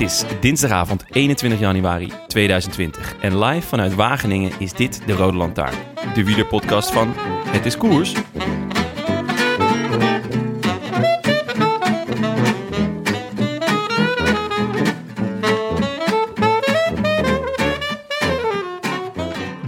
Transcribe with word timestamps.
Het 0.00 0.10
is 0.10 0.24
dinsdagavond 0.40 1.04
21 1.10 1.60
januari 1.60 2.12
2020 2.26 3.16
en 3.20 3.38
live 3.38 3.66
vanuit 3.66 3.94
Wageningen 3.94 4.52
is 4.58 4.72
dit 4.72 5.02
de 5.06 5.12
Rode 5.12 5.36
Lantaarn. 5.36 5.74
De 6.14 6.24
wielerpodcast 6.24 6.90
van 6.90 7.12
Het 7.46 7.66
is 7.66 7.76
Koers. 7.76 8.12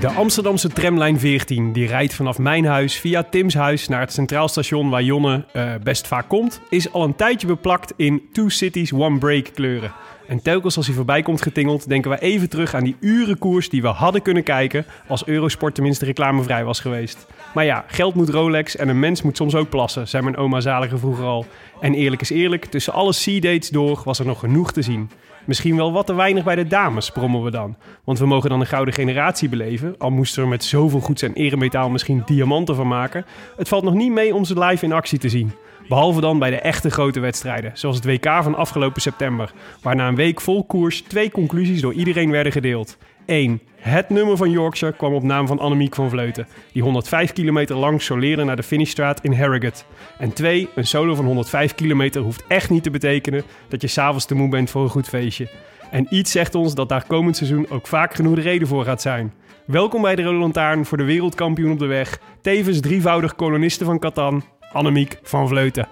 De 0.00 0.08
Amsterdamse 0.08 0.68
tramlijn 0.68 1.18
14, 1.18 1.72
die 1.72 1.86
rijdt 1.86 2.14
vanaf 2.14 2.38
mijn 2.38 2.64
huis 2.64 2.98
via 2.98 3.22
Tim's 3.22 3.54
huis 3.54 3.88
naar 3.88 4.00
het 4.00 4.12
Centraal 4.12 4.48
Station 4.48 4.90
waar 4.90 5.02
Jonne 5.02 5.44
eh, 5.52 5.74
best 5.82 6.06
vaak 6.06 6.28
komt, 6.28 6.60
is 6.68 6.92
al 6.92 7.04
een 7.04 7.16
tijdje 7.16 7.46
beplakt 7.46 7.92
in 7.96 8.28
Two 8.32 8.48
Cities 8.48 8.92
One 8.92 9.18
Break 9.18 9.48
kleuren. 9.54 9.92
En 10.26 10.42
telkens 10.42 10.76
als 10.76 10.86
hij 10.86 10.94
voorbij 10.94 11.22
komt 11.22 11.42
getingeld, 11.42 11.88
denken 11.88 12.10
we 12.10 12.20
even 12.20 12.48
terug 12.48 12.74
aan 12.74 12.84
die 12.84 12.96
urenkoers 13.00 13.68
die 13.68 13.82
we 13.82 13.88
hadden 13.88 14.22
kunnen 14.22 14.42
kijken 14.42 14.84
als 15.08 15.26
Eurosport 15.26 15.74
tenminste 15.74 16.04
reclamevrij 16.04 16.64
was 16.64 16.80
geweest. 16.80 17.26
Maar 17.54 17.64
ja, 17.64 17.84
geld 17.86 18.14
moet 18.14 18.28
Rolex 18.28 18.76
en 18.76 18.88
een 18.88 18.98
mens 18.98 19.22
moet 19.22 19.36
soms 19.36 19.54
ook 19.54 19.68
plassen, 19.68 20.08
zei 20.08 20.22
mijn 20.22 20.36
oma 20.36 20.60
Zalige 20.60 20.98
vroeger 20.98 21.24
al. 21.24 21.46
En 21.80 21.94
eerlijk 21.94 22.22
is 22.22 22.30
eerlijk, 22.30 22.64
tussen 22.64 22.92
alle 22.92 23.12
sea-dates 23.12 23.68
door 23.68 24.02
was 24.04 24.18
er 24.18 24.26
nog 24.26 24.38
genoeg 24.38 24.72
te 24.72 24.82
zien. 24.82 25.10
Misschien 25.44 25.76
wel 25.76 25.92
wat 25.92 26.06
te 26.06 26.14
weinig 26.14 26.44
bij 26.44 26.54
de 26.54 26.66
dames, 26.66 27.10
brommen 27.10 27.42
we 27.42 27.50
dan. 27.50 27.76
Want 28.04 28.18
we 28.18 28.26
mogen 28.26 28.50
dan 28.50 28.60
een 28.60 28.66
gouden 28.66 28.94
generatie 28.94 29.48
beleven, 29.48 29.94
al 29.98 30.10
moesten 30.10 30.36
we 30.36 30.42
er 30.42 30.48
met 30.48 30.64
zoveel 30.64 31.00
goeds 31.00 31.22
en 31.22 31.32
eremetaal 31.32 31.90
misschien 31.90 32.22
diamanten 32.26 32.74
van 32.74 32.88
maken. 32.88 33.24
Het 33.56 33.68
valt 33.68 33.84
nog 33.84 33.94
niet 33.94 34.12
mee 34.12 34.34
om 34.34 34.44
ze 34.44 34.58
live 34.58 34.84
in 34.84 34.92
actie 34.92 35.18
te 35.18 35.28
zien. 35.28 35.52
Behalve 35.88 36.20
dan 36.20 36.38
bij 36.38 36.50
de 36.50 36.60
echte 36.60 36.90
grote 36.90 37.20
wedstrijden, 37.20 37.70
zoals 37.74 37.96
het 37.96 38.04
WK 38.04 38.42
van 38.42 38.54
afgelopen 38.54 39.02
september, 39.02 39.52
waar 39.82 39.96
na 39.96 40.08
een 40.08 40.14
week 40.14 40.40
vol 40.40 40.64
koers 40.64 41.00
twee 41.00 41.30
conclusies 41.30 41.80
door 41.80 41.92
iedereen 41.92 42.30
werden 42.30 42.52
gedeeld. 42.52 42.96
1. 43.26 43.60
Het 43.76 44.08
nummer 44.08 44.36
van 44.36 44.50
Yorkshire 44.50 44.96
kwam 44.96 45.14
op 45.14 45.22
naam 45.22 45.46
van 45.46 45.58
Annemiek 45.58 45.94
van 45.94 46.10
Vleuten, 46.10 46.46
die 46.72 46.82
105 46.82 47.32
kilometer 47.32 47.76
lang 47.76 48.02
soleerde 48.02 48.44
naar 48.44 48.56
de 48.56 48.62
finishstraat 48.62 49.20
in 49.24 49.32
Harrogate. 49.32 49.82
En 50.18 50.32
2. 50.32 50.68
Een 50.74 50.86
solo 50.86 51.14
van 51.14 51.24
105 51.24 51.74
kilometer 51.74 52.22
hoeft 52.22 52.44
echt 52.46 52.70
niet 52.70 52.82
te 52.82 52.90
betekenen 52.90 53.42
dat 53.68 53.80
je 53.80 53.88
s'avonds 53.88 54.24
te 54.24 54.34
moe 54.34 54.48
bent 54.48 54.70
voor 54.70 54.82
een 54.82 54.88
goed 54.88 55.08
feestje. 55.08 55.48
En 55.90 56.06
iets 56.10 56.30
zegt 56.30 56.54
ons 56.54 56.74
dat 56.74 56.88
daar 56.88 57.06
komend 57.06 57.36
seizoen 57.36 57.70
ook 57.70 57.86
vaak 57.86 58.14
genoeg 58.14 58.34
de 58.34 58.40
reden 58.40 58.68
voor 58.68 58.84
gaat 58.84 59.02
zijn. 59.02 59.32
Welkom 59.66 60.02
bij 60.02 60.14
de 60.14 60.22
Rode 60.22 60.84
voor 60.84 60.98
de 60.98 61.04
wereldkampioen 61.04 61.72
op 61.72 61.78
de 61.78 61.86
weg, 61.86 62.20
tevens 62.40 62.80
drievoudig 62.80 63.34
koloniste 63.34 63.84
van 63.84 63.98
Catan, 63.98 64.44
Annemiek 64.72 65.18
van 65.22 65.48
Vleuten. 65.48 65.88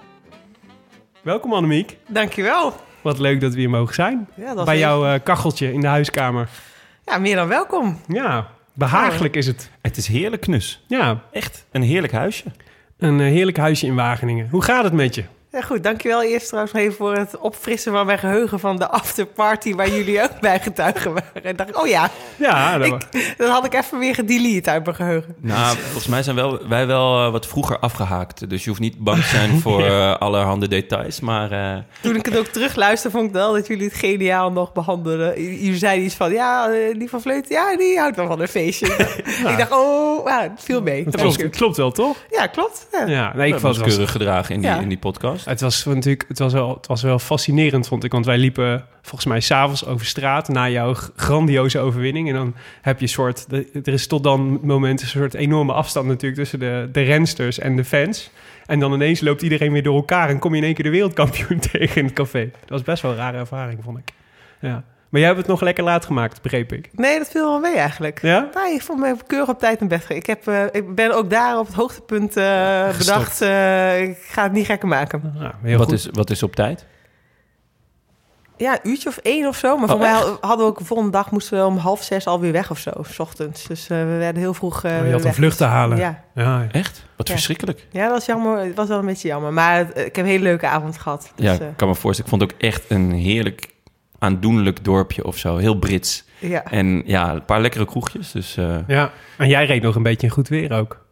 Welkom 1.23 1.53
Annemiek. 1.53 1.97
Dankjewel. 2.09 2.73
Wat 3.01 3.19
leuk 3.19 3.41
dat 3.41 3.53
we 3.55 3.59
hier 3.61 3.71
mogen 3.71 3.95
zijn. 3.95 4.29
Ja, 4.35 4.55
dat 4.55 4.65
Bij 4.65 4.75
is- 4.75 4.81
jouw 4.81 5.07
eh, 5.07 5.21
kacheltje 5.23 5.73
in 5.73 5.81
de 5.81 5.87
huiskamer. 5.87 6.49
Ja, 7.05 7.19
meer 7.19 7.37
dan 7.37 7.49
welkom. 7.49 8.01
Ja, 8.09 8.47
behagelijk 8.75 9.37
is 9.37 9.47
het. 9.47 9.71
Het 9.83 9.97
is 9.97 10.07
heerlijk 10.07 10.43
knus. 10.43 10.85
Ja, 10.87 11.23
Echt 11.33 11.67
een 11.71 11.83
heerlijk 11.83 12.13
huisje. 12.13 12.45
een 12.99 13.21
eh, 13.21 13.27
heerlijk 13.27 13.57
huisje 13.57 13.87
in 13.87 13.95
Wageningen. 13.95 14.49
Hoe 14.51 14.63
gaat 14.63 14.85
het 14.85 14.93
met 14.93 15.15
je? 15.15 15.25
Ja, 15.53 15.61
goed, 15.61 15.83
dankjewel 15.83 16.23
eerst 16.23 16.47
trouwens 16.47 16.73
nog 16.75 16.83
even 16.83 16.97
voor 16.97 17.17
het 17.17 17.39
opfrissen 17.39 17.93
van 17.93 18.07
mijn 18.07 18.19
geheugen 18.19 18.61
van 18.61 18.77
de 18.79 18.89
afterparty 18.89 19.75
waar 19.75 19.89
jullie 19.89 20.23
ook 20.23 20.41
bij 20.41 20.61
getuigen 20.61 21.13
waren. 21.13 21.45
En 21.45 21.57
dacht 21.57 21.75
oh 21.77 21.87
ja, 21.87 22.11
Ja, 22.37 22.79
dat 22.79 22.87
ik, 22.87 23.35
dat 23.37 23.49
had 23.51 23.65
ik 23.65 23.75
even 23.75 23.99
weer 23.99 24.15
gedelete 24.15 24.71
uit 24.71 24.85
mijn 24.85 24.97
geheugen. 24.97 25.35
Nou, 25.41 25.77
volgens 25.77 26.07
mij 26.07 26.23
zijn 26.23 26.37
wel, 26.37 26.69
wij 26.69 26.87
wel 26.87 27.25
eh, 27.27 27.33
wat 27.33 27.47
vroeger 27.47 27.79
afgehaakt. 27.79 28.51
Dus 28.51 28.63
je 28.63 28.69
hoeft 28.69 28.81
niet 28.81 28.99
bang 28.99 29.23
te 29.23 29.29
zijn 29.29 29.59
voor 29.63 29.85
eh, 29.85 30.17
allerhande 30.17 30.69
details. 30.69 31.21
Maar 31.21 31.51
eh, 31.53 31.79
Toen 32.01 32.17
ik 32.17 32.25
het 32.25 32.39
ook 32.39 32.47
terugluisterde, 32.47 33.17
vond 33.17 33.29
ik 33.29 33.35
wel 33.35 33.53
dat 33.53 33.67
jullie 33.67 33.85
het 33.85 33.95
geniaal 33.97 34.53
nog 34.53 34.73
behandelden. 34.73 35.43
Jullie 35.43 35.77
zeiden 35.79 36.05
iets 36.05 36.15
van, 36.15 36.33
ja, 36.33 36.69
die 36.99 37.09
van 37.09 37.21
Vleuten, 37.21 37.55
ja, 37.55 37.77
die 37.77 37.99
houdt 37.99 38.17
wel 38.17 38.27
van 38.27 38.41
een 38.41 38.49
feestje. 38.49 38.87
Ik 39.51 39.59
dacht, 39.59 39.73
oh, 39.73 40.27
ja, 40.29 40.43
het 40.43 40.53
viel 40.65 40.83
mee. 40.83 41.05
het 41.11 41.51
klopt, 41.57 41.77
wel, 41.77 41.91
toch? 41.91 42.17
Ja, 42.31 42.47
klopt. 42.47 42.87
Ja. 42.93 43.07
Ja, 43.07 43.33
nee, 43.37 43.53
ik 43.53 43.59
was 43.59 43.79
keurig 43.79 44.11
gedragen 44.11 44.55
in 44.55 44.61
die, 44.61 44.71
Ja. 44.71 44.79
in 44.81 44.89
die 44.89 44.99
podcast. 44.99 45.40
Het 45.45 45.61
was 45.61 45.85
natuurlijk, 45.85 46.25
het 46.29 46.39
was 46.39 46.53
wel, 46.53 46.75
het 46.75 46.87
was 46.87 47.03
wel 47.03 47.19
fascinerend, 47.19 47.89
vond 47.89 48.05
ik. 48.05 48.13
Want 48.13 48.27
wij 48.27 48.39
liepen 48.39 48.85
volgens 49.03 49.25
mij 49.25 49.41
s'avonds 49.41 49.87
over 49.87 50.07
straat 50.07 50.49
na 50.49 50.69
jouw 50.69 50.95
grandioze 51.17 51.79
overwinning. 51.79 52.29
En 52.29 52.35
dan 52.35 52.55
heb 52.81 52.97
je 52.97 53.03
een 53.03 53.09
soort, 53.09 53.47
er 53.73 53.93
is 53.93 54.07
tot 54.07 54.23
dan 54.23 54.61
moment 54.63 55.01
een 55.01 55.07
soort 55.07 55.35
enorme 55.35 55.73
afstand 55.73 56.07
natuurlijk 56.07 56.41
tussen 56.41 56.59
de, 56.59 56.89
de 56.93 57.03
rensters 57.03 57.59
en 57.59 57.77
de 57.77 57.85
fans. 57.85 58.31
En 58.67 58.79
dan 58.79 58.93
ineens 58.93 59.21
loopt 59.21 59.43
iedereen 59.43 59.73
weer 59.73 59.83
door 59.83 59.97
elkaar 59.97 60.29
en 60.29 60.39
kom 60.39 60.51
je 60.51 60.59
in 60.59 60.65
één 60.65 60.75
keer 60.75 60.85
de 60.85 60.91
wereldkampioen 60.91 61.59
tegen 61.71 61.97
in 61.97 62.05
het 62.05 62.15
café. 62.15 62.51
Dat 62.61 62.69
was 62.69 62.83
best 62.83 63.03
wel 63.03 63.11
een 63.11 63.17
rare 63.17 63.39
ervaring, 63.39 63.79
vond 63.85 63.99
ik. 63.99 64.13
Ja. 64.61 64.85
Maar 65.11 65.21
jij 65.21 65.29
hebt 65.29 65.41
het 65.41 65.51
nog 65.51 65.61
lekker 65.61 65.85
laat 65.85 66.05
gemaakt, 66.05 66.43
begreep 66.43 66.73
ik. 66.73 66.89
Nee, 66.93 67.19
dat 67.19 67.29
viel 67.31 67.45
wel 67.51 67.61
mee 67.61 67.77
eigenlijk. 67.77 68.23
Ja? 68.23 68.49
Nee, 68.55 68.75
ik 68.75 68.83
vond 68.83 68.99
me 69.01 69.15
keurig 69.27 69.49
op 69.49 69.59
tijd 69.59 69.81
in 69.81 69.89
bed. 69.89 70.05
Ik, 70.09 70.27
heb, 70.27 70.47
eh, 70.49 70.65
ik 70.73 70.95
ben 70.95 71.15
ook 71.17 71.31
daar 71.31 71.59
op 71.59 71.67
het 71.67 71.75
hoogtepunt 71.75 72.37
eh, 72.37 72.97
bedacht. 72.99 73.41
eh, 73.41 74.03
ik 74.03 74.19
ga 74.21 74.43
het 74.43 74.53
niet 74.53 74.67
gekker 74.67 74.89
maken. 74.89 75.33
Nou, 75.39 75.53
heel 75.63 75.79
wat, 75.79 75.87
goed. 75.89 75.95
is, 75.97 76.09
wat 76.13 76.31
is 76.31 76.43
op 76.43 76.55
tijd? 76.55 76.87
Ja, 78.57 78.73
een 78.83 78.91
uurtje 78.91 79.09
of 79.09 79.17
één 79.17 79.47
of 79.49 79.57
zo. 79.57 79.75
Maar 79.77 79.85
Oh, 79.85 79.91
voor 79.91 79.99
mij 80.01 80.11
echt? 80.11 80.37
hadden 80.41 80.59
we 80.67 80.73
ook 80.73 80.79
de 80.79 80.85
volgende 80.85 81.13
dag 81.13 81.31
moesten 81.31 81.59
we 81.59 81.65
om 81.65 81.77
half 81.77 82.03
zes 82.03 82.27
alweer 82.27 82.53
weg 82.53 82.71
of 82.71 82.79
zo, 82.79 82.91
s 83.03 83.19
ochtends. 83.19 83.67
Dus 83.67 83.83
eh, 83.89 83.99
we 83.99 84.17
werden 84.17 84.43
heel 84.43 84.55
vroeg. 84.55 84.85
eh, 84.85 84.99
Oh, 85.01 85.07
je 85.07 85.13
had 85.13 85.25
een 85.25 85.35
vlucht 85.35 85.57
te 85.57 85.65
halen. 85.65 85.99
Ja. 85.99 86.25
Ja, 86.35 86.67
Echt? 86.73 87.05
Wat 87.17 87.27
Ja. 87.29 87.35
verschrikkelijk. 87.35 87.87
ja, 87.91 88.03
dat 88.03 88.13
was 88.13 88.27
jammer. 88.27 88.59
Het 88.59 88.75
was 88.77 88.89
wel 88.89 88.99
een 88.99 89.07
beetje 89.07 89.29
jammer. 89.29 89.53
Maar 89.53 89.81
ik 89.81 89.97
heb 89.97 90.17
een 90.17 90.25
hele 90.31 90.43
leuke 90.43 90.67
avond 90.67 90.99
gehad. 90.99 91.33
Dus, 91.35 91.45
ja, 91.45 91.53
eh, 91.61 91.69
ik 91.69 91.77
kan 91.77 91.89
me 91.89 91.95
voorstellen. 91.95 92.33
Ik 92.33 92.39
vond 92.39 92.51
het 92.53 92.53
ook 92.53 92.69
echt 92.73 92.91
een 92.91 93.11
heerlijk 93.13 93.69
aandoenlijk 94.21 94.85
dorpje 94.85 95.25
of 95.25 95.37
zo. 95.37 95.57
Heel 95.57 95.75
Brits. 95.79 96.25
ja. 96.39 96.65
En 96.65 97.03
ja, 97.07 97.33
een 97.33 97.45
paar 97.45 97.61
lekkere 97.61 97.85
kroegjes. 97.85 98.33
Dus 98.33 98.57
eh, 98.57 98.77
ja. 98.87 99.11
En 99.39 99.49
jij 99.49 99.65
reed 99.67 99.83
nog 99.83 99.95
een 99.95 100.03
beetje 100.03 100.27
in 100.27 100.33
goed 100.33 100.49
weer 100.49 100.73
ook. 100.73 101.05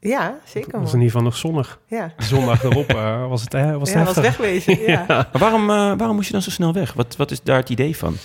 ja, 0.00 0.38
zeker. 0.44 0.72
Het 0.72 0.80
was 0.80 0.92
in 0.92 0.98
ieder 1.00 1.10
geval 1.10 1.22
nog 1.26 1.36
zonnig. 1.36 1.78
Ja, 1.86 2.12
Zondag 2.18 2.62
erop 2.64 2.88
eh, 2.94 3.28
was 3.28 3.40
het, 3.42 3.52
hè, 3.52 3.78
was 3.78 3.88
het 3.88 3.98
ja 3.98 4.04
was 4.04 4.14
heftig. 4.14 4.36
wegwezen. 4.36 4.78
Ja. 4.92 5.04
Maar 5.08 5.28
waarom, 5.32 5.70
eh, 5.70 5.76
waarom 5.76 6.14
moest 6.14 6.26
je 6.26 6.32
dan 6.32 6.42
zo 6.42 6.50
snel 6.50 6.72
weg? 6.72 6.92
Wat, 6.92 7.16
wat 7.16 7.30
is 7.30 7.42
daar 7.42 7.56
het 7.56 7.70
idee 7.70 7.96
van? 7.96 8.16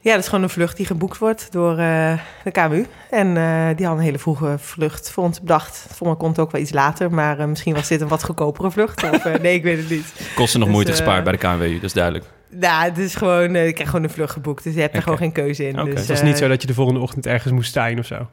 Ja, 0.00 0.12
dat 0.12 0.20
is 0.20 0.28
gewoon 0.28 0.44
een 0.44 0.50
vlucht 0.50 0.76
die 0.76 0.86
geboekt 0.86 1.18
wordt 1.18 1.52
door 1.52 1.70
eh, 1.78 2.18
de 2.44 2.50
KMU. 2.50 2.86
En 3.10 3.36
eh, 3.36 3.76
die 3.76 3.86
had 3.86 3.96
een 3.96 4.02
hele 4.02 4.18
vroege 4.18 4.54
vlucht 4.58 5.10
voor 5.10 5.24
ons 5.24 5.40
bedacht. 5.40 5.86
Voor 5.90 6.06
mij 6.06 6.16
kon 6.16 6.28
het 6.28 6.38
ook 6.38 6.50
wel 6.50 6.60
iets 6.60 6.72
later, 6.72 7.10
maar 7.12 7.38
eh, 7.38 7.46
misschien 7.46 7.74
was 7.74 7.88
dit 7.88 8.00
een 8.00 8.08
wat 8.08 8.24
goedkopere 8.24 8.70
vlucht. 8.70 9.02
Of, 9.10 9.24
eh, 9.24 9.40
nee, 9.42 9.54
ik 9.54 9.62
weet 9.62 9.78
het 9.78 9.90
niet. 9.90 10.12
Kosten 10.34 10.58
nog 10.60 10.68
Dus, 10.68 10.76
moeite 10.76 10.92
eh, 10.92 10.96
gespaard 10.98 11.24
bij 11.24 11.32
de 11.32 11.38
KNWU, 11.38 11.74
dat 11.74 11.82
is 11.82 11.92
duidelijk. 11.92 12.24
Nou, 12.60 12.84
het 12.84 12.98
is 12.98 13.14
gewoon, 13.14 13.54
eh, 13.54 13.66
ik 13.66 13.74
krijg 13.74 13.90
gewoon 13.90 14.04
een 14.04 14.10
vlucht 14.10 14.32
geboekt, 14.32 14.64
dus 14.64 14.74
je 14.74 14.80
hebt 14.80 14.96
er 14.96 15.02
gewoon 15.02 15.18
geen 15.18 15.32
keuze 15.32 15.68
in. 15.68 15.80
Oké. 15.80 15.90
Dus, 15.90 15.98
Het 16.00 16.08
was 16.08 16.18
eh, 16.20 16.24
niet 16.24 16.38
zo 16.38 16.48
dat 16.48 16.60
je 16.60 16.66
de 16.66 16.74
volgende 16.74 17.00
ochtend 17.00 17.26
ergens 17.26 17.52
moest 17.52 17.72
zijn 17.72 17.98
of 17.98 18.06
zo. 18.06 18.26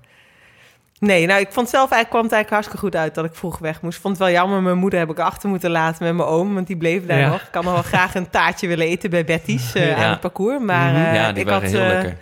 Nee, 0.99 1.25
nou, 1.25 1.39
ik 1.39 1.47
vond 1.51 1.69
zelf 1.69 1.91
eigenlijk, 1.91 2.09
kwam 2.09 2.23
het 2.23 2.31
eigenlijk 2.31 2.49
hartstikke 2.63 2.85
goed 2.85 2.95
uit 3.03 3.15
dat 3.15 3.25
ik 3.25 3.35
vroeg 3.35 3.57
weg 3.59 3.81
moest. 3.81 3.95
Ik 3.95 4.01
vond 4.01 4.17
het 4.17 4.23
wel 4.27 4.33
jammer, 4.35 4.61
mijn 4.61 4.77
moeder 4.77 4.99
heb 4.99 5.09
ik 5.09 5.19
achter 5.19 5.49
moeten 5.49 5.69
laten 5.71 6.03
met 6.05 6.15
mijn 6.15 6.27
oom, 6.27 6.53
want 6.53 6.67
die 6.67 6.77
bleef 6.77 7.05
daar 7.05 7.19
Ja. 7.19 7.29
nog. 7.29 7.41
Ik 7.41 7.47
kan 7.51 7.63
nog 7.63 7.73
wel 7.73 7.81
graag 7.83 8.15
een 8.15 8.29
taartje 8.29 8.67
willen 8.67 8.85
eten 8.87 9.09
bij 9.09 9.25
Betty's 9.25 9.73
eh, 9.75 9.87
Ja. 9.87 9.95
aan 9.95 10.09
het 10.11 10.19
parcours, 10.19 10.63
maar 10.63 10.91
Mhm. 10.93 11.03
eh, 11.05 11.13
ja, 11.15 11.31
die 11.31 11.41
ik 11.43 11.49
waren 11.49 11.61
had... 11.63 11.71
heel 11.71 11.81
eh, 11.81 11.87
lekker. 11.87 12.17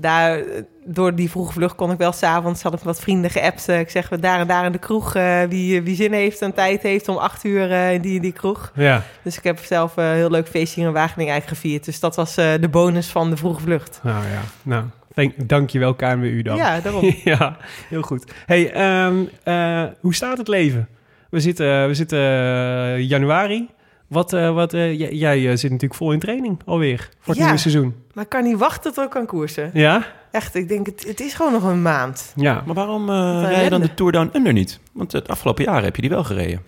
Daar, 0.00 0.40
door 0.84 1.14
die 1.14 1.30
vroege 1.30 1.52
vlucht 1.52 1.74
kon 1.74 1.90
ik 1.90 1.98
wel 1.98 2.12
s'avonds, 2.12 2.62
had 2.62 2.72
ik 2.74 2.80
wat 2.80 3.00
vrienden 3.00 3.30
geappt. 3.30 3.68
eh, 3.68 3.80
ik 3.80 3.90
zeg, 3.90 4.08
we 4.08 4.18
daar 4.18 4.40
en 4.40 4.46
daar 4.46 4.64
in 4.64 4.72
de 4.72 4.78
kroeg, 4.78 5.14
eh, 5.14 5.42
wie, 5.42 5.82
wie 5.82 5.96
zin 5.96 6.12
heeft 6.12 6.42
en 6.42 6.54
tijd 6.54 6.82
heeft 6.82 7.08
om 7.08 7.16
acht 7.16 7.44
uur 7.44 7.70
eh, 7.72 7.92
in 7.92 8.00
die 8.00 8.16
en 8.16 8.22
die 8.22 8.32
kroeg. 8.32 8.72
Ja, 8.74 9.02
Dus 9.22 9.36
ik 9.36 9.44
heb 9.44 9.58
zelf 9.58 9.96
een 9.96 10.14
heel 10.14 10.30
leuk 10.30 10.48
feestje 10.48 10.80
in 10.80 10.92
Wageningen 10.92 11.32
eigenlijk 11.32 11.60
gevierd. 11.60 11.84
Dus 11.84 12.00
dat 12.00 12.16
was 12.16 12.34
de 12.34 12.68
bonus 12.70 13.08
van 13.08 13.30
de 13.30 13.36
vroege 13.36 13.60
vlucht. 13.60 14.00
nou 14.02 14.24
ja. 14.24 14.40
Nou, 14.62 14.84
thank, 15.14 15.48
dankjewel 15.48 15.94
KNWU 15.94 16.42
dan. 16.42 16.56
Ja, 16.56 16.80
daarom. 16.80 17.14
ja, 17.24 17.56
heel 17.88 18.02
goed. 18.02 18.32
Hey, 18.46 18.72
ehm, 18.72 19.24
eh, 19.42 19.84
hoe 20.00 20.14
staat 20.14 20.38
het 20.38 20.48
leven? 20.48 20.88
We 21.30 21.40
zitten, 21.40 21.86
we 21.86 21.94
zitten 21.94 22.18
januari. 23.06 23.68
Wat, 24.08 24.32
eh, 24.32 24.54
wat, 24.54 24.74
eh, 24.74 24.98
jij 25.12 25.36
eh, 25.50 25.56
zit 25.56 25.70
natuurlijk 25.70 25.94
vol 25.94 26.12
in 26.12 26.18
training 26.18 26.60
alweer 26.64 26.98
voor 27.18 27.26
het 27.28 27.36
Ja. 27.36 27.42
nieuwe 27.42 27.58
seizoen. 27.58 27.94
Maar 28.14 28.24
ik 28.24 28.30
kan 28.30 28.42
niet 28.44 28.58
wachten 28.58 28.92
tot 28.94 29.04
ik 29.04 29.10
kan 29.10 29.26
koersen. 29.26 29.70
Ja? 29.74 30.06
Echt, 30.30 30.54
ik 30.54 30.68
denk, 30.68 30.86
het, 30.86 31.04
het 31.06 31.20
is 31.20 31.34
gewoon 31.34 31.52
nog 31.52 31.62
een 31.64 31.82
maand. 31.82 32.32
Ja. 32.36 32.62
Maar 32.66 32.74
waarom 32.74 33.10
rij 33.40 33.64
je 33.64 33.70
dan 33.70 33.80
de 33.80 33.94
Tour 33.94 34.12
Down 34.12 34.30
Under 34.32 34.52
niet? 34.52 34.80
Want 34.92 35.12
het 35.12 35.28
afgelopen 35.28 35.64
jaar 35.64 35.82
heb 35.82 35.94
je 35.96 36.00
die 36.02 36.10
wel 36.10 36.24
gereden. 36.24 36.62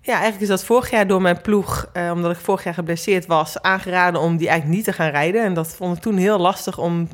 Ja, 0.00 0.12
eigenlijk 0.12 0.42
is 0.42 0.48
dat 0.48 0.64
vorig 0.64 0.90
jaar 0.90 1.06
door 1.06 1.22
mijn 1.22 1.40
ploeg, 1.40 1.88
eh, 1.92 2.10
omdat 2.14 2.30
ik 2.30 2.36
vorig 2.36 2.64
jaar 2.64 2.74
geblesseerd 2.74 3.26
was, 3.26 3.62
aangeraden 3.62 4.20
om 4.20 4.36
die 4.36 4.48
eigenlijk 4.48 4.76
niet 4.76 4.86
te 4.86 4.92
gaan 4.92 5.10
rijden. 5.10 5.44
En 5.44 5.54
dat 5.54 5.68
vond 5.68 5.96
ik 5.96 6.02
toen 6.02 6.16
heel 6.16 6.38
lastig 6.38 6.78
om 6.78 7.08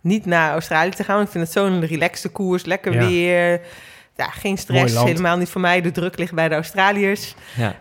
niet 0.00 0.26
naar 0.26 0.50
Australië 0.52 0.90
te 0.90 1.04
gaan. 1.04 1.20
Ik 1.22 1.28
vind 1.28 1.44
het 1.44 1.52
zo'n 1.52 1.84
relaxte 1.84 2.28
koers, 2.28 2.64
lekker 2.64 2.92
Ja. 2.92 3.06
weer. 3.06 3.60
Ja, 4.16 4.26
geen 4.26 4.58
stress, 4.58 5.02
helemaal 5.02 5.36
niet 5.36 5.48
voor 5.48 5.60
mij. 5.60 5.80
De 5.80 5.90
druk 5.90 6.18
ligt 6.18 6.34
bij 6.34 6.48
de 6.48 6.54
Australiërs. 6.54 7.34
Ja. 7.56 7.74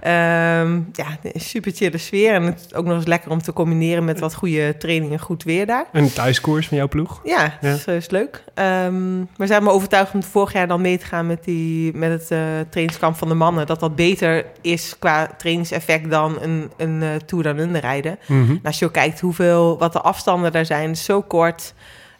Ja, 0.94 1.18
een 1.22 1.42
super 1.42 1.72
chille 1.72 1.98
sfeer. 1.98 2.34
En 2.34 2.44
het 2.44 2.66
is 2.68 2.74
ook 2.74 2.86
nog 2.86 2.96
eens 2.96 3.06
lekker 3.06 3.32
om 3.32 3.42
te 3.42 3.54
combineren 3.54 4.06
met 4.06 4.20
wat 4.20 4.36
goede 4.36 4.78
training 4.78 5.12
en 5.12 5.20
goed 5.20 5.44
weer 5.44 5.66
daar. 5.66 5.86
Een 5.92 6.14
thuiskoers 6.14 6.68
van 6.68 6.78
jouw 6.78 6.88
ploeg? 6.88 7.22
Ja, 7.24 7.58
dat 7.62 7.76
is, 7.76 7.86
is 7.86 8.10
leuk. 8.10 8.44
Ehm 8.54 9.24
maar 9.38 9.48
zijn 9.48 9.64
me 9.64 9.70
overtuigd 9.70 10.14
om 10.14 10.24
vorig 10.24 10.54
jaar 10.54 10.68
dan 10.68 10.82
mee 10.82 10.98
te 10.98 11.06
gaan 11.06 11.28
met, 11.28 11.44
die, 11.44 11.94
met 11.98 12.12
het 12.12 12.32
eh, 12.32 12.40
trainingskamp 12.70 13.16
van 13.16 13.28
de 13.28 13.34
mannen. 13.34 13.68
Dat 13.68 13.80
dat 13.80 13.96
beter 13.96 14.46
is 14.62 14.96
qua 15.00 15.28
trainingseffect 15.38 16.10
dan 16.10 16.38
een, 16.42 16.72
een 16.78 17.04
eh, 17.04 17.10
Tour 17.26 17.44
dan 17.44 17.58
Under 17.58 17.82
rijden. 17.82 18.20
Mhm. 18.28 18.56
Als 18.64 18.80
je 18.80 18.86
ook 18.86 18.94
kijkt 18.94 19.20
hoeveel, 19.20 19.78
wat 19.78 19.94
de 19.94 20.02
afstanden 20.02 20.52
daar 20.52 20.66
zijn, 20.66 20.96
zo 20.96 21.22
kort. 21.22 21.74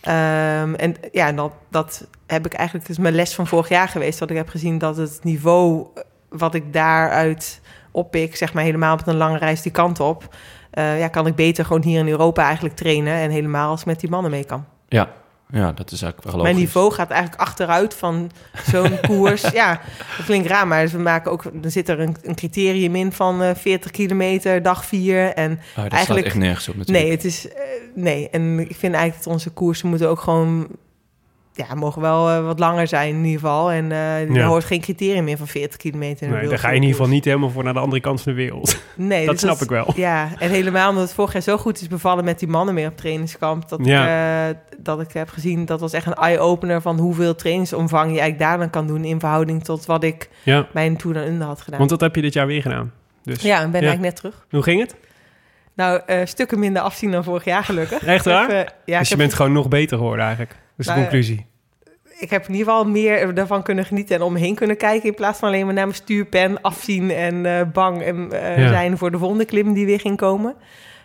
Ehm, 0.06 0.74
en 0.74 0.96
ja, 1.12 1.32
dat, 1.32 1.52
dat 1.70 2.08
heb 2.28 2.46
ik 2.46 2.54
eigenlijk, 2.54 2.88
dus 2.88 2.98
mijn 2.98 3.16
les 3.16 3.36
van 3.36 3.48
vorig 3.48 3.70
jaar 3.70 3.88
geweest. 3.88 4.20
Dat 4.20 4.30
ik 4.30 4.36
heb 4.36 4.50
gezien 4.50 4.78
dat 4.78 4.98
het 4.98 5.20
niveau 5.24 5.88
eh, 5.96 6.04
wat 6.30 6.54
ik 6.56 6.74
daaruit 6.74 7.62
oppik, 7.92 8.36
zeg 8.36 8.54
maar 8.54 8.64
helemaal 8.64 8.94
op 8.94 9.08
een 9.08 9.16
lange 9.16 9.38
reis 9.38 9.62
die 9.62 9.72
kant 9.72 10.00
op. 10.00 10.36
eh, 10.72 11.00
ja, 11.00 11.08
kan 11.08 11.28
ik 11.28 11.36
beter 11.36 11.66
gewoon 11.66 11.84
hier 11.84 12.00
in 12.00 12.08
Europa 12.08 12.44
eigenlijk 12.44 12.76
trainen. 12.76 13.14
En 13.14 13.30
helemaal 13.30 13.70
als 13.70 13.84
met 13.84 14.00
die 14.00 14.10
mannen 14.10 14.32
mee 14.32 14.46
kan. 14.46 14.66
Ja. 14.88 15.10
Ja, 15.52 15.72
dat 15.72 15.92
is 15.92 16.02
eigenlijk 16.02 16.34
wel. 16.36 16.44
Mijn 16.44 16.56
niveau 16.56 16.92
gaat 16.92 17.10
eigenlijk 17.10 17.42
achteruit 17.42 17.94
van 17.94 18.32
zo'n 18.72 19.00
koers. 19.08 19.42
Ja, 19.42 19.82
dat 20.18 20.26
klinkt 20.26 20.48
raar, 20.48 20.68
maar 20.68 20.88
we 20.88 20.98
maken 20.98 21.32
ook, 21.32 21.44
er 21.64 21.72
zit 21.72 21.90
er 21.90 22.00
een, 22.00 22.16
een 22.22 22.36
criterium 22.36 22.96
in 22.96 23.12
van 23.12 23.42
eh 23.42 23.56
40 23.56 23.92
kilometer, 23.92 24.62
dag 24.62 24.86
4. 24.86 25.34
En 25.34 25.52
Oh, 25.78 25.84
dat 25.84 25.92
eigenlijk- 25.94 26.26
echt 26.26 26.36
nergens 26.36 26.70
op 26.70 26.76
natuurlijk. 26.76 27.06
nee, 27.06 27.16
het 27.16 27.26
is, 27.26 27.48
eh, 27.48 27.54
nee, 27.96 28.30
en 28.30 28.60
ik 28.60 28.76
vind 28.76 28.94
eigenlijk 28.94 29.24
dat 29.24 29.34
onze 29.34 29.50
koersen 29.50 29.90
moeten 29.90 30.10
ook 30.10 30.20
gewoon, 30.20 30.68
ja, 31.56 31.76
mogen 31.76 32.02
wel 32.02 32.30
eh, 32.30 32.46
wat 32.46 32.60
langer 32.60 32.88
zijn 32.88 33.10
in 33.16 33.24
ieder 33.24 33.40
geval. 33.40 33.72
En 33.72 33.92
eh 33.92 34.36
er 34.36 34.44
hoort 34.44 34.64
geen 34.64 34.82
criterium 34.82 35.24
meer 35.24 35.38
van 35.38 35.48
40 35.48 35.78
kilometer. 35.78 36.30
Nee, 36.30 36.48
daar 36.48 36.60
ga 36.60 36.70
je 36.70 36.76
in 36.76 36.82
ieder 36.82 36.96
geval 36.98 37.12
niet 37.14 37.26
helemaal 37.26 37.50
voor 37.50 37.64
naar 37.64 37.74
de 37.74 37.80
andere 37.80 38.02
kant 38.02 38.22
van 38.22 38.32
de 38.32 38.38
wereld. 38.38 38.78
Nee, 38.96 39.26
dat 39.26 39.34
dus 39.34 39.44
snap 39.44 39.62
ik 39.62 39.70
wel. 39.70 39.94
Ja, 39.96 40.30
en 40.40 40.50
helemaal 40.50 40.90
omdat 40.90 41.04
het 41.04 41.14
vorig 41.14 41.34
jaar 41.34 41.42
zo 41.42 41.58
goed 41.58 41.82
is 41.82 41.88
bevallen 41.88 42.24
met 42.24 42.40
die 42.40 42.48
mannen 42.48 42.74
meer 42.74 42.88
op 42.88 42.98
trainingskamp. 42.98 43.70
Dat, 43.70 43.80
Ja. 43.84 44.04
ik, 44.50 44.56
eh, 44.56 44.60
dat 44.78 45.02
ik 45.02 45.12
heb 45.12 45.30
gezien, 45.30 45.66
dat 45.66 45.80
was 45.80 45.94
echt 45.94 46.06
een 46.06 46.14
eye-opener 46.14 46.82
van 46.82 47.00
hoeveel 47.00 47.36
trainingsomvang 47.36 48.04
je 48.14 48.20
eigenlijk 48.20 48.50
daar 48.50 48.58
dan 48.58 48.70
kan 48.70 48.88
doen 48.88 49.04
in 49.04 49.20
verhouding 49.20 49.64
tot 49.64 49.86
wat 49.86 50.04
ik 50.04 50.30
Ja, 50.44 50.68
bij 50.74 50.86
een 50.86 50.98
Tour 50.98 51.16
dan 51.16 51.26
Under 51.26 51.48
had 51.48 51.62
gedaan. 51.62 51.78
want 51.80 51.90
dat 51.90 52.02
heb 52.02 52.16
je 52.16 52.22
dit 52.22 52.34
jaar 52.34 52.48
weer 52.48 52.62
gedaan. 52.62 52.92
Dus 53.24 53.42
ja, 53.42 53.56
en 53.62 53.72
ben 53.72 53.82
eigenlijk 53.82 54.02
net 54.02 54.16
terug. 54.16 54.46
hoe 54.50 54.62
ging 54.64 54.82
het? 54.82 54.96
Nou, 55.74 56.02
stukken 56.26 56.60
minder 56.60 56.82
afzien 56.82 57.12
dan 57.12 57.24
vorig 57.24 57.46
jaar 57.46 57.64
gelukkig. 57.64 58.06
Echt 58.06 58.26
waar? 58.26 58.50
Ik 58.50 58.56
heb, 58.56 58.68
ja, 58.68 58.74
dus 58.86 58.96
ik 58.96 59.02
je 59.04 59.08
heb, 59.10 59.18
bent 59.18 59.34
gewoon 59.34 59.52
nog 59.52 59.68
beter 59.68 59.98
geworden 59.98 60.26
eigenlijk. 60.26 60.56
Dat 60.78 60.86
is 60.86 60.86
de 60.86 60.92
Nou, 60.92 61.02
conclusie. 61.02 61.46
ik 62.20 62.30
heb 62.30 62.48
in 62.48 62.54
ieder 62.54 62.68
geval 62.74 62.86
meer 62.90 63.34
daarvan 63.34 63.64
kunnen 63.64 63.86
genieten 63.86 64.16
en 64.16 64.22
om 64.22 64.34
me 64.34 64.40
heen 64.40 64.56
kunnen 64.56 64.78
kijken. 64.78 65.10
In 65.10 65.16
plaats 65.16 65.40
van 65.40 65.48
alleen 65.48 65.66
maar 65.66 65.74
naar 65.74 65.86
mijn 65.86 65.98
stuurpen 65.98 66.62
afzien 66.62 67.12
en 67.12 67.46
eh, 67.46 67.62
bang 67.74 68.02
en, 68.02 68.32
eh, 68.32 68.58
Ja. 68.60 68.68
zijn 68.70 68.98
voor 68.98 69.12
de 69.12 69.18
volgende 69.18 69.46
klim 69.46 69.74
die 69.74 69.86
weer 69.86 70.00
ging 70.00 70.18
komen. 70.18 70.56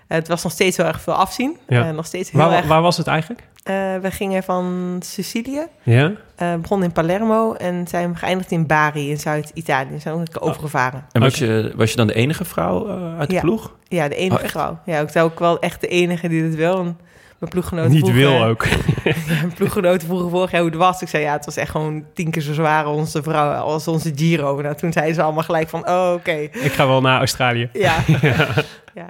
Eh, 0.09 0.17
het 0.19 0.29
was 0.29 0.43
nog 0.43 0.53
steeds 0.53 0.77
heel 0.77 0.87
erg 0.87 1.01
veel 1.01 1.15
afzien. 1.15 1.57
Ja. 1.69 1.89
Eh, 1.89 1.95
nog 1.95 2.07
steeds 2.07 2.31
heel 2.31 2.41
Waar, 2.41 2.53
erg. 2.57 2.67
waar 2.67 2.83
was 2.83 2.97
het 2.97 3.07
eigenlijk? 3.07 3.49
Eh, 3.63 3.75
we 4.03 4.11
gingen 4.11 4.43
van 4.43 4.97
Sicilië, 5.05 5.67
Ja? 5.83 6.13
eh 6.37 6.55
begonnen 6.55 6.87
in 6.87 6.93
Palermo 6.95 7.53
en 7.55 7.87
zijn 7.89 8.13
we 8.13 8.19
geëindigd 8.19 8.51
in 8.51 8.67
Bari 8.67 9.11
in 9.11 9.19
Zuid-Italië. 9.19 9.99
Zijn 10.01 10.15
ook 10.15 10.27
Oh. 10.43 10.49
overgevaren. 10.49 11.05
En 11.13 11.21
was, 11.21 11.35
je, 11.39 11.73
was 11.77 11.91
je 11.91 11.97
dan 11.97 12.07
de 12.07 12.15
enige 12.15 12.45
vrouw 12.45 12.89
eh, 12.89 13.19
uit 13.19 13.29
de 13.29 13.35
Ja. 13.35 13.41
ploeg? 13.41 13.77
Ja, 13.89 14.09
de 14.09 14.15
enige 14.15 14.43
Oh, 14.45 14.49
vrouw. 14.49 14.79
Ja, 14.87 14.99
ik 15.01 15.09
zou 15.09 15.31
ook 15.31 15.39
wel 15.39 15.59
echt 15.61 15.81
de 15.81 15.87
enige 15.89 16.29
die 16.29 16.43
dit 16.43 16.55
wil. 16.55 16.79
En 16.79 16.99
mijn 17.41 17.53
ploeggenoten 17.53 17.91
Niet 17.91 18.01
vroegen- 18.01 18.21
wil 18.21 18.45
ook. 18.45 18.67
Mijn 19.29 19.53
ploeggenoten 19.55 20.07
vroegen 20.07 20.31
vorig 20.31 20.51
jaar 20.51 20.61
hoe 20.61 20.71
het 20.71 20.79
was. 20.79 21.03
Ik 21.03 21.09
zei, 21.09 21.23
ja, 21.23 21.33
het 21.33 21.45
was 21.45 21.57
echt 21.57 21.71
gewoon 21.71 22.05
tien 22.15 22.31
keer 22.31 22.43
zo 22.43 22.53
zwaar 22.53 22.87
onze 22.87 23.23
vrouw, 23.23 23.53
als 23.53 23.89
onze 23.89 24.13
Giro. 24.15 24.61
Nou, 24.61 24.75
toen 24.75 24.93
zeiden 24.93 25.15
ze 25.15 25.23
allemaal 25.23 25.43
gelijk 25.43 25.69
van, 25.69 25.89
oh, 25.89 26.13
oké. 26.17 26.33
Ik 26.53 26.73
ga 26.73 26.87
wel 26.87 27.01
naar 27.01 27.19
Australië. 27.19 27.69
Ja. 27.73 27.97
ja. 28.95 29.07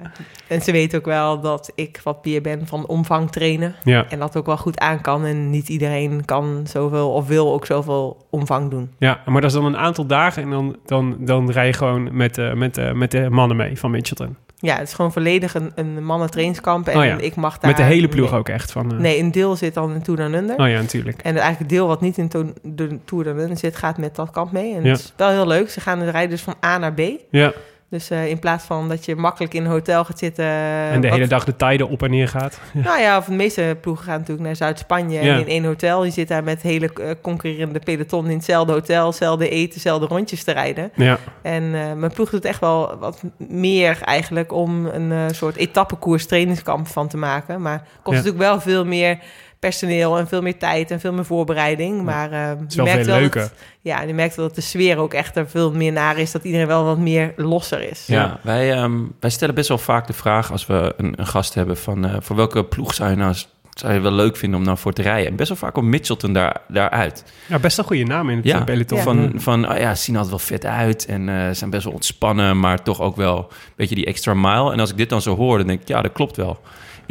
En 0.47 0.61
ze 0.61 0.71
weten 0.71 0.99
ook 0.99 1.05
wel 1.05 1.39
dat 1.41 1.71
ik 1.75 1.99
wat 2.03 2.25
meer 2.25 2.41
ben 2.41 2.67
van 2.67 2.87
omvang 2.87 3.31
trainen. 3.31 3.75
Ja, 3.83 4.05
En 4.09 4.19
dat 4.19 4.37
ook 4.37 4.45
wel 4.45 4.57
goed 4.57 4.79
aan 4.79 5.01
kan. 5.01 5.25
En 5.25 5.49
niet 5.49 5.69
iedereen 5.69 6.25
kan 6.25 6.61
zoveel 6.67 7.11
of 7.11 7.27
wil 7.27 7.53
ook 7.53 7.65
zoveel 7.65 8.25
omvang 8.29 8.69
doen. 8.69 8.91
ja, 8.99 9.21
maar 9.25 9.41
dat 9.41 9.49
is 9.51 9.55
dan 9.57 9.65
een 9.65 9.77
aantal 9.77 10.05
dagen 10.05 10.43
en 10.43 10.49
dan, 10.49 10.75
dan, 10.85 11.15
dan 11.19 11.51
rij 11.51 11.65
je 11.65 11.73
gewoon 11.73 12.15
met, 12.17 12.37
eh, 12.37 12.53
met, 12.53 12.77
eh, 12.77 12.91
met 12.91 13.11
de 13.11 13.29
mannen 13.29 13.57
mee 13.57 13.79
van 13.79 13.91
Mitchelton. 13.91 14.35
Ja, 14.61 14.77
het 14.77 14.87
is 14.87 14.93
gewoon 14.93 15.11
volledig 15.11 15.53
een, 15.55 15.71
een 15.75 16.05
mannen-trainingskamp. 16.05 16.87
En 16.87 16.97
Oh 16.97 17.05
ja. 17.05 17.17
ik 17.17 17.35
mag 17.35 17.57
daar... 17.57 17.69
Met 17.69 17.79
de 17.79 17.85
hele 17.85 18.07
ploeg 18.07 18.29
nee. 18.29 18.39
ook 18.39 18.49
echt. 18.49 18.71
Van, 18.71 18.91
eh, 18.91 18.97
Nee, 18.97 19.19
een 19.19 19.31
deel 19.31 19.55
zit 19.55 19.73
dan 19.73 19.93
in 19.93 20.01
Tour 20.01 20.19
Down 20.19 20.33
Under. 20.33 20.57
Oh 20.59 20.67
ja, 20.67 20.79
natuurlijk. 20.81 21.17
En 21.17 21.29
eigenlijk 21.31 21.59
het 21.59 21.69
deel 21.69 21.87
wat 21.87 22.01
niet 22.01 22.17
in 22.17 22.27
to- 22.27 22.53
de 22.61 22.99
Tour 23.05 23.23
Down 23.23 23.39
Under 23.39 23.57
zit, 23.57 23.75
gaat 23.75 23.97
met 23.97 24.15
dat 24.15 24.31
kamp 24.31 24.51
mee. 24.51 24.75
En 24.75 24.83
Ja. 24.83 24.89
het 24.91 24.99
is 24.99 25.13
wel 25.17 25.29
heel 25.29 25.47
leuk. 25.47 25.69
Ze 25.69 25.79
gaan 25.81 25.99
de 25.99 26.09
rijden 26.09 26.29
dus 26.29 26.41
van 26.41 26.55
A 26.65 26.77
naar 26.77 26.93
B. 26.93 27.01
Ja, 27.29 27.53
Dus 27.91 28.09
eh, 28.09 28.27
in 28.29 28.39
plaats 28.39 28.63
van 28.65 28.89
dat 28.89 29.05
je 29.05 29.15
makkelijk 29.15 29.53
in 29.53 29.63
een 29.65 29.71
hotel 29.71 30.05
gaat 30.05 30.19
zitten... 30.19 30.45
en 30.45 31.01
de 31.01 31.07
wat- 31.07 31.17
hele 31.17 31.29
dag 31.29 31.43
de 31.45 31.55
tijden 31.55 31.89
op 31.89 32.03
en 32.03 32.09
neer 32.09 32.27
gaat. 32.27 32.59
Nou 32.73 32.99
ja, 33.01 33.17
of 33.17 33.25
de 33.25 33.31
meeste 33.33 33.77
ploegen 33.81 34.05
gaan 34.05 34.19
natuurlijk 34.19 34.45
naar 34.47 34.55
Zuid-Spanje 34.55 35.23
Ja. 35.23 35.33
en 35.33 35.39
in 35.39 35.47
één 35.47 35.63
hotel. 35.65 36.03
Je 36.05 36.11
zit 36.11 36.27
daar 36.27 36.43
met 36.43 36.61
hele 36.61 36.93
eh, 36.93 37.09
concurrerende 37.21 37.79
peloton 37.79 38.25
in 38.29 38.35
hetzelfde 38.35 38.73
hotel, 38.73 39.05
hetzelfde 39.07 39.49
eten, 39.49 39.73
hetzelfde 39.73 40.05
rondjes 40.05 40.43
te 40.43 40.51
rijden. 40.51 40.91
Ja, 40.95 41.17
En 41.41 41.63
eh, 41.63 41.93
mijn 41.93 42.11
ploeg 42.13 42.29
doet 42.29 42.45
echt 42.45 42.59
wel 42.59 42.97
wat 42.99 43.21
meer 43.37 43.97
eigenlijk 44.01 44.53
om 44.53 44.85
een 44.85 45.35
soort 45.35 45.55
etappekoers 45.55 46.25
trainingskamp 46.25 46.87
van 46.87 47.07
te 47.07 47.17
maken. 47.17 47.61
Maar 47.61 47.83
kost 48.03 48.15
natuurlijk 48.17 48.43
wel 48.43 48.61
veel 48.61 48.85
meer 48.85 49.17
personeel 49.61 50.17
en 50.17 50.27
veel 50.27 50.41
meer 50.41 50.57
tijd 50.57 50.91
en 50.91 50.99
veel 50.99 51.13
meer 51.13 51.25
voorbereiding. 51.25 52.03
Maar 52.03 52.31
eh, 52.31 52.51
is 52.67 52.75
wel 52.75 52.85
veel 52.85 53.03
wel 53.03 53.19
leuker. 53.19 53.41
Dat, 53.41 53.53
ja, 53.81 54.01
je 54.01 54.13
merkt 54.13 54.35
wel 54.35 54.45
dat 54.45 54.55
de 54.55 54.61
sfeer 54.61 54.97
ook 54.97 55.13
echt 55.13 55.35
er 55.35 55.49
veel 55.49 55.71
meer 55.71 55.91
naar 55.91 56.17
is. 56.17 56.31
Dat 56.31 56.43
iedereen 56.43 56.67
wel 56.67 56.83
wat 56.83 56.97
meer 56.97 57.33
losser 57.35 57.89
is. 57.91 58.03
Ja, 58.07 58.39
wij, 58.41 58.73
ehm, 58.73 58.99
wij 59.19 59.29
stellen 59.29 59.55
best 59.55 59.67
wel 59.67 59.77
vaak 59.77 60.07
de 60.07 60.13
vraag 60.13 60.51
als 60.51 60.65
we 60.65 60.93
een, 60.97 61.13
een 61.15 61.27
gast 61.27 61.53
hebben 61.53 61.77
van 61.77 62.05
eh, 62.05 62.15
voor 62.19 62.35
welke 62.35 62.65
ploeg 62.65 62.93
zou 62.93 63.09
je 63.09 63.15
nou 63.15 63.35
zou 63.73 63.93
je 63.93 63.99
wel 63.99 64.11
leuk 64.11 64.37
vinden 64.37 64.59
om 64.59 64.65
nou 64.65 64.77
voor 64.77 64.93
te 64.93 65.01
rijden? 65.01 65.27
En 65.27 65.35
best 65.35 65.49
wel 65.49 65.57
vaak 65.57 65.73
komt 65.73 65.87
Mitchelton 65.87 66.33
daar, 66.33 66.61
daaruit. 66.67 67.23
ja 67.47 67.59
best 67.59 67.77
een 67.77 67.83
goede 67.83 68.03
naam 68.03 68.29
in 68.29 68.35
het 68.35 68.45
Ja, 68.45 68.59
eh, 68.59 68.63
peloton. 68.63 68.97
Ja. 68.97 69.03
Van, 69.03 69.33
van 69.35 69.71
oh 69.71 69.77
ja, 69.77 69.95
ze 69.95 70.03
zien 70.03 70.15
altijd 70.15 70.35
wel 70.35 70.45
vet 70.45 70.65
uit 70.65 71.05
en 71.05 71.29
eh, 71.29 71.49
zijn 71.51 71.69
best 71.69 71.83
wel 71.83 71.93
ontspannen, 71.93 72.59
maar 72.59 72.83
toch 72.83 73.01
ook 73.01 73.15
wel 73.15 73.37
een 73.37 73.73
beetje 73.75 73.95
die 73.95 74.05
extra 74.05 74.33
mile. 74.33 74.71
En 74.71 74.79
als 74.79 74.89
ik 74.89 74.97
dit 74.97 75.09
dan 75.09 75.21
zo 75.21 75.35
hoor, 75.35 75.57
dan 75.57 75.67
denk 75.67 75.81
ik, 75.81 75.87
ja, 75.87 76.01
dat 76.01 76.11
klopt 76.11 76.37
wel. 76.37 76.59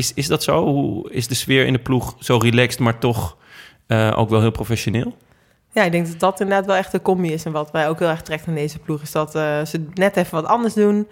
Is, 0.01 0.15
is 0.15 0.27
dat 0.27 0.43
zo? 0.43 0.65
Hoe 0.65 1.13
is 1.13 1.29
de 1.29 1.35
sfeer 1.35 1.67
in 1.67 1.73
de 1.73 1.79
ploeg 1.79 2.17
zo 2.19 2.37
relaxed, 2.37 2.81
maar 2.81 2.99
toch 2.99 3.37
eh, 3.87 4.15
ook 4.17 4.29
wel 4.29 4.41
heel 4.41 4.51
professioneel? 4.51 5.17
Ja, 5.73 5.83
ik 5.83 5.93
denk 5.93 6.07
dat 6.07 6.21
dat 6.21 6.41
inderdaad 6.41 6.67
wel 6.67 6.77
echt 6.77 6.93
de 6.93 7.03
combi 7.03 7.33
is. 7.33 7.45
En 7.45 7.53
wat 7.53 7.73
mij 7.73 7.89
ook 7.89 7.99
heel 7.99 8.09
erg 8.09 8.23
trekt 8.23 8.49
aan 8.49 8.55
deze 8.55 8.79
ploeg... 8.79 9.03
is 9.03 9.13
dat 9.13 9.35
eh, 9.35 9.65
ze 9.65 9.87
net 9.95 10.17
even 10.17 10.35
wat 10.35 10.51
anders 10.51 10.75
doen. 10.75 11.09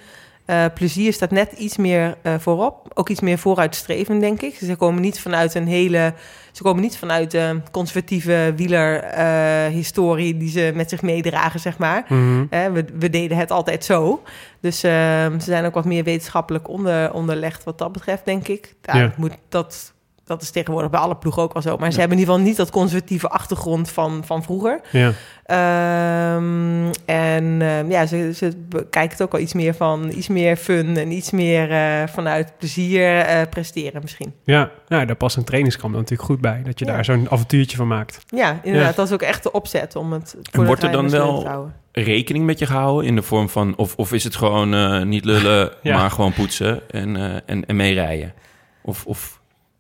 Eh, 0.49 0.65
plezier 0.75 1.13
staat 1.13 1.31
net 1.31 1.53
iets 1.53 1.77
meer 1.77 2.17
eh, 2.23 2.35
voorop. 2.39 2.91
Ook 2.95 3.09
iets 3.09 3.21
meer 3.21 3.39
vooruitstrevend, 3.39 4.21
denk 4.21 4.43
ik. 4.43 4.55
Ze 4.55 4.77
komen 4.77 5.03
niet 5.03 5.21
vanuit 5.21 5.55
een 5.55 5.67
hele... 5.67 6.15
Ze 6.53 6.63
komen 6.63 6.83
niet 6.83 6.97
vanuit 6.99 7.31
de 7.31 7.61
conservatieve 7.71 8.53
wielerhistorie... 8.57 10.37
die 10.37 10.51
ze 10.51 10.73
met 10.75 10.89
zich 10.91 11.03
meedragen, 11.03 11.61
zeg 11.61 11.79
maar. 11.79 12.05
Mhm. 12.09 12.47
We, 12.73 12.85
we 12.99 13.11
deden 13.11 13.37
het 13.37 13.51
altijd 13.51 13.85
zo. 13.85 14.23
Dus 14.61 14.83
eh, 14.83 14.91
ze 15.27 15.39
zijn 15.39 15.65
ook 15.65 15.75
wat 15.75 15.85
meer 15.85 16.05
wetenschappelijk 16.05 16.69
onder, 16.69 17.13
onderlegd 17.13 17.65
wat 17.65 17.79
dat 17.79 17.93
betreft, 17.93 18.25
denk 18.25 18.49
ik. 18.49 18.75
Daar 18.81 18.97
Ja. 18.97 19.13
moet, 19.17 19.37
dat 19.49 19.93
dat 20.29 20.43
is 20.43 20.51
tegenwoordig 20.51 20.91
bij 20.91 21.01
alle 21.01 21.17
ploegen 21.17 21.43
ook 21.43 21.53
al 21.53 21.63
zo. 21.63 21.77
Maar 21.77 21.93
ze 21.93 21.99
hebben 22.01 22.17
in 22.17 22.23
ieder 22.23 22.35
geval 22.35 22.49
niet 22.49 22.59
dat 22.59 22.71
conservatieve 22.71 23.29
achtergrond 23.29 23.91
van, 23.91 24.23
van 24.25 24.43
vroeger. 24.43 24.81
Ja. 24.93 25.13
Ehm, 25.45 26.93
en 27.05 27.63
ehm, 27.63 27.91
ja, 27.91 28.07
ze, 28.07 28.33
ze 28.35 28.53
kijken 28.91 29.11
het 29.11 29.23
ook 29.23 29.33
al 29.33 29.39
iets 29.39 29.53
meer 29.53 29.75
van 29.75 30.11
iets 30.15 30.29
meer 30.29 30.57
fun 30.57 30.97
en 30.97 31.11
iets 31.13 31.31
meer 31.31 31.71
eh, 31.71 32.09
vanuit 32.09 32.53
plezier 32.59 33.19
eh, 33.19 33.41
presteren 33.51 34.01
misschien. 34.03 34.35
Ja, 34.45 34.71
nou, 34.89 35.07
daar 35.07 35.17
past 35.17 35.37
een 35.37 35.45
trainingskamp 35.45 35.93
dan 35.93 36.01
natuurlijk 36.03 36.29
goed 36.31 36.41
bij. 36.41 36.63
Dat 36.65 36.79
je 36.79 36.85
Ja. 36.85 36.93
daar 36.93 37.05
zo'n 37.05 37.27
avontuurtje 37.31 37.77
van 37.77 37.87
maakt. 37.89 38.21
Ja, 38.27 38.61
inderdaad. 38.63 38.91
Ja. 38.91 38.97
Dat 38.97 39.07
is 39.07 39.13
ook 39.13 39.23
echt 39.23 39.43
de 39.43 39.53
opzet 39.53 39.97
om 39.97 40.13
het 40.13 40.37
voor 40.53 40.67
wordt 40.67 40.81
de 40.81 40.87
er 40.87 40.93
dan 40.93 41.11
wel-. 41.11 41.71
Rekening 41.93 42.45
met 42.47 42.59
je 42.59 42.67
gehouden 42.67 43.07
in 43.07 43.15
de 43.15 43.23
vorm 43.23 43.49
van... 43.49 43.77
Of, 43.77 43.95
of 43.97 44.13
is 44.13 44.25
het 44.25 44.37
gewoon 44.37 44.75
eh, 44.75 45.03
niet 45.03 45.25
lullen, 45.25 45.73
Ja. 45.83 45.97
maar 45.97 46.11
gewoon 46.11 46.33
poetsen 46.33 46.91
en, 46.91 47.17
eh, 47.17 47.41
en, 47.47 47.67
en 47.67 47.77
meerijden? 47.77 48.35
Of, 48.83 49.07
of 49.07 49.38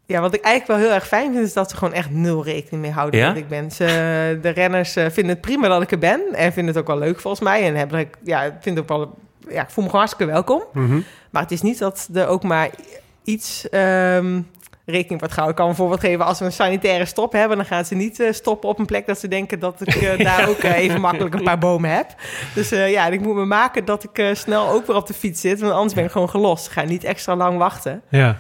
Ja, 0.08 0.20
wat 0.20 0.34
ik 0.34 0.40
eigenlijk 0.40 0.80
wel 0.80 0.88
heel 0.88 0.96
erg 0.96 1.06
fijn 1.06 1.32
vind, 1.32 1.46
is 1.46 1.52
dat 1.52 1.70
ze 1.70 1.76
gewoon 1.76 1.94
echt 1.94 2.10
nul 2.10 2.44
rekening 2.44 2.82
mee 2.82 2.92
houden 2.92 3.20
Ja? 3.20 3.28
dat 3.28 3.36
ik 3.36 3.48
ben. 3.48 3.70
Ze, 3.70 4.38
de 4.42 4.48
renners 4.48 4.96
eh, 4.96 5.06
vinden 5.10 5.32
het 5.32 5.40
prima 5.40 5.68
dat 5.68 5.82
ik 5.82 5.90
er 5.90 5.98
ben 5.98 6.20
en 6.32 6.52
vinden 6.52 6.74
het 6.74 6.82
ook 6.82 6.88
wel 6.88 6.98
leuk 6.98 7.20
volgens 7.20 7.42
mij. 7.42 7.66
En 7.66 7.74
hebben 7.74 7.98
ik, 7.98 8.16
ja, 8.24 8.58
vind 8.60 8.78
ook 8.78 8.88
wel, 8.88 9.18
ja, 9.48 9.62
ik 9.62 9.70
voel 9.70 9.84
me 9.84 9.90
gewoon 9.90 10.06
hartstikke 10.06 10.32
welkom. 10.32 10.62
Mhm. 10.72 11.00
Maar 11.30 11.42
het 11.42 11.50
is 11.50 11.62
niet 11.62 11.78
dat 11.78 12.08
er 12.14 12.26
ook 12.26 12.42
maar 12.42 12.70
iets 13.24 13.68
ehm, 13.68 14.40
rekening 14.84 15.20
wordt 15.20 15.34
gehouden. 15.34 15.48
Ik 15.48 15.54
kan 15.56 15.68
een 15.68 15.74
voorbeeld 15.74 16.00
geven, 16.00 16.24
als 16.24 16.38
we 16.38 16.44
een 16.44 16.52
sanitaire 16.52 17.04
stop 17.04 17.32
hebben, 17.32 17.56
dan 17.56 17.66
gaan 17.66 17.84
ze 17.84 17.94
niet 17.94 18.20
eh, 18.20 18.32
stoppen 18.32 18.68
op 18.68 18.78
een 18.78 18.86
plek 18.86 19.06
dat 19.06 19.18
ze 19.18 19.28
denken 19.28 19.60
dat 19.60 19.80
ik 19.80 19.94
eh, 19.94 20.24
daar 20.34 20.48
ook 20.48 20.62
even 20.62 21.00
makkelijk 21.00 21.34
een 21.34 21.42
paar 21.42 21.58
bomen 21.58 21.90
heb. 21.90 22.14
Dus 22.54 22.68
ja, 22.68 23.06
ik 23.06 23.20
moet 23.20 23.34
me 23.34 23.44
maken 23.44 23.84
dat 23.84 24.04
ik 24.04 24.36
snel 24.36 24.68
ook 24.68 24.86
weer 24.86 24.96
op 24.96 25.06
de 25.06 25.14
fiets 25.14 25.40
zit, 25.40 25.60
want 25.60 25.72
anders 25.72 25.94
ben 25.94 26.04
ik 26.04 26.10
gewoon 26.10 26.30
gelost. 26.30 26.66
Ik 26.66 26.72
ga 26.72 26.82
niet 26.82 27.04
extra 27.04 27.36
lang 27.36 27.58
wachten. 27.58 28.02
Ja. 28.08 28.38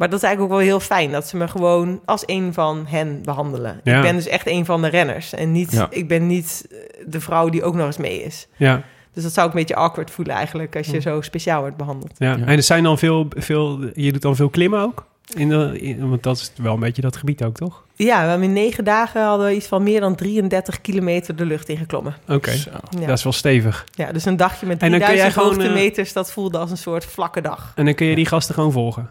Maar 0.00 0.10
dat 0.10 0.18
is 0.18 0.24
eigenlijk 0.24 0.54
ook 0.54 0.58
wel 0.60 0.68
heel 0.68 0.80
fijn 0.80 1.10
dat 1.10 1.28
ze 1.28 1.36
me 1.36 1.48
gewoon 1.48 2.00
als 2.04 2.22
een 2.26 2.52
van 2.52 2.84
hen 2.88 3.22
behandelen. 3.24 3.80
Ja. 3.84 3.96
Ik 3.96 4.02
ben 4.02 4.14
dus 4.16 4.26
echt 4.26 4.46
een 4.46 4.64
van 4.64 4.82
de 4.82 4.88
renners 4.88 5.32
en 5.34 5.52
niet, 5.52 5.72
Ja. 5.72 5.86
ik 5.90 6.08
ben 6.08 6.26
niet 6.26 6.66
eh, 6.70 6.76
de 7.06 7.20
vrouw 7.20 7.48
die 7.48 7.62
ook 7.64 7.74
nog 7.74 7.86
eens 7.86 7.96
mee 7.96 8.22
is. 8.22 8.46
Ja. 8.56 8.82
Dus 9.14 9.22
dat 9.22 9.32
zou 9.32 9.46
ik 9.46 9.52
een 9.52 9.58
beetje 9.58 9.74
awkward 9.74 10.10
voelen 10.10 10.34
eigenlijk 10.34 10.76
als 10.76 10.86
je 10.86 11.00
zo 11.00 11.20
speciaal 11.20 11.60
wordt 11.60 11.76
behandeld. 11.76 12.12
Ja. 12.18 12.36
Ja. 12.36 12.44
En 12.44 12.56
er 12.56 12.62
zijn 12.62 12.82
dan 12.82 12.98
veel, 12.98 13.26
veel, 13.36 13.78
je 13.94 14.12
doet 14.12 14.22
dan 14.22 14.36
veel 14.36 14.48
klimmen 14.48 14.80
ook? 14.82 15.06
In 15.34 15.48
de, 15.48 15.78
in- 15.80 16.08
want 16.08 16.22
dat 16.22 16.36
is 16.36 16.52
wel 16.56 16.74
een 16.74 16.80
beetje 16.80 17.02
dat 17.02 17.16
gebied 17.16 17.44
ook, 17.44 17.56
toch? 17.56 17.84
Ja, 17.94 18.22
we 18.22 18.28
hebben 18.28 18.46
in 18.46 18.52
negen 18.52 18.84
dagen 18.84 19.24
hadden 19.24 19.46
we 19.46 19.54
iets 19.54 19.66
van 19.66 19.82
meer 19.82 20.00
dan 20.00 20.14
33 20.14 20.80
kilometer 20.80 21.36
de 21.36 21.44
lucht 21.46 21.68
ingeklommen. 21.68 22.14
Oké. 22.28 22.50
Ja. 22.50 23.06
dat 23.06 23.18
is 23.18 23.22
wel 23.24 23.32
stevig. 23.32 23.84
ja, 23.94 24.12
dus 24.12 24.24
een 24.24 24.36
dagje 24.36 24.66
met 24.66 24.82
En 24.82 24.90
dan 24.90 25.00
kun 25.00 25.08
jij 25.08 25.30
3000 25.30 25.32
gewoon, 25.42 25.58
eh, 25.60 25.66
hoogtemeters, 25.66 26.12
dat 26.12 26.32
voelde 26.32 26.58
als 26.58 26.70
een 26.70 26.76
soort 26.76 27.04
vlakke 27.04 27.40
dag. 27.40 27.72
En 27.74 27.84
dan 27.84 27.94
kun 27.94 28.06
je 28.06 28.14
die 28.14 28.26
gasten 28.26 28.54
gewoon 28.54 28.72
volgen. 28.72 29.10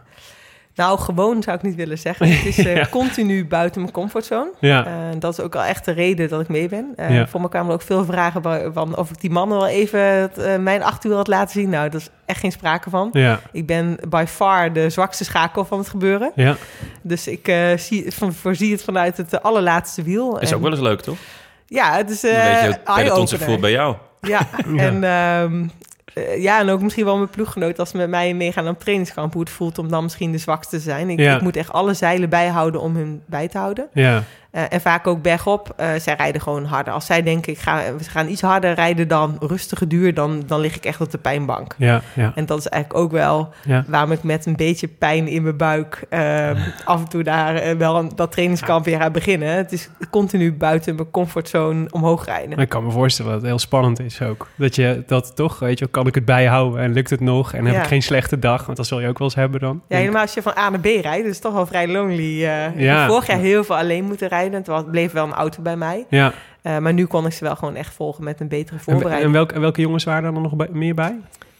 Nou, 0.79 0.99
gewoon 0.99 1.43
zou 1.43 1.57
ik 1.57 1.63
niet 1.63 1.75
willen 1.75 1.97
zeggen. 1.97 2.29
Het 2.29 2.45
is 2.45 2.57
eh, 2.65 2.75
Ja. 2.75 2.87
continu 2.91 3.45
buiten 3.47 3.81
mijn 3.81 3.93
comfortzone. 3.93 4.51
Ja. 4.59 4.85
Eh, 4.85 4.91
dat 5.19 5.31
is 5.33 5.39
ook 5.39 5.55
al 5.55 5.63
echt 5.63 5.85
de 5.85 5.91
reden 5.91 6.29
dat 6.29 6.41
ik 6.41 6.47
mee 6.47 6.69
ben. 6.69 6.93
Eh, 6.95 7.15
Ja. 7.15 7.27
Voor 7.27 7.41
me 7.41 7.49
kwamen 7.49 7.67
er 7.67 7.73
ook 7.73 7.81
veel 7.81 8.05
vragen 8.05 8.73
van 8.73 8.97
of 8.97 9.09
ik 9.09 9.21
die 9.21 9.29
mannen 9.29 9.57
wel 9.57 9.67
even 9.67 9.99
het, 9.99 10.37
eh, 10.37 10.57
mijn 10.57 10.83
achterwiel 10.83 11.17
had 11.17 11.27
laten 11.27 11.49
zien. 11.61 11.69
Nou, 11.69 11.89
dat 11.89 12.01
is 12.01 12.09
echt 12.25 12.39
geen 12.39 12.51
sprake 12.51 12.89
van. 12.89 13.09
ja. 13.11 13.39
Ik 13.51 13.65
ben 13.65 13.97
by 14.09 14.23
far 14.27 14.73
de 14.73 14.89
zwakste 14.89 15.23
schakel 15.23 15.65
van 15.65 15.77
het 15.77 15.89
gebeuren. 15.89 16.31
Ja. 16.35 16.55
Dus 17.01 17.27
ik 17.27 17.47
eh, 17.47 17.77
zie, 17.77 18.11
van, 18.13 18.33
voorzie 18.33 18.71
het 18.71 18.83
vanuit 18.83 19.17
het 19.17 19.43
allerlaatste 19.43 20.03
wiel. 20.03 20.39
is 20.39 20.49
En- 20.49 20.55
ook 20.55 20.61
wel 20.61 20.71
eens 20.71 20.79
leuk, 20.81 21.01
toch? 21.01 21.17
Ja, 21.65 21.95
het 21.95 22.09
is 22.09 22.21
Dan 22.21 22.31
eh 22.31 22.43
weet 22.61 22.61
je 22.61 22.67
het 22.67 23.59
bij 23.59 23.71
jou. 23.71 23.95
Ja, 24.21 24.39
Ja. 24.75 24.83
en, 24.83 25.03
ehm, 25.03 25.65
eh, 26.13 26.41
ja, 26.41 26.59
en 26.59 26.69
ook 26.69 26.81
misschien 26.81 27.05
wel 27.05 27.17
mijn 27.17 27.29
ploeggenoot 27.29 27.79
als 27.79 27.89
ze 27.89 27.97
met 27.97 28.09
mij 28.09 28.33
meegaan 28.33 28.67
op 28.67 28.79
trainingskamp, 28.79 29.33
hoe 29.33 29.41
het 29.41 29.51
voelt 29.51 29.77
om 29.77 29.89
dan 29.89 30.03
misschien 30.03 30.31
de 30.31 30.37
zwakste 30.37 30.75
te 30.75 30.81
zijn. 30.81 31.09
Ik, 31.09 31.19
Ja. 31.19 31.35
ik 31.35 31.41
moet 31.41 31.55
echt 31.55 31.71
alle 31.71 31.93
zeilen 31.93 32.29
bijhouden 32.29 32.81
om 32.81 32.95
hun 32.95 33.21
bij 33.25 33.47
te 33.47 33.57
houden. 33.57 33.87
Ja. 33.93 34.23
Eh, 34.51 34.63
en 34.69 34.81
vaak 34.81 35.07
ook 35.07 35.21
bergop. 35.21 35.73
Eh, 35.77 35.89
zij 35.99 36.13
rijden 36.17 36.41
gewoon 36.41 36.65
harder. 36.65 36.93
Als 36.93 37.05
zij 37.05 37.23
denken, 37.23 37.51
ik 37.53 37.59
ga, 37.59 37.81
we 37.97 38.03
gaan 38.03 38.27
iets 38.29 38.41
harder 38.41 38.73
rijden 38.73 39.07
dan 39.07 39.37
rustige 39.39 39.87
duur, 39.87 40.13
dan, 40.13 40.43
dan 40.47 40.59
lig 40.59 40.75
ik 40.75 40.85
echt 40.85 41.01
op 41.01 41.11
de 41.11 41.17
pijnbank. 41.17 41.75
Ja. 41.77 42.01
Ja. 42.15 42.31
En 42.35 42.45
dat 42.45 42.57
is 42.59 42.67
eigenlijk 42.67 43.03
ook 43.03 43.11
wel 43.11 43.49
Ja. 43.63 43.83
waarom 43.87 44.11
ik 44.11 44.23
met 44.23 44.45
een 44.45 44.55
beetje 44.55 44.87
pijn 44.87 45.27
in 45.27 45.43
mijn 45.43 45.57
buik 45.57 46.03
ehm, 46.09 46.57
af 46.85 46.99
en 46.99 47.07
toe 47.09 47.23
daar 47.23 47.55
eh, 47.55 47.75
wel 47.77 47.97
een- 47.97 48.11
dat 48.15 48.31
trainingskamp 48.31 48.85
weer 48.85 48.99
ga 48.99 49.09
beginnen. 49.09 49.49
Het 49.49 49.71
is 49.71 49.89
continu 50.09 50.53
buiten 50.53 50.95
mijn 50.95 51.11
comfortzone 51.11 51.85
omhoog 51.91 52.25
rijden. 52.25 52.49
Maar 52.49 52.59
ik 52.59 52.69
kan 52.69 52.85
me 52.85 52.91
voorstellen 52.91 53.31
dat 53.31 53.41
het 53.41 53.49
heel 53.49 53.59
spannend 53.59 53.99
is 53.99 54.21
ook. 54.21 54.47
Dat 54.55 54.75
je 54.75 55.03
dat 55.07 55.35
toch, 55.35 55.59
weet 55.59 55.79
je, 55.79 55.87
kan 55.87 56.07
ik 56.07 56.15
het 56.15 56.25
bijhouden 56.25 56.81
en 56.81 56.93
lukt 56.93 57.09
het 57.09 57.19
nog? 57.19 57.53
En 57.53 57.65
heb 57.65 57.75
ik 57.81 57.87
geen 57.87 58.01
slechte 58.03 58.39
dag? 58.39 58.65
Want 58.65 58.77
dat 58.77 58.87
zul 58.87 58.99
je 58.99 59.07
ook 59.07 59.17
wel 59.17 59.27
eens 59.27 59.35
hebben 59.35 59.59
dan. 59.59 59.81
Ja, 59.87 59.97
helemaal 59.97 60.21
als 60.21 60.33
je 60.33 60.41
van 60.41 60.53
A 60.57 60.69
naar 60.69 60.79
B 60.79 60.85
rijdt, 60.85 61.25
is 61.27 61.33
het 61.33 61.41
toch 61.41 61.53
wel 61.53 61.65
vrij 61.65 61.87
lonely. 61.87 62.43
Ik 62.75 62.87
heb 62.87 63.07
vorig 63.07 63.27
jaar 63.27 63.37
heel 63.39 63.63
veel 63.63 63.77
alleen 63.77 64.03
moeten 64.03 64.17
rijden. 64.27 64.37
Het 64.43 64.91
bleef 64.91 65.11
wel 65.11 65.25
een 65.25 65.33
auto 65.33 65.61
bij 65.61 65.75
mij. 65.77 66.05
Ja. 66.09 66.33
Eh, 66.61 66.77
maar 66.77 66.93
nu 66.93 67.05
kon 67.05 67.25
ik 67.25 67.33
ze 67.33 67.43
wel 67.43 67.55
gewoon 67.55 67.75
echt 67.75 67.93
volgen 67.93 68.23
met 68.23 68.39
een 68.39 68.47
betere 68.47 68.71
En, 68.79 68.83
en, 68.85 68.91
voorbereiding. 68.93 69.31
welke, 69.33 69.59
welke 69.59 69.81
jongens 69.81 70.03
waren 70.03 70.23
er 70.25 70.33
dan 70.33 70.41
nog 70.41 70.55
bij- 70.55 70.69
meer 70.71 70.93
bij? 70.95 71.15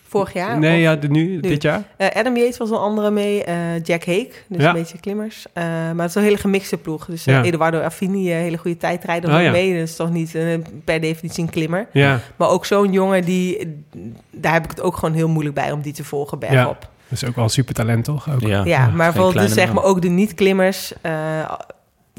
Vorig 0.08 0.34
jaar? 0.34 0.60
nee, 0.60 0.82
ja, 0.82 0.96
de, 0.96 1.08
nu, 1.08 1.40
dit 1.40 1.62
jaar? 1.62 1.84
Eh, 1.98 2.08
Adam 2.14 2.38
Yates 2.38 2.58
was 2.58 2.70
een 2.70 2.78
andere 2.78 3.12
mee. 3.12 3.44
eh, 3.44 3.56
Jack 3.84 4.06
Hake, 4.06 4.32
dus 4.48 4.62
Ja. 4.62 4.68
een 4.70 4.74
beetje 4.76 5.00
klimmers. 5.00 5.46
Eh, 5.54 5.64
maar 5.64 5.96
het 5.98 6.10
is 6.10 6.16
een 6.16 6.22
hele 6.24 6.38
gemixte 6.38 6.78
ploeg. 6.78 7.06
Dus 7.06 7.24
Ja. 7.24 7.44
Eduardo 7.44 7.80
Affini, 7.82 8.30
hele 8.30 8.58
goede 8.58 8.78
tijdrijder 8.78 9.36
Oh, 9.36 9.42
ja. 9.42 9.52
mee. 9.52 9.74
Dat 9.80 9.88
is 9.88 9.96
toch 9.96 10.12
niet 10.12 10.38
per 10.86 11.02
definitie 11.02 11.44
een 11.44 11.50
klimmer. 11.50 11.88
Ja, 11.92 12.20
Maar 12.36 12.50
ook 12.50 12.66
zo'n 12.66 12.92
jongen, 12.92 13.26
die, 13.26 13.84
daar 14.32 14.54
heb 14.54 14.64
ik 14.64 14.70
het 14.70 14.82
ook 14.82 14.96
gewoon 14.98 15.16
heel 15.16 15.30
moeilijk 15.30 15.56
bij 15.56 15.72
om 15.72 15.82
die 15.82 15.94
te 15.94 16.04
volgen 16.04 16.40
bergop. 16.40 16.80
dat 16.80 16.90
is 17.22 17.26
ook 17.26 17.36
wel 17.36 17.44
een 17.44 17.50
super 17.50 17.74
talent, 17.74 18.04
toch? 18.06 18.30
Ook. 18.34 18.42
Ja, 18.42 18.64
maar 18.64 18.96
bijvoorbeeld 18.96 19.32
kleine 19.32 19.54
dus 19.54 19.64
zeg 19.64 19.74
maar 19.74 19.84
ook 19.84 20.02
de 20.02 20.10
niet-klimmers... 20.10 20.94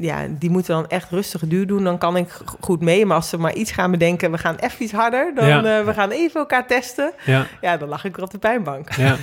ja, 0.01 0.27
die 0.29 0.49
moeten 0.49 0.73
dan 0.75 0.87
echt 0.87 1.09
rustige 1.09 1.47
duur 1.47 1.67
doen. 1.67 1.83
Dan 1.83 1.97
kan 1.97 2.17
ik 2.17 2.27
goed 2.59 2.81
mee. 2.81 3.05
Maar 3.05 3.15
als 3.15 3.29
ze 3.29 3.37
maar 3.37 3.53
iets 3.53 3.71
gaan 3.71 3.91
bedenken... 3.91 4.31
we 4.31 4.37
gaan 4.37 4.55
even 4.55 4.83
iets 4.83 4.91
harder. 4.93 5.31
Dan 5.35 5.47
Ja. 5.47 5.57
eh, 5.79 5.85
we 5.85 5.93
gaan 5.93 6.09
even 6.09 6.39
elkaar 6.39 6.67
testen. 6.67 7.11
Ja, 7.25 7.45
Ja, 7.61 7.77
dan 7.77 7.89
lag 7.89 8.03
ik 8.05 8.15
weer 8.15 8.25
op 8.25 8.31
de 8.31 8.37
pijnbank. 8.37 8.91
ja. 8.93 9.15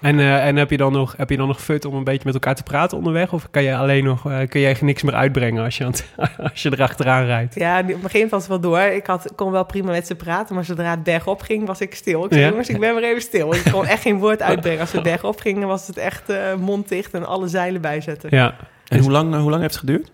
En, 0.00 0.18
eh, 0.18 0.46
en 0.46 0.56
heb, 0.56 0.70
je 0.70 0.76
dan 0.76 0.92
nog, 0.92 1.14
heb 1.16 1.30
je 1.30 1.36
dan 1.36 1.46
nog 1.48 1.60
fut 1.62 1.84
om 1.84 1.94
een 1.94 2.04
beetje 2.04 2.22
met 2.24 2.34
elkaar 2.34 2.54
te 2.54 2.62
praten 2.62 2.96
onderweg? 2.98 3.32
Of 3.32 3.50
kan 3.50 3.62
je 3.62 3.76
alleen 3.76 4.04
nog, 4.04 4.30
eh, 4.30 4.48
kun 4.48 4.60
je 4.60 4.76
niks 4.80 5.02
meer 5.02 5.14
uitbrengen 5.14 5.64
als 5.64 5.76
je, 5.76 5.84
aan 5.84 5.90
het- 5.90 6.06
als 6.52 6.62
je 6.62 6.72
erachteraan 6.72 7.24
rijdt? 7.24 7.54
Ja, 7.54 7.78
op 7.80 7.88
een 7.88 7.94
gegeven 7.94 8.10
moment 8.12 8.30
was 8.30 8.40
het 8.40 8.50
wel 8.50 8.60
door. 8.60 8.78
Ik 8.80 9.06
had, 9.06 9.32
kon 9.34 9.50
wel 9.50 9.64
prima 9.64 9.90
met 9.90 10.06
ze 10.06 10.14
praten. 10.14 10.54
Maar 10.54 10.64
zodra 10.64 10.90
het 10.90 11.02
bergop 11.02 11.40
ging, 11.40 11.66
was 11.66 11.80
ik 11.80 11.94
stil. 11.94 12.24
Ik 12.24 12.32
zei, 12.32 12.42
Ja. 12.44 12.48
jongens, 12.50 12.68
ik 12.68 12.80
ben 12.80 12.94
weer 12.94 13.04
even 13.04 13.22
stil. 13.22 13.54
Ik 13.54 13.62
kon 13.72 13.86
echt 13.86 14.02
geen 14.02 14.18
woord 14.18 14.42
uitbrengen. 14.42 14.80
Als 14.80 14.92
het 14.92 15.02
bergop 15.02 15.40
ging, 15.40 15.64
was 15.64 15.86
het 15.86 15.96
echt 15.96 16.28
eh 16.28 16.54
mond 16.54 16.88
dicht... 16.88 17.14
en 17.14 17.26
alle 17.26 17.48
zeilen 17.48 17.80
bijzetten. 17.80 18.28
Ja, 18.32 18.54
En 18.88 19.00
hoe 19.00 19.10
lang, 19.10 19.34
hoe 19.34 19.50
lang 19.50 19.62
heeft 19.62 19.74
het 19.74 19.84
geduurd? 19.84 20.10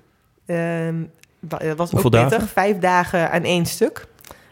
Ehm, 0.47 0.95
wa- 1.41 1.59
dat 1.59 1.77
was 1.77 1.91
Hoeveel 1.91 2.11
ook 2.11 2.17
pittig. 2.21 2.31
dagen? 2.31 2.49
Vijf 2.49 2.79
dagen 2.79 3.31
aan 3.31 3.43
één 3.43 3.67
stuk. 3.67 4.07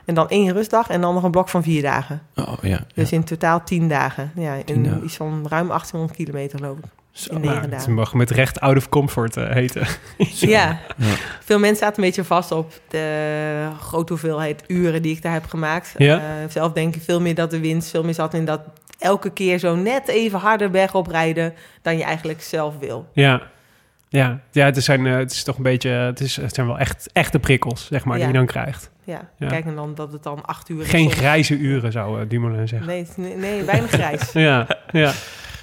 En 0.05 0.15
dan 0.17 0.29
één 0.29 0.53
rustdag 0.53 0.89
en 0.89 1.01
dan 1.01 1.15
nog 1.15 1.23
een 1.23 1.31
blok 1.31 1.49
van 1.49 1.63
vier 1.63 1.83
dagen. 1.83 2.23
Oh 2.35 2.53
ja. 2.63 2.81
Dus 2.95 3.13
in 3.13 3.25
totaal 3.25 3.65
tien 3.65 3.89
dagen. 3.89 4.33
Ja, 4.35 4.57
Tien 4.65 4.77
in 4.77 4.83
dagen. 4.85 5.05
iets 5.05 5.17
van 5.17 5.47
ruim 5.49 5.67
1800 5.69 6.17
kilometer 6.17 6.59
geloof 6.59 6.79
ik. 6.79 6.85
Zo. 7.11 7.35
in 7.35 7.41
nou, 7.41 7.47
negen 7.47 7.63
het 7.71 7.79
dagen. 7.79 7.95
mag 7.95 8.15
met 8.15 8.31
recht 8.31 8.61
out 8.61 8.77
of 8.77 8.89
comfort 8.89 9.37
eh, 9.37 9.51
heten. 9.51 9.87
Ja. 10.19 10.79
Ja. 10.97 11.15
veel 11.41 11.59
mensen 11.59 11.79
zaten 11.85 11.99
een 12.03 12.05
beetje 12.09 12.25
vast 12.25 12.53
op 12.53 12.73
de 12.89 13.69
grote 13.81 14.13
hoeveelheid 14.13 14.63
uren 14.67 15.03
die 15.03 15.17
ik 15.17 15.23
daar 15.23 15.33
heb 15.33 15.47
gemaakt. 15.47 15.95
Ja. 15.97 16.17
Eh, 16.17 16.23
zelf 16.49 16.73
denk 16.73 16.97
ik 16.97 17.03
veel 17.03 17.21
meer 17.21 17.35
dat 17.35 17.51
de 17.51 17.61
winst 17.61 17.91
veel 17.91 18.05
meer 18.05 18.15
zat 18.15 18.35
in 18.35 18.45
dat 18.45 18.61
elke 18.99 19.31
keer 19.31 19.59
zo 19.59 19.75
net 19.77 20.09
even 20.09 20.39
harder 20.39 20.71
bergop 20.71 21.07
rijden 21.07 21.55
dan 21.83 21.97
je 21.97 22.05
eigenlijk 22.05 22.43
zelf 22.43 22.75
wil. 22.79 23.07
Ja. 23.13 23.43
Ja, 24.13 24.41
ja 24.51 24.65
het, 24.65 24.83
zijn, 24.85 25.07
eh, 25.07 25.17
het 25.17 25.33
is 25.33 25.43
toch 25.45 25.57
een 25.57 25.63
beetje, 25.63 25.89
het, 25.91 26.21
is, 26.21 26.37
het 26.37 26.55
zijn 26.55 26.67
wel 26.67 26.79
echt 26.79 27.09
echte 27.13 27.39
prikkels, 27.39 27.87
zeg 27.91 28.05
maar, 28.05 28.15
Ja. 28.19 28.23
die 28.25 28.33
je 28.33 28.39
dan 28.39 28.47
krijgt. 28.47 28.91
Ja, 29.05 29.29
Ja. 29.37 29.49
kijk 29.49 29.65
en 29.65 29.75
dan 29.75 29.95
dat 29.95 30.13
het 30.13 30.23
dan 30.23 30.45
acht 30.45 30.69
uur 30.69 30.81
is. 30.83 30.89
Geen 30.89 31.11
grijze 31.11 31.57
uren, 31.57 31.93
zou 31.93 32.21
eh, 32.21 32.29
Dumoulin 32.29 32.69
zeggen. 32.69 32.89
Nee, 32.89 33.07
nee, 33.17 33.37
nee, 33.37 33.63
weinig 33.63 33.91
grijs. 33.91 34.33
Ja, 34.49 34.67
ja. 34.91 35.11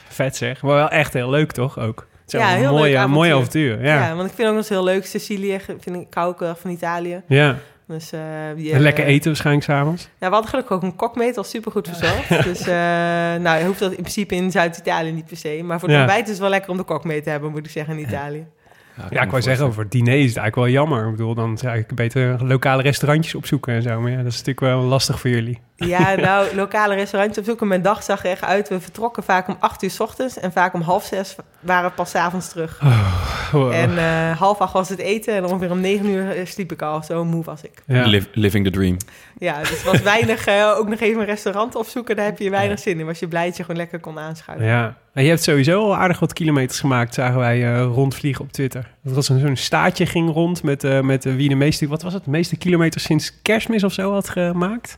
Vet 0.07 0.35
zeg. 0.35 0.61
Maar 0.61 0.73
wel 0.75 0.89
echt 0.89 1.13
heel 1.13 1.29
leuk, 1.29 1.51
toch? 1.51 1.79
Ook. 1.79 2.07
Het 2.21 2.33
is 2.33 2.39
Ja, 2.39 2.47
heel 2.47 2.59
leuk 2.61 2.69
mooie, 2.69 2.97
avontuur. 2.97 3.15
mooie 3.17 3.33
avontuur. 3.33 3.83
Ja. 3.83 4.07
Ja. 4.07 4.15
want 4.15 4.29
ik 4.29 4.35
vind 4.35 4.47
ook 4.47 4.53
nog 4.53 4.61
eens 4.63 4.69
heel 4.69 4.83
leuk. 4.83 5.05
Sicilië 5.05 5.59
vind 5.59 5.95
ik, 5.95 6.07
wel 6.39 6.55
van 6.55 6.71
Italië. 6.71 7.21
ja. 7.27 7.57
Dus, 7.87 8.11
eh, 8.11 8.19
die, 8.55 8.73
En 8.73 8.81
lekker 8.81 9.03
eh, 9.03 9.13
eten 9.13 9.27
waarschijnlijk 9.27 9.65
s'avonds. 9.65 10.03
Ja, 10.03 10.27
we 10.27 10.33
hadden 10.33 10.49
gelukkig 10.49 10.75
ook 10.75 10.83
een 10.83 10.95
kokmeet, 10.95 11.37
al 11.37 11.43
supergoed 11.43 11.87
verzorgd. 11.87 12.43
dus 12.49 12.59
uh, 12.61 12.67
nou, 13.35 13.59
je 13.59 13.65
hoeft 13.65 13.79
dat 13.79 13.89
in 13.91 13.97
principe 14.01 14.35
in 14.35 14.51
Zuid-Italië 14.51 15.11
niet 15.11 15.25
per 15.25 15.37
se. 15.37 15.61
Maar 15.63 15.79
voor 15.79 15.87
het 15.87 15.97
Ja. 15.97 16.03
ontbijt 16.03 16.23
is 16.25 16.29
het 16.29 16.39
wel 16.39 16.49
lekker 16.49 16.69
om 16.71 16.77
de 16.77 16.83
kokmeet 16.83 17.23
te 17.23 17.29
hebben, 17.29 17.51
moet 17.51 17.65
ik 17.65 17.71
zeggen, 17.71 17.97
in 17.97 18.07
Italië. 18.07 18.45
Ja, 19.09 19.21
ik 19.21 19.29
wou 19.29 19.41
zeggen, 19.41 19.73
voor 19.73 19.83
het 19.83 19.91
diner 19.91 20.13
is 20.13 20.29
het 20.29 20.37
eigenlijk 20.37 20.55
wel 20.55 20.69
jammer. 20.69 21.05
Ik 21.05 21.11
bedoel, 21.11 21.33
dan 21.33 21.57
zou 21.57 21.77
ik 21.77 21.95
beter 21.95 22.45
lokale 22.45 22.81
restaurantjes 22.81 23.35
opzoeken 23.35 23.73
en 23.73 23.81
zo. 23.81 24.01
Maar 24.01 24.11
ja, 24.11 24.17
dat 24.17 24.25
is 24.25 24.43
natuurlijk 24.43 24.59
wel 24.59 24.81
lastig 24.81 25.19
voor 25.19 25.29
jullie. 25.29 25.59
Ja, 25.79 26.15
nou, 26.15 26.55
lokale 26.55 26.95
restaurantjes 26.95 27.37
op 27.37 27.49
zoek. 27.49 27.61
En 27.61 27.67
mijn 27.67 27.81
dag 27.81 28.03
zag 28.03 28.23
er 28.23 28.31
echt 28.31 28.43
uit. 28.43 28.69
We 28.69 28.79
vertrokken 28.79 29.23
vaak 29.23 29.47
om 29.47 29.57
acht 29.59 29.83
uur 29.83 29.89
s 29.91 29.99
ochtends. 29.99 30.39
En 30.39 30.51
vaak 30.51 30.73
om 30.73 30.81
half 30.81 31.03
zes 31.03 31.35
waren 31.59 31.89
we 31.89 31.95
pas 31.95 32.09
's 32.09 32.15
avonds 32.15 32.49
terug. 32.49 32.81
Wow. 33.51 33.71
En 33.71 33.97
eh, 33.97 34.37
half 34.39 34.59
acht 34.59 34.73
was 34.73 34.89
het 34.89 34.99
eten. 34.99 35.33
En 35.35 35.45
ongeveer 35.45 35.71
om 35.71 35.79
negen 35.79 36.05
uur 36.05 36.31
eh, 36.37 36.45
sliep 36.45 36.71
ik 36.71 36.81
al. 36.81 37.03
Zo 37.03 37.25
moe 37.25 37.43
was 37.43 37.61
ik. 37.61 37.83
ja. 37.85 38.05
Liv- 38.05 38.25
living 38.33 38.65
the 38.65 38.71
dream. 38.71 38.97
Ja, 39.39 39.59
dus 39.59 39.69
het 39.69 39.83
was 39.83 40.01
weinig... 40.01 40.45
eh, 40.57 40.73
ook 40.77 40.87
nog 40.89 40.99
even 40.99 41.19
een 41.19 41.25
restaurant 41.25 41.75
opzoeken. 41.75 42.15
Daar 42.15 42.25
heb 42.25 42.39
je 42.39 42.49
weinig 42.49 42.79
zin 42.79 42.99
in. 42.99 43.05
Was 43.05 43.19
je 43.19 43.27
blij 43.27 43.45
dat 43.45 43.57
je 43.57 43.61
gewoon 43.63 43.77
lekker 43.79 43.99
kon 43.99 44.19
aanschuiven. 44.19 44.67
Ja. 44.67 44.97
En 45.13 45.23
je 45.23 45.29
hebt 45.29 45.43
sowieso 45.43 45.79
al 45.83 45.95
aardig 45.95 46.19
wat 46.19 46.33
kilometers 46.33 46.79
gemaakt, 46.79 47.13
zagen 47.13 47.39
wij 47.39 47.73
eh, 47.73 47.81
rondvliegen 47.81 48.43
op 48.45 48.51
Twitter. 48.51 48.87
Dat 49.03 49.13
was 49.15 49.29
een, 49.29 49.39
zo'n 49.39 49.55
staartje 49.55 50.05
ging 50.05 50.33
rond 50.33 50.63
met, 50.63 50.83
eh, 50.83 50.99
met 50.99 51.23
wie 51.23 51.49
de 51.49 51.55
meeste, 51.55 51.87
wat 51.87 52.01
was 52.01 52.13
het, 52.13 52.23
de 52.23 52.29
meeste 52.29 52.55
kilometers 52.57 53.03
sinds 53.03 53.41
kerstmis 53.41 53.83
of 53.83 53.93
zo 53.93 54.13
had 54.13 54.29
gemaakt. 54.29 54.97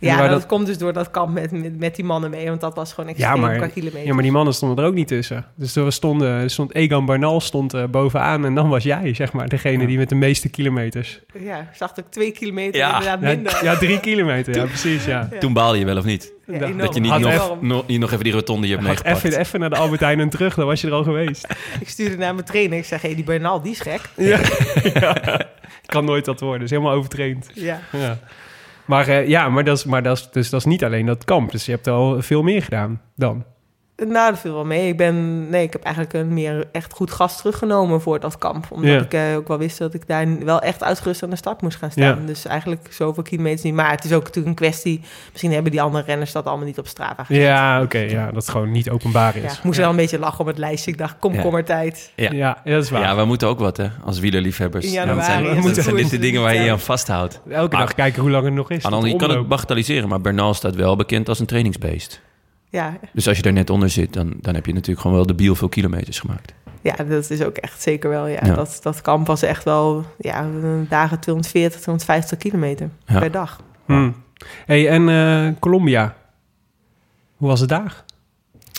Ja, 0.00 0.20
dat, 0.20 0.30
dat- 0.30 0.46
komt 0.46 0.66
dus 0.66 0.78
door 0.78 0.92
dat 0.92 1.10
kamp 1.10 1.32
met, 1.34 1.50
met, 1.50 1.78
met 1.78 1.96
die 1.96 2.04
mannen 2.04 2.30
mee. 2.30 2.48
Want 2.48 2.60
dat 2.60 2.74
was 2.74 2.92
gewoon 2.92 3.10
Ja, 3.10 3.16
extreem 3.16 3.40
maar- 3.40 3.56
qua 3.56 3.66
kilometer. 3.66 4.06
Ja, 4.06 4.12
maar 4.14 4.22
die 4.22 4.32
mannen 4.32 4.54
stonden 4.54 4.78
er 4.84 4.90
ook 4.90 4.94
niet 4.96 5.08
tussen. 5.08 5.44
Dus 5.54 5.76
er 5.76 5.92
stonden, 5.92 6.28
er 6.28 6.50
stond 6.50 6.74
Egan 6.74 7.04
Bernal 7.06 7.40
stond 7.40 7.74
eh, 7.74 7.84
bovenaan 7.84 8.44
en 8.44 8.54
dan 8.54 8.68
was 8.68 8.82
jij, 8.84 9.14
zeg 9.14 9.32
maar, 9.32 9.48
degene 9.48 9.86
die 9.86 9.98
met 9.98 10.08
de 10.08 10.14
meeste 10.14 10.48
kilometers. 10.48 11.20
Ja, 11.40 11.58
ik 11.58 11.66
zag 11.76 11.90
ook 11.98 12.10
twee 12.10 12.30
kilometer 12.30 12.80
Ja. 12.80 12.92
inderdaad 12.92 13.20
minder. 13.20 13.52
Ja, 13.52 13.72
ja, 13.72 13.78
drie 13.78 14.00
kilometer, 14.00 14.54
ja, 14.56 14.64
precies, 14.64 15.04
ja. 15.04 15.28
Toen 15.40 15.52
baalde 15.52 15.78
je 15.78 15.84
wel 15.84 15.96
of 15.96 16.04
niet? 16.04 16.32
Ja, 16.46 16.58
dat- 16.58 16.68
je 16.94 17.00
niet 17.00 17.12
nog, 17.60 17.86
niet 17.86 18.00
nog 18.00 18.12
even 18.12 18.24
die 18.24 18.32
rotonde 18.32 18.66
je 18.66 18.72
hebt 18.72 18.86
meegepakt. 18.86 19.24
even, 19.24 19.38
even 19.40 19.60
naar 19.60 19.70
de 19.70 19.76
Albert 19.76 20.00
Heijn 20.00 20.20
en 20.20 20.28
terug, 20.28 20.54
dan 20.54 20.66
was 20.66 20.80
je 20.80 20.86
er 20.86 20.92
al 20.92 21.02
geweest. 21.02 21.46
Ik 21.80 21.88
stuurde 21.88 22.16
naar 22.16 22.34
mijn 22.34 22.46
trainer. 22.46 22.78
Ik 22.78 22.84
zeg, 22.84 23.02
hé, 23.02 23.14
die 23.14 23.24
Bernal, 23.24 23.62
die 23.62 23.72
is 23.72 23.80
gek. 23.80 24.00
Ja. 24.16 24.38
ja. 25.00 25.40
Kan 25.86 26.04
nooit 26.04 26.24
dat 26.24 26.40
worden, 26.40 26.62
is 26.62 26.70
helemaal 26.70 26.92
overtraind. 26.92 27.50
Ja. 27.54 27.80
Maar 28.86 29.08
eh, 29.08 29.28
ja, 29.28 29.48
maar, 29.48 29.64
dat 29.64 29.76
is, 29.76 29.84
maar 29.84 30.02
dat, 30.02 30.16
is, 30.16 30.28
dus 30.30 30.50
dat 30.50 30.60
is 30.60 30.66
niet 30.66 30.84
alleen 30.84 31.06
dat 31.06 31.24
kamp. 31.24 31.50
Dus 31.50 31.66
je 31.66 31.72
hebt 31.72 31.86
al 31.86 32.22
veel 32.22 32.42
meer 32.42 32.62
gedaan 32.62 33.00
dan. 33.14 33.44
Nou, 34.04 34.30
dat 34.30 34.40
viel 34.40 34.52
wel 34.54 34.64
mee. 34.64 34.88
Ik 34.88 34.96
ben, 34.96 35.48
nee, 35.50 35.62
ik 35.62 35.72
heb 35.72 35.82
eigenlijk 35.82 36.14
een 36.14 36.34
meer 36.34 36.64
echt 36.72 36.92
goed 36.92 37.10
gas 37.10 37.36
teruggenomen 37.36 38.00
voor 38.00 38.20
dat 38.20 38.38
kamp. 38.38 38.66
Omdat 38.70 38.90
Ja. 38.90 39.00
ik 39.00 39.12
eh, 39.14 39.36
ook 39.36 39.48
wel 39.48 39.58
wist 39.58 39.78
dat 39.78 39.94
ik 39.94 40.06
daar 40.06 40.26
wel 40.44 40.60
echt 40.60 40.82
uitgerust 40.82 41.22
aan 41.22 41.30
de 41.30 41.36
start 41.36 41.62
moest 41.62 41.76
gaan 41.76 41.90
staan. 41.90 42.04
Ja. 42.04 42.18
Dus 42.26 42.46
eigenlijk 42.46 42.86
zoveel 42.90 43.22
kilometers 43.22 43.62
niet. 43.62 43.74
Maar 43.74 43.90
het 43.90 44.04
is 44.04 44.12
ook 44.12 44.20
natuurlijk 44.22 44.46
een 44.46 44.54
kwestie. 44.54 45.00
Misschien 45.30 45.52
hebben 45.52 45.70
die 45.70 45.82
andere 45.82 46.04
renners 46.04 46.32
dat 46.32 46.46
allemaal 46.46 46.66
niet 46.66 46.78
op 46.78 46.86
Strava 46.86 47.24
gezet. 47.24 47.42
Ja, 47.42 47.82
oké. 47.82 47.98
ja, 47.98 48.24
dat 48.26 48.34
het 48.34 48.48
gewoon 48.48 48.70
niet 48.70 48.90
openbaar 48.90 49.36
is. 49.36 49.42
Ja, 49.42 49.50
ik 49.50 49.62
moest 49.62 49.78
wel 49.78 49.90
een 49.90 49.96
beetje 49.96 50.18
lachen 50.18 50.40
op 50.40 50.46
het 50.46 50.58
lijstje. 50.58 50.90
Ik 50.90 50.98
dacht, 50.98 51.16
kom, 51.18 51.34
Ja. 51.34 51.42
kom 51.42 51.54
er 51.54 51.64
tijd. 51.64 52.12
Ja. 52.16 52.30
Ja, 52.32 52.58
ja, 52.64 52.74
dat 52.74 52.82
is 52.84 52.90
waar. 52.90 53.00
Ja, 53.00 53.16
we 53.16 53.24
moeten 53.24 53.48
ook 53.48 53.58
wat, 53.58 53.76
hè, 53.76 53.86
als 54.04 54.18
wielerliefhebbers. 54.18 54.84
In 54.86 54.92
Ja, 54.92 55.04
januari 55.04 55.18
dat 55.18 55.26
zijn, 55.52 55.56
is 55.56 55.74
dat 55.74 55.84
zijn 55.84 55.96
dit 55.96 56.10
de 56.10 56.18
dingen 56.18 56.42
waar 56.42 56.54
je 56.54 56.60
je 56.60 56.70
aan 56.70 56.80
vasthoudt. 56.80 57.40
Elke 57.50 57.76
Maar- 57.76 57.86
dag 57.86 57.94
kijken 57.94 58.22
hoe 58.22 58.30
lang 58.30 58.44
het 58.44 58.54
nog 58.54 58.70
is. 58.70 58.82
Je 58.82 59.16
kan 59.16 59.30
het 59.30 59.48
bagatelliseren, 59.48 60.08
maar 60.08 60.20
Bernal 60.20 60.54
staat 60.54 60.74
wel 60.74 60.96
bekend 60.96 61.28
als 61.28 61.38
een 61.40 61.46
trainingsbeest. 61.46 62.20
Ja, 62.76 62.98
Dus 63.12 63.28
als 63.28 63.36
je 63.36 63.42
er 63.42 63.52
net 63.52 63.70
onder 63.70 63.90
zit, 63.90 64.12
dan, 64.12 64.34
dan 64.40 64.54
heb 64.54 64.66
je 64.66 64.72
natuurlijk 64.72 65.00
gewoon 65.00 65.16
wel 65.16 65.26
de 65.26 65.34
biel 65.34 65.54
veel 65.54 65.68
kilometers 65.68 66.18
gemaakt. 66.20 66.54
ja, 66.80 66.94
dat 66.96 67.30
is 67.30 67.42
ook 67.42 67.56
echt 67.56 67.82
zeker 67.82 68.10
wel. 68.10 68.26
Ja. 68.26 68.38
Ja. 68.42 68.54
Dat, 68.54 68.78
dat 68.82 69.00
kamp 69.00 69.26
was 69.26 69.42
echt 69.42 69.64
wel 69.64 70.04
ja, 70.18 70.46
dagen 70.88 71.20
240, 71.20 71.80
250 71.80 72.38
kilometer 72.38 72.90
Ja. 73.06 73.18
per 73.18 73.30
dag. 73.30 73.60
Hmm. 73.84 74.14
hey, 74.66 74.88
en 74.88 75.08
eh, 75.08 75.52
Colombia? 75.60 76.16
Hoe 77.36 77.48
was 77.48 77.60
het 77.60 77.68
daar? 77.68 78.04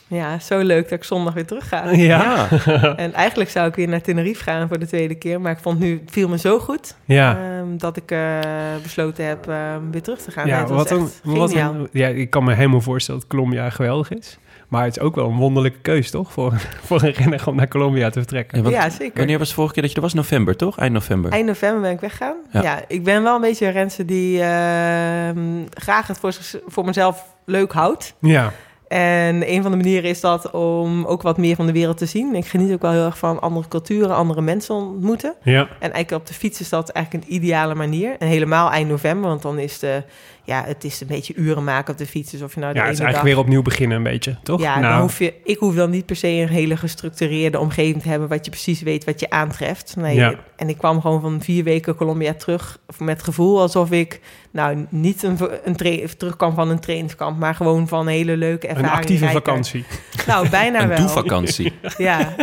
Ja, 0.09 0.39
zo 0.39 0.59
leuk 0.59 0.83
dat 0.83 0.91
ik 0.99 1.03
zondag 1.03 1.33
weer 1.33 1.45
terug 1.45 1.67
ga. 1.67 1.89
Ja. 1.89 2.47
En 2.95 3.13
eigenlijk 3.13 3.49
zou 3.49 3.67
ik 3.67 3.75
weer 3.75 3.87
naar 3.87 4.01
Tenerife 4.01 4.43
gaan 4.43 4.67
voor 4.67 4.79
de 4.79 4.87
tweede 4.87 5.15
keer. 5.15 5.41
Maar 5.41 5.51
ik 5.51 5.57
vond 5.61 5.79
nu, 5.79 5.99
het 6.01 6.11
viel 6.11 6.29
me 6.29 6.37
zo 6.37 6.59
goed 6.59 6.95
Ja. 7.05 7.37
ehm, 7.37 7.77
dat 7.77 7.97
ik 7.97 8.11
eh, 8.11 8.39
besloten 8.83 9.25
heb 9.25 9.47
ehm, 9.47 9.81
weer 9.91 10.01
terug 10.01 10.19
te 10.21 10.31
gaan. 10.31 10.47
Ja, 10.47 10.65
wat 10.67 10.91
een, 10.91 11.09
wat 11.23 11.53
een, 11.53 11.87
ja, 11.91 12.07
ik 12.07 12.29
kan 12.29 12.43
me 12.43 12.53
helemaal 12.53 12.81
voorstellen 12.81 13.19
dat 13.21 13.29
Colombia 13.29 13.69
geweldig 13.69 14.11
is. 14.11 14.37
Maar 14.67 14.83
het 14.83 14.95
is 14.97 15.01
ook 15.03 15.15
wel 15.15 15.29
een 15.29 15.35
wonderlijke 15.37 15.79
keus, 15.81 16.11
toch? 16.11 16.31
Voor, 16.31 16.53
voor 16.87 17.03
een 17.03 17.11
renner 17.11 17.43
om 17.47 17.55
naar 17.55 17.67
Colombia 17.67 18.09
te 18.09 18.19
vertrekken. 18.19 18.57
Ja, 18.57 18.63
want 18.63 18.75
Ja, 18.75 18.89
zeker. 18.89 19.17
Wanneer 19.17 19.37
was 19.37 19.47
de 19.49 19.53
vorige 19.53 19.73
keer 19.73 19.81
dat 19.83 19.91
je 19.91 19.97
er 19.97 20.03
was? 20.03 20.13
November, 20.13 20.55
toch? 20.55 20.77
Eind 20.79 20.93
november. 20.93 21.31
Eind 21.31 21.45
november 21.45 21.81
ben 21.81 21.91
ik 21.91 21.99
weggaan. 21.99 22.35
Ja. 22.51 22.61
Ja. 22.61 22.79
ik 22.87 23.03
ben 23.03 23.23
wel 23.23 23.35
een 23.35 23.41
beetje 23.41 23.65
een 23.65 23.71
renster 23.71 24.05
die 24.05 24.41
ehm, 24.41 25.39
graag 25.73 26.07
het 26.07 26.19
voor, 26.19 26.33
zich- 26.33 26.59
voor 26.67 26.85
mezelf 26.85 27.25
leuk 27.45 27.71
houdt. 27.71 28.13
Ja, 28.19 28.51
En 28.87 29.51
een 29.51 29.61
van 29.61 29.71
de 29.71 29.77
manieren 29.77 30.09
is 30.09 30.21
dat 30.21 30.51
om 30.51 31.05
ook 31.05 31.21
wat 31.21 31.37
meer 31.37 31.55
van 31.55 31.65
de 31.65 31.71
wereld 31.71 31.97
te 31.97 32.05
zien. 32.05 32.35
Ik 32.35 32.45
geniet 32.45 32.73
ook 32.73 32.81
wel 32.81 32.91
heel 32.91 33.05
erg 33.05 33.17
van 33.17 33.39
andere 33.39 33.67
culturen, 33.67 34.15
andere 34.15 34.41
mensen 34.41 34.75
ontmoeten. 34.75 35.33
ja. 35.43 35.61
En 35.61 35.91
eigenlijk 35.91 36.11
op 36.11 36.27
de 36.27 36.33
fiets 36.33 36.59
is 36.59 36.69
dat 36.69 36.89
eigenlijk 36.89 37.25
een 37.25 37.33
ideale 37.33 37.75
manier. 37.75 38.15
En 38.19 38.27
helemaal 38.27 38.71
eind 38.71 38.89
november, 38.89 39.29
want 39.29 39.41
dan 39.41 39.59
is 39.59 39.79
de, 39.79 40.03
ja, 40.47 40.63
het 40.65 40.83
is 40.83 41.01
een 41.01 41.07
beetje 41.07 41.33
uren 41.35 41.63
maken 41.63 41.91
op 41.93 41.97
de 41.97 42.05
fiets. 42.05 42.31
Dus 42.31 42.41
of 42.41 42.53
je 42.53 42.59
nou 42.59 42.73
de 42.73 42.79
ja 42.79 42.85
het 42.85 42.93
is 42.93 42.99
eigenlijk 42.99 43.27
dag... 43.27 43.35
weer 43.35 43.45
opnieuw 43.45 43.61
beginnen 43.61 43.97
een 43.97 44.03
beetje, 44.03 44.37
toch? 44.43 44.61
Ja, 44.61 44.79
nou, 44.79 44.91
dan 44.93 45.01
hoef 45.01 45.19
je, 45.19 45.33
ik 45.43 45.57
hoef 45.57 45.75
dan 45.75 45.89
niet 45.89 46.05
per 46.05 46.15
se 46.15 46.27
een 46.27 46.47
hele 46.47 46.77
gestructureerde 46.77 47.59
omgeving 47.59 48.01
te 48.01 48.09
hebben... 48.09 48.27
wat 48.27 48.45
je 48.45 48.51
precies 48.51 48.81
weet 48.81 49.03
wat 49.03 49.19
je 49.19 49.29
aantreft. 49.29 49.95
Nee, 49.95 50.15
Ja. 50.15 50.35
En 50.55 50.69
ik 50.69 50.77
kwam 50.77 51.01
gewoon 51.01 51.21
van 51.21 51.41
vier 51.41 51.63
weken 51.63 51.95
Colombia 51.95 52.33
terug... 52.33 52.79
met 52.97 53.15
het 53.15 53.23
gevoel 53.23 53.61
alsof 53.61 53.91
ik 53.91 54.19
nou 54.51 54.85
niet 54.89 55.23
een, 55.23 55.37
een 55.63 55.75
terugkwam 56.17 56.53
van 56.53 56.69
een 56.69 56.79
trainingskamp... 56.79 57.39
maar 57.39 57.55
gewoon 57.55 57.87
van 57.87 57.99
een 57.99 58.07
hele 58.07 58.37
leuke 58.37 58.69
een 58.69 58.75
ervaring. 58.75 58.97
actieve 58.97 59.23
rijker. 59.25 59.43
vakantie. 59.43 59.85
Nou, 60.27 60.49
bijna 60.49 60.81
een 60.81 60.87
wel. 60.87 60.97
doe-vakantie. 60.97 61.73
Ja, 61.97 62.35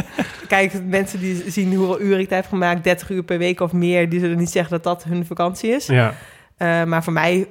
kijk, 0.49 0.73
mensen 0.87 1.21
die 1.21 1.45
zien 1.47 1.75
hoeveel 1.75 2.01
uren 2.01 2.21
ik 2.21 2.31
heb 2.31 2.47
gemaakt, 2.47 2.85
30 2.85 3.11
uur 3.11 3.23
per 3.23 3.39
week 3.39 3.61
of 3.61 3.73
meer, 3.73 4.09
die 4.09 4.21
zullen 4.21 4.39
niet 4.39 4.51
zeggen 4.51 4.71
dat 4.73 4.83
dat 4.83 5.05
hun 5.05 5.27
vakantie 5.27 5.71
is. 5.71 5.87
Ja, 5.87 6.15
Eh, 6.57 6.85
maar 6.85 7.05
voor 7.05 7.13
mij, 7.13 7.47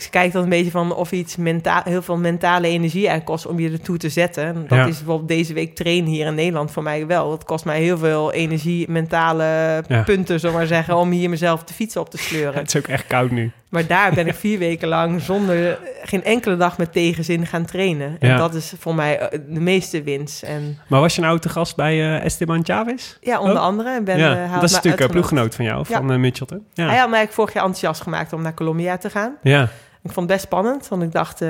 ik 0.00 0.08
kijk 0.10 0.32
dan 0.32 0.42
een 0.42 0.48
beetje 0.48 0.70
van 0.70 0.94
of 0.94 1.12
iets 1.12 1.36
mentaal, 1.36 1.80
heel 1.84 2.02
veel 2.02 2.16
mentale 2.16 2.66
energie 2.66 3.06
eigenlijk 3.06 3.24
kost 3.26 3.46
om 3.46 3.58
je 3.60 3.70
ertoe 3.70 3.96
te 3.96 4.08
zetten. 4.08 4.44
En 4.44 4.54
Dat 4.68 4.78
Ja. 4.78 4.86
is 4.86 4.96
bijvoorbeeld 4.96 5.28
deze 5.28 5.52
week 5.52 5.74
trainen 5.74 6.10
hier 6.10 6.26
in 6.26 6.34
Nederland 6.34 6.70
voor 6.70 6.82
mij 6.82 7.06
wel. 7.06 7.30
Het 7.32 7.44
kost 7.44 7.64
mij 7.64 7.80
heel 7.82 7.98
veel 7.98 8.32
energie, 8.32 8.90
mentale 8.90 9.44
Ja. 9.88 10.02
punten, 10.02 10.40
zullen 10.40 10.54
we 10.54 10.60
maar 10.60 10.68
zeggen, 10.68 10.96
om 10.96 11.10
hier 11.10 11.30
mezelf 11.30 11.64
de 11.64 11.74
fiets 11.74 11.96
op 11.96 12.10
te 12.10 12.18
sleuren. 12.28 12.54
het 12.60 12.68
is 12.74 12.76
ook 12.76 12.88
echt 12.88 13.06
koud 13.06 13.30
nu. 13.30 13.50
Maar 13.72 13.86
daar 13.86 14.14
ben 14.14 14.26
ik 14.26 14.34
vier 14.34 14.58
weken 14.58 14.88
lang 14.88 15.20
zonder 15.20 15.78
geen 16.02 16.24
enkele 16.24 16.56
dag 16.56 16.78
met 16.78 16.92
tegenzin 16.92 17.46
gaan 17.46 17.64
trainen. 17.64 18.16
En 18.20 18.28
Ja. 18.28 18.36
dat 18.36 18.54
is 18.54 18.72
voor 18.78 18.94
mij 18.94 19.18
eh, 19.18 19.38
de 19.48 19.60
meeste 19.60 20.02
winst. 20.02 20.42
En 20.42 20.78
Maar 20.88 21.00
was 21.00 21.14
je 21.14 21.20
nou 21.20 21.38
te 21.38 21.48
gast 21.48 21.76
bij 21.76 21.92
eh, 22.00 22.24
Esteban 22.24 22.64
Chavez? 22.64 23.16
Ja, 23.20 23.38
onder 23.40 23.56
Oh. 23.56 23.62
andere. 23.62 24.02
Ben, 24.02 24.18
ja, 24.18 24.44
eh, 24.44 24.52
dat 24.54 24.62
is 24.62 24.72
natuurlijk 24.72 25.02
een 25.02 25.10
ploeggenoot 25.10 25.54
van 25.54 25.64
jou, 25.64 25.84
Ja. 25.88 25.96
van 25.96 26.12
eh, 26.12 26.18
Mitchelton. 26.18 26.66
Ja. 26.74 26.86
Hij 26.88 26.98
had 26.98 27.10
mij 27.10 27.28
vorig 27.28 27.52
jaar 27.52 27.64
enthousiast 27.64 28.02
gemaakt 28.02 28.32
om 28.32 28.42
naar 28.42 28.54
Colombia 28.54 28.96
te 28.96 29.10
gaan. 29.10 29.36
ja. 29.42 29.68
Ik 30.04 30.12
vond 30.12 30.26
het 30.28 30.36
best 30.36 30.42
spannend, 30.48 30.88
want 30.88 31.02
ik 31.02 31.12
dacht, 31.12 31.40
eh, 31.40 31.48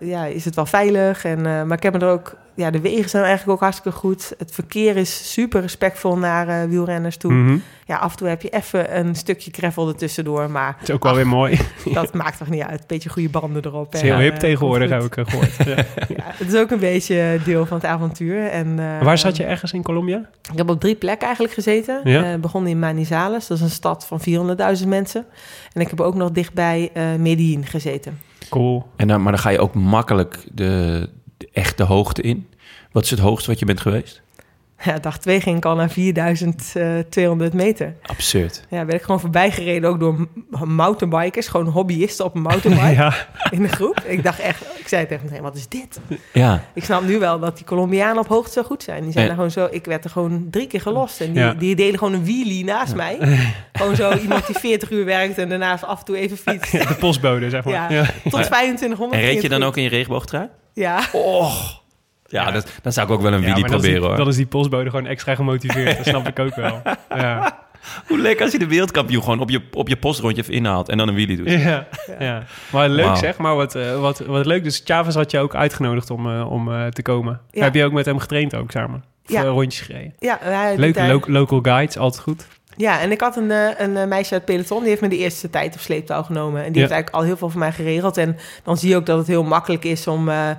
ja, 0.00 0.24
is 0.24 0.44
het 0.44 0.54
wel 0.54 0.66
veilig? 0.66 1.24
En, 1.24 1.36
eh, 1.46 1.62
maar 1.62 1.76
ik 1.76 1.82
heb 1.82 1.92
me 1.92 1.98
er 1.98 2.08
ook, 2.12 2.34
ja, 2.54 2.70
de 2.70 2.80
wegen 2.80 3.10
zijn 3.10 3.24
eigenlijk 3.24 3.52
ook 3.52 3.62
hartstikke 3.62 3.98
goed. 3.98 4.32
Het 4.38 4.50
verkeer 4.54 4.96
is 4.96 5.32
super 5.32 5.60
respectvol 5.60 6.18
naar 6.18 6.48
eh, 6.48 6.68
wielrenners 6.68 7.16
toe. 7.16 7.32
Mhm. 7.32 7.58
Ja, 7.86 7.96
af 7.96 8.10
en 8.10 8.16
toe 8.16 8.28
heb 8.28 8.42
je 8.42 8.48
even 8.48 8.98
een 8.98 9.14
stukje 9.14 9.50
gravel 9.54 9.88
ertussendoor, 9.88 10.50
maar 10.50 10.74
Het 10.78 10.88
is 10.88 10.94
ook 10.94 11.02
wel 11.02 11.12
Ach. 11.12 11.18
weer 11.18 11.26
mooi. 11.26 11.58
dat 11.92 12.14
maakt 12.14 12.38
toch 12.38 12.48
niet 12.48 12.62
uit. 12.62 12.80
Een 12.80 12.86
beetje 12.86 13.08
goede 13.08 13.28
banden 13.28 13.64
erop. 13.64 13.84
Het 13.84 13.94
is 13.94 14.00
en, 14.00 14.06
heel 14.06 14.16
eh, 14.16 14.22
hip 14.22 14.34
tegenwoordig, 14.36 14.90
komt 14.90 15.02
heb 15.02 15.12
ik 15.12 15.26
eh, 15.26 15.32
gehoord. 15.32 15.56
Ja. 15.64 15.84
Ja, 16.16 16.24
het 16.36 16.52
is 16.52 16.60
ook 16.60 16.70
een 16.70 16.78
beetje 16.78 17.38
deel 17.44 17.66
van 17.66 17.76
het 17.76 17.86
avontuur. 17.86 18.46
En, 18.46 18.78
eh, 18.78 19.02
Waar 19.02 19.18
zat 19.18 19.36
je 19.36 19.44
ergens 19.44 19.72
in 19.72 19.82
Colombia? 19.82 20.28
Ik 20.52 20.58
heb 20.58 20.70
op 20.70 20.80
drie 20.80 20.94
plekken 20.94 21.24
eigenlijk 21.26 21.54
gezeten. 21.54 22.00
Ja? 22.04 22.32
Eh, 22.32 22.40
begon 22.40 22.66
in 22.66 22.78
Manizales, 22.78 23.46
dat 23.46 23.56
is 23.56 23.62
een 23.62 23.70
stad 23.70 24.06
van 24.06 24.20
400.000 24.20 24.88
mensen. 24.88 25.24
En 25.72 25.80
ik 25.80 25.88
heb 25.88 26.00
ook 26.00 26.14
nog 26.14 26.30
dichtbij 26.30 26.90
eh 26.92 27.14
Medellin 27.18 27.66
gezeten. 27.66 28.20
Cool. 28.48 28.86
En 28.96 29.08
dan, 29.08 29.22
maar 29.22 29.32
dan 29.32 29.40
ga 29.40 29.50
je 29.50 29.58
ook 29.58 29.74
makkelijk 29.74 30.44
de, 30.52 31.08
de 31.54 31.60
echte 31.60 31.82
hoogte 31.82 32.22
in. 32.22 32.48
Wat 32.92 33.04
is 33.04 33.10
het 33.10 33.18
hoogste 33.20 33.50
wat 33.50 33.58
je 33.58 33.64
bent 33.64 33.80
geweest? 33.80 34.22
Ja, 34.84 34.98
dag 34.98 35.18
twee 35.18 35.40
ging 35.40 35.56
ik 35.56 35.64
al 35.64 35.74
naar 35.74 35.90
4200 35.90 37.52
meter. 37.52 37.94
Absurd. 38.02 38.64
Ja, 38.70 38.84
ben 38.84 38.94
ik 38.94 39.02
gewoon 39.02 39.20
voorbij 39.20 39.50
gereden 39.50 39.90
ook 39.90 40.00
door 40.00 40.28
mountainbikers. 40.64 41.48
Gewoon 41.48 41.66
hobbyisten 41.66 42.24
op 42.24 42.34
een 42.34 42.42
mountainbike 42.42 42.92
Ja, 43.02 43.14
in 43.50 43.62
de 43.62 43.68
groep. 43.68 44.00
Ik 44.06 44.22
dacht 44.22 44.38
echt, 44.38 44.62
ik 44.78 44.88
zei 44.88 45.06
tegen 45.06 45.28
hem, 45.28 45.42
wat 45.42 45.56
is 45.56 45.68
dit? 45.68 46.00
Ja, 46.32 46.64
Ik 46.74 46.84
snap 46.84 47.02
nu 47.02 47.18
wel 47.18 47.38
dat 47.38 47.56
die 47.56 47.66
Colombianen 47.66 48.18
op 48.18 48.28
hoogte 48.28 48.52
zo 48.52 48.62
goed 48.62 48.82
zijn. 48.82 49.02
Die 49.02 49.12
zijn 49.12 49.24
Ja. 49.24 49.30
er 49.30 49.36
gewoon 49.36 49.50
zo, 49.50 49.68
ik 49.70 49.84
werd 49.84 50.04
er 50.04 50.10
gewoon 50.10 50.46
drie 50.50 50.66
keer 50.66 50.80
gelost. 50.80 51.20
En 51.20 51.32
die, 51.32 51.42
Ja. 51.42 51.54
die 51.54 51.74
deden 51.74 51.98
gewoon 51.98 52.14
een 52.14 52.24
wheelie 52.24 52.64
naast 52.64 52.94
mij. 52.94 53.18
Gewoon 53.72 53.96
zo 53.96 54.12
iemand 54.16 54.46
die 54.46 54.58
40 54.58 54.90
uur 54.90 55.04
werkt 55.04 55.38
en 55.38 55.48
daarnaast 55.48 55.84
af 55.84 55.98
en 55.98 56.04
toe 56.04 56.16
even 56.16 56.36
fietst. 56.36 56.72
de 56.72 56.94
postbode, 56.98 57.50
zeg 57.50 57.64
maar. 57.64 57.92
Ja, 57.92 58.04
tot 58.22 58.42
2500. 58.42 59.12
en 59.22 59.28
reed 59.28 59.42
je 59.42 59.48
dan 59.48 59.62
ook 59.62 59.76
in 59.76 59.82
je 59.82 59.88
regenboogtrui? 59.88 60.48
Ja. 60.74 61.04
Och. 61.12 61.82
Ja, 62.26 62.50
dat, 62.50 62.66
dan 62.82 62.92
zou 62.92 63.06
ik 63.06 63.12
ook 63.12 63.20
wel 63.22 63.32
een 63.32 63.38
Ja, 63.40 63.44
wheelie 63.44 63.64
is 63.64 63.70
proberen 63.70 64.02
hoor. 64.02 64.16
Dan 64.16 64.28
is 64.28 64.36
die 64.36 64.46
postbode 64.46 64.90
gewoon 64.90 65.06
extra 65.06 65.34
gemotiveerd. 65.34 65.96
Dat 65.96 66.06
snap 66.06 66.28
ik 66.38 66.38
ook 66.38 66.54
wel. 66.54 66.82
Ja. 67.08 67.62
Hoe 68.06 68.18
lekker 68.18 68.42
als 68.44 68.52
je 68.52 68.58
de 68.58 68.66
wereldkampioen 68.66 69.22
gewoon 69.22 69.40
op 69.40 69.50
je, 69.50 69.60
op 69.72 69.88
je 69.88 69.96
postrondje 69.96 70.42
even 70.42 70.54
inhaalt 70.54 70.88
en 70.88 70.98
dan 70.98 71.08
een 71.08 71.14
wheelie 71.14 71.36
doet. 71.36 71.50
Ja, 71.50 71.86
ja. 72.18 72.42
Maar 72.72 72.88
leuk 72.88 73.16
zeg, 73.16 73.36
maar 73.38 73.56
wat, 73.56 73.74
eh, 73.74 74.00
wat, 74.00 74.18
wat 74.18 74.46
leuk. 74.46 74.64
Dus 74.64 74.82
Chavez 74.84 75.14
had 75.14 75.30
je 75.30 75.38
ook 75.38 75.54
uitgenodigd 75.54 76.10
om, 76.10 76.30
eh, 76.30 76.50
om 76.52 76.72
eh, 76.72 76.86
te 76.86 77.02
komen. 77.02 77.40
Ja. 77.50 77.62
Heb 77.64 77.74
je 77.74 77.84
ook 77.84 77.92
met 77.92 78.04
hem 78.06 78.18
getraind 78.18 78.54
ook 78.54 78.70
samen? 78.70 79.04
Of 79.26 79.30
Ja. 79.32 79.42
rondjes 79.42 79.80
gereden? 79.86 80.14
Ja, 80.18 80.38
lo- 81.06 81.20
local 81.26 81.58
guides, 81.62 81.96
altijd 81.98 82.22
goed. 82.22 82.46
Ja, 82.76 83.00
en 83.00 83.10
ik 83.10 83.20
had 83.20 83.36
een, 83.36 83.50
eh, 83.50 83.68
een 83.78 83.96
eh, 83.96 84.06
meisje 84.06 84.34
uit 84.34 84.44
peloton, 84.44 84.80
die 84.80 84.88
heeft 84.88 85.00
me 85.00 85.08
de 85.08 85.16
eerste 85.18 85.50
tijd 85.50 85.74
op 85.74 85.80
sleeptouw 85.80 86.22
genomen. 86.22 86.58
En 86.64 86.66
die 86.66 86.74
Ja. 86.74 86.80
heeft 86.80 86.92
eigenlijk 86.92 87.22
al 87.22 87.22
heel 87.28 87.36
veel 87.36 87.50
voor 87.50 87.58
mij 87.60 87.72
geregeld. 87.72 88.16
En 88.16 88.36
dan 88.62 88.76
zie 88.76 88.88
je 88.88 88.96
ook 88.96 89.06
dat 89.06 89.18
het 89.18 89.26
heel 89.26 89.44
makkelijk 89.44 89.84
is 89.84 90.06
om 90.06 90.28
eh, 90.28 90.50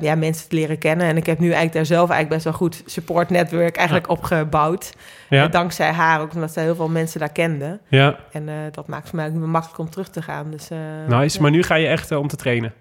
ja, 0.00 0.14
mensen 0.14 0.48
te 0.48 0.54
leren 0.54 0.78
kennen. 0.78 1.06
En 1.06 1.16
ik 1.16 1.26
heb 1.26 1.38
nu 1.38 1.44
eigenlijk 1.44 1.74
daar 1.74 1.86
zelf 1.86 2.10
eigenlijk 2.10 2.28
best 2.30 2.44
wel 2.44 2.68
goed 2.68 2.82
support 2.86 3.30
netwerk 3.30 3.76
eigenlijk 3.76 4.08
opgebouwd. 4.08 4.92
Ja, 5.28 5.48
dankzij 5.48 5.90
haar, 5.90 6.20
ook 6.20 6.34
omdat 6.34 6.52
zij 6.52 6.62
heel 6.62 6.74
veel 6.74 6.88
mensen 6.88 7.20
daar 7.20 7.32
kende. 7.32 7.80
ja. 7.88 8.16
En 8.32 8.48
dat 8.70 8.86
maakt 8.86 9.08
voor 9.08 9.16
mij 9.16 9.26
ook 9.26 9.32
makkelijk 9.34 9.78
om 9.78 9.90
terug 9.90 10.08
te 10.08 10.22
gaan. 10.22 10.50
Dus, 10.50 10.68
nice. 11.08 11.40
Maar 11.42 11.50
nu 11.50 11.62
ga 11.62 11.74
je 11.74 11.86
echt 11.86 12.10
om 12.10 12.28
te 12.28 12.36
trainen. 12.36 12.72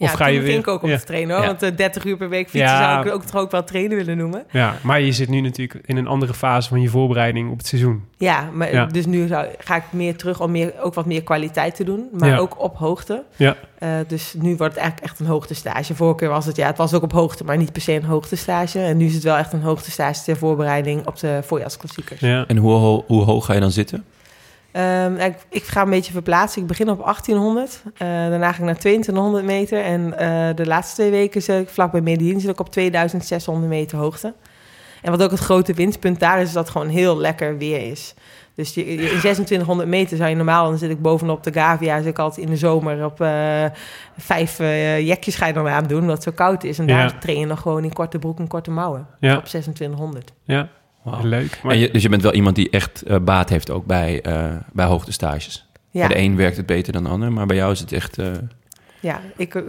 Of 0.00 0.10
ja, 0.10 0.16
ga 0.16 0.26
je 0.26 0.34
toen 0.34 0.42
weer... 0.42 0.52
ging 0.52 0.64
ik 0.64 0.70
ook 0.70 0.82
om 0.82 0.88
ja. 0.88 0.98
te 0.98 1.04
trainen 1.04 1.30
hoor. 1.34 1.44
Ja. 1.44 1.50
Want 1.50 1.62
eh, 1.62 1.76
30 1.76 2.04
uur 2.04 2.16
per 2.16 2.28
week 2.28 2.48
fietsen 2.48 2.70
Ja. 2.70 2.92
zou 2.92 3.06
ik 3.06 3.14
ook 3.14 3.22
toch 3.24 3.40
ook 3.40 3.50
wel 3.50 3.64
trainen 3.64 3.96
willen 3.96 4.16
noemen. 4.16 4.44
Ja, 4.50 4.74
maar 4.82 5.00
je 5.00 5.12
zit 5.12 5.28
nu 5.28 5.40
natuurlijk 5.40 5.80
in 5.86 5.96
een 5.96 6.06
andere 6.06 6.34
fase 6.34 6.68
van 6.68 6.80
je 6.80 6.88
voorbereiding 6.88 7.50
op 7.50 7.58
het 7.58 7.66
seizoen. 7.66 8.04
Ja, 8.16 8.48
maar 8.52 8.72
Ja. 8.72 8.86
dus 8.86 9.06
nu 9.06 9.26
zou, 9.26 9.46
ga 9.58 9.76
ik 9.76 9.82
meer 9.90 10.16
terug 10.16 10.40
om 10.40 10.50
meer, 10.50 10.72
ook 10.82 10.94
wat 10.94 11.06
meer 11.06 11.22
kwaliteit 11.22 11.74
te 11.74 11.84
doen. 11.84 12.08
Maar 12.12 12.28
Ja. 12.28 12.36
ook 12.36 12.62
op 12.62 12.76
hoogte. 12.76 13.22
Ja. 13.36 13.56
Eh, 13.78 13.88
dus 14.06 14.34
nu 14.38 14.56
wordt 14.56 14.74
het 14.74 14.82
eigenlijk 14.82 15.10
echt 15.10 15.20
een 15.20 15.26
hoogtestage. 15.26 15.94
Vorige 15.94 16.16
keer 16.16 16.28
was 16.28 16.46
het, 16.46 16.56
ja, 16.56 16.66
het 16.66 16.76
was 16.78 16.94
ook 16.94 17.02
op 17.02 17.12
hoogte, 17.12 17.44
maar 17.44 17.56
niet 17.56 17.72
per 17.72 17.82
se 17.82 17.92
een 17.92 18.04
hoogtestage. 18.04 18.78
En 18.80 18.96
nu 18.96 19.06
is 19.06 19.14
het 19.14 19.22
wel 19.22 19.36
echt 19.36 19.52
een 19.52 19.62
hoogtestage 19.62 20.22
ter 20.24 20.36
voorbereiding 20.36 21.06
op 21.06 21.18
de 21.18 21.40
voorjaarsklassiekers. 21.46 22.20
Ja. 22.20 22.44
En 22.46 22.56
hoe, 22.56 22.72
ho- 22.72 23.04
hoe 23.06 23.22
hoog 23.24 23.44
ga 23.44 23.54
je 23.54 23.60
dan 23.60 23.70
zitten? 23.70 24.04
Ehm, 24.72 25.14
ik, 25.16 25.34
ik 25.48 25.62
ga 25.64 25.82
een 25.82 25.90
beetje 25.90 26.12
verplaatsen. 26.12 26.62
Ik 26.62 26.68
begin 26.68 26.90
op 26.90 26.98
1800. 27.04 27.82
eh, 27.96 28.08
daarna 28.08 28.52
ga 28.52 28.58
ik 28.58 28.64
naar 28.64 28.78
2200 28.78 29.44
meter. 29.44 29.82
En 29.84 30.18
eh, 30.18 30.56
de 30.56 30.66
laatste 30.66 30.94
twee 30.94 31.10
weken 31.10 31.42
zit 31.42 31.60
ik 31.60 31.68
vlak 31.68 31.92
bij 31.92 32.00
Medellin 32.00 32.40
zit 32.40 32.50
ik 32.50 32.60
op 32.60 32.70
2600 32.70 33.68
meter 33.68 33.98
hoogte. 33.98 34.34
En 35.02 35.10
wat 35.10 35.22
ook 35.22 35.30
het 35.30 35.40
grote 35.40 35.72
winstpunt 35.74 36.20
daar 36.20 36.40
is, 36.40 36.46
is 36.48 36.52
dat 36.52 36.62
het 36.62 36.72
gewoon 36.72 36.88
heel 36.88 37.16
lekker 37.18 37.58
weer 37.58 37.90
is. 37.90 38.14
Dus 38.54 38.74
je, 38.74 38.84
in 38.84 38.96
2600 38.96 39.88
meter 39.88 40.16
zou 40.16 40.28
je 40.30 40.36
normaal, 40.36 40.64
dan 40.68 40.78
zit 40.78 40.90
ik 40.90 41.02
bovenop 41.02 41.42
de 41.44 41.52
Gavia, 41.52 41.96
zit 41.98 42.06
ik 42.06 42.18
altijd 42.18 42.46
in 42.46 42.52
de 42.52 42.58
zomer 42.58 43.04
op 43.04 43.20
eh, 43.20 43.64
vijf 44.18 44.58
jekjes 45.04 45.36
ga 45.36 45.46
je 45.46 45.52
dan 45.52 45.68
aan 45.68 45.86
doen, 45.86 46.00
omdat 46.00 46.14
het 46.14 46.22
zo 46.24 46.30
koud 46.34 46.64
is. 46.64 46.78
En 46.78 46.86
Ja. 46.86 46.96
daar 46.96 47.18
train 47.18 47.38
je 47.38 47.46
nog 47.46 47.60
gewoon 47.60 47.84
in 47.84 47.92
korte 47.92 48.18
broek 48.18 48.38
en 48.38 48.46
korte 48.48 48.70
mouwen 48.70 49.06
Ja. 49.20 49.36
op 49.36 49.44
2600. 49.44 50.32
Ja, 50.44 50.68
Leuk. 51.22 51.60
Maar 51.62 51.72
En 51.72 51.78
je, 51.78 51.90
dus 51.90 52.02
je 52.02 52.08
bent 52.08 52.22
wel 52.22 52.32
iemand 52.34 52.56
die 52.56 52.70
echt 52.70 53.02
eh, 53.02 53.16
baat 53.22 53.48
heeft 53.48 53.70
ook 53.70 53.86
bij, 53.86 54.20
eh 54.22 54.52
bij 54.72 54.86
hoogtestages. 54.86 55.68
Ja. 55.90 56.06
Bij 56.06 56.16
de 56.16 56.22
een 56.22 56.36
werkt 56.36 56.56
het 56.56 56.66
beter 56.66 56.92
dan 56.92 57.02
de 57.04 57.08
ander, 57.08 57.32
maar 57.32 57.46
bij 57.46 57.56
jou 57.56 57.72
is 57.72 57.80
het 57.80 57.92
echt... 57.92 58.18
eh, 58.18 58.26
Ja, 59.00 59.20
ik, 59.36 59.62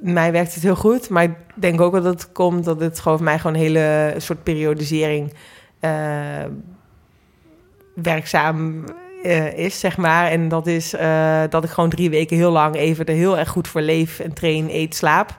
mij 0.00 0.32
werkt 0.32 0.54
het 0.54 0.62
heel 0.62 0.76
goed. 0.76 1.08
Maar 1.08 1.22
ik 1.22 1.34
denk 1.54 1.80
ook 1.80 1.92
wel 1.92 2.02
dat 2.02 2.22
het 2.22 2.32
komt 2.32 2.64
dat 2.64 2.80
het 2.80 3.00
gewoon 3.00 3.18
voor 3.18 3.26
mij 3.26 3.38
gewoon 3.38 3.54
een 3.56 3.62
hele 3.62 4.14
soort 4.18 4.42
periodisering 4.42 5.32
eh, 5.80 5.90
werkzaam 7.94 8.84
eh, 9.22 9.58
is, 9.58 9.80
zeg 9.80 9.96
maar. 9.96 10.30
En 10.30 10.48
dat 10.48 10.66
is 10.66 10.94
eh, 10.94 11.42
dat 11.48 11.64
ik 11.64 11.70
gewoon 11.70 11.90
drie 11.90 12.10
weken 12.10 12.36
heel 12.36 12.50
lang 12.50 12.74
even 12.74 13.06
er 13.06 13.14
heel 13.14 13.38
erg 13.38 13.48
goed 13.48 13.68
voor 13.68 13.80
leef 13.80 14.18
en 14.18 14.32
train, 14.32 14.68
eet, 14.70 14.94
slaap. 14.94 15.38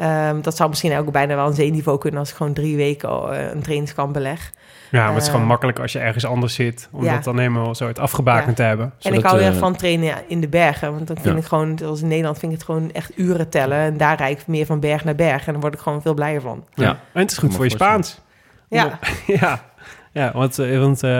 Ehm, 0.00 0.40
dat 0.40 0.56
zou 0.56 0.68
misschien 0.68 0.96
ook 0.96 1.12
bijna 1.12 1.34
wel 1.34 1.46
een 1.46 1.54
zeeniveau 1.54 1.98
kunnen 1.98 2.20
als 2.20 2.30
ik 2.30 2.36
gewoon 2.36 2.52
drie 2.52 2.76
weken 2.76 3.08
eh, 3.08 3.50
een 3.50 3.62
trainingskamp 3.62 4.12
beleg. 4.12 4.52
ja, 4.90 5.04
maar 5.04 5.12
het 5.12 5.22
is 5.22 5.28
gewoon 5.28 5.42
eh, 5.42 5.48
makkelijk 5.48 5.78
als 5.78 5.92
je 5.92 5.98
ergens 5.98 6.24
anders 6.26 6.54
zit. 6.54 6.88
Om 6.92 7.04
ja. 7.04 7.14
dat 7.14 7.24
dan 7.24 7.38
helemaal 7.38 7.74
zo 7.74 7.86
het 7.86 7.98
afgebakend 7.98 8.56
te 8.56 8.62
hebben. 8.62 8.86
En 8.86 8.92
Zodat, 8.98 9.18
ik 9.18 9.24
hou 9.24 9.36
heel 9.36 9.46
eh, 9.46 9.50
erg 9.52 9.60
van 9.60 9.76
trainen 9.76 10.14
in 10.26 10.40
de 10.40 10.48
bergen. 10.48 10.94
Want 10.94 11.06
dan 11.06 11.16
vind 11.16 11.34
Ja. 11.34 11.40
ik 11.40 11.46
gewoon, 11.46 11.78
zoals 11.78 12.02
in 12.02 12.08
Nederland, 12.08 12.38
vind 12.38 12.52
ik 12.52 12.58
het 12.58 12.66
gewoon 12.66 12.92
echt 12.92 13.18
uren 13.18 13.48
tellen. 13.48 13.78
En 13.78 13.96
daar 13.96 14.16
rijd 14.16 14.40
ik 14.40 14.46
meer 14.46 14.66
van 14.66 14.80
berg 14.80 15.04
naar 15.04 15.14
berg. 15.14 15.46
En 15.46 15.52
dan 15.52 15.60
word 15.60 15.74
ik 15.74 15.80
gewoon 15.80 16.02
veel 16.02 16.14
blijer 16.14 16.40
van. 16.40 16.64
Ja. 16.74 16.84
Ja. 16.84 16.90
En 17.12 17.20
het 17.20 17.30
is 17.30 17.38
goed 17.38 17.54
voor 17.54 17.64
je. 17.64 17.70
Spaans. 17.70 18.20
Ja, 18.68 18.98
ja. 19.26 19.60
Ja, 20.12 20.30
want, 20.34 20.58
eh, 20.58 20.78
want 20.78 21.02
eh, 21.02 21.10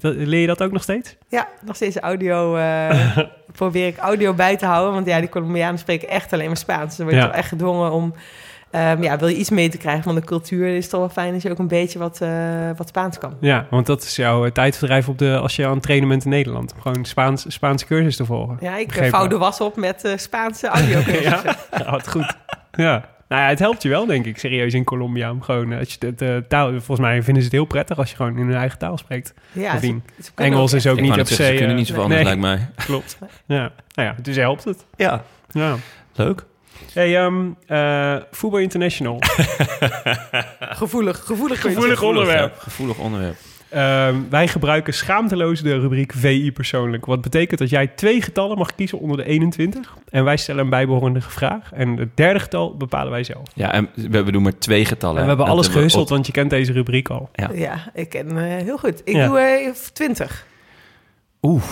leer 0.00 0.40
je 0.40 0.46
dat 0.46 0.62
ook 0.62 0.72
nog 0.72 0.82
steeds? 0.82 1.16
ja 1.28 1.48
nog 1.64 1.76
steeds 1.76 1.96
audio. 1.96 2.56
eh, 2.56 3.18
probeer 3.52 3.86
ik 3.86 3.96
audio 3.96 4.32
bij 4.34 4.56
te 4.56 4.66
houden. 4.66 4.94
Want 4.94 5.06
ja, 5.06 5.20
die 5.20 5.28
Colombianen 5.28 5.78
spreken 5.78 6.08
echt 6.08 6.32
alleen 6.32 6.46
maar 6.46 6.56
Spaans. 6.56 6.84
Dus 6.86 6.96
dan 6.96 7.06
word 7.06 7.18
je 7.18 7.22
Ja. 7.22 7.28
wel 7.28 7.38
echt 7.38 7.48
gedwongen 7.48 7.90
om... 7.92 8.14
ehm, 8.70 9.02
ja, 9.02 9.18
wil 9.18 9.28
je 9.28 9.36
iets 9.36 9.50
mee 9.50 9.68
te 9.68 9.76
krijgen 9.78 10.02
van 10.02 10.14
de 10.14 10.24
cultuur... 10.24 10.68
is 10.68 10.82
het 10.82 10.90
toch 10.90 11.00
wel 11.00 11.08
fijn 11.08 11.34
als 11.34 11.42
je 11.42 11.50
ook 11.50 11.58
een 11.58 11.68
beetje 11.68 11.98
wat, 11.98 12.20
wat 12.76 12.88
Spaans 12.88 13.18
kan. 13.18 13.36
Ja, 13.40 13.66
want 13.70 13.86
dat 13.86 14.02
is 14.02 14.16
jouw 14.16 14.48
tijdverdrijf 14.50 15.08
op 15.08 15.18
de, 15.18 15.38
als 15.38 15.56
je 15.56 15.66
aan 15.66 15.72
het 15.74 15.82
trainen 15.82 16.08
bent 16.08 16.24
in 16.24 16.30
Nederland. 16.30 16.72
Om 16.74 16.80
Gewoon 16.80 17.04
Spaans, 17.04 17.44
Spaanse 17.48 17.86
cursus 17.86 18.16
te 18.16 18.24
volgen. 18.24 18.56
Ja, 18.60 18.76
ik 18.76 18.92
vouw 19.10 19.26
de 19.26 19.38
was 19.38 19.60
op 19.60 19.76
met 19.76 20.12
Spaanse 20.16 20.66
audio. 20.68 20.98
ja, 21.20 21.42
ja, 21.78 21.90
wat 21.90 22.08
goed. 22.10 22.36
Ja. 22.72 23.12
Nou 23.28 23.42
ja, 23.42 23.48
het 23.48 23.58
helpt 23.58 23.82
je 23.82 23.88
wel, 23.88 24.06
denk 24.06 24.26
ik, 24.26 24.38
serieus 24.38 24.74
in 24.74 24.84
Colombia. 24.84 25.30
Om 25.30 25.42
gewoon, 25.42 25.72
eh, 25.72 25.78
als 25.78 25.96
je 26.00 26.06
het, 26.06 26.22
eh, 26.22 26.36
taal, 26.48 26.68
volgens 26.70 26.98
mij 27.00 27.14
vinden 27.22 27.42
ze 27.42 27.48
het 27.48 27.56
heel 27.56 27.64
prettig 27.64 27.98
als 27.98 28.10
je 28.10 28.16
gewoon 28.16 28.38
in 28.38 28.46
hun 28.46 28.56
eigen 28.56 28.78
taal 28.78 28.98
spreekt. 28.98 29.34
Ja, 29.52 29.78
ze- 29.78 30.00
Engels 30.34 30.70
ook 30.72 30.78
is 30.78 30.86
ook 30.86 30.96
ik 30.96 31.02
niet 31.02 31.20
op 31.20 31.26
zee. 31.26 31.36
ze 31.46 31.52
kunnen 31.52 31.70
eh, 31.70 31.74
niet 31.76 31.86
zoveel 31.86 32.02
anders, 32.02 32.22
nee, 32.22 32.36
lijkt 32.38 32.58
mij. 32.76 32.84
klopt. 32.86 33.18
Ja. 33.46 33.72
Nou 33.94 34.08
ja, 34.08 34.14
dus 34.22 34.36
helpt 34.36 34.64
het. 34.64 34.84
Ja, 34.96 35.24
Ja. 35.50 35.76
leuk. 36.14 36.44
Hey, 36.92 37.16
ehm 37.24 37.44
eh, 37.66 38.16
Voetbal 38.30 38.60
International. 38.60 39.16
Gevoelig, 40.60 41.18
gevoelig. 41.24 41.60
Gevoelig 41.60 42.02
onderwerp. 42.02 42.54
ja. 42.54 42.60
Gevoelig 42.60 42.98
onderwerp. 42.98 43.36
Ehm, 43.68 44.16
wij 44.30 44.48
gebruiken 44.48 44.94
schaamteloos 44.94 45.60
de 45.62 45.78
rubriek 45.78 46.12
VI 46.12 46.52
persoonlijk. 46.52 47.06
Wat 47.06 47.20
betekent 47.20 47.58
dat 47.60 47.70
jij 47.70 47.86
twee 47.86 48.22
getallen 48.22 48.58
mag 48.58 48.74
kiezen 48.74 48.98
onder 48.98 49.16
de 49.16 49.24
21. 49.24 49.96
En 50.10 50.24
wij 50.24 50.36
stellen 50.36 50.64
een 50.64 50.70
bijbehorende 50.70 51.20
vraag. 51.20 51.72
En 51.72 51.96
het 51.96 52.16
derde 52.16 52.40
getal 52.40 52.76
bepalen 52.76 53.10
wij 53.12 53.24
zelf. 53.24 53.42
Ja, 53.54 53.72
en 53.72 53.88
we, 53.94 54.22
we 54.24 54.32
doen 54.32 54.42
maar 54.42 54.58
twee 54.58 54.84
getallen. 54.84 55.16
En 55.16 55.22
we 55.22 55.28
hebben 55.28 55.46
alles 55.46 55.68
gehusteld, 55.68 56.02
op- 56.04 56.10
want 56.10 56.26
je 56.26 56.32
kent 56.32 56.50
deze 56.50 56.72
rubriek 56.72 57.08
al. 57.08 57.28
Ja. 57.32 57.50
Ja, 57.54 57.90
ik 57.94 58.08
ken 58.08 58.28
eh, 58.38 58.62
heel 58.62 58.78
goed. 58.78 59.00
Ik 59.04 59.14
Ja. 59.14 59.26
doe 59.26 59.38
eh 59.38 59.70
20. 59.92 60.46
Oeh, 61.42 61.62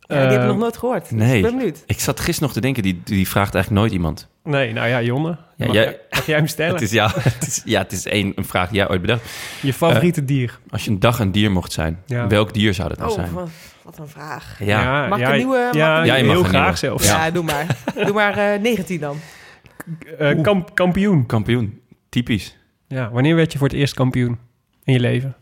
Ja, 0.00 0.16
die 0.16 0.16
heb 0.26 0.32
ik 0.32 0.38
Eh, 0.38 0.46
nog 0.46 0.58
nooit 0.58 0.76
gehoord. 0.76 1.08
Dus 1.08 1.18
nee. 1.18 1.36
ik 1.36 1.42
ben 1.42 1.56
benieuwd. 1.56 1.82
ik 1.86 2.00
zat 2.00 2.16
gisteren 2.20 2.42
nog 2.42 2.52
te 2.52 2.60
denken, 2.60 2.82
die, 2.82 3.00
die 3.04 3.28
vraagt 3.28 3.54
eigenlijk 3.54 3.82
nooit 3.82 3.92
iemand. 3.94 4.28
Nee, 4.50 4.72
nou 4.72 4.88
ja, 4.88 5.02
Jonne. 5.02 5.36
Ja, 5.56 5.66
mag, 5.66 5.74
jij- 5.74 5.98
mag 6.10 6.26
jij 6.26 6.36
hem 6.36 6.46
stellen? 6.46 6.72
Het 6.74 6.82
is, 6.82 6.90
ja, 6.90 7.10
het 7.14 7.46
is, 7.46 7.62
ja, 7.64 7.80
het 7.82 7.92
is 7.92 8.06
één, 8.06 8.32
een 8.34 8.44
vraag 8.44 8.68
die 8.68 8.76
jij 8.78 8.88
ooit 8.90 9.00
bedacht. 9.00 9.22
Je 9.62 9.72
favoriete 9.72 10.24
dier? 10.24 10.58
Als 10.70 10.84
je 10.84 10.90
een 10.90 10.98
dag 11.00 11.18
een 11.18 11.32
dier 11.32 11.50
mocht 11.52 11.72
zijn, 11.72 12.02
Ja. 12.06 12.26
welk 12.26 12.54
dier 12.54 12.74
zou 12.74 12.88
dat 12.88 12.98
nou 12.98 13.10
Oh, 13.10 13.16
zijn? 13.16 13.32
wat, 13.32 13.48
wat 13.82 13.98
een 13.98 14.08
vraag. 14.08 14.56
Ja, 14.58 15.06
Mag 15.06 15.18
ik 15.20 15.26
een 15.28 15.36
nieuwe- 15.36 15.58
mag 15.64 15.74
Ja, 15.74 16.04
mag 16.04 16.16
heel 16.16 16.42
graag 16.42 16.78
zelfs. 16.78 17.06
Ja, 17.06 17.30
doe 17.30 17.44
maar. 17.44 17.66
doe 17.94 18.12
maar 18.12 18.38
eh 18.38 18.60
19 18.60 19.00
dan. 19.00 19.16
Eh, 20.18 20.42
kamp- 20.42 20.74
kampioen. 20.74 21.26
kampioen. 21.26 21.80
Typisch. 22.08 22.56
Ja, 22.88 23.10
wanneer 23.10 23.34
werd 23.36 23.52
je 23.52 23.58
voor 23.58 23.68
het 23.68 23.76
eerst 23.76 23.94
kampioen 23.94 24.38
in 24.84 24.92
je 24.92 25.00
leven? 25.00 25.34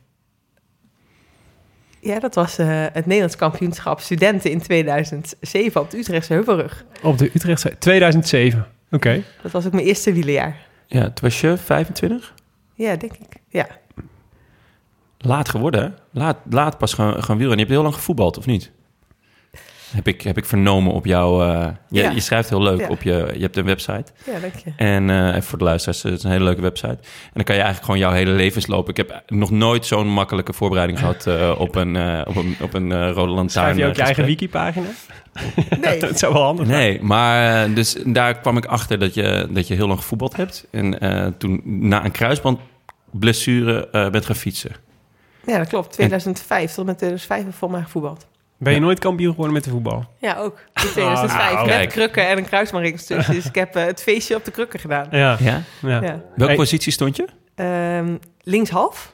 Ja, 2.00 2.18
dat 2.18 2.34
was 2.34 2.58
eh, 2.58 2.66
het 2.92 3.06
Nederlands 3.06 3.36
kampioenschap 3.36 4.00
studenten 4.00 4.50
in 4.50 4.60
2007 4.60 5.80
op 5.80 5.90
de 5.90 5.98
Utrechtse 5.98 6.32
Heuvelrug. 6.32 6.84
Op 7.02 7.18
de 7.18 7.30
Utrechtse... 7.34 7.78
2007. 7.78 8.66
Oké. 8.90 9.22
Dat 9.42 9.52
was 9.52 9.66
ook 9.66 9.72
mijn 9.72 9.86
eerste 9.86 10.12
wielerjaar. 10.12 10.66
Ja, 10.86 11.02
toen 11.02 11.14
was 11.20 11.40
je 11.40 11.56
25? 11.56 12.34
Ja, 12.74 12.96
denk 12.96 13.12
ik. 13.12 13.36
Ja, 13.48 13.66
Laat 15.18 15.48
geworden, 15.48 15.82
hè? 15.82 15.88
Laat, 16.20 16.36
laat 16.50 16.78
pas 16.78 16.94
gaan, 16.94 17.12
gaan 17.12 17.36
wielrennen. 17.36 17.50
Je 17.50 17.56
hebt 17.62 17.70
heel 17.70 17.82
lang 17.82 17.94
gevoetbald, 17.94 18.38
of 18.38 18.46
niet? 18.46 18.70
Heb 19.90 20.08
ik, 20.08 20.22
heb 20.22 20.36
ik 20.38 20.44
vernomen 20.44 20.92
op 20.92 21.04
jouw... 21.06 21.42
eh, 21.42 21.66
je, 21.88 22.00
Ja. 22.02 22.10
je 22.10 22.20
schrijft 22.20 22.48
heel 22.48 22.62
leuk 22.62 22.80
Ja. 22.80 22.88
op 22.88 23.02
je... 23.02 23.30
Je 23.34 23.40
hebt 23.40 23.56
een 23.56 23.64
website. 23.64 24.04
ja 24.26 24.38
dank 24.40 24.54
je. 24.64 24.72
En 24.76 25.10
eh, 25.34 25.40
voor 25.42 25.58
de 25.58 25.64
luisteraars, 25.64 26.02
het 26.02 26.12
is 26.12 26.22
een 26.24 26.30
hele 26.30 26.44
leuke 26.44 26.60
website. 26.60 26.88
En 26.88 27.30
dan 27.34 27.44
kan 27.44 27.54
je 27.54 27.62
eigenlijk 27.62 27.84
gewoon 27.84 27.98
jouw 27.98 28.12
hele 28.12 28.30
levensloop... 28.30 28.88
Ik 28.88 28.96
heb 28.96 29.22
nog 29.26 29.50
nooit 29.50 29.86
zo'n 29.86 30.08
makkelijke 30.08 30.52
voorbereiding 30.52 30.98
gehad 30.98 31.26
eh, 31.26 31.54
op 31.58 31.74
een, 31.74 31.96
eh, 31.96 32.20
op 32.24 32.36
een, 32.36 32.56
op 32.60 32.74
een 32.74 33.12
rode 33.12 33.32
lantaarn. 33.32 33.50
Schrijf 33.50 33.76
je 33.76 33.86
ook 33.86 33.96
je 33.96 34.02
eigen 34.02 34.24
wiki-pagina? 34.24 34.86
Nee, 35.80 35.98
Dat 36.08 36.18
zou 36.18 36.32
wel 36.32 36.42
handig 36.42 36.66
zijn. 36.66 36.78
Nee, 36.78 37.02
maar 37.02 37.74
dus 37.74 37.96
daar 38.04 38.38
kwam 38.40 38.56
ik 38.56 38.64
achter 38.66 38.98
dat 38.98 39.14
je, 39.14 39.48
dat 39.50 39.66
je 39.68 39.74
heel 39.74 39.86
lang 39.86 39.98
gevoetbald 39.98 40.36
hebt. 40.36 40.66
En 40.70 41.00
eh, 41.00 41.26
toen 41.38 41.60
na 41.64 42.04
een 42.04 42.10
kruisbandblessure 42.10 43.88
eh 43.92 44.10
bent 44.10 44.26
gaan 44.26 44.36
fietsen. 44.36 44.70
ja, 45.46 45.58
dat 45.58 45.68
klopt. 45.68 45.92
2005 45.92 46.72
tot 46.74 46.86
met 46.86 46.96
2005 46.98 47.38
heb 47.38 47.48
ik 47.48 47.54
voor 47.54 47.70
mij 47.70 47.82
gevoetbald. 47.82 48.26
Ben 48.58 48.72
je 48.74 48.80
nooit 48.80 48.98
kampioen 48.98 49.30
geworden 49.30 49.54
met 49.54 49.64
de 49.64 49.70
voetbal? 49.70 50.04
Ja, 50.18 50.36
ook. 50.36 50.58
In 50.58 50.88
2005. 50.90 51.52
nou, 51.52 51.68
met 51.68 51.86
krukken 51.92 52.28
en 52.28 52.38
een 52.38 52.44
kruisbandringsstukje. 52.46 53.32
Dus 53.32 53.44
ik 53.46 53.54
heb 53.54 53.76
eh, 53.76 53.84
het 53.84 54.02
feestje 54.02 54.34
op 54.36 54.44
de 54.44 54.50
krukken 54.50 54.80
gedaan. 54.80 55.06
Ja. 55.10 55.36
Ja? 55.40 55.62
ja. 55.82 55.88
Ja. 55.88 56.00
Welke 56.00 56.44
Hey. 56.44 56.54
positie 56.54 56.92
stond 56.92 57.16
je? 57.16 57.26
Ehm, 57.54 58.16
linkshalf. 58.42 59.12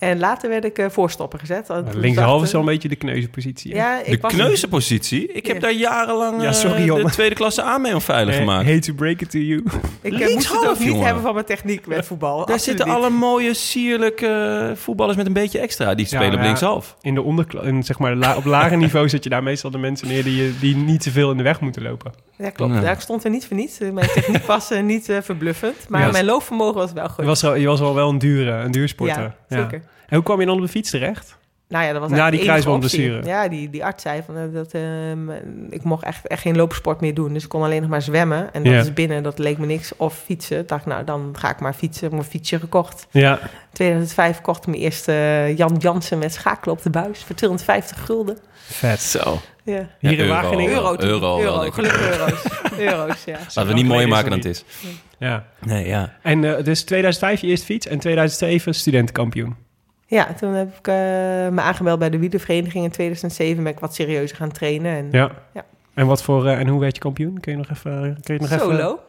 En 0.00 0.18
later 0.18 0.48
werd 0.50 0.64
ik 0.64 0.78
eh, 0.78 0.86
voorstopper 0.90 1.38
gezet. 1.38 1.66
Dacht, 1.66 1.94
is 2.04 2.14
wel 2.14 2.60
een 2.60 2.64
beetje 2.64 2.88
de 2.88 2.96
kneuzenpositie. 2.96 3.74
Ja, 3.74 3.98
De 4.06 4.16
kneuzenpositie? 4.18 5.32
Ik 5.32 5.46
heb 5.46 5.60
daar 5.60 5.72
jarenlang 5.72 6.42
Ja, 6.42 6.48
eh, 6.48 6.54
sorry, 6.54 6.86
de 7.04 7.10
tweede 7.10 7.34
klasse 7.34 7.62
aan 7.62 7.80
mee 7.80 7.94
onveilig 7.94 8.34
Eh, 8.34 8.40
gemaakt. 8.40 8.66
hate 8.68 8.78
to 8.78 8.92
break 8.92 9.20
it 9.20 9.30
to 9.30 9.38
you. 9.38 9.64
Ik 10.02 10.32
moest 10.34 10.52
het 10.52 10.68
ook 10.68 10.78
niet 10.78 11.02
hebben 11.04 11.22
van 11.22 11.34
mijn 11.34 11.46
techniek 11.46 11.86
met 11.86 12.06
voetbal. 12.06 12.30
Daar 12.30 12.40
Absoluut 12.40 12.62
zitten 12.62 12.86
niet. 12.86 12.94
alle 12.96 13.10
mooie, 13.10 13.54
sierlijke 13.54 14.72
voetballers 14.76 15.16
met 15.16 15.26
een 15.26 15.32
beetje 15.32 15.58
extra. 15.58 15.94
Die 15.94 16.06
spelen 16.06 16.32
op 16.32 16.38
ja. 16.38 16.42
linkshalf. 16.44 16.96
In 17.00 17.14
de 17.14 17.22
onderkla- 17.22 17.62
in, 17.62 17.82
zeg 17.82 17.98
maar, 17.98 18.14
la- 18.14 18.36
op 18.36 18.44
lager 18.44 18.76
niveau 18.86 19.08
zet 19.08 19.24
je 19.24 19.30
daar 19.30 19.42
meestal 19.42 19.70
de 19.70 19.78
mensen 19.78 20.08
neer 20.08 20.24
die, 20.24 20.58
die 20.58 20.76
niet 20.76 21.00
te 21.02 21.10
veel 21.10 21.30
in 21.30 21.36
de 21.36 21.42
weg 21.42 21.60
moeten 21.60 21.82
lopen. 21.82 22.12
Ja, 22.38 22.50
klopt. 22.50 22.74
Ja. 22.74 22.80
Ja, 22.80 22.90
ik 22.90 23.00
stond 23.00 23.24
er 23.24 23.30
niet 23.30 23.46
voor 23.46 23.56
niets. 23.56 23.78
Mijn 23.78 24.08
techniek 24.14 24.42
was 24.44 24.70
niet 24.82 25.18
verbluffend. 25.22 25.76
Maar 25.88 26.00
Ja. 26.00 26.10
mijn 26.10 26.24
loopvermogen 26.24 26.74
was 26.74 26.92
wel 26.92 27.04
Je 27.04 27.10
goed. 27.10 27.60
je 27.60 27.66
was 27.66 27.80
wel 27.80 27.94
wel 27.94 28.08
een 28.08 28.18
dure, 28.18 28.50
een 28.52 28.70
duur 28.70 28.88
sporter. 28.88 29.34
ja, 29.48 29.56
zeker. 29.62 29.82
En 30.10 30.16
hoe 30.16 30.22
kwam 30.24 30.40
je 30.40 30.46
dan 30.46 30.56
op 30.56 30.62
de 30.62 30.68
fiets 30.68 30.90
terecht? 30.90 31.38
nou 31.70 31.84
ja, 31.84 31.92
dat 31.92 32.00
was 32.00 32.10
Na 32.10 32.16
eigenlijk 32.16 32.42
die 32.42 32.50
kruisbandblessure. 32.50 33.26
Ja, 33.26 33.48
die, 33.48 33.70
die 33.70 33.84
arts 33.84 34.02
zei 34.02 34.22
van, 34.26 34.36
eh, 34.36 34.42
dat 34.52 34.72
ehm, 34.72 35.30
ik 35.70 35.82
mocht 35.82 36.04
echt, 36.04 36.26
echt 36.26 36.42
geen 36.42 36.56
loopsport 36.56 37.00
meer 37.00 37.14
doen. 37.14 37.32
Dus 37.32 37.42
ik 37.42 37.48
kon 37.48 37.62
alleen 37.62 37.80
nog 37.80 37.90
maar 37.90 38.02
zwemmen. 38.02 38.52
En 38.52 38.62
dat 38.62 38.72
is 38.72 38.92
binnen, 38.92 39.22
dat 39.22 39.38
leek 39.38 39.58
me 39.58 39.66
niks. 39.66 39.92
Of 39.96 40.14
fietsen. 40.24 40.58
Ik 40.58 40.68
dacht, 40.68 40.86
nou, 40.86 41.04
dan 41.04 41.34
ga 41.38 41.50
ik 41.50 41.60
maar 41.60 41.72
fietsen. 41.72 42.04
Ik 42.04 42.10
heb 42.10 42.12
mijn 42.12 42.30
fietsje 42.30 42.58
gekocht. 42.58 43.06
Ja, 43.10 43.38
2005 43.72 44.40
kocht 44.40 44.60
ik 44.60 44.66
mijn 44.66 44.82
eerste 44.82 45.12
eh, 45.12 45.56
Jan 45.56 45.76
Jansen 45.78 46.18
met 46.18 46.32
schakelen 46.32 46.74
op 46.74 46.82
de 46.82 46.90
buis. 46.90 47.24
Voor 47.24 47.36
250 47.36 48.04
gulden. 48.04 48.38
vet. 48.52 49.00
Zo. 49.00 49.40
Ja. 49.64 49.88
Hier 49.98 50.12
in 50.12 50.18
euro. 50.18 50.32
Wageningen. 50.32 50.72
Euro, 50.72 50.96
euro 50.98 51.40
euro. 51.40 51.70
Gelukkig 51.70 52.10
euro's. 52.18 52.42
euro's, 52.78 53.24
ja. 53.24 53.38
Laten 53.38 53.66
we 53.66 53.72
niet 53.72 53.86
mooier 53.86 54.08
maken 54.08 54.30
dan 54.30 54.38
het 54.38 54.48
is. 54.48 54.64
Ja. 55.18 55.44
Nee, 55.60 55.86
ja. 55.86 56.12
En 56.22 56.56
eh, 56.56 56.64
dus 56.64 56.82
2005 56.82 57.40
je 57.40 57.46
eerste 57.46 57.66
fiets 57.66 57.86
en 57.86 57.98
2007 57.98 58.74
studentenkampioen. 58.74 59.68
Ja, 60.10 60.34
toen 60.38 60.52
heb 60.52 60.68
ik 60.78 60.86
eh, 60.88 60.94
me 61.48 61.60
aangemeld 61.60 61.98
bij 61.98 62.10
de 62.10 62.18
wielervereniging. 62.18 62.84
In 62.84 62.90
2007 62.90 63.62
ben 63.62 63.72
ik 63.72 63.78
wat 63.78 63.94
serieuzer 63.94 64.36
gaan 64.36 64.52
trainen. 64.52 64.96
En 64.96 65.08
Ja. 65.10 65.30
Ja. 65.54 65.64
En 65.94 66.06
wat 66.06 66.22
voor 66.22 66.46
eh, 66.46 66.58
en 66.58 66.68
hoe 66.68 66.80
werd 66.80 66.94
je 66.94 67.00
kampioen? 67.00 67.40
Kun 67.40 67.52
je 67.52 67.58
nog 67.58 67.70
even 67.70 68.18
kun 68.22 68.34
je 68.34 68.40
nog 68.40 68.50
even 68.50 68.60
solo. 68.64 69.00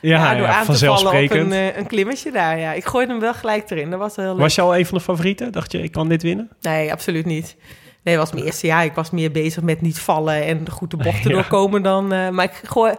Ja, 0.00 0.34
door 0.34 0.46
ja, 0.46 0.54
aan 0.54 0.64
te 0.66 0.76
vallen 0.78 1.22
op 1.22 1.30
een, 1.30 1.52
eh, 1.52 1.76
een 1.76 1.86
klimmetje 1.86 2.30
daar. 2.32 2.58
Ja. 2.58 2.72
Ik 2.72 2.84
gooide 2.84 3.12
hem 3.12 3.20
wel 3.20 3.34
gelijk 3.34 3.70
erin. 3.70 3.90
Dat 3.90 3.98
was 3.98 4.16
heel 4.16 4.30
leuk. 4.32 4.38
Was 4.38 4.54
je 4.54 4.60
al 4.60 4.76
een 4.76 4.86
van 4.86 4.98
de 4.98 5.04
favorieten? 5.04 5.52
Dacht 5.52 5.72
je 5.72 5.82
ik 5.82 5.92
kan 5.92 6.08
dit 6.08 6.22
winnen? 6.22 6.48
Nee, 6.60 6.92
absoluut 6.92 7.24
niet. 7.26 7.56
Nee, 8.02 8.14
dat 8.16 8.24
was 8.24 8.32
mijn 8.32 8.44
eerste 8.46 8.66
jaar. 8.66 8.84
Ik 8.84 8.94
was 8.94 9.10
meer 9.10 9.30
bezig 9.30 9.62
met 9.62 9.80
niet 9.80 9.98
vallen 9.98 10.44
en 10.44 10.70
goed 10.70 10.90
de 10.90 10.96
bochten 10.96 11.30
Ja. 11.30 11.36
doorkomen 11.36 11.82
dan... 11.82 12.12
eh, 12.12 12.28
maar 12.28 12.44
ik, 12.44 12.60
gooi, 12.64 12.94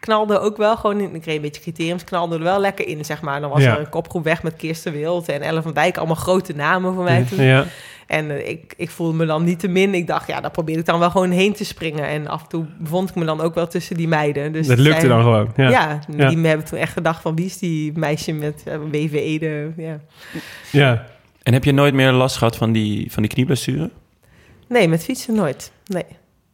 knalde 0.00 0.38
ook 0.38 0.56
wel 0.56 0.76
gewoon 0.76 1.00
in... 1.00 1.14
Ik 1.14 1.20
kreeg 1.20 1.36
een 1.36 1.42
beetje 1.42 1.60
criteriums, 1.62 2.04
knalde 2.04 2.36
er 2.36 2.42
wel 2.42 2.60
lekker 2.60 2.86
in, 2.86 3.04
zeg 3.04 3.20
maar. 3.22 3.40
Dan 3.40 3.50
was 3.50 3.62
Ja. 3.62 3.72
er 3.74 3.80
een 3.80 3.88
kopgroep 3.88 4.24
weg 4.24 4.42
met 4.42 4.56
Kirsten 4.56 4.92
Wild 4.92 5.28
en 5.28 5.42
Ellen 5.42 5.62
van 5.62 5.72
Dijk. 5.74 5.96
Allemaal 5.96 6.16
grote 6.16 6.52
namen 6.54 6.94
voor 6.94 7.04
mij 7.04 7.22
toen. 7.24 7.44
Ja. 7.44 7.64
En 8.06 8.30
eh, 8.30 8.48
ik, 8.48 8.74
ik 8.76 8.90
voelde 8.90 9.16
me 9.16 9.26
dan 9.26 9.44
niet 9.44 9.58
te 9.58 9.68
min. 9.68 9.94
Ik 9.94 10.06
dacht, 10.06 10.28
ja, 10.28 10.40
daar 10.40 10.50
probeer 10.50 10.78
ik 10.78 10.84
dan 10.86 10.98
wel 10.98 11.10
gewoon 11.10 11.30
heen 11.30 11.52
te 11.52 11.64
springen. 11.64 12.06
En 12.08 12.26
af 12.26 12.42
en 12.42 12.48
toe 12.48 12.64
bevond 12.78 13.08
ik 13.08 13.14
me 13.14 13.24
dan 13.24 13.40
ook 13.40 13.54
wel 13.54 13.66
tussen 13.66 13.96
die 13.96 14.08
meiden. 14.08 14.52
Dus 14.52 14.66
dat 14.66 14.78
lukte 14.78 15.00
zij- 15.00 15.08
dan 15.08 15.22
gewoon. 15.22 15.52
Ja. 15.56 15.68
Ja, 15.70 15.98
Ja. 16.16 16.28
die 16.28 16.46
hebben 16.46 16.66
toen 16.66 16.78
echt 16.78 16.92
gedacht 16.92 17.22
van... 17.22 17.36
wie 17.36 17.44
is 17.46 17.58
die 17.58 17.92
meisje 17.98 18.32
met 18.32 18.62
uh, 18.68 18.74
WVE? 18.90 19.72
Ja. 19.76 19.98
ja. 20.72 21.04
En 21.42 21.52
heb 21.52 21.64
je 21.64 21.72
nooit 21.72 21.94
meer 21.94 22.12
last 22.12 22.36
gehad 22.36 22.56
van 22.56 22.72
die, 22.72 23.12
van 23.12 23.22
die 23.22 23.32
knieblessure? 23.32 23.90
Nee, 24.68 24.88
met 24.88 25.04
fietsen 25.04 25.34
nooit. 25.34 25.72
Nee. 25.86 26.04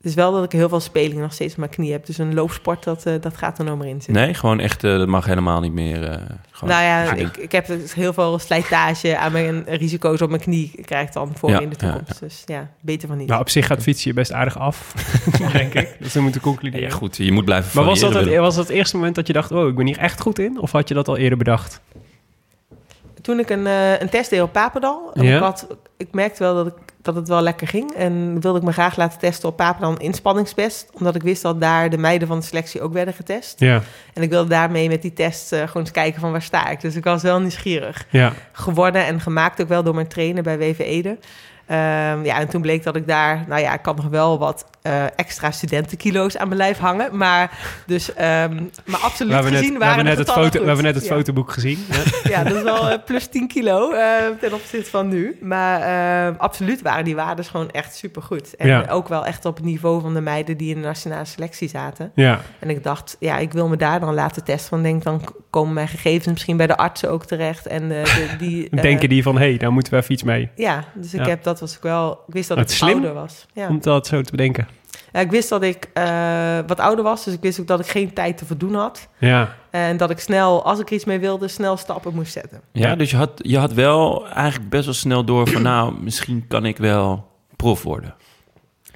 Het 0.04 0.12
is 0.12 0.18
wel 0.18 0.32
dat 0.32 0.44
ik 0.44 0.52
heel 0.52 0.68
veel 0.68 0.80
spelingen 0.80 1.22
nog 1.22 1.32
steeds 1.32 1.52
op 1.52 1.58
mijn 1.58 1.70
knie 1.70 1.92
heb. 1.92 2.06
Dus 2.06 2.18
een 2.18 2.34
loopsport, 2.34 2.84
dat, 2.84 3.06
eh, 3.06 3.14
dat 3.20 3.36
gaat 3.36 3.58
er 3.58 3.64
nog 3.64 3.78
maar 3.78 3.86
in 3.86 4.02
zitten. 4.02 4.12
Nee, 4.24 4.34
gewoon 4.34 4.60
echt, 4.60 4.84
eh, 4.84 4.98
dat 4.98 5.08
mag 5.08 5.24
helemaal 5.26 5.60
niet 5.60 5.72
meer. 5.72 6.04
eh, 6.04 6.16
gewoon 6.50 6.74
nou 6.74 6.84
ja, 6.84 7.12
ik, 7.12 7.36
ik 7.36 7.52
heb 7.52 7.66
dus 7.66 7.94
heel 7.94 8.12
veel 8.12 8.38
slijtage 8.38 9.18
aan 9.18 9.32
mijn 9.32 9.64
risico's 9.66 10.20
op 10.20 10.28
mijn 10.28 10.40
knie 10.40 10.70
krijg 10.84 11.10
dan 11.10 11.32
voor 11.36 11.50
Ja, 11.50 11.60
in 11.60 11.68
de 11.68 11.76
ja, 11.78 11.92
toekomst. 11.92 12.20
Dus 12.20 12.42
ja, 12.46 12.70
beter 12.80 13.08
van 13.08 13.16
niet. 13.18 13.28
Nou, 13.28 13.40
op 13.40 13.48
zich 13.48 13.66
gaat 13.66 13.82
fietsen 13.82 14.08
je 14.08 14.14
best 14.14 14.32
aardig 14.32 14.58
af, 14.58 14.92
denk 15.52 15.74
ik. 15.74 15.96
Dus 15.98 16.12
dan 16.12 16.22
moeten 16.22 16.40
we 16.40 16.46
Ja, 16.48 16.54
concluderen. 16.54 16.90
goed, 16.90 17.16
je 17.16 17.32
moet 17.32 17.44
blijven 17.44 17.70
maar 17.74 17.84
was 17.84 18.00
dat, 18.00 18.14
het, 18.14 18.36
was 18.36 18.54
dat 18.54 18.66
het 18.68 18.76
eerste 18.76 18.96
moment 18.96 19.14
dat 19.14 19.26
je 19.26 19.32
dacht... 19.32 19.52
oh, 19.52 19.68
ik 19.68 19.74
ben 19.74 19.86
hier 19.86 19.98
echt 19.98 20.20
goed 20.20 20.38
in? 20.38 20.60
Of 20.60 20.72
had 20.72 20.88
je 20.88 20.94
dat 20.94 21.08
al 21.08 21.16
eerder 21.16 21.38
bedacht? 21.38 21.80
Toen 23.24 23.38
ik 23.38 23.50
een, 23.50 23.66
eh, 23.66 24.00
een 24.00 24.08
test 24.08 24.30
deed 24.30 24.42
op 24.42 24.52
Papendal, 24.52 25.10
en 25.14 25.22
Ja. 25.24 25.36
ik, 25.36 25.42
had, 25.42 25.66
ik 25.96 26.08
merkte 26.10 26.42
wel 26.42 26.54
dat, 26.54 26.66
ik, 26.66 26.72
dat 27.02 27.14
het 27.14 27.28
wel 27.28 27.40
lekker 27.40 27.66
ging. 27.68 27.92
En 27.92 28.40
wilde 28.40 28.58
ik 28.58 28.64
me 28.64 28.72
graag 28.72 28.96
laten 28.96 29.18
testen 29.18 29.48
op 29.48 29.56
Papendal 29.56 29.90
een 29.90 29.98
inspanningstest. 29.98 30.88
Omdat 30.92 31.14
ik 31.14 31.22
wist 31.22 31.42
dat 31.42 31.60
daar 31.60 31.90
de 31.90 31.98
meiden 31.98 32.28
van 32.28 32.38
de 32.38 32.44
selectie 32.44 32.80
ook 32.82 32.92
werden 32.92 33.14
getest. 33.14 33.60
Ja, 33.60 33.82
En 34.14 34.22
ik 34.22 34.30
wilde 34.30 34.48
daarmee 34.48 34.88
met 34.88 35.02
die 35.02 35.12
test 35.12 35.52
eh, 35.52 35.58
gewoon 35.58 35.82
eens 35.82 35.90
kijken 35.90 36.20
van 36.20 36.30
waar 36.32 36.42
sta 36.42 36.68
ik. 36.68 36.80
Dus 36.80 36.94
ik 36.96 37.04
was 37.04 37.22
wel 37.22 37.40
nieuwsgierig. 37.40 38.06
ja. 38.10 38.32
geworden 38.52 39.06
en 39.06 39.20
gemaakt 39.20 39.62
ook 39.62 39.68
wel 39.68 39.82
door 39.82 39.94
mijn 39.94 40.08
trainer 40.08 40.42
bij 40.42 40.58
WV 40.58 40.78
Ede. 40.78 41.18
Ehm, 41.66 42.24
ja, 42.24 42.38
en 42.38 42.48
toen 42.48 42.60
bleek 42.62 42.82
dat 42.82 42.96
ik 42.96 43.06
daar, 43.08 43.44
nou 43.48 43.60
ja, 43.60 43.74
ik 43.74 43.82
kan 43.82 43.96
nog 43.96 44.06
wel 44.08 44.38
wat 44.38 44.66
eh, 44.82 45.04
extra 45.16 45.50
studentenkilo's 45.50 46.36
aan 46.36 46.48
mijn 46.48 46.60
lijf 46.60 46.78
hangen. 46.78 47.16
Maar 47.16 47.58
dus, 47.86 48.14
ehm, 48.14 48.62
maar 48.84 49.00
absoluut 49.00 49.28
We 49.28 49.34
hebben 49.34 49.52
net, 49.52 49.60
gezien 49.60 49.72
we 49.72 49.78
waren 49.78 49.94
hebben 49.94 50.16
net, 50.16 50.26
het, 50.26 50.36
foto, 50.36 50.60
we 50.60 50.66
hebben 50.66 50.84
net 50.84 50.94
het 50.94 51.04
Ja. 51.04 51.14
fotoboek 51.14 51.52
gezien. 51.52 51.78
Ja. 51.90 52.02
Ja, 52.34 52.44
dat 52.44 52.56
is 52.56 52.62
wel 52.62 52.88
eh, 52.88 52.98
plus 53.04 53.26
10 53.26 53.48
kilo 53.48 53.90
eh, 53.92 54.06
ten 54.40 54.52
opzichte 54.52 54.90
van 54.90 55.08
nu. 55.08 55.38
Maar 55.40 55.80
eh, 55.80 56.38
absoluut 56.38 56.82
waren 56.82 57.04
die 57.04 57.14
waarden 57.14 57.44
gewoon 57.44 57.70
echt 57.70 57.94
supergoed. 57.96 58.56
En 58.56 58.68
Ja. 58.68 58.84
ook 58.90 59.08
wel 59.08 59.26
echt 59.26 59.44
op 59.44 59.56
het 59.56 59.64
niveau 59.64 60.00
van 60.00 60.14
de 60.14 60.20
meiden 60.20 60.56
die 60.56 60.74
in 60.74 60.80
de 60.80 60.86
nationale 60.86 61.24
selectie 61.24 61.68
zaten. 61.68 62.10
ja, 62.14 62.40
En 62.58 62.70
ik 62.70 62.82
dacht, 62.82 63.16
ja, 63.20 63.38
ik 63.38 63.52
wil 63.52 63.68
me 63.68 63.76
daar 63.76 64.00
dan 64.00 64.14
laten 64.14 64.44
testen. 64.44 64.70
Want 64.70 64.84
ik 64.84 64.90
denk, 64.90 65.02
dan 65.02 65.34
komen 65.50 65.74
mijn 65.74 65.88
gegevens 65.88 66.26
misschien 66.26 66.56
bij 66.56 66.66
de 66.66 66.76
artsen 66.76 67.10
ook 67.10 67.24
terecht. 67.24 67.66
En 67.66 67.88
de, 67.88 68.34
die... 68.38 68.68
denken 68.80 69.08
die 69.08 69.22
van... 69.22 69.38
hé, 69.38 69.48
hey, 69.48 69.56
daar 69.58 69.72
moeten 69.72 69.92
we 69.92 69.98
even 69.98 70.12
iets 70.12 70.22
mee. 70.22 70.50
Ja, 70.54 70.84
dus 70.94 71.14
ik 71.14 71.26
heb, 71.26 71.42
dat 71.42 71.53
was 71.60 71.76
ik 71.76 71.82
wel... 71.82 72.12
Ik 72.26 72.34
wist 72.34 72.48
dat 72.48 72.58
Het 72.58 72.70
ik 72.70 72.76
slim. 72.76 72.92
ouder 72.92 73.14
was. 73.14 73.46
Ja. 73.52 73.68
Om 73.68 73.80
dat 73.80 74.06
zo 74.06 74.20
te 74.22 74.30
bedenken. 74.30 74.68
Ja, 75.12 75.20
ik 75.20 75.30
wist 75.30 75.48
dat 75.48 75.62
ik 75.62 75.90
eh, 75.94 76.58
wat 76.66 76.80
ouder 76.80 77.04
was, 77.04 77.24
dus 77.24 77.34
ik 77.34 77.40
wist 77.40 77.60
ook 77.60 77.66
dat 77.66 77.80
ik 77.80 77.86
geen 77.86 78.12
tijd 78.12 78.38
te 78.38 78.44
verdoen 78.46 78.74
had. 78.74 79.08
Ja, 79.18 79.54
En 79.70 79.96
dat 79.96 80.10
ik 80.10 80.18
snel, 80.18 80.64
als 80.64 80.78
ik 80.80 80.90
iets 80.90 81.04
mee 81.04 81.18
wilde, 81.18 81.48
snel 81.48 81.76
stappen 81.76 82.14
moest 82.14 82.32
zetten. 82.32 82.60
Ja, 82.72 82.88
Ja. 82.88 82.96
dus 82.96 83.10
je 83.10 83.16
had, 83.16 83.30
je 83.36 83.58
had 83.58 83.72
wel 83.72 84.28
eigenlijk 84.28 84.70
best 84.70 84.84
wel 84.84 84.94
snel 84.94 85.24
door 85.24 85.48
van... 85.48 85.62
nou, 85.62 85.94
misschien 86.00 86.44
kan 86.48 86.64
ik 86.64 86.76
wel 86.76 87.26
prof 87.56 87.82
worden. 87.82 88.14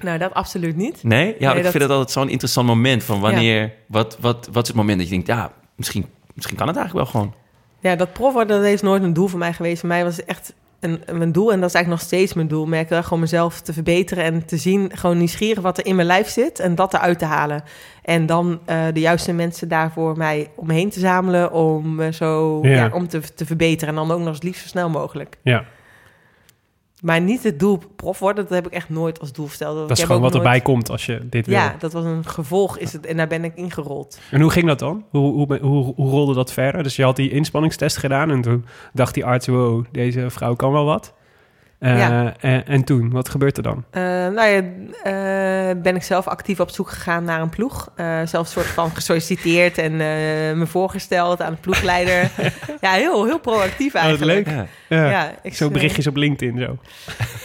Nou, 0.01 0.17
dat 0.17 0.33
absoluut 0.33 0.75
niet. 0.75 1.03
Nee? 1.03 1.35
Ja, 1.39 1.47
Nee, 1.49 1.57
ik 1.57 1.63
dat- 1.63 1.71
vind 1.71 1.83
het 1.83 1.91
altijd 1.91 2.11
zo'n 2.11 2.29
interessant 2.29 2.67
moment 2.67 3.03
van 3.03 3.19
wanneer... 3.19 3.73
Wat, 3.87 4.17
wat, 4.19 4.49
wat 4.51 4.61
is 4.61 4.67
het 4.67 4.77
moment 4.77 4.97
dat 4.97 5.07
je 5.07 5.13
denkt, 5.13 5.27
ja, 5.27 5.51
misschien, 5.75 6.05
misschien 6.33 6.57
kan 6.57 6.67
het 6.67 6.77
eigenlijk 6.77 7.05
wel 7.11 7.21
gewoon. 7.21 7.33
Ja, 7.79 7.95
dat 7.95 8.13
prof 8.13 8.33
worden, 8.33 8.61
dat 8.61 8.71
is 8.71 8.81
nooit 8.81 9.03
een 9.03 9.13
doel 9.13 9.27
voor 9.27 9.39
mij 9.39 9.53
geweest. 9.53 9.79
Voor 9.79 9.89
mij 9.89 10.03
was 10.03 10.15
het 10.17 10.25
echt 10.25 10.53
een, 10.79 11.01
een 11.05 11.31
doel, 11.31 11.51
en 11.51 11.59
dat 11.59 11.69
is 11.69 11.75
eigenlijk 11.75 11.87
nog 12.01 12.11
steeds 12.11 12.33
mijn 12.33 12.47
doel. 12.47 12.65
Merk 12.65 12.89
wel 12.89 13.03
gewoon 13.03 13.19
mezelf 13.19 13.61
te 13.61 13.73
verbeteren 13.73 14.23
en 14.23 14.45
te 14.45 14.57
zien, 14.57 14.91
gewoon 14.93 15.17
nieuwsgierig 15.17 15.63
wat 15.63 15.77
er 15.77 15.85
in 15.85 15.95
mijn 15.95 16.07
lijf 16.07 16.27
zit 16.27 16.59
en 16.59 16.75
dat 16.75 16.93
eruit 16.93 17.19
te 17.19 17.25
halen. 17.25 17.63
En 18.03 18.25
dan 18.25 18.59
eh, 18.65 18.85
de 18.93 18.99
juiste 18.99 19.33
mensen 19.33 19.67
daarvoor 19.67 20.17
mij 20.17 20.51
om 20.55 20.67
me 20.67 20.73
heen 20.73 20.89
te 20.89 20.99
zamelen 20.99 21.51
om 21.51 21.95
me 21.95 22.13
zo 22.13 22.59
Ja. 22.61 22.69
ja. 22.69 22.89
om 22.93 23.07
te, 23.07 23.19
te 23.35 23.45
verbeteren. 23.45 23.89
En 23.89 23.95
dan 23.95 24.11
ook 24.11 24.19
nog 24.19 24.27
eens 24.27 24.41
liefst 24.41 24.61
zo 24.61 24.67
snel 24.67 24.89
mogelijk. 24.89 25.37
ja. 25.43 25.65
Maar 27.01 27.21
niet 27.21 27.43
het 27.43 27.59
doel 27.59 27.79
prof 27.95 28.19
worden, 28.19 28.43
dat 28.43 28.53
heb 28.53 28.65
ik 28.65 28.73
echt 28.73 28.89
nooit 28.89 29.19
als 29.19 29.31
doel 29.31 29.47
gesteld. 29.47 29.75
dat 29.75 29.83
Ik 29.83 29.91
is 29.91 29.97
heb 29.97 30.07
gewoon 30.07 30.21
wat 30.21 30.35
erbij 30.35 30.61
komt 30.61 30.89
als 30.89 31.05
je 31.05 31.27
dit 31.29 31.45
wil. 31.45 31.55
Ja, 31.55 31.75
dat 31.79 31.93
was 31.93 32.05
een 32.05 32.25
gevolg 32.25 32.77
is 32.77 32.93
het, 32.93 33.05
en 33.05 33.17
daar 33.17 33.27
ben 33.27 33.43
ik 33.43 33.55
ingerold. 33.55 34.19
En 34.31 34.41
hoe 34.41 34.51
ging 34.51 34.67
dat 34.67 34.79
dan? 34.79 35.05
Hoe, 35.09 35.33
hoe, 35.33 35.59
hoe, 35.61 35.93
hoe 35.95 36.09
rolde 36.09 36.33
dat 36.33 36.53
verder? 36.53 36.83
Dus 36.83 36.95
je 36.95 37.03
had 37.03 37.15
die 37.15 37.31
inspanningstest 37.31 37.97
gedaan 37.97 38.31
en 38.31 38.41
toen 38.41 38.65
dacht 38.93 39.13
die 39.13 39.25
arts... 39.25 39.47
wow, 39.47 39.85
deze 39.91 40.29
vrouw 40.29 40.55
kan 40.55 40.71
wel 40.71 40.85
wat. 40.85 41.13
Eh, 41.79 41.97
Ja. 41.97 42.33
en, 42.39 42.65
en 42.67 42.83
toen, 42.83 43.11
wat 43.11 43.29
gebeurt 43.29 43.57
er 43.57 43.63
dan? 43.63 43.83
Eh, 43.91 44.01
nou 44.03 44.41
ja, 44.47 44.61
eh, 45.03 45.81
ben 45.81 45.95
ik 45.95 46.03
zelf 46.03 46.27
actief 46.27 46.59
op 46.59 46.69
zoek 46.69 46.89
gegaan 46.89 47.23
naar 47.23 47.41
een 47.41 47.49
ploeg. 47.49 47.91
Eh 47.95 48.05
zelf 48.25 48.45
een 48.45 48.51
soort 48.51 48.65
van 48.65 48.89
gesolliciteerd 48.95 49.77
en 49.77 49.91
eh, 49.91 49.99
me 50.55 50.63
voorgesteld 50.67 51.41
aan 51.41 51.51
de 51.51 51.57
ploegleider. 51.61 52.29
ja, 52.81 52.91
heel, 52.91 53.25
heel 53.25 53.39
proactief 53.39 53.95
Oh, 53.95 54.01
eigenlijk. 54.01 54.47
leuk. 54.47 54.55
Ja. 54.55 54.65
Ja. 54.97 55.09
Ja, 55.09 55.31
ik, 55.43 55.55
Zo 55.55 55.69
berichtjes 55.69 56.07
op 56.07 56.15
LinkedIn 56.15 56.57
zo. 56.59 56.77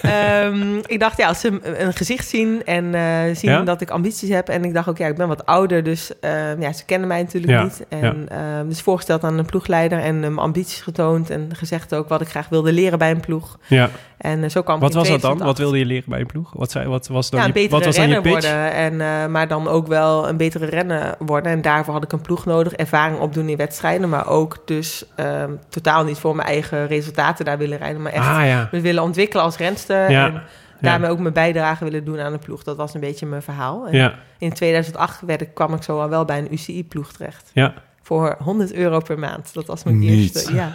Ehm, 0.02 0.76
ik 0.86 1.00
dacht, 1.00 1.16
ja, 1.16 1.28
als 1.28 1.40
ze 1.40 1.58
een- 1.78 1.92
gezicht 1.92 2.28
zien 2.28 2.64
en 2.64 2.94
eh, 2.94 3.02
zien 3.34 3.50
Ja? 3.50 3.60
dat 3.62 3.80
ik 3.80 3.90
ambities 3.90 4.28
heb. 4.28 4.48
En 4.48 4.64
ik 4.64 4.74
dacht 4.74 4.88
ook, 4.88 4.98
ja, 4.98 5.06
ik 5.06 5.16
ben 5.16 5.28
wat 5.28 5.46
ouder, 5.46 5.82
dus 5.82 6.12
ehm, 6.20 6.60
ja, 6.62 6.72
ze 6.72 6.84
kennen 6.84 7.08
mij 7.08 7.22
natuurlijk 7.22 7.52
Ja, 7.52 7.62
niet. 7.62 7.84
En 7.88 8.26
ehm, 8.28 8.68
dus 8.68 8.80
voorgesteld 8.80 9.24
aan 9.24 9.38
een 9.38 9.44
ploegleider 9.44 9.98
en 9.98 10.22
hem 10.22 10.38
ambities 10.38 10.80
getoond. 10.80 11.30
En 11.30 11.48
gezegd 11.52 11.94
ook 11.94 12.08
wat 12.08 12.20
ik 12.20 12.28
graag 12.28 12.48
wilde 12.48 12.72
leren 12.72 12.98
bij 12.98 13.10
een 13.10 13.20
ploeg. 13.20 13.58
Ja. 13.66 13.90
En 14.24 14.44
eh, 14.44 14.50
zo 14.50 14.62
kwam 14.62 14.80
Wat 14.80 14.94
was 14.94 15.08
dat 15.08 15.20
dan? 15.20 15.36
2008. 15.36 15.50
Wat 15.50 15.58
wilde 15.58 15.78
je 15.78 15.84
leren 15.84 16.10
bij 16.10 16.20
een 16.20 16.26
ploeg? 16.26 16.52
Wat, 16.52 16.70
zei, 16.70 16.88
wat 16.88 17.06
was 17.06 17.30
dan 17.30 17.40
ja, 17.40 17.46
een 17.46 17.52
je, 17.52 17.60
betere 17.60 17.76
wat 17.76 17.84
was 17.84 17.96
dan 17.96 18.08
je 18.08 18.20
pitch? 18.20 18.32
worden. 18.32 18.72
En, 18.72 19.00
eh, 19.00 19.26
maar 19.26 19.48
dan 19.48 19.68
ook 19.68 19.86
wel 19.86 20.28
een 20.28 20.36
betere 20.36 20.64
renner 20.66 21.14
worden. 21.18 21.52
En 21.52 21.62
daarvoor 21.62 21.94
had 21.94 22.04
ik 22.04 22.12
een 22.12 22.20
ploeg 22.20 22.44
nodig. 22.44 22.72
Ervaring 22.72 23.18
opdoen 23.18 23.48
in 23.48 23.56
wedstrijden. 23.56 24.08
Maar 24.08 24.28
ook 24.28 24.62
dus 24.64 25.04
ehm, 25.16 25.50
totaal 25.68 26.04
niet 26.04 26.18
voor 26.18 26.36
mijn 26.36 26.48
eigen 26.48 26.86
resultaten 26.86 27.44
daar 27.44 27.58
willen 27.58 27.78
rijden. 27.78 28.02
Maar 28.02 28.12
echt 28.12 28.26
Ah 28.26 28.46
ja. 28.46 28.68
me 28.72 28.80
willen 28.80 29.02
ontwikkelen 29.02 29.44
als 29.44 29.56
renster. 29.56 30.10
Ja. 30.10 30.26
En 30.26 30.42
daarmee 30.80 31.10
ook 31.10 31.18
mijn 31.18 31.34
bijdrage 31.34 31.84
willen 31.84 32.04
doen 32.04 32.20
aan 32.20 32.32
de 32.32 32.38
ploeg. 32.38 32.62
Dat 32.62 32.76
was 32.76 32.94
een 32.94 33.00
beetje 33.00 33.26
mijn 33.26 33.42
verhaal. 33.42 33.86
En 33.86 33.96
Ja. 33.96 34.14
In 34.38 34.52
2008 34.52 35.20
werd 35.26 35.40
ik, 35.40 35.54
kwam 35.54 35.74
ik 35.74 35.82
zo 35.82 36.00
al 36.00 36.08
wel 36.08 36.24
bij 36.24 36.38
een 36.38 36.52
UCI-ploeg 36.52 37.12
terecht. 37.12 37.50
Ja. 37.52 37.74
Voor 38.02 38.36
100 38.38 38.72
euro 38.74 38.98
per 38.98 39.18
maand. 39.18 39.54
Dat 39.54 39.66
was 39.66 39.82
mijn 39.84 39.98
Niet. 39.98 40.34
eerste. 40.34 40.54
Ja. 40.54 40.72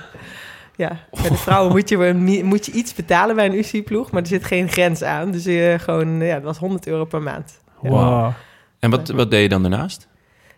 Ja, 0.80 1.00
bij 1.22 1.30
de 1.30 1.36
vrouwen 1.36 1.72
moet 1.72 1.89
je, 1.89 2.42
moet 2.44 2.65
je 2.65 2.72
iets 2.72 2.94
betalen 2.94 3.36
bij 3.36 3.46
een 3.46 3.58
UCI-ploeg, 3.58 4.12
maar 4.12 4.22
er 4.22 4.28
zit 4.28 4.46
geen 4.46 4.70
grens 4.70 5.04
aan. 5.04 5.32
Dus 5.32 5.46
eh, 5.46 5.80
gewoon, 5.80 6.20
ja, 6.20 6.34
dat 6.34 6.44
was 6.44 6.58
100 6.58 6.88
euro 6.88 7.06
per 7.06 7.22
maand. 7.22 7.60
Ja. 7.82 7.89
Wow. 7.89 8.32
En 8.80 8.89
wat, 8.89 9.10
wat 9.10 9.32
deed 9.32 9.42
je 9.42 9.50
dan 9.50 9.62
daarnaast? 9.62 10.08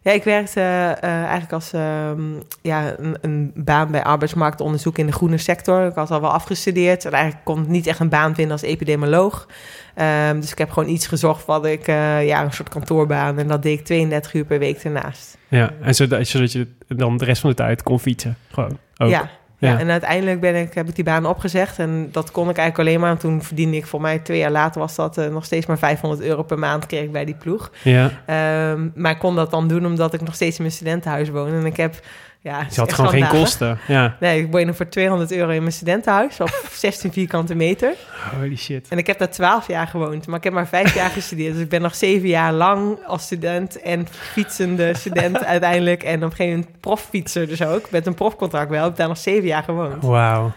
Ja, 0.02 0.12
ik 0.12 0.24
werkte 0.24 0.60
eh, 0.60 1.10
eigenlijk 1.10 1.52
als 1.52 1.74
ehm, 1.74 2.22
ja, 2.62 2.96
een, 2.98 3.18
een 3.22 3.52
baan 3.56 3.92
bij 3.92 4.04
arbeidsmarktonderzoek 4.04 4.98
in 4.98 5.06
de 5.06 5.12
groene 5.12 5.38
sector. 5.38 5.86
Ik 5.86 5.96
had 5.96 6.12
al 6.12 6.22
wel 6.22 6.32
afgestudeerd 6.32 7.06
en 7.06 7.12
eigenlijk 7.12 7.46
kon 7.46 7.62
ik 7.62 7.68
niet 7.68 7.88
echt 7.88 8.00
een 8.00 8.10
baan 8.10 8.36
vinden 8.36 8.52
als 8.52 8.62
epidemioloog. 8.62 9.48
Ehm, 9.96 10.40
dus 10.40 10.52
ik 10.52 10.58
heb 10.58 10.72
gewoon 10.72 10.90
iets 10.90 11.08
gezocht 11.08 11.46
wat 11.46 11.66
ik, 11.66 11.88
eh, 11.88 12.28
ja, 12.28 12.44
een 12.44 12.52
soort 12.52 12.70
kantoorbaan. 12.70 13.40
En 13.40 13.48
dat 13.48 13.64
deed 13.64 13.80
ik 13.80 13.86
32 13.86 14.34
uur 14.34 14.46
per 14.46 14.60
week 14.60 14.84
ernaast. 14.84 15.38
Ja, 15.48 15.72
en 15.82 15.96
zodat, 15.96 16.28
zodat 16.28 16.52
je 16.52 16.68
dan 16.88 17.18
de 17.18 17.26
rest 17.26 17.42
van 17.42 17.50
de 17.50 17.56
tijd 17.56 17.84
kon 17.84 18.00
fietsen. 18.00 18.38
Gewoon. 18.52 18.78
Ook. 18.98 19.10
Ja, 19.10 19.30
Ja, 19.70 19.80
en 19.80 19.90
uiteindelijk 19.90 20.40
ben 20.40 20.56
ik, 20.56 20.74
heb 20.74 20.88
ik 20.88 20.96
die 20.96 21.04
baan 21.04 21.26
opgezegd. 21.26 21.80
En 21.80 22.10
dat 22.12 22.32
kon 22.32 22.50
ik 22.50 22.58
eigenlijk 22.58 22.90
alleen 22.90 23.00
maar. 23.00 23.18
Toen 23.18 23.44
verdiende 23.44 23.78
ik 23.78 23.86
voor 23.86 24.02
mij 24.02 24.20
twee 24.20 24.38
jaar 24.38 24.52
later 24.52 24.82
was 24.82 24.96
dat 24.96 25.18
eh, 25.18 25.28
nog 25.28 25.46
steeds 25.46 25.66
maar 25.66 25.78
500 25.78 26.22
euro 26.22 26.44
per 26.44 26.60
maand 26.60 26.86
kreeg 26.86 27.04
ik 27.04 27.12
bij 27.12 27.26
die 27.26 27.36
ploeg. 27.36 27.72
Ja. 27.84 28.12
Ehm, 28.26 28.90
maar 28.96 29.12
ik 29.12 29.20
kon 29.20 29.36
dat 29.36 29.52
dan 29.52 29.68
doen 29.68 29.86
omdat 29.86 30.14
ik 30.14 30.22
nog 30.22 30.36
steeds 30.36 30.56
in 30.58 30.64
mijn 30.64 30.76
studentenhuis 30.76 31.30
woon. 31.30 31.54
En 31.54 31.66
ik 31.66 31.78
heb, 31.78 31.96
ja, 32.44 32.66
Je 32.70 32.80
had 32.80 32.94
gewoon 32.94 33.12
geen 33.12 33.28
kosten. 33.28 33.78
Ja. 33.88 34.16
Nee, 34.20 34.42
ik 34.44 34.52
woon 34.52 34.66
nog 34.66 34.76
voor 34.76 34.90
200 34.90 35.32
euro 35.32 35.50
in 35.52 35.60
mijn 35.62 35.74
studentenhuis 35.74 36.40
op 36.40 36.50
16 36.72 37.12
vierkante 37.14 37.56
meter. 37.56 37.94
Holy 38.40 38.56
shit. 38.56 38.88
En 38.90 38.98
ik 38.98 39.08
heb 39.08 39.18
daar 39.20 39.30
12 39.32 39.68
jaar 39.68 39.88
gewoond, 39.88 40.28
maar 40.28 40.38
ik 40.38 40.44
heb 40.44 40.54
maar 40.54 40.68
vijf 40.68 40.96
jaar 40.96 41.10
gestudeerd. 41.20 41.54
Dus 41.54 41.62
ik 41.64 41.70
ben 41.70 41.82
nog 41.82 41.96
zeven 41.96 42.28
jaar 42.28 42.54
lang 42.54 42.98
als 43.06 43.24
student 43.24 43.82
en 43.82 44.08
fietsende 44.12 44.94
student 44.94 45.46
uiteindelijk. 45.56 46.04
En 46.04 46.16
op 46.16 46.22
een 46.30 46.36
gegeven 46.36 46.60
moment 46.60 46.80
proffietser 46.80 47.48
dus 47.48 47.64
ook. 47.64 47.92
Met 47.92 48.06
een 48.08 48.14
profcontract 48.16 48.70
wel. 48.70 48.80
Ik 48.80 48.86
heb 48.88 48.96
daar 48.98 49.08
nog 49.08 49.18
zeven 49.18 49.48
jaar 49.48 49.64
gewoond. 49.64 50.04
Wauw. 50.04 50.52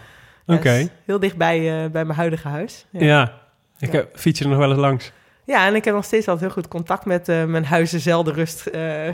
Oké. 0.47 0.77
Dus 0.77 0.87
heel 1.05 1.19
dichtbij 1.19 1.57
eh, 1.83 1.89
bij 1.91 2.05
mijn 2.05 2.17
huidige 2.17 2.47
huis. 2.47 2.85
Ja. 2.89 3.05
Ja. 3.05 3.31
Ik 3.79 3.91
Ja. 3.91 3.97
heb, 3.97 4.17
fiets 4.17 4.39
er 4.39 4.47
nog 4.47 4.57
wel 4.57 4.69
eens 4.69 4.79
langs. 4.79 5.11
Ja, 5.45 5.67
en 5.67 5.75
ik 5.75 5.85
heb 5.85 5.93
nog 5.93 6.05
steeds 6.05 6.27
altijd 6.27 6.45
heel 6.45 6.61
goed 6.61 6.71
contact 6.71 7.05
met 7.05 7.29
eh, 7.29 7.43
mijn 7.43 7.65
huizen 7.65 7.99
zelden 7.99 8.33
rust 8.33 8.65
eh, 8.67 9.07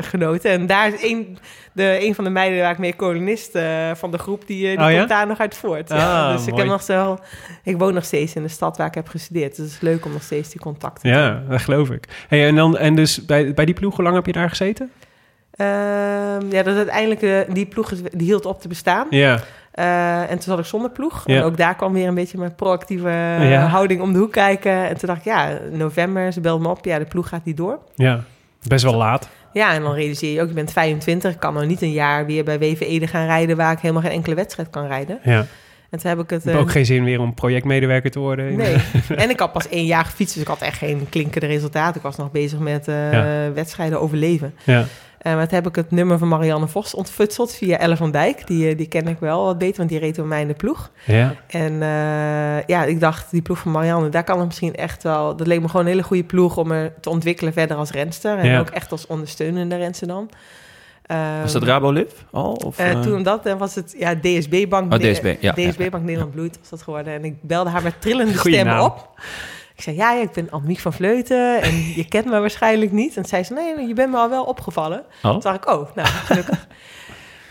genoten. 0.00 0.50
En 0.50 0.66
daar 0.66 0.94
is 0.94 1.02
een, 1.02 1.38
de, 1.72 1.98
een 2.06 2.14
van 2.14 2.24
de 2.24 2.30
meiden 2.30 2.60
waar 2.60 2.70
ik 2.70 2.78
mee 2.78 2.94
kolonist 2.94 3.58
van 3.94 4.10
de 4.10 4.18
groep, 4.18 4.46
die, 4.46 4.76
die 4.76 4.84
Oh, 4.86 4.90
ja? 4.90 4.96
komt 4.96 5.08
daar 5.08 5.26
nog 5.26 5.38
uit 5.38 5.56
voort. 5.56 5.88
ja. 5.88 6.28
Ah, 6.28 6.36
Dus 6.36 6.46
ik, 6.46 6.56
heb 6.56 6.66
nog 6.66 6.82
zo, 6.82 7.18
ik 7.64 7.78
woon 7.78 7.94
nog 7.94 8.04
steeds 8.04 8.34
in 8.34 8.42
de 8.42 8.48
stad 8.48 8.76
waar 8.76 8.86
ik 8.86 8.94
heb 8.94 9.08
gestudeerd. 9.08 9.56
Dus 9.56 9.64
het 9.64 9.74
is 9.74 9.80
leuk 9.80 10.04
om 10.04 10.12
nog 10.12 10.22
steeds 10.22 10.48
die 10.48 10.60
contacten 10.60 11.02
te 11.02 11.08
Ja, 11.08 11.42
dat 11.48 11.60
geloof 11.60 11.90
ik. 11.90 12.04
Hey, 12.28 12.46
en, 12.46 12.54
dan, 12.54 12.78
en 12.78 12.94
dus 12.94 13.26
bij, 13.26 13.54
bij 13.54 13.64
die 13.64 13.74
ploeg, 13.74 13.94
hoe 13.94 14.04
lang 14.04 14.16
heb 14.16 14.26
je 14.26 14.32
daar 14.32 14.48
gezeten? 14.48 14.90
Ehm, 15.52 16.50
ja, 16.50 16.62
dat 16.62 16.76
uiteindelijk 16.76 17.54
die 17.54 17.66
ploeg 17.66 17.88
die 17.90 18.26
hield 18.26 18.46
op 18.46 18.60
te 18.60 18.68
bestaan. 18.68 19.06
Ja. 19.10 19.40
Eh, 19.72 20.20
en 20.20 20.28
toen 20.28 20.40
zat 20.40 20.58
ik 20.58 20.64
zonder 20.64 20.90
ploeg. 20.90 21.22
Ja. 21.26 21.36
En 21.36 21.42
ook 21.42 21.56
daar 21.56 21.74
kwam 21.76 21.92
weer 21.92 22.08
een 22.08 22.14
beetje 22.14 22.38
mijn 22.38 22.54
proactieve 22.54 23.08
eh, 23.08 23.50
Ja. 23.50 23.66
houding 23.66 24.00
om 24.00 24.12
de 24.12 24.18
hoek 24.18 24.32
kijken. 24.32 24.88
En 24.88 24.96
toen 24.98 25.08
dacht 25.08 25.18
ik, 25.18 25.24
ja, 25.24 25.58
november, 25.70 26.32
ze 26.32 26.40
belde 26.40 26.62
me 26.62 26.68
op. 26.68 26.84
Ja, 26.84 26.98
de 26.98 27.04
ploeg 27.04 27.28
gaat 27.28 27.44
niet 27.44 27.56
door. 27.56 27.78
Ja. 27.94 28.20
Best 28.66 28.84
wel 28.84 28.94
laat. 28.94 29.28
Ja, 29.52 29.72
en 29.74 29.82
dan 29.82 29.94
realiseer 29.94 30.32
je 30.32 30.40
ook, 30.42 30.48
je 30.48 30.54
bent 30.54 30.72
25. 30.72 31.32
Ik 31.32 31.40
kan 31.40 31.54
nou 31.54 31.66
niet 31.66 31.82
een 31.82 31.92
jaar 31.92 32.26
weer 32.26 32.44
bij 32.44 32.58
WV 32.58 32.80
Ede 32.80 33.06
gaan 33.06 33.26
rijden... 33.26 33.56
waar 33.56 33.72
ik 33.72 33.78
helemaal 33.78 34.02
geen 34.02 34.10
enkele 34.12 34.34
wedstrijd 34.34 34.70
kan 34.70 34.86
rijden. 34.86 35.18
Ja. 35.22 35.46
En 35.90 35.98
toen 35.98 36.10
heb 36.10 36.18
ik 36.20 36.30
het... 36.30 36.40
Ik 36.40 36.46
heb 36.46 36.54
eh, 36.54 36.60
ook 36.60 36.70
geen 36.70 36.86
zin 36.86 37.02
meer 37.04 37.20
om 37.20 37.34
projectmedewerker 37.34 38.10
te 38.10 38.18
worden. 38.18 38.56
Nee. 38.56 38.76
en 39.16 39.30
ik 39.30 39.38
had 39.40 39.52
pas 39.52 39.68
één 39.68 39.84
jaar 39.86 40.04
gefietst, 40.04 40.34
dus 40.34 40.42
ik 40.42 40.48
had 40.48 40.60
echt 40.60 40.78
geen 40.78 41.06
klinkende 41.08 41.46
resultaat. 41.46 41.96
Ik 41.96 42.02
was 42.02 42.16
nog 42.16 42.30
bezig 42.30 42.58
met 42.58 42.88
eh, 42.88 43.12
Ja. 43.12 43.52
wedstrijden 43.52 44.00
overleven. 44.00 44.54
Ja. 44.64 44.84
Eh, 45.22 45.34
maar 45.34 45.46
toen 45.48 45.54
heb 45.54 45.66
ik 45.66 45.74
het 45.74 45.90
nummer 45.90 46.18
van 46.18 46.28
Marianne 46.28 46.68
Vos 46.68 46.94
ontfutseld 46.94 47.54
via 47.54 47.78
Elle 47.78 47.96
van 47.96 48.10
Dijk. 48.10 48.46
Die, 48.46 48.68
eh, 48.68 48.76
die 48.76 48.88
ken 48.88 49.08
ik 49.08 49.18
wel 49.18 49.44
wat 49.44 49.58
beter, 49.58 49.76
want 49.76 49.88
die 49.88 49.98
reed 49.98 50.14
door 50.14 50.26
mij 50.26 50.40
in 50.40 50.46
de 50.48 50.54
ploeg. 50.54 50.90
Ja. 51.06 51.34
En 51.46 51.72
eh, 51.82 52.66
ja, 52.66 52.84
ik 52.84 53.00
dacht, 53.00 53.30
die 53.30 53.42
ploeg 53.42 53.58
van 53.58 53.72
Marianne, 53.72 54.08
daar 54.08 54.24
kan 54.24 54.38
er 54.40 54.46
misschien 54.46 54.74
echt 54.74 55.02
wel... 55.02 55.36
Dat 55.36 55.46
leek 55.46 55.60
me 55.60 55.66
gewoon 55.68 55.82
een 55.86 55.90
hele 55.90 56.02
goede 56.02 56.24
ploeg 56.24 56.56
om 56.56 56.68
me 56.68 56.92
te 57.00 57.10
ontwikkelen 57.10 57.52
verder 57.52 57.76
als 57.76 57.90
renster. 57.90 58.38
En 58.38 58.46
Ja. 58.46 58.58
ook 58.60 58.70
echt 58.70 58.92
als 58.92 59.06
ondersteunende 59.06 59.76
renster 59.76 60.06
dan. 60.06 60.30
Was 61.42 61.52
dat 61.52 61.62
Raboliv 61.62 62.12
al? 62.30 62.52
Of, 62.52 62.76
toen 63.02 63.22
dat 63.22 63.46
eh, 63.46 63.54
was 63.58 63.74
het 63.74 63.94
ja, 63.98 64.14
DSB 64.20 64.68
Bank. 64.68 64.92
Oh, 64.92 64.98
DSB, 64.98 65.34
ja, 65.40 65.52
DSB 65.52 65.80
ja. 65.80 65.90
Bank 65.90 66.04
Nederland 66.04 66.30
Bloed 66.34 66.58
was 66.60 66.68
dat 66.68 66.82
geworden. 66.82 67.12
En 67.12 67.24
ik 67.24 67.34
belde 67.42 67.70
haar 67.70 67.82
met 67.82 67.94
trillende 68.00 68.36
Goeie 68.38 68.56
stem 68.56 68.66
naam. 68.66 68.84
op. 68.84 69.08
Ik 69.82 69.88
zei, 69.88 69.96
ja, 69.96 70.12
ja, 70.12 70.22
ik 70.22 70.32
ben 70.32 70.50
Annemiek 70.50 70.78
van 70.78 70.92
Vleuten 70.92 71.62
en 71.62 71.76
je 72.00 72.04
kent 72.08 72.24
me 72.24 72.40
waarschijnlijk 72.40 72.92
niet. 72.92 73.16
En 73.16 73.24
zei 73.24 73.42
ze, 73.42 73.52
nee, 73.52 73.86
je 73.86 73.94
bent 73.94 74.10
me 74.10 74.16
al 74.16 74.30
wel 74.30 74.44
opgevallen. 74.44 75.04
Oh. 75.22 75.30
Toen 75.30 75.40
dacht 75.40 75.56
ik, 75.56 75.70
oh, 75.70 75.94
nou, 75.94 76.08
gelukkig. 76.08 76.66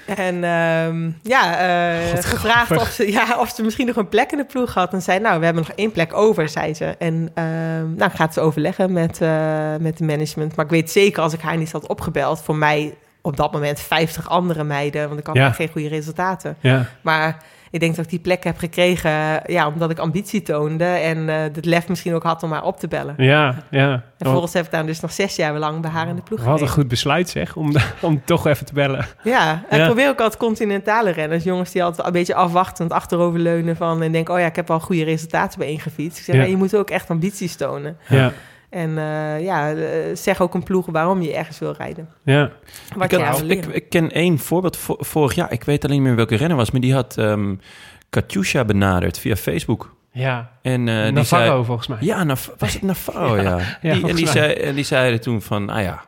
En 0.05 0.43
ehm, 0.43 1.11
ja, 1.23 1.59
eh, 1.59 2.17
gevraagd 2.17 2.65
grappig. 2.65 2.81
of 2.81 2.87
ze, 2.93 3.11
ja, 3.11 3.39
of 3.39 3.49
ze 3.49 3.63
misschien 3.63 3.87
nog 3.87 3.95
een 3.95 4.09
plek 4.09 4.31
in 4.31 4.37
de 4.37 4.45
ploeg 4.45 4.73
had. 4.73 4.93
En 4.93 5.01
zei, 5.01 5.19
nou, 5.19 5.39
we 5.39 5.45
hebben 5.45 5.63
nog 5.67 5.75
één 5.75 5.91
plek 5.91 6.13
over, 6.13 6.49
zei 6.49 6.73
ze. 6.73 6.85
En 6.85 7.31
ehm 7.33 7.95
nou, 7.95 8.11
gaat 8.11 8.33
ze 8.33 8.39
overleggen 8.39 8.93
met, 8.93 9.21
eh 9.21 9.75
met 9.79 9.97
de 9.97 10.03
management. 10.03 10.55
Maar 10.55 10.65
ik 10.65 10.71
weet 10.71 10.91
zeker, 10.91 11.21
als 11.23 11.33
ik 11.33 11.41
haar 11.41 11.57
niet 11.57 11.71
had 11.71 11.87
opgebeld... 11.87 12.41
voor 12.41 12.55
mij 12.55 12.93
op 13.21 13.37
dat 13.37 13.51
moment 13.51 13.79
50 13.79 14.29
andere 14.29 14.63
meiden... 14.63 15.07
want 15.07 15.19
ik 15.19 15.27
had 15.27 15.35
Ja. 15.35 15.51
geen 15.51 15.69
goede 15.71 15.87
resultaten. 15.87 16.57
Ja. 16.59 16.85
Maar 17.01 17.43
ik 17.71 17.79
denk 17.79 17.95
dat 17.95 18.05
ik 18.05 18.11
die 18.11 18.19
plek 18.19 18.43
heb 18.43 18.57
gekregen... 18.57 19.41
ja, 19.45 19.67
omdat 19.67 19.89
ik 19.89 19.99
ambitie 19.99 20.41
toonde... 20.41 20.83
en 20.85 21.29
eh 21.29 21.35
het 21.41 21.65
lef 21.65 21.87
misschien 21.87 22.13
ook 22.13 22.23
had 22.23 22.43
om 22.43 22.51
haar 22.51 22.63
op 22.63 22.79
te 22.79 22.87
bellen. 22.87 23.13
Ja. 23.17 23.55
Ja. 23.69 23.91
En 23.91 24.03
vervolgens 24.17 24.53
heb 24.53 24.65
ik 24.65 24.71
daar 24.71 24.85
dus 24.85 24.99
nog 24.99 25.11
zes 25.11 25.35
jaar 25.35 25.57
lang 25.57 25.81
bij 25.81 25.91
haar 25.91 26.07
in 26.07 26.15
de 26.15 26.21
ploeg 26.21 26.43
Wat 26.43 26.61
een 26.61 26.69
goed 26.69 26.87
besluit 26.87 27.29
zeg, 27.29 27.55
om, 27.55 27.75
om 28.01 28.21
toch 28.25 28.47
even 28.47 28.65
te 28.65 28.73
bellen. 28.73 29.05
Ja, 29.23 29.63
en 29.69 29.77
Ja. 29.77 29.83
ik 29.83 29.85
probeer 29.85 30.09
ook 30.09 30.19
altijd 30.21 30.41
continentale 30.41 31.11
renners. 31.11 31.43
Jongens 31.43 31.71
die 31.71 31.83
altijd 31.83 32.07
een 32.07 32.13
beetje 32.13 32.35
afwachtend 32.35 32.91
achteroverleunen 32.91 33.75
van... 33.75 34.01
en 34.01 34.11
denken, 34.11 34.33
oh 34.33 34.39
ja, 34.39 34.45
ik 34.45 34.55
heb 34.55 34.69
al 34.71 34.79
goede 34.79 35.03
resultaten 35.03 35.59
bij 35.59 35.77
gefietst. 35.77 36.17
Ik 36.19 36.23
zeg, 36.23 36.35
Ja. 36.35 36.41
ja. 36.41 36.47
je 36.47 36.57
moet 36.57 36.75
ook 36.75 36.89
echt 36.89 37.09
ambities 37.09 37.55
tonen. 37.55 37.97
Ja. 38.07 38.31
En 38.71 38.97
eh, 38.97 39.43
ja, 39.43 39.71
eh, 39.73 39.85
zeg 40.13 40.41
ook 40.41 40.53
een 40.53 40.63
ploeg 40.63 40.85
waarom 40.85 41.21
je 41.21 41.33
ergens 41.35 41.59
wil 41.59 41.73
rijden. 41.77 42.09
Ja. 42.23 42.51
Wat 42.95 43.11
ik, 43.11 43.19
je 43.19 43.45
ik, 43.47 43.65
ik 43.65 43.89
ken 43.89 44.11
één 44.11 44.39
voorbeeld 44.39 44.77
vo- 44.77 44.95
vorig 44.99 45.33
jaar. 45.35 45.51
Ik 45.51 45.63
weet 45.63 45.83
alleen 45.85 45.97
niet 45.97 46.05
meer 46.07 46.15
welke 46.15 46.35
renner 46.35 46.57
was, 46.57 46.71
maar 46.71 46.81
die 46.81 46.93
had 46.93 47.17
ehm 47.17 47.55
Katusha 48.09 48.65
benaderd 48.65 49.19
via 49.19 49.35
Facebook. 49.35 49.95
Ja. 50.11 50.51
En 50.61 50.87
eh, 50.87 51.03
die 51.03 51.11
Navarro 51.11 51.45
zei, 51.53 51.65
volgens 51.65 51.87
mij. 51.87 51.97
ja, 52.01 52.23
Nav- 52.23 52.47
was 52.57 52.73
het 52.73 52.81
Navarro, 52.81 53.37
ja. 53.41 53.57
Ja, 53.81 53.93
Die- 53.93 54.07
en, 54.07 54.15
die 54.15 54.27
zei, 54.27 54.53
en 54.53 54.75
die 54.75 54.83
zeiden 54.83 55.21
toen 55.21 55.41
van, 55.41 55.69
ah 55.69 55.81
ja, 55.83 56.03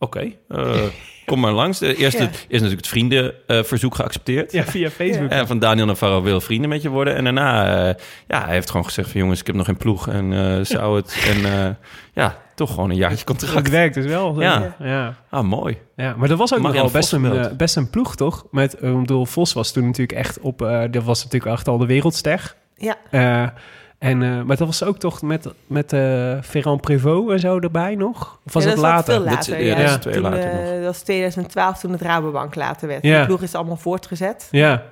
oké, 0.00 0.32
eh, 0.48 0.82
kom 1.26 1.40
maar 1.40 1.52
langs. 1.52 1.78
De 1.78 1.94
eerste 1.96 2.22
Ja. 2.22 2.28
is 2.28 2.60
natuurlijk 2.60 2.76
het 2.76 2.88
vriendenverzoek 2.88 3.94
geaccepteerd. 3.94 4.52
Ja, 4.52 4.64
via 4.64 4.90
Facebook. 4.90 5.30
En 5.30 5.46
van 5.46 5.58
Daniel 5.58 5.86
Navarro 5.86 6.22
wil 6.22 6.40
vrienden 6.40 6.68
met 6.68 6.82
je 6.82 6.88
worden. 6.88 7.14
En 7.16 7.24
daarna, 7.24 7.64
eh, 7.88 7.94
ja, 8.28 8.44
hij 8.44 8.54
heeft 8.54 8.70
gewoon 8.70 8.84
gezegd 8.86 9.10
van... 9.10 9.20
jongens, 9.20 9.40
ik 9.40 9.46
heb 9.46 9.56
nog 9.56 9.66
geen 9.66 9.76
ploeg 9.76 10.08
en 10.08 10.32
eh, 10.32 10.64
zou 10.64 10.96
het... 10.96 11.24
En 11.28 11.44
eh, 11.66 11.70
ja, 12.14 12.36
toch 12.54 12.70
gewoon 12.74 12.90
een 12.90 12.96
jaartje 12.96 13.16
Het 13.18 13.26
contract. 13.26 13.68
werkt 13.70 13.94
dus 13.94 14.06
wel. 14.06 14.40
Ja. 14.40 14.76
ja. 14.78 15.14
Ah, 15.30 15.44
mooi. 15.44 15.78
Ja, 15.96 16.14
maar 16.16 16.28
dat 16.28 16.38
was 16.38 16.54
ook 16.54 16.72
wel 16.72 16.90
best 16.90 17.12
een, 17.12 17.38
eh, 17.38 17.52
best 17.56 17.76
een 17.76 17.90
ploeg, 17.90 18.16
toch? 18.16 18.46
Met, 18.50 18.74
eh, 18.74 18.90
ik 18.90 18.98
bedoel, 19.00 19.26
Vos 19.26 19.52
was 19.52 19.72
toen 19.72 19.84
natuurlijk 19.84 20.18
echt 20.18 20.40
op... 20.40 20.62
eh 20.62 20.82
dat 20.90 21.04
was 21.04 21.24
natuurlijk 21.24 21.52
echt 21.52 21.68
al 21.68 21.78
de 21.78 21.86
wereldster. 21.86 22.54
Ja. 22.76 22.96
En, 24.00 24.22
eh, 24.22 24.28
maar 24.42 24.56
dat 24.56 24.66
was 24.66 24.82
ook 24.84 24.98
toch 24.98 25.22
met, 25.22 25.46
met 25.66 25.92
eh 25.92 26.36
Ferrand 26.42 26.80
Prévost 26.80 27.30
en 27.32 27.38
zo 27.40 27.58
erbij 27.58 27.94
nog? 27.94 28.38
Of 28.46 28.52
was 28.52 28.62
Ja, 28.64 28.68
dat 28.70 28.78
later? 28.78 29.14
Veel 29.14 29.24
Dat 29.24 29.32
later 29.32 29.58
is- 29.58 29.66
ja, 29.66 29.78
ja. 29.78 29.82
dat 29.84 29.90
is 29.90 29.96
twee 30.00 30.14
toen, 30.14 30.22
later 30.22 30.50
eh, 30.50 30.58
nog. 30.58 30.74
dat 30.74 30.84
was 30.84 31.00
2012 31.00 31.78
toen 31.78 31.92
het 31.92 32.00
Rabobank 32.02 32.54
later 32.54 32.88
werd. 32.88 33.02
Ja. 33.02 33.20
De 33.20 33.26
ploeg 33.26 33.42
is 33.42 33.54
allemaal 33.54 33.76
voortgezet. 33.76 34.48
Ja. 34.50 34.82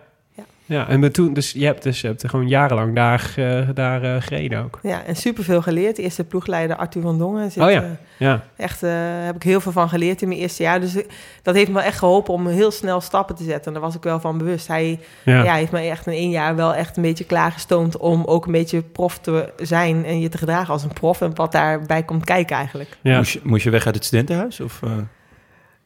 Ja. 0.69 0.89
En 0.89 1.01
met 1.01 1.15
toen, 1.15 1.33
dus 1.33 1.53
je 1.53 1.65
hebt, 1.65 1.83
dus 1.83 2.01
je 2.01 2.07
hebt 2.07 2.23
er 2.23 2.29
gewoon 2.29 2.49
jarenlang 2.49 2.95
daar, 2.95 3.33
eh, 3.37 3.69
daar 3.75 4.03
eh, 4.03 4.23
gereden 4.23 4.65
ook. 4.65 4.79
Ja, 4.83 5.05
en 5.05 5.17
superveel 5.17 5.63
geleerd. 5.63 5.97
De 5.97 6.03
eerste 6.03 6.25
ploegleider 6.25 6.77
Arthur 6.77 7.03
van 7.03 7.19
Dongen. 7.19 7.51
Zit, 7.51 7.63
Oh 7.63 7.71
ja. 7.71 7.83
eh, 7.83 7.89
Ja, 8.17 8.45
Echt, 8.57 8.83
eh 8.83 8.91
heb 9.25 9.37
ik 9.37 9.43
heel 9.43 9.61
veel 9.61 9.73
van 9.73 9.89
geleerd 9.89 10.23
in 10.23 10.29
mijn 10.29 10.41
eerste 10.41 10.63
jaar. 10.63 10.81
Dus 10.81 10.97
dat 11.43 11.55
heeft 11.55 11.71
me 11.71 11.81
echt 11.81 11.99
geholpen 11.99 12.35
om 12.35 12.47
heel 12.47 12.71
snel 12.71 13.01
stappen 13.01 13.35
te 13.35 13.45
zetten. 13.45 13.65
En 13.67 13.73
daar 13.73 13.83
was 13.83 13.95
ik 13.97 14.03
wel 14.03 14.21
van 14.21 14.39
bewust. 14.39 14.67
Hij 14.67 15.01
ja. 15.25 15.43
ja. 15.43 15.55
heeft 15.55 15.73
mij 15.73 15.91
echt 15.91 16.07
in 16.07 16.13
één 16.13 16.31
jaar 16.31 16.57
wel 16.57 16.75
echt 16.75 16.97
een 16.97 17.03
beetje 17.03 17.25
klaargestoomd... 17.25 17.97
om 17.97 18.25
ook 18.25 18.47
een 18.47 18.53
beetje 18.53 18.83
prof 18.83 19.19
te 19.19 19.53
zijn 19.57 20.05
en 20.05 20.21
je 20.21 20.29
te 20.29 20.39
gedragen 20.39 20.73
als 20.73 20.83
een 20.83 20.93
prof. 20.93 21.21
En 21.21 21.35
wat 21.35 21.53
daarbij 21.53 22.03
komt 22.03 22.25
kijken 22.25 22.57
eigenlijk. 22.57 22.99
ja. 23.03 23.17
Moest, 23.17 23.33
je, 23.33 23.41
moest 23.43 23.65
je 23.65 23.71
weg 23.71 23.87
uit 23.87 23.95
het 23.95 24.05
studentenhuis? 24.05 24.61
Of, 24.61 24.83
eh? 24.83 24.91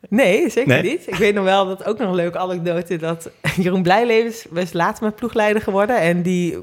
Nee, 0.08 0.50
zeker 0.50 0.68
Nee? 0.68 0.82
niet. 0.82 1.02
Ik 1.06 1.14
weet 1.14 1.34
nog 1.34 1.44
wel, 1.44 1.66
dat 1.66 1.84
ook 1.84 1.98
nog 1.98 2.08
een 2.08 2.14
leuke 2.14 2.38
anekdote... 2.38 2.96
dat 2.96 3.30
Jeroen 3.62 3.82
Blijlevens 3.82 4.46
was 4.50 4.72
later 4.72 5.02
mijn 5.02 5.14
ploegleider 5.14 5.62
geworden... 5.62 6.00
en 6.00 6.22
die 6.22 6.58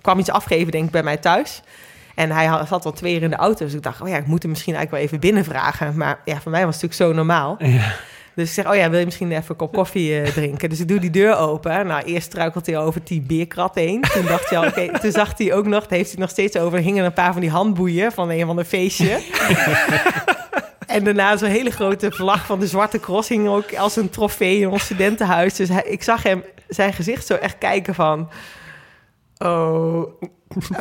kwam 0.00 0.18
iets 0.18 0.30
afgeven, 0.30 0.72
denk 0.72 0.84
ik, 0.84 0.90
bij 0.90 1.02
mij 1.02 1.16
thuis... 1.16 1.62
En 2.14 2.30
hij 2.30 2.46
had- 2.46 2.68
zat 2.68 2.84
al 2.84 2.92
twee 2.92 3.14
uur 3.14 3.22
in 3.22 3.30
de 3.30 3.36
auto. 3.36 3.64
Dus 3.64 3.74
ik 3.74 3.82
dacht, 3.82 4.00
oh 4.00 4.08
ja, 4.08 4.16
ik 4.16 4.26
moet 4.26 4.42
hem 4.42 4.50
misschien 4.50 4.74
eigenlijk 4.74 5.04
wel 5.04 5.18
even 5.18 5.28
binnenvragen. 5.28 5.96
Maar 5.96 6.20
ja, 6.24 6.40
voor 6.40 6.50
mij 6.50 6.64
was 6.66 6.74
het 6.74 6.82
natuurlijk 6.82 7.10
zo 7.12 7.16
normaal. 7.16 7.56
Ja. 7.58 7.94
Dus 8.34 8.48
ik 8.48 8.52
zeg, 8.54 8.68
oh 8.70 8.74
ja, 8.74 8.90
wil 8.90 8.98
je 8.98 9.04
misschien 9.04 9.30
even 9.32 9.44
een 9.48 9.56
kop 9.56 9.72
koffie 9.72 10.20
eh, 10.20 10.28
drinken? 10.32 10.68
Dus 10.68 10.80
ik 10.80 10.88
doe 10.88 10.98
die 10.98 11.10
deur 11.10 11.36
open. 11.36 11.86
Nou, 11.86 12.02
eerst 12.04 12.26
struikelt 12.26 12.66
hij 12.66 12.78
over 12.78 13.00
die 13.04 13.20
beerkrat 13.20 13.74
heen. 13.74 14.00
Toen 14.00 14.26
dacht 14.26 14.50
hij 14.50 14.58
al, 14.58 14.66
oké, 14.66 14.88
toen 15.00 15.10
zag 15.12 15.38
hij 15.38 15.54
ook 15.54 15.66
nog, 15.66 15.86
daar 15.86 15.98
heeft 15.98 16.10
hij 16.10 16.20
nog 16.20 16.30
steeds 16.30 16.56
over, 16.56 16.78
er 16.78 16.84
hingen 16.84 17.04
een 17.04 17.12
paar 17.12 17.32
van 17.32 17.40
die 17.40 17.50
handboeien 17.50 18.12
van 18.12 18.30
een 18.30 18.46
van 18.46 18.56
de 18.56 18.64
feestje. 18.64 19.18
en 20.92 21.04
daarna 21.04 21.36
zo'n 21.36 21.48
hele 21.48 21.70
grote 21.70 22.10
vlag 22.10 22.46
van 22.46 22.60
de 22.60 22.66
Zwarte 22.66 23.00
Cross 23.00 23.28
hing 23.28 23.48
ook 23.48 23.74
als 23.74 23.96
een 23.96 24.10
trofee 24.10 24.58
in 24.60 24.68
ons 24.68 24.82
studentenhuis. 24.84 25.54
Dus 25.56 25.68
hij, 25.68 25.82
ik 25.86 26.02
zag 26.02 26.22
hem, 26.22 26.44
zijn 26.68 26.92
gezicht 26.92 27.26
zo 27.26 27.34
echt 27.34 27.58
kijken 27.58 27.94
van, 27.94 28.28
oh, 29.38 30.02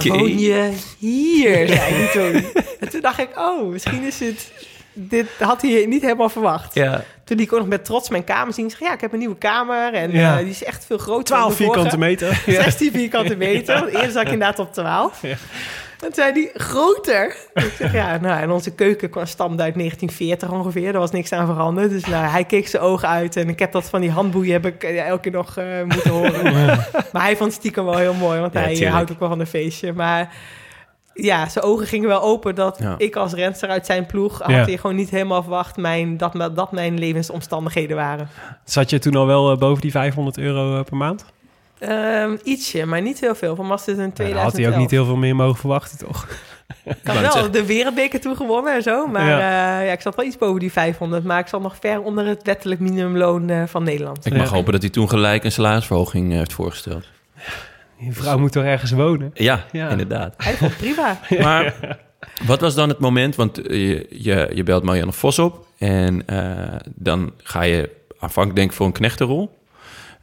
woon 0.04 0.39
je 0.39 0.71
hier, 0.97 1.67
zei 1.67 1.80
hij 1.80 2.10
toen. 2.13 2.45
En 2.80 2.89
toen 2.89 3.02
dacht 3.02 3.19
ik, 3.19 3.30
oh, 3.39 3.71
misschien 3.71 4.04
is 4.04 4.19
het, 4.19 4.52
dit 4.93 5.28
had 5.39 5.62
hij 5.62 5.86
niet 5.86 6.02
helemaal 6.02 6.30
verwacht. 6.30 6.74
Ja. 6.74 7.04
Toen 7.26 7.38
liet 7.38 7.45
ik 7.47 7.54
ook 7.54 7.60
nog 7.60 7.67
met 7.67 7.86
trots 7.86 8.10
mijn 8.10 8.24
kamer 8.24 8.54
zien. 8.54 8.65
Ik 8.65 8.71
zeg, 8.71 8.80
ja, 8.80 8.93
ik 8.93 9.02
heb 9.02 9.13
een 9.13 9.19
nieuwe 9.19 9.38
kamer. 9.38 9.93
En 9.93 10.12
Ja. 10.12 10.32
eh, 10.38 10.39
die 10.39 10.50
is 10.50 10.63
echt 10.63 10.86
veel 10.86 10.97
groter 10.97 11.24
12 11.24 11.41
dan 11.41 11.50
de 11.50 11.56
vorige. 11.63 11.74
vierkante 11.74 11.97
meter. 11.97 12.43
16 12.63 12.91
vierkante 12.91 13.36
meter. 13.36 13.88
Eerst 13.88 14.12
zat 14.13 14.21
ik 14.21 14.32
inderdaad 14.32 14.60
op 14.60 14.74
12. 14.74 15.21
Ja. 15.21 15.36
En 16.06 16.14
zei 16.14 16.34
die 16.34 16.50
groter. 16.54 17.36
Ik 17.54 17.74
zeg, 17.78 17.94
ja, 17.94 18.18
nou, 18.18 18.42
en 18.42 18.52
onze 18.52 18.76
keuken 18.76 19.10
kwam 19.10 19.26
stamde 19.26 19.64
uit 19.64 19.74
1940 19.76 20.52
ongeveer. 20.52 20.92
Daar 20.92 21.02
was 21.02 21.12
niks 21.12 21.32
aan 21.32 21.46
veranderd. 21.46 21.90
Dus 21.90 22.06
nou, 22.06 22.26
hij 22.26 22.44
keek 22.46 22.68
zijn 22.68 22.84
ogen 22.84 23.08
uit. 23.08 23.36
En 23.36 23.50
ik 23.50 23.60
heb 23.60 23.72
dat 23.72 23.90
van 23.90 24.02
die 24.02 24.12
handboeien 24.12 24.52
heb 24.52 24.66
ik 24.66 24.84
eh, 24.84 25.08
elke 25.08 25.22
keer 25.22 25.32
nog 25.32 25.58
eh, 25.58 25.66
moeten 25.84 26.12
horen. 26.12 26.44
maar 27.14 27.22
hij 27.22 27.36
vond 27.36 27.50
het 27.52 27.60
stiekem 27.60 27.86
wel 27.86 27.98
heel 27.98 28.14
mooi. 28.14 28.40
Want 28.40 28.54
Ja, 28.54 28.60
hij 28.60 28.68
eh, 28.70 28.74
tuurlijk. 28.74 28.96
houdt 28.96 29.12
ook 29.12 29.20
wel 29.20 29.30
van 29.30 29.40
een 29.40 29.48
feestje. 29.48 29.94
Maar 29.94 30.34
ja, 31.14 31.50
zijn 31.50 31.66
ogen 31.66 31.88
gingen 31.88 32.08
wel 32.08 32.22
open 32.22 32.56
dat 32.56 32.78
Ja. 32.82 32.96
ik 32.98 33.16
als 33.16 33.34
renster 33.34 33.70
uit 33.70 33.86
zijn 33.86 34.06
ploeg... 34.06 34.40
had 34.40 34.50
Ja. 34.50 34.64
hij 34.66 34.78
gewoon 34.78 34.96
niet 34.96 35.10
helemaal 35.10 35.42
verwacht 35.42 35.78
mijn, 35.78 36.18
dat, 36.18 36.34
dat 36.56 36.72
mijn 36.72 37.00
levensomstandigheden 37.00 37.96
waren. 37.96 38.30
Zat 38.63 38.90
je 38.90 39.00
toen 39.00 39.15
al 39.15 39.25
wel 39.28 39.58
boven 39.58 39.82
die 39.82 39.92
500 39.92 40.38
euro 40.38 40.84
per 40.84 40.98
maand? 40.98 41.25
Ehm, 41.82 42.38
ietsje, 42.44 42.86
maar 42.86 43.02
niet 43.02 43.19
heel 43.19 43.36
veel. 43.36 43.56
Van 43.56 43.67
was 43.67 43.86
dit 43.86 43.96
in 43.98 44.02
Ja, 44.02 44.06
dan 44.08 44.13
2011. 44.15 44.52
had 44.54 44.62
hij 44.62 44.71
ook 44.73 44.79
niet 44.79 44.92
heel 44.92 45.06
veel 45.06 45.15
meer 45.15 45.36
mogen 45.36 45.60
verwachten, 45.60 45.98
toch? 45.98 46.27
Ik 46.84 46.86
had 46.86 46.98
wou 47.04 47.21
wel 47.21 47.32
zeggen. 47.32 47.52
de 47.52 47.65
wereldbeker 47.65 48.19
toen 48.21 48.36
gewonnen 48.36 48.73
en 48.75 48.82
zo. 48.82 49.08
Maar 49.08 49.27
Ja. 49.27 49.40
ja. 49.40 49.79
ja, 49.79 49.92
ik 49.92 50.02
zat 50.02 50.15
wel 50.15 50.25
iets 50.25 50.38
boven 50.38 50.60
die 50.60 50.71
500. 50.71 51.23
Maar 51.23 51.40
ik 51.40 51.48
zat 51.48 51.62
nog 51.62 51.75
ver 51.79 52.02
onder 52.02 52.25
het 52.25 52.44
wettelijk 52.44 52.79
minimumloon 52.79 53.50
eh, 53.50 53.63
van 53.67 53.84
Nederland. 53.84 54.25
Ik 54.25 54.34
mag 54.38 54.50
Ja. 54.50 54.56
hopen 54.56 54.71
dat 54.71 54.82
hij 54.82 54.92
toen 54.92 55.10
gelijk 55.10 55.44
een 55.44 55.52
salarisverhoging 55.52 56.32
eh, 56.32 56.38
heeft 56.38 56.54
voorgesteld. 56.54 57.06
Die 58.00 58.13
vrouw 58.13 58.38
moet 58.38 58.52
toch 58.52 58.63
ergens 58.63 58.92
wonen? 58.92 59.32
Ja, 59.34 59.65
Ja. 59.71 59.90
inderdaad. 59.90 60.34
Hij 60.38 60.54
vond 60.54 60.71
het 60.71 60.79
prima. 60.79 61.19
Maar 61.48 61.98
wat 62.46 62.62
was 62.62 62.75
dan 62.75 62.90
het 62.90 63.00
moment? 63.00 63.36
Want 63.36 63.62
eh, 63.67 63.88
je, 63.90 64.08
je, 64.10 64.50
je 64.54 64.63
belt 64.63 64.84
Marianne 64.84 65.13
Vos 65.13 65.40
op 65.40 65.65
en 65.77 66.27
eh, 66.27 66.75
dan 66.96 67.32
ga 67.38 67.62
je 67.62 67.90
aanvankelijk 68.19 68.56
denken 68.56 68.75
voor 68.75 68.86
een 68.86 68.92
knechtenrol. 68.92 69.60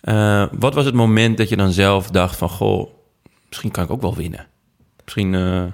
Eh, 0.00 0.44
wat 0.52 0.74
was 0.74 0.84
het 0.84 0.94
moment 0.94 1.36
dat 1.36 1.48
je 1.48 1.56
dan 1.56 1.72
zelf 1.72 2.10
dacht 2.10 2.36
van... 2.36 2.48
goh, 2.48 2.90
misschien 3.48 3.70
kan 3.70 3.84
ik 3.84 3.90
ook 3.90 4.02
wel 4.02 4.14
winnen? 4.14 4.46
Misschien... 5.04 5.34
eh, 5.34 5.64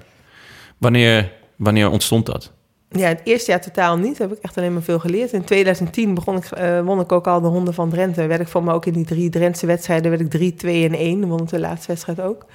wanneer, 0.77 1.31
wanneer 1.55 1.89
ontstond 1.89 2.25
dat? 2.25 2.51
Ja, 2.89 3.07
het 3.07 3.21
eerste 3.23 3.51
jaar 3.51 3.61
totaal 3.61 3.97
niet. 3.97 4.17
Heb 4.17 4.31
ik 4.31 4.37
echt 4.41 4.57
alleen 4.57 4.73
maar 4.73 4.81
veel 4.81 4.99
geleerd. 4.99 5.33
In 5.33 5.43
2010 5.43 6.13
begon 6.13 6.37
ik, 6.37 6.45
eh, 6.45 6.81
won 6.81 6.99
ik 6.99 7.11
ook 7.11 7.27
al 7.27 7.41
de 7.41 7.47
honden 7.47 7.73
van 7.73 7.89
Drenthe. 7.89 8.27
Werd 8.27 8.41
ik 8.41 8.47
voor 8.47 8.63
me 8.63 8.73
ook 8.73 8.85
in 8.85 8.93
die 8.93 9.05
drie 9.05 9.29
Drentse 9.29 9.65
wedstrijden... 9.65 10.09
werd 10.09 10.21
ik 10.21 10.29
3, 10.29 10.53
2 10.53 10.85
en 10.85 10.93
1. 10.93 11.27
Won 11.27 11.41
ik 11.41 11.49
de 11.49 11.59
laatste 11.59 11.87
wedstrijd 11.87 12.21
ook. 12.21 12.45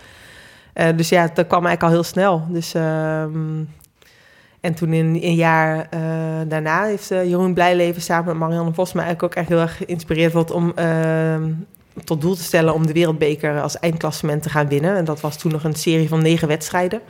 Dus 0.96 1.08
ja, 1.08 1.30
dat 1.34 1.46
kwam 1.46 1.66
eigenlijk 1.66 1.82
al 1.82 1.90
heel 1.90 2.02
snel. 2.02 2.46
Dus... 2.48 2.74
en 4.60 4.74
toen 4.74 4.92
in 4.92 5.18
een 5.22 5.34
jaar 5.34 5.86
eh, 5.90 6.00
daarna 6.48 6.84
heeft 6.84 7.10
eh, 7.10 7.24
Jeroen 7.24 7.54
Blijleven 7.54 8.02
samen 8.02 8.24
met 8.24 8.36
Marianne 8.36 8.74
Vos 8.74 8.92
me 8.92 9.00
eigenlijk 9.00 9.32
ook 9.32 9.40
echt 9.40 9.48
heel 9.48 9.60
erg 9.60 9.76
geïnspireerd 9.76 10.32
wordt 10.32 10.50
om 10.50 10.72
ehm, 10.74 11.52
tot 12.04 12.20
doel 12.20 12.34
te 12.34 12.42
stellen 12.42 12.74
om 12.74 12.86
de 12.86 12.92
wereldbeker 12.92 13.60
als 13.60 13.78
eindklassement 13.78 14.42
te 14.42 14.48
gaan 14.48 14.68
winnen. 14.68 14.96
En 14.96 15.04
dat 15.04 15.20
was 15.20 15.38
toen 15.38 15.52
nog 15.52 15.64
een 15.64 15.74
serie 15.74 16.08
van 16.08 16.22
negen 16.22 16.48
wedstrijden. 16.48 17.00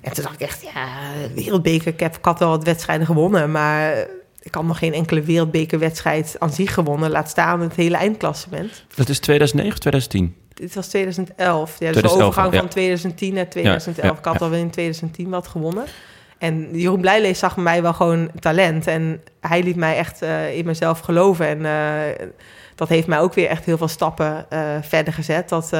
En 0.00 0.12
toen 0.12 0.22
dacht 0.22 0.34
ik 0.34 0.40
echt, 0.40 0.62
ja, 0.62 0.86
wereldbeker, 1.34 1.92
ik 1.92 2.00
heb 2.00 2.16
ik 2.16 2.24
had 2.24 2.38
wel 2.38 2.48
wat 2.48 2.64
wedstrijden 2.64 3.06
gewonnen, 3.06 3.50
maar 3.50 4.06
ik 4.40 4.54
had 4.54 4.64
nog 4.64 4.78
geen 4.78 4.92
enkele 4.92 5.22
wereldbekerwedstrijd 5.22 6.36
aan 6.38 6.52
zich 6.52 6.74
gewonnen, 6.74 7.10
laat 7.10 7.28
staan 7.28 7.60
het 7.60 7.74
hele 7.74 7.96
eindklassement. 7.96 8.84
Dat 8.94 9.08
is 9.08 9.18
2009 9.18 9.72
of 9.72 9.78
2010? 9.78 10.34
Dit 10.54 10.74
was 10.74 10.88
2011. 10.88 11.78
Ja, 11.78 11.92
dus 11.92 12.00
2011 12.02 12.18
de 12.18 12.24
overgang 12.24 12.46
al, 12.46 12.52
ja. 12.52 12.58
van 12.58 12.68
2010 12.68 13.34
naar 13.34 13.48
2011. 13.48 13.96
Ja, 13.96 14.12
ja, 14.12 14.18
ik 14.18 14.24
had 14.24 14.42
alweer 14.42 14.58
in 14.58 14.70
2010 14.70 15.28
wat 15.28 15.48
gewonnen. 15.48 15.84
En 16.42 16.68
Jeroen 16.72 17.00
Blijlees 17.00 17.38
zag 17.38 17.56
mij 17.56 17.82
wel 17.82 17.92
gewoon 17.92 18.30
talent. 18.38 18.86
En 18.86 19.22
hij 19.40 19.62
liet 19.62 19.76
mij 19.76 19.96
echt 19.96 20.22
eh, 20.22 20.56
in 20.56 20.64
mezelf 20.64 21.00
geloven. 21.00 21.46
En 21.46 21.66
eh, 21.66 22.26
dat 22.74 22.88
heeft 22.88 23.06
mij 23.06 23.20
ook 23.20 23.34
weer 23.34 23.48
echt 23.48 23.64
heel 23.64 23.76
veel 23.76 23.88
stappen 23.88 24.50
eh, 24.50 24.60
verder 24.80 25.12
gezet. 25.12 25.48
Dat, 25.48 25.70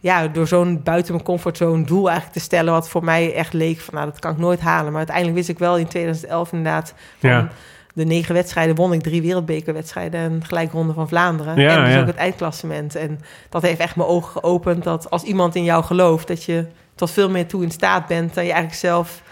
ja, 0.00 0.28
door 0.28 0.46
zo'n 0.46 0.82
buiten 0.82 1.12
mijn 1.12 1.24
comfortzone 1.24 1.84
doel 1.84 2.06
eigenlijk 2.06 2.38
te 2.38 2.44
stellen... 2.44 2.72
wat 2.72 2.88
voor 2.88 3.04
mij 3.04 3.34
echt 3.34 3.52
leek 3.52 3.80
van, 3.80 3.94
nou, 3.94 4.06
dat 4.06 4.18
kan 4.18 4.32
ik 4.32 4.38
nooit 4.38 4.60
halen. 4.60 4.88
Maar 4.88 4.96
uiteindelijk 4.96 5.36
wist 5.36 5.48
ik 5.48 5.58
wel 5.58 5.76
in 5.76 5.86
2011 5.86 6.52
inderdaad... 6.52 6.94
Van, 7.18 7.30
Ja. 7.30 7.48
De 7.94 8.04
negen 8.04 8.34
wedstrijden 8.34 8.74
won 8.74 8.92
ik 8.92 9.02
drie 9.02 9.22
wereldbekerwedstrijden 9.22 10.20
en 10.20 10.44
gelijk 10.44 10.72
ronde 10.72 10.92
van 10.92 11.08
Vlaanderen. 11.08 11.60
Ja, 11.60 11.76
en 11.76 11.84
dus 11.84 11.94
ja. 11.94 12.00
ook 12.00 12.06
het 12.06 12.16
eindklassement. 12.16 12.94
En 12.94 13.20
dat 13.48 13.62
heeft 13.62 13.80
echt 13.80 13.96
mijn 13.96 14.08
ogen 14.08 14.30
geopend 14.30 14.84
dat 14.84 15.10
als 15.10 15.22
iemand 15.22 15.54
in 15.54 15.64
jou 15.64 15.84
gelooft, 15.84 16.28
dat 16.28 16.44
je 16.44 16.66
tot 16.94 17.10
veel 17.10 17.30
meer 17.30 17.46
toe 17.46 17.62
in 17.62 17.70
staat 17.70 18.06
bent 18.06 18.34
dan 18.34 18.44
je 18.44 18.52
eigenlijk 18.52 18.80
zelf 18.80 19.22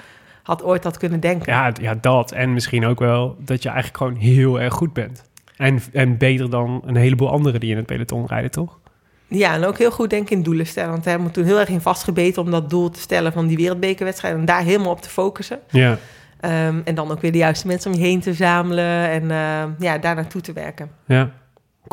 had 0.43 0.63
ooit 0.63 0.85
had 0.85 0.99
kunnen 0.99 1.21
denken. 1.21 1.53
Ja, 1.53 1.73
ja, 1.81 1.95
dat. 2.01 2.33
En 2.33 2.53
misschien 2.53 2.87
ook 2.87 2.99
wel 2.99 3.37
dat 3.39 3.63
je 3.63 3.69
eigenlijk 3.69 3.99
gewoon 3.99 4.17
heel 4.17 4.61
erg 4.61 4.75
goed 4.75 4.93
bent. 4.93 5.25
En, 5.57 5.81
en 5.93 6.17
beter 6.17 6.51
dan 6.51 6.83
een 6.87 6.97
heleboel 6.97 7.31
anderen 7.31 7.61
die 7.61 7.71
in 7.71 7.77
het 7.77 7.87
peloton 7.87 8.27
rijden, 8.27 8.51
toch? 8.51 8.79
Ja, 9.27 9.55
en 9.55 9.65
ook 9.65 9.79
heel 9.79 9.91
goed 9.91 10.11
denken 10.11 10.37
in 10.37 10.43
doelen 10.43 10.67
stellen. 10.67 10.91
Want 10.91 11.05
hebben 11.05 11.27
we 11.27 11.33
toen 11.33 11.45
heel 11.45 11.61
erg 11.61 11.69
in 11.69 11.81
vastgebeten 11.81 12.43
om 12.43 12.51
dat 12.51 12.71
doel 12.71 12.91
te 12.91 13.01
stellen 13.01 13.33
van 13.33 13.47
die 13.47 13.57
wereldbekerwedstrijd. 13.57 14.35
En 14.35 14.45
daar 14.45 14.63
helemaal 14.63 14.91
op 14.91 15.03
te 15.03 15.09
focussen. 15.09 15.59
Ja. 15.71 15.99
Ehm, 16.41 16.81
en 16.85 16.95
dan 16.95 17.11
ook 17.11 17.21
weer 17.21 17.33
de 17.33 17.39
juiste 17.39 17.67
mensen 17.67 17.93
om 17.93 17.99
je 17.99 18.05
heen 18.05 18.21
te 18.21 18.35
zamelen 18.35 19.09
en 19.09 19.31
ehm, 19.31 19.71
ja, 19.79 19.99
daar 19.99 20.15
naartoe 20.15 20.41
te 20.41 20.53
werken. 20.53 20.91
Ja, 21.07 21.31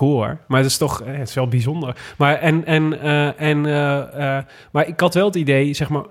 hoor. 0.07 0.37
Maar 0.47 0.59
het 0.61 0.69
is 0.69 0.77
toch 0.77 1.01
eh, 1.01 1.17
het 1.17 1.27
is 1.29 1.33
wel 1.33 1.47
bijzonder. 1.47 1.95
Maar, 2.17 2.35
en, 2.35 2.65
en, 2.65 3.01
eh, 3.01 3.41
en, 3.41 3.65
eh, 3.65 4.43
maar 4.71 4.87
ik 4.87 4.99
had 4.99 5.13
wel 5.13 5.25
het 5.25 5.35
idee, 5.35 5.73
zeg 5.73 5.89
maar, 5.89 6.05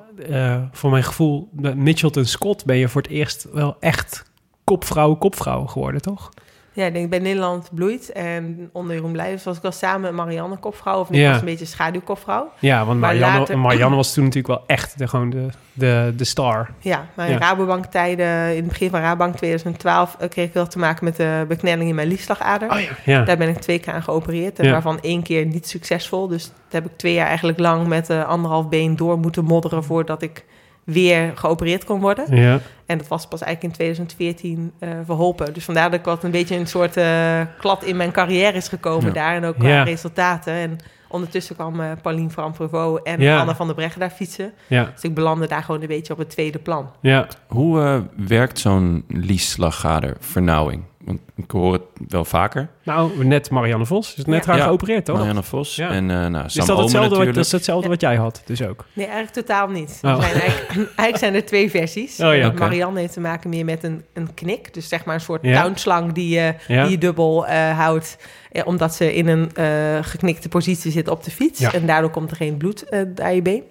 voor 0.72 0.90
mijn 0.90 1.04
gevoel, 1.04 1.48
met 1.52 1.76
Mitchelton 1.76 2.24
Scott 2.24 2.64
ben 2.64 2.76
je 2.76 2.88
voor 2.88 3.02
het 3.02 3.10
eerst 3.10 3.46
wel 3.52 3.76
echt 3.80 4.24
kopvrouw, 4.64 5.14
kopvrouw 5.14 5.66
geworden, 5.66 6.02
toch? 6.02 6.30
Ja, 6.78 6.84
ik 6.86 6.92
denk 6.92 7.10
bij 7.10 7.18
Nederland 7.18 7.68
bloeit. 7.74 8.12
En 8.12 8.68
onder 8.72 8.94
Jeroen 8.94 9.12
Blijvers 9.12 9.44
was 9.44 9.56
ik 9.56 9.64
al 9.64 9.72
samen 9.72 10.00
met 10.00 10.12
Marianne 10.12 10.56
kopvrouw. 10.56 11.00
Of 11.00 11.08
ik 11.08 11.14
Ja. 11.16 11.30
was 11.30 11.38
een 11.40 11.44
beetje 11.44 11.64
schaduwkopvrouw. 11.64 12.50
Ja, 12.58 12.84
want 12.84 13.00
Marianne, 13.00 13.38
later- 13.38 13.58
Marianne 13.68 13.96
was 13.96 14.12
toen 14.12 14.24
natuurlijk 14.24 14.54
wel 14.54 14.64
echt 14.66 14.98
de, 14.98 15.08
gewoon 15.08 15.30
de, 15.30 15.46
de, 15.72 16.12
de 16.16 16.24
star. 16.24 16.70
Ja, 16.78 17.06
maar 17.14 17.26
in 17.26 17.32
Ja. 17.32 17.38
Rabobank 17.38 17.84
tijden, 17.86 18.50
in 18.50 18.56
het 18.56 18.66
begin 18.68 18.90
van 18.90 19.00
Rabobank 19.00 19.36
2012, 19.36 20.16
eh, 20.18 20.28
kreeg 20.28 20.46
ik 20.46 20.52
wel 20.54 20.66
te 20.66 20.78
maken 20.78 21.04
met 21.04 21.16
de 21.16 21.44
beknelling 21.48 21.88
in 21.88 21.94
mijn 21.94 22.08
liefslagader. 22.08 22.70
Oh 22.70 22.78
ja. 23.04 23.22
Daar 23.22 23.36
ben 23.36 23.48
ik 23.48 23.58
twee 23.58 23.78
keer 23.78 23.92
aan 23.92 24.02
geopereerd, 24.02 24.58
en 24.58 24.70
waarvan 24.70 25.00
één 25.00 25.22
keer 25.22 25.46
niet 25.46 25.68
succesvol. 25.68 26.28
Dus 26.28 26.44
daar 26.46 26.82
heb 26.82 26.86
ik 26.90 26.96
twee 26.96 27.14
jaar 27.14 27.26
eigenlijk 27.26 27.58
lang 27.58 27.86
met 27.86 28.10
eh, 28.10 28.24
anderhalf 28.24 28.68
been 28.68 28.96
door 28.96 29.18
moeten 29.18 29.44
modderen 29.44 29.84
voordat 29.84 30.22
ik 30.22 30.44
weer 30.92 31.32
geopereerd 31.34 31.84
kon 31.84 32.00
worden. 32.00 32.36
ja. 32.36 32.60
En 32.86 32.98
dat 32.98 33.08
was 33.08 33.26
pas 33.28 33.40
eigenlijk 33.42 33.72
in 33.74 33.78
2014 33.80 34.72
eh, 34.78 34.88
verholpen. 35.04 35.54
Dus 35.54 35.64
vandaar 35.64 35.90
dat 35.90 35.98
ik 35.98 36.04
wat 36.04 36.24
een 36.24 36.30
beetje 36.30 36.56
een 36.56 36.66
soort 36.66 36.96
eh, 36.96 37.40
klad 37.58 37.84
in 37.84 37.96
mijn 37.96 38.12
carrière 38.12 38.56
is 38.56 38.68
gekomen 38.68 39.06
Ja. 39.06 39.12
daar. 39.12 39.34
En 39.36 39.44
ook 39.44 39.58
qua 39.58 39.68
Ja. 39.68 39.82
resultaten. 39.82 40.52
En 40.52 40.76
ondertussen 41.08 41.54
kwam 41.54 41.80
eh 41.80 41.90
Pauline 42.02 42.30
van 42.30 42.52
Prevot 42.52 43.02
en 43.02 43.20
Ja. 43.20 43.38
Anne 43.40 43.54
van 43.54 43.66
der 43.66 43.74
Breggen 43.74 44.00
daar 44.00 44.10
fietsen. 44.10 44.52
ja, 44.66 44.90
Dus 44.94 45.02
ik 45.02 45.14
belandde 45.14 45.46
daar 45.46 45.62
gewoon 45.62 45.80
een 45.80 45.86
beetje 45.86 46.12
op 46.12 46.18
het 46.18 46.30
tweede 46.30 46.58
plan. 46.58 46.90
ja. 47.00 47.26
Hoe 47.48 47.80
eh, 47.82 47.98
werkt 48.26 48.58
zo'n 48.58 49.04
liesslagader 49.08 50.16
vernauwing? 50.20 50.82
Want 51.08 51.20
ik 51.36 51.50
hoor 51.50 51.72
het 51.72 51.82
wel 52.08 52.24
vaker. 52.24 52.68
Nou, 52.82 53.24
net 53.24 53.50
Marianne 53.50 53.86
Vos 53.86 54.14
is 54.14 54.24
net 54.24 54.44
Ja. 54.44 54.50
haar 54.50 54.60
Ja. 54.60 54.64
geopereerd, 54.66 55.04
toch? 55.04 55.16
Marianne 55.16 55.42
Vos 55.42 55.76
Ja. 55.76 55.88
en 55.90 56.10
eh 56.10 56.26
nou, 56.26 56.44
is 56.44 56.54
dat 56.54 56.70
Omen 56.70 56.82
hetzelfde, 56.82 56.98
wat, 56.98 57.18
natuurlijk. 57.18 57.36
is 57.36 57.52
hetzelfde 57.52 57.84
Ja. 57.84 57.90
wat 57.90 58.00
jij 58.00 58.16
had, 58.16 58.42
dus 58.44 58.62
ook? 58.62 58.84
Nee, 58.92 59.06
eigenlijk 59.06 59.34
totaal 59.46 59.68
niet. 59.68 60.00
Oh. 60.02 60.20
Zijn 60.20 60.40
eigenlijk, 60.40 60.68
eigenlijk 60.76 61.18
zijn 61.18 61.34
er 61.34 61.44
twee 61.44 61.70
versies. 61.70 62.20
Oh 62.20 62.34
Eh. 62.34 62.52
Marianne 62.54 63.00
heeft 63.00 63.12
te 63.12 63.20
maken 63.20 63.50
meer 63.50 63.64
met 63.64 63.84
een, 63.84 64.04
een 64.12 64.34
knik. 64.34 64.74
Dus 64.74 64.88
zeg 64.88 65.04
maar 65.04 65.14
een 65.14 65.20
soort 65.20 65.44
Ja. 65.44 65.62
touwslang 65.62 66.12
die 66.12 66.28
je, 66.34 66.54
Ja. 66.68 66.82
die 66.82 66.90
je 66.90 66.98
dubbel 66.98 67.46
eh, 67.46 67.78
houdt. 67.78 68.16
Eh, 68.52 68.66
omdat 68.66 68.94
ze 68.94 69.14
in 69.14 69.28
een 69.28 69.50
eh, 69.54 69.98
geknikte 70.00 70.48
positie 70.48 70.90
zit 70.90 71.08
op 71.08 71.24
de 71.24 71.30
fiets. 71.30 71.58
Ja. 71.60 71.72
En 71.72 71.86
daardoor 71.86 72.10
komt 72.10 72.30
er 72.30 72.36
geen 72.36 72.56
bloed 72.56 72.82
eh 72.88 73.00
aan 73.22 73.34
je 73.34 73.42
been. 73.42 73.62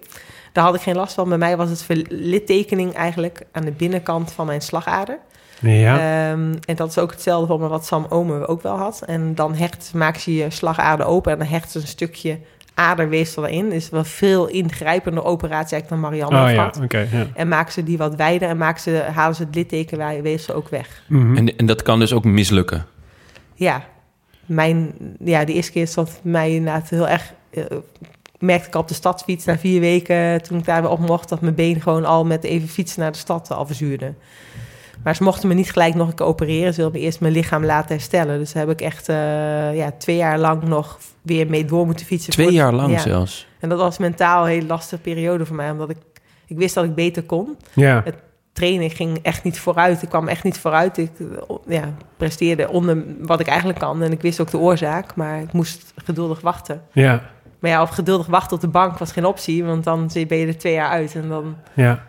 Daar 0.52 0.64
had 0.64 0.74
ik 0.74 0.80
geen 0.80 0.96
last 0.96 1.14
van. 1.14 1.28
Bij 1.28 1.38
mij 1.38 1.56
was 1.56 1.70
het 1.70 1.82
verlittekening 1.82 2.92
eigenlijk 2.94 3.42
aan 3.52 3.64
de 3.64 3.70
binnenkant 3.72 4.32
van 4.32 4.46
mijn 4.46 4.60
slagader. 4.60 5.18
Ja. 5.60 5.98
Ehm, 6.30 6.54
en 6.64 6.76
dat 6.76 6.88
is 6.88 6.98
ook 6.98 7.10
hetzelfde 7.10 7.46
voor 7.46 7.60
me 7.60 7.68
wat 7.68 7.86
Sam 7.86 8.06
Omen 8.08 8.48
ook 8.48 8.62
wel 8.62 8.76
had. 8.76 9.02
En 9.06 9.34
dan 9.34 9.54
hecht, 9.54 9.90
maak 9.94 10.16
je 10.16 10.34
je 10.34 10.50
slagader 10.50 11.06
open 11.06 11.32
en 11.32 11.38
dan 11.38 11.48
hecht 11.48 11.70
ze 11.70 11.78
een 11.78 11.86
stukje 11.86 12.38
aderweefsel 12.74 13.46
erin. 13.46 13.72
Is 13.72 13.88
wel 13.88 14.04
veel 14.04 14.46
ingrijpender 14.46 15.24
operatie 15.24 15.72
eigenlijk 15.72 15.88
dan 15.88 16.00
Marianne 16.00 16.44
oh 16.44 16.50
ja, 16.50 16.54
gehad. 16.54 16.80
oké. 16.82 17.08
ja. 17.12 17.26
En 17.34 17.48
maken 17.48 17.72
ze 17.72 17.82
die 17.82 17.98
wat 17.98 18.14
wijder 18.14 18.48
en 18.48 18.56
maken 18.56 18.80
ze, 18.80 19.04
halen 19.14 19.36
ze 19.36 19.42
het 19.42 19.54
littekenweefsel 19.54 20.54
ook 20.54 20.68
weg. 20.68 21.02
Mhm. 21.06 21.36
En, 21.36 21.56
en 21.56 21.66
dat 21.66 21.82
kan 21.82 21.98
dus 21.98 22.12
ook 22.12 22.24
mislukken. 22.24 22.86
Ja, 23.54 23.84
mijn, 24.46 24.92
ja, 25.24 25.44
de 25.44 25.52
eerste 25.52 25.72
keer 25.72 25.82
is 25.82 25.94
dat 25.94 26.20
mij 26.22 26.54
inderdaad 26.54 26.88
heel 26.88 27.08
erg... 27.08 27.32
eh, 27.50 27.64
merkte 28.38 28.68
ik 28.68 28.74
op 28.74 28.88
de 28.88 28.94
stadsfiets 28.94 29.44
na 29.44 29.58
vier 29.58 29.80
weken, 29.80 30.42
toen 30.42 30.58
ik 30.58 30.64
daar 30.64 30.82
weer 30.82 30.90
op 30.90 30.98
mocht... 30.98 31.28
dat 31.28 31.40
mijn 31.40 31.54
been 31.54 31.80
gewoon 31.80 32.04
al 32.04 32.24
met 32.24 32.44
even 32.44 32.68
fietsen 32.68 33.00
naar 33.00 33.12
de 33.12 33.18
stad 33.18 33.50
al 33.50 33.66
verzuurde. 33.66 34.14
Maar 35.04 35.16
ze 35.16 35.22
mochten 35.22 35.48
me 35.48 35.54
niet 35.54 35.70
gelijk 35.70 35.94
nog 35.94 36.08
een 36.08 36.14
keer 36.14 36.26
opereren. 36.26 36.74
Ze 36.74 36.80
wilden 36.80 37.00
eerst 37.00 37.20
mijn 37.20 37.32
lichaam 37.32 37.64
laten 37.64 37.94
herstellen. 37.94 38.38
Dus 38.38 38.52
daar 38.52 38.66
heb 38.66 38.72
ik 38.72 38.80
echt 38.86 39.08
eh, 39.08 39.76
ja, 39.76 39.90
twee 39.98 40.16
jaar 40.16 40.38
lang 40.38 40.62
nog 40.62 40.98
weer 41.22 41.46
mee 41.50 41.64
door 41.64 41.86
moeten 41.86 42.06
fietsen. 42.06 42.32
Twee 42.32 42.52
jaar 42.52 42.72
lang 42.72 42.92
Ja. 42.92 42.98
zelfs. 42.98 43.46
En 43.60 43.68
dat 43.68 43.78
was 43.78 43.98
mentaal 43.98 44.42
een 44.44 44.48
hele 44.50 44.66
lastige 44.66 45.00
periode 45.02 45.46
voor 45.46 45.56
mij. 45.56 45.70
Omdat 45.70 45.90
ik, 45.90 45.96
ik 46.46 46.56
wist 46.56 46.74
dat 46.74 46.84
ik 46.84 46.94
beter 46.94 47.22
kon. 47.22 47.56
Ja. 47.74 48.04
Training 48.52 48.92
ging 48.96 49.18
echt 49.22 49.44
niet 49.44 49.58
vooruit. 49.60 50.02
Ik 50.02 50.08
kwam 50.08 50.28
echt 50.28 50.44
niet 50.44 50.58
vooruit. 50.58 50.98
Ik 50.98 51.10
eh, 51.20 51.26
ja, 51.66 51.94
presteerde 52.16 52.68
onder 52.68 53.04
wat 53.20 53.40
ik 53.40 53.46
eigenlijk 53.46 53.78
kan. 53.78 54.02
En 54.02 54.12
ik 54.12 54.20
wist 54.22 54.40
ook 54.40 54.50
de 54.50 54.58
oorzaak. 54.58 55.14
Maar 55.16 55.40
ik 55.40 55.52
moest 55.52 55.92
geduldig 55.96 56.40
wachten. 56.40 56.82
ja. 56.92 57.22
Maar 57.60 57.70
ja, 57.70 57.82
op 57.82 57.90
geduldig 57.90 58.26
wachten 58.26 58.56
op 58.56 58.60
de 58.60 58.68
bank 58.68 58.98
was 58.98 59.12
geen 59.12 59.24
optie, 59.24 59.64
want 59.64 59.84
dan 59.84 60.10
ben 60.28 60.38
je 60.38 60.46
er 60.46 60.58
twee 60.58 60.72
jaar 60.72 60.88
uit 60.90 61.14
en 61.14 61.28
dan, 61.28 61.56
Ja. 61.74 62.06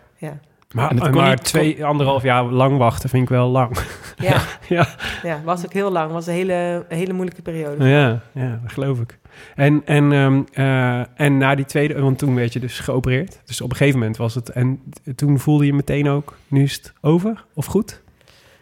Maar, 0.74 0.88
kon 0.88 1.10
maar 1.14 1.28
niet- 1.30 1.44
twee, 1.44 1.84
anderhalf 1.84 2.22
jaar 2.22 2.44
lang 2.44 2.78
wachten 2.78 3.08
vind 3.08 3.22
ik 3.22 3.28
wel 3.28 3.48
lang. 3.48 3.76
Ja, 4.16 4.40
ja. 4.68 4.86
ja, 5.22 5.40
was 5.44 5.64
ook 5.64 5.72
heel 5.72 5.90
lang. 5.92 6.12
was 6.12 6.26
een 6.26 6.32
hele, 6.32 6.84
een 6.88 6.96
hele 6.96 7.12
moeilijke 7.12 7.42
periode. 7.42 7.88
Ja, 7.88 8.20
ja, 8.32 8.60
dat 8.62 8.72
geloof 8.72 9.00
ik. 9.00 9.18
En, 9.54 9.82
en, 9.84 10.12
ehm, 10.12 10.42
eh, 10.52 11.20
en 11.20 11.38
na 11.38 11.54
die 11.54 11.64
tweede, 11.64 12.00
want 12.00 12.18
toen 12.18 12.34
werd 12.34 12.52
je 12.52 12.60
dus 12.60 12.78
geopereerd. 12.78 13.40
Dus 13.44 13.60
op 13.60 13.70
een 13.70 13.76
gegeven 13.76 13.98
moment 13.98 14.16
was 14.16 14.34
het. 14.34 14.48
En 14.48 14.82
toen 15.16 15.38
voelde 15.38 15.66
je 15.66 15.72
meteen 15.74 16.08
ook, 16.08 16.36
nu 16.48 16.62
is 16.62 16.74
het 16.74 16.92
over 17.00 17.44
of 17.54 17.66
goed? 17.66 18.02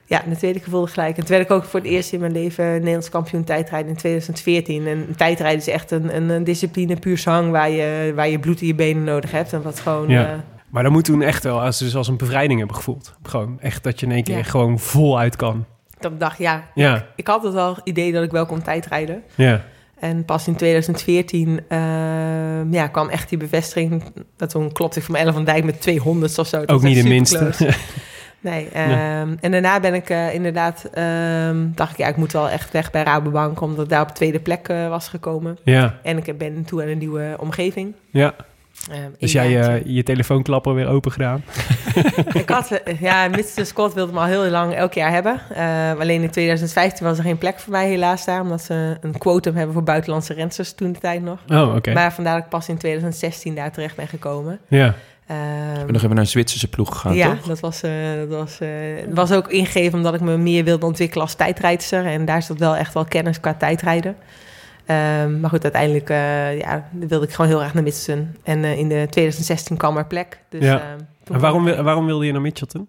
Ja, 0.04 0.22
de 0.28 0.36
tweede 0.36 0.58
keer 0.60 0.70
voelde 0.70 0.86
gelijk. 0.90 1.16
En 1.16 1.24
toen 1.24 1.36
werd 1.36 1.50
ik 1.50 1.56
ook 1.56 1.64
voor 1.64 1.80
het 1.80 1.88
eerst 1.88 2.12
in 2.12 2.20
mijn 2.20 2.32
leven 2.32 2.64
Nederlands 2.72 3.08
kampioen 3.08 3.44
tijdrijden 3.44 3.90
in 3.90 3.96
2014. 3.96 4.86
En 4.86 5.06
tijdrijden 5.16 5.58
is 5.60 5.68
echt 5.68 5.90
een, 5.90 6.16
een, 6.16 6.28
een 6.28 6.44
discipline 6.44 6.96
puur 6.96 7.18
zang 7.18 7.50
waar 7.50 7.70
je, 7.70 8.12
waar 8.14 8.28
je 8.28 8.38
bloed 8.38 8.60
in 8.60 8.66
je 8.66 8.74
benen 8.74 9.04
nodig 9.04 9.30
hebt. 9.30 9.52
En 9.52 9.62
wat 9.62 9.80
gewoon... 9.80 10.08
Ja. 10.08 10.26
eh, 10.32 10.38
Maar 10.70 10.82
dan 10.82 10.92
moet 10.92 11.04
toen 11.04 11.22
echt 11.22 11.44
wel 11.44 11.60
als, 11.60 11.78
dus 11.78 11.96
als 11.96 12.08
een 12.08 12.16
bevrijding 12.16 12.58
hebben 12.58 12.76
gevoeld. 12.76 13.14
Gewoon 13.22 13.60
echt 13.60 13.84
dat 13.84 14.00
je 14.00 14.06
in 14.06 14.12
één 14.12 14.24
keer 14.24 14.36
Ja. 14.36 14.42
gewoon 14.42 14.78
voluit 14.78 15.36
kan. 15.36 15.64
dat 16.00 16.12
ik 16.12 16.20
dacht, 16.20 16.38
ja, 16.38 16.64
Ja, 16.74 17.06
ik 17.16 17.26
had 17.26 17.42
het 17.42 17.54
al 17.54 17.76
idee 17.84 18.12
dat 18.12 18.22
ik 18.22 18.30
wel 18.30 18.46
kon 18.46 18.62
tijdrijden. 18.62 19.22
ja, 19.34 19.64
En 20.00 20.24
pas 20.24 20.46
in 20.48 20.56
2014 20.56 21.60
ehm, 21.68 22.72
ja, 22.72 22.86
kwam 22.86 23.08
echt 23.08 23.28
die 23.28 23.38
bevestiging. 23.38 24.02
Dat 24.36 24.50
toen 24.50 24.72
klopte 24.72 24.98
ik 25.00 25.08
mijn 25.08 25.22
Ellen 25.22 25.34
van 25.34 25.44
Dijk 25.44 25.64
met 25.64 25.80
200 25.80 26.38
of 26.38 26.46
zo. 26.46 26.58
Dat 26.58 26.68
ook 26.70 26.82
niet 26.82 27.02
de 27.02 27.08
minste. 27.08 27.50
Nee, 28.40 28.68
ehm, 28.68 29.34
en 29.40 29.50
daarna 29.50 29.80
ben 29.80 29.94
ik 29.94 30.10
eh, 30.10 30.34
inderdaad, 30.34 30.88
ehm, 30.92 31.66
dacht 31.74 31.90
ik, 31.92 31.96
ja, 31.98 32.06
ik 32.08 32.16
moet 32.16 32.32
wel 32.32 32.48
echt 32.48 32.72
weg 32.72 32.90
bij 32.90 33.02
Rabobank, 33.02 33.60
omdat 33.60 33.84
ik 33.84 33.90
daar 33.90 34.00
op 34.02 34.08
tweede 34.08 34.40
plek 34.40 34.68
eh, 34.68 34.88
was 34.88 35.08
gekomen. 35.08 35.58
ja, 35.64 35.98
En 36.02 36.16
ik 36.26 36.38
ben 36.38 36.64
toe 36.64 36.82
aan 36.82 36.88
een 36.88 36.98
nieuwe 36.98 37.36
omgeving. 37.40 37.94
ja. 38.10 38.34
Ehm, 38.90 39.00
Dus 39.18 39.34
één 39.34 39.50
jij 39.50 39.76
eh, 39.76 39.82
je 39.84 40.02
telefoonklapper 40.02 40.74
weer 40.74 40.86
open 40.86 41.12
gedaan. 41.12 41.44
Ik 42.32 42.48
had, 42.48 42.70
eh, 42.70 43.00
ja, 43.00 43.28
Mr. 43.28 43.66
Scott 43.66 43.94
wilde 43.94 44.12
me 44.12 44.18
al 44.18 44.24
heel 44.24 44.48
lang 44.48 44.74
elk 44.74 44.92
jaar 44.92 45.10
hebben. 45.10 45.40
Eh, 45.54 46.00
alleen 46.00 46.22
in 46.22 46.30
2015 46.30 47.06
was 47.06 47.18
er 47.18 47.24
geen 47.24 47.38
plek 47.38 47.58
voor 47.58 47.72
mij 47.72 47.88
helaas 47.88 48.24
daar, 48.24 48.40
omdat 48.40 48.62
ze 48.62 48.96
een 49.00 49.18
quotum 49.18 49.54
hebben 49.54 49.74
voor 49.74 49.82
buitenlandse 49.82 50.34
rensters 50.34 50.72
toen 50.72 50.92
de 50.92 50.98
tijd 50.98 51.22
nog. 51.22 51.38
Oh, 51.48 51.74
oké. 51.74 51.92
Maar 51.92 52.12
vandaar 52.12 52.34
dat 52.34 52.44
ik 52.44 52.50
pas 52.50 52.68
in 52.68 52.78
2016 52.78 53.54
daar 53.54 53.72
terecht 53.72 53.96
ben 53.96 54.08
gekomen. 54.08 54.58
Ja, 54.68 54.94
Ehm, 55.28 55.80
Ik 55.80 55.84
ben 55.84 55.92
nog 55.92 56.02
even 56.02 56.08
naar 56.08 56.18
een 56.24 56.26
Zwitserse 56.26 56.68
ploeg 56.68 56.92
gegaan, 56.92 57.14
ja, 57.14 57.34
toch? 57.34 57.46
dat 57.46 57.60
was, 57.60 57.82
eh, 57.82 57.90
dat 58.18 58.28
was, 58.28 58.60
eh, 58.60 58.68
was 59.10 59.32
ook 59.32 59.48
ingegeven 59.48 59.98
omdat 59.98 60.14
ik 60.14 60.20
me 60.20 60.36
meer 60.36 60.64
wilde 60.64 60.86
ontwikkelen 60.86 61.24
als 61.24 61.34
tijdrijdster. 61.34 62.06
En 62.06 62.24
daar 62.24 62.42
zat 62.42 62.58
wel 62.58 62.76
echt 62.76 62.94
wel 62.94 63.04
kennis 63.04 63.40
qua 63.40 63.54
tijdrijden. 63.54 64.16
Ehm, 64.88 65.40
maar 65.40 65.50
goed, 65.50 65.62
uiteindelijk 65.62 66.10
eh, 66.10 66.58
ja, 66.58 66.88
wilde 66.92 67.26
ik 67.26 67.32
gewoon 67.32 67.50
heel 67.50 67.62
erg 67.62 67.74
naar 67.74 67.82
Mitchelton. 67.82 68.36
En 68.42 68.64
eh, 68.64 68.78
in 68.78 68.88
de 68.88 69.06
2016 69.10 69.76
kwam 69.76 69.96
er 69.96 70.06
plek. 70.06 70.40
Dus, 70.48 70.64
Ja. 70.64 70.80
ehm, 70.80 70.98
en 71.32 71.40
waarom, 71.40 71.64
waarom 71.82 72.06
wilde 72.06 72.26
je 72.26 72.32
naar 72.32 72.40
Mitchelton? 72.40 72.88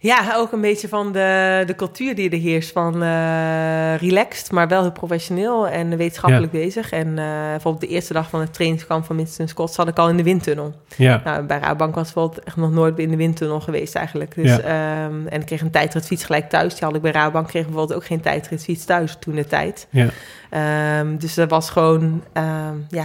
Ja, 0.00 0.34
ook 0.36 0.52
een 0.52 0.60
beetje 0.60 0.88
van 0.88 1.12
de, 1.12 1.62
de 1.66 1.74
cultuur 1.74 2.14
die 2.14 2.30
er 2.30 2.38
heerst. 2.38 2.72
Van 2.72 3.02
eh, 3.02 3.96
relaxed, 3.96 4.50
maar 4.50 4.68
wel 4.68 4.80
heel 4.82 4.92
professioneel 4.92 5.68
en 5.68 5.96
wetenschappelijk 5.96 6.52
bezig. 6.52 6.90
En 6.90 7.18
eh, 7.18 7.24
bijvoorbeeld 7.50 7.80
de 7.80 7.88
eerste 7.94 8.12
dag 8.12 8.28
van 8.30 8.40
het 8.40 8.52
trainingskamp 8.54 9.04
van 9.04 9.16
Mitchelton 9.16 9.48
Scott 9.48 9.74
zat 9.74 9.88
ik 9.88 9.98
al 9.98 10.08
in 10.08 10.16
de 10.16 10.22
windtunnel. 10.22 10.74
Ja, 10.96 11.20
Nou, 11.24 11.42
bij 11.42 11.58
Rabobank 11.58 11.94
was 11.94 12.12
bijvoorbeeld 12.12 12.44
echt 12.44 12.56
nog 12.56 12.70
nooit 12.70 12.98
in 12.98 13.10
de 13.10 13.16
windtunnel 13.16 13.60
geweest 13.60 13.94
eigenlijk. 13.94 14.34
Dus, 14.34 14.56
Ja. 14.56 14.60
ehm, 14.60 15.26
en 15.26 15.40
ik 15.40 15.46
kreeg 15.46 15.60
een 15.60 15.70
tijdritfiets 15.70 16.24
gelijk 16.24 16.48
thuis. 16.48 16.74
Die 16.74 16.84
had 16.84 16.94
ik 16.96 17.02
bij 17.02 17.12
Rabobank 17.12 17.46
kreeg 17.46 17.64
bijvoorbeeld 17.64 17.98
ook 17.98 18.06
geen 18.06 18.20
tijdritfiets 18.20 18.84
thuis 18.84 19.16
toen 19.20 19.34
de 19.34 19.46
tijd. 19.46 19.86
ja, 19.90 20.08
Ehm, 20.50 21.16
dus 21.16 21.34
dat 21.34 21.50
was 21.50 21.70
gewoon, 21.70 22.22
ehm, 22.32 22.74
ja, 22.88 23.04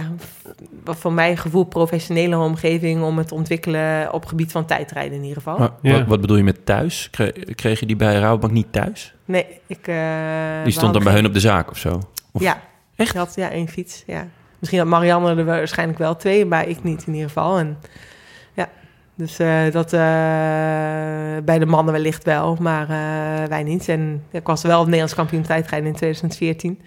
wat 0.84 0.96
voor 0.96 1.12
mijn 1.12 1.36
gevoel 1.36 1.64
professionele 1.64 2.38
omgeving 2.38 3.02
om 3.02 3.18
het 3.18 3.28
te 3.28 3.34
ontwikkelen 3.34 4.12
op 4.12 4.24
gebied 4.26 4.52
van 4.52 4.64
tijdrijden 4.64 5.12
in 5.16 5.22
ieder 5.22 5.36
geval. 5.36 5.58
Maar 5.58 5.70
Ja. 5.82 5.92
wat, 5.98 6.06
wat 6.06 6.20
bedoel 6.20 6.36
je 6.36 6.42
met 6.44 6.66
thuis? 6.66 7.08
Kre- 7.10 7.32
Kreeg 7.54 7.80
je 7.80 7.86
die 7.86 7.96
bij 7.96 8.18
Rabobank 8.18 8.52
niet 8.52 8.66
thuis? 8.72 9.14
Nee, 9.24 9.46
ik... 9.66 9.86
eh, 9.88 9.96
Die 10.64 10.72
stond 10.72 10.94
dan 10.94 11.04
bij 11.04 11.12
hun 11.12 11.26
op 11.26 11.32
de 11.32 11.40
zaak 11.40 11.70
of 11.70 11.78
zo? 11.78 12.00
Of- 12.32 12.42
Ja, 12.42 12.60
Echt? 12.96 13.10
Ik 13.10 13.16
had 13.16 13.32
ja, 13.36 13.50
één 13.50 13.68
fiets, 13.68 14.02
ja. 14.06 14.26
Misschien 14.58 14.78
had 14.80 14.88
Marianne 14.88 15.34
er 15.34 15.44
waarschijnlijk 15.44 15.98
wel 15.98 16.16
twee, 16.16 16.46
maar 16.46 16.68
ik 16.68 16.82
niet 16.82 17.06
in 17.06 17.12
ieder 17.12 17.28
geval. 17.28 17.58
En 17.58 17.78
ja, 18.54 18.68
dus 19.14 19.38
eh, 19.38 19.70
dat 19.72 19.92
eh, 19.92 20.00
bij 21.44 21.58
de 21.58 21.66
mannen 21.66 21.92
wellicht 21.94 22.24
wel, 22.24 22.56
maar 22.60 22.82
eh, 22.90 23.48
wij 23.48 23.62
niet. 23.62 23.88
En 23.88 24.22
ik 24.30 24.46
was 24.46 24.62
wel 24.62 24.84
Nederlands 24.84 25.14
kampioen 25.14 25.42
tijdrijden 25.42 25.88
in 25.88 25.94
2014. 25.94 26.80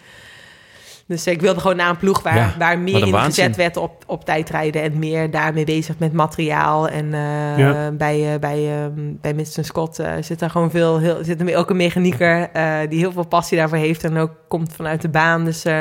Dus 1.08 1.28
ik 1.28 1.41
wilde 1.41 1.60
gewoon 1.60 1.76
naar 1.76 1.89
een 1.89 1.97
ploeg 1.97 2.22
waar, 2.22 2.36
Ja, 2.36 2.53
waar 2.60 2.80
meer 2.80 3.05
in 3.05 3.12
waanzin. 3.12 3.32
gezet 3.43 3.55
werd 3.55 3.78
op, 3.78 4.03
op 4.08 4.26
tijdrijden 4.26 4.82
en 4.82 4.99
meer 4.99 5.32
daarmee 5.32 5.66
bezig 5.66 5.97
met 5.99 6.14
materiaal. 6.14 6.88
En 6.89 7.14
eh, 7.14 7.58
Ja. 7.58 7.91
bij, 7.91 8.34
eh, 8.34 8.39
bij, 8.39 8.84
eh, 8.84 8.86
bij 9.22 9.34
Mr. 9.34 9.45
Scott 9.66 9.99
eh, 9.99 10.12
zit 10.22 10.39
daar 10.39 10.49
gewoon 10.49 10.72
veel, 10.72 10.99
heel, 10.99 11.18
zit 11.24 11.41
er 11.41 11.55
ook 11.58 11.70
een 11.70 11.78
mechanieker 11.78 12.49
eh, 12.53 12.78
die 12.89 12.99
heel 12.99 13.12
veel 13.12 13.26
passie 13.28 13.58
daarvoor 13.58 13.78
heeft 13.78 14.03
en 14.03 14.18
ook 14.18 14.32
komt 14.47 14.74
vanuit 14.74 15.01
de 15.01 15.10
baan. 15.10 15.45
Dus 15.45 15.66
eh, 15.66 15.80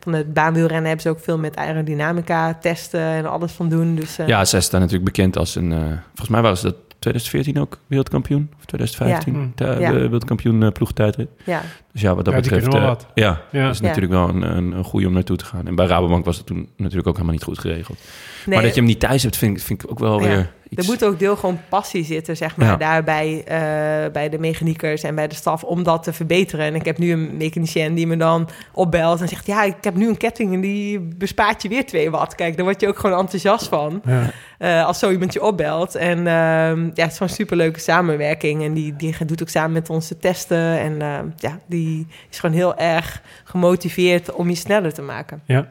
van 0.00 0.12
het 0.12 0.32
baanwielrennen 0.32 0.84
hebben 0.86 1.02
ze 1.02 1.08
ook 1.10 1.20
veel 1.20 1.38
met 1.38 1.56
aerodynamica 1.56 2.54
testen 2.60 3.00
en 3.00 3.26
alles 3.26 3.52
van 3.52 3.68
doen. 3.68 3.94
Dus 3.94 4.18
eh, 4.18 4.26
Ja, 4.26 4.44
zij 4.44 4.60
staan 4.60 4.80
natuurlijk 4.80 5.04
bekend 5.16 5.36
als 5.38 5.54
een... 5.54 5.72
eh, 5.72 5.78
volgens 6.06 6.28
mij 6.28 6.42
waren 6.42 6.56
ze 6.56 6.64
dat 6.64 6.76
2014 6.98 7.60
ook 7.60 7.78
wereldkampioen. 7.86 8.50
Of 8.58 8.64
2015. 8.64 9.52
Ja. 9.56 9.66
Eh, 9.72 9.90
wereldkampioen 9.90 10.62
eh, 10.62 10.70
ploegtijdrit. 10.72 11.28
ja. 11.44 11.62
Dus 11.92 12.00
ja, 12.00 12.14
wat 12.14 12.24
dat 12.24 12.34
Ja, 12.34 12.40
betreft... 12.40 12.74
eh, 12.74 12.84
wat. 12.86 13.06
ja, 13.14 13.40
Ja. 13.50 13.62
dat 13.64 13.72
is 13.74 13.78
Ja. 13.80 13.86
natuurlijk 13.86 14.12
wel 14.12 14.28
een, 14.28 14.56
een, 14.56 14.72
een 14.72 14.84
goede 14.84 15.06
om 15.06 15.12
naartoe 15.12 15.36
te 15.36 15.44
gaan. 15.44 15.66
En 15.66 15.74
bij 15.74 15.86
Rabobank 15.86 16.24
was 16.24 16.36
het 16.36 16.46
toen 16.46 16.68
natuurlijk 16.76 17.06
ook 17.06 17.14
helemaal 17.14 17.34
niet 17.34 17.44
goed 17.44 17.58
geregeld. 17.58 17.98
Nee, 18.46 18.54
maar 18.54 18.64
dat 18.64 18.74
je 18.74 18.80
hem 18.80 18.88
niet 18.88 19.00
thuis 19.00 19.22
hebt, 19.22 19.36
vind, 19.36 19.56
ik- 19.56 19.62
vind 19.62 19.82
ik 19.82 19.90
ook 19.90 19.98
wel 19.98 20.20
Ja. 20.22 20.46
Er 20.74 20.84
moet 20.84 21.04
ook 21.04 21.18
deel 21.18 21.36
gewoon 21.36 21.60
passie 21.68 22.04
zitten, 22.04 22.36
zeg 22.36 22.56
maar, 22.56 22.66
Ja. 22.68 22.76
daarbij 22.76 23.42
eh, 23.44 24.12
bij 24.12 24.28
de 24.28 24.38
mechaniekers 24.38 25.02
en 25.02 25.14
bij 25.14 25.28
de 25.28 25.34
staf 25.34 25.64
om 25.64 25.82
dat 25.82 26.02
te 26.02 26.12
verbeteren. 26.12 26.64
En 26.64 26.74
ik 26.74 26.84
heb 26.84 26.98
nu 26.98 27.12
een 27.12 27.36
mechanicien 27.36 27.94
die 27.94 28.06
me 28.06 28.16
dan 28.16 28.48
opbelt 28.72 29.20
en 29.20 29.28
zegt: 29.28 29.46
Ja, 29.46 29.62
ik 29.62 29.74
heb 29.80 29.94
nu 29.94 30.08
een 30.08 30.16
ketting 30.16 30.52
en 30.54 30.60
die 30.60 31.00
bespaart 31.00 31.62
je 31.62 31.68
weer 31.68 31.86
2 31.86 32.10
watt. 32.10 32.34
Kijk, 32.34 32.56
daar 32.56 32.64
word 32.64 32.80
je 32.80 32.88
ook 32.88 32.98
gewoon 32.98 33.18
enthousiast 33.18 33.68
van 33.68 34.02
ja. 34.04 34.30
eh, 34.58 34.86
als 34.86 34.98
zo 34.98 35.10
iemand 35.10 35.32
je 35.32 35.42
opbelt. 35.42 35.94
En 35.94 36.18
ehm, 36.26 36.84
ja, 36.84 37.02
het 37.02 37.10
is 37.10 37.16
gewoon 37.16 37.34
superleuke 37.34 37.80
samenwerking. 37.80 38.62
En 38.64 38.72
die, 38.74 38.96
die 38.96 39.24
doet 39.24 39.42
ook 39.42 39.48
samen 39.48 39.72
met 39.72 39.90
ons 39.90 40.08
de 40.08 40.18
testen. 40.18 40.78
En 40.78 41.02
ehm, 41.02 41.26
ja, 41.36 41.58
die 41.66 42.06
is 42.30 42.38
gewoon 42.38 42.54
heel 42.56 42.76
erg 42.76 43.22
gemotiveerd 43.44 44.32
om 44.32 44.48
je 44.48 44.54
sneller 44.54 44.92
te 44.92 45.02
maken. 45.02 45.42
Ja, 45.44 45.66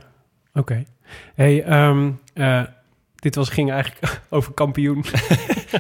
oké. 0.54 0.84
Hey, 1.36 1.64
ehm, 1.64 2.10
eh, 2.34 2.62
dit 3.26 3.36
was, 3.36 3.50
ging 3.50 3.72
eigenlijk 3.72 4.20
over 4.30 4.54
kampioen. 4.54 5.06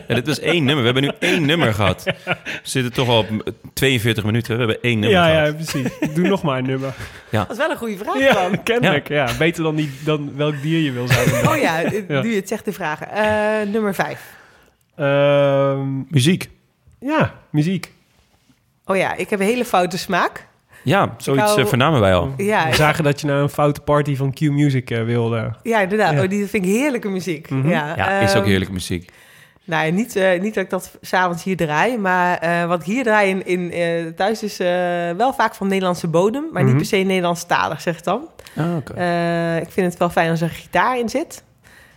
Ja, 0.07 0.15
dit 0.15 0.27
was 0.27 0.39
één 0.39 0.63
nummer. 0.63 0.77
We 0.77 0.91
hebben 0.91 1.03
nu 1.03 1.11
één 1.29 1.45
nummer 1.45 1.73
gehad. 1.73 2.03
We 2.25 2.35
zitten 2.63 2.93
toch 2.93 3.07
al 3.09 3.19
op 3.19 3.53
42 3.73 4.23
minuten. 4.23 4.51
We 4.53 4.57
hebben 4.57 4.81
één 4.81 4.99
nummer 4.99 5.19
ja, 5.19 5.25
gehad. 5.29 5.47
ja, 5.47 5.53
precies. 5.53 6.13
Doe 6.15 6.27
nog 6.27 6.43
maar 6.43 6.57
een 6.57 6.65
nummer. 6.65 6.93
Dat 7.31 7.49
is 7.51 7.57
wel 7.57 7.69
een 7.71 7.77
goede 7.77 7.97
vraag 7.97 8.19
Ja, 8.19 8.33
dan. 8.33 8.63
kennelijk. 8.63 9.07
Ja. 9.07 9.29
beter 9.37 9.63
dan, 9.63 9.75
die, 9.75 9.91
dan 10.03 10.35
welk 10.35 10.61
dier 10.61 10.79
je 10.79 10.91
wil 10.91 11.07
zijn. 11.07 11.47
Oh 11.47 11.57
ja, 11.57 11.79
Ja. 12.07 12.21
nu 12.21 12.29
je 12.29 12.35
het 12.35 12.47
zegt 12.47 12.65
de 12.65 12.73
vragen. 12.73 13.09
Eh, 13.11 13.67
nummer 13.71 13.93
5. 13.95 14.21
Ehm, 14.95 15.97
Muziek. 16.09 16.49
ja, 16.99 17.33
muziek. 17.49 17.91
Oh 18.85 18.95
ja, 18.95 19.15
ik 19.15 19.29
heb 19.29 19.39
een 19.39 19.45
hele 19.45 19.65
foute 19.65 19.97
smaak. 19.97 20.47
Ja, 20.85 21.13
zoiets 21.17 21.43
hou- 21.45 21.59
eh, 21.61 21.65
vernamen 21.65 21.99
wij 21.99 22.13
al. 22.15 22.33
Ja, 22.37 22.69
We 22.69 22.75
zagen 22.75 23.03
dat 23.03 23.21
je 23.21 23.27
naar 23.27 23.41
een 23.41 23.49
foute 23.49 23.81
party 23.81 24.15
van 24.15 24.33
Q 24.33 24.39
Music 24.39 24.89
eh, 24.91 25.03
wilde. 25.03 25.53
ja 25.63 25.79
inderdaad. 25.81 26.13
Ja. 26.13 26.21
Oh, 26.23 26.29
die 26.29 26.45
vind 26.47 26.65
ik 26.65 26.71
heerlijke 26.71 27.09
muziek. 27.09 27.49
Mhm. 27.49 27.69
ja, 27.69 27.93
Ja, 27.97 28.19
is 28.19 28.29
ook 28.29 28.35
ehm, 28.35 28.45
heerlijke 28.45 28.73
muziek. 28.73 29.11
Nou, 29.63 29.85
ja, 29.85 29.91
niet, 29.91 30.15
eh, 30.15 30.41
niet 30.41 30.53
dat 30.53 30.63
ik 30.63 30.69
dat 30.69 30.97
s'avonds 31.01 31.43
hier 31.43 31.57
draai, 31.57 31.97
maar 31.97 32.37
eh, 32.37 32.65
wat 32.65 32.79
ik 32.79 32.85
hier 32.85 33.03
draai 33.03 33.29
in, 33.29 33.45
in, 33.45 33.71
eh, 33.71 34.05
thuis 34.15 34.43
is 34.43 34.59
eh, 34.59 34.67
wel 35.17 35.33
vaak 35.33 35.55
van 35.55 35.67
Nederlandse 35.67 36.07
bodem, 36.07 36.43
maar 36.51 36.61
Mhm. 36.61 36.65
niet 36.71 36.77
per 36.77 36.85
se 36.99 37.05
Nederlandstalig, 37.05 37.81
zeg 37.81 37.97
ik 37.97 38.03
dan. 38.03 38.27
Oké. 38.77 38.93
Eh, 38.93 39.57
ik 39.57 39.69
vind 39.71 39.89
het 39.89 39.97
wel 39.99 40.09
fijn 40.09 40.29
als 40.29 40.41
er 40.41 40.49
gitaar 40.49 40.99
in 40.99 41.09
zit. 41.09 41.43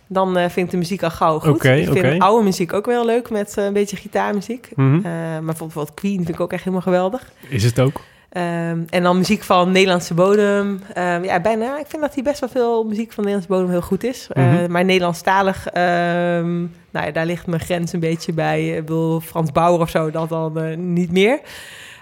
Dan 0.07 0.37
eh, 0.37 0.49
vind 0.49 0.65
ik 0.65 0.71
de 0.71 0.77
muziek 0.77 1.03
al 1.03 1.09
gauw 1.11 1.39
goed. 1.39 1.63
Ik 1.63 1.89
vind 1.91 2.21
oude 2.21 2.43
muziek 2.43 2.73
ook 2.73 2.85
wel 2.85 3.05
leuk 3.05 3.29
met 3.29 3.57
eh, 3.57 3.65
een 3.65 3.73
beetje 3.73 3.95
gitaarmuziek. 3.97 4.69
Mhm. 4.75 4.95
Eh, 4.95 5.01
maar 5.11 5.41
bijvoorbeeld 5.43 5.93
Queen 5.93 6.15
vind 6.15 6.29
ik 6.29 6.39
ook 6.39 6.51
echt 6.53 6.63
helemaal 6.63 6.83
geweldig. 6.83 7.31
Is 7.49 7.63
het 7.63 7.79
ook? 7.79 8.01
Ehm, 8.29 8.79
en 8.89 9.03
dan 9.03 9.17
muziek 9.17 9.43
van 9.43 9.71
Nederlandse 9.71 10.13
bodem. 10.13 10.81
Ehm, 10.93 11.23
ja, 11.23 11.39
bijna. 11.39 11.79
Ik 11.79 11.85
vind 11.87 12.01
dat 12.01 12.13
hier 12.13 12.23
best 12.23 12.39
wel 12.39 12.49
veel 12.49 12.83
muziek 12.83 13.11
van 13.11 13.23
Nederlandse 13.23 13.53
bodem 13.53 13.69
heel 13.69 13.81
goed 13.81 14.03
is. 14.03 14.27
Eh, 14.31 14.43
Mhm. 14.43 14.71
maar 14.71 14.85
Nederlandstalig, 14.85 15.67
ehm 15.67 16.57
nou 16.91 17.05
ja, 17.05 17.11
daar 17.11 17.25
ligt 17.25 17.47
mijn 17.47 17.61
grens 17.61 17.93
een 17.93 17.99
beetje 17.99 18.33
bij. 18.33 18.69
Ik 18.69 18.85
bedoel, 18.85 19.19
Frans 19.19 19.51
Bauer 19.51 19.79
of 19.79 19.89
zo, 19.89 20.11
dat 20.11 20.29
dan 20.29 20.59
eh, 20.59 20.77
niet 20.77 21.11
meer. 21.11 21.39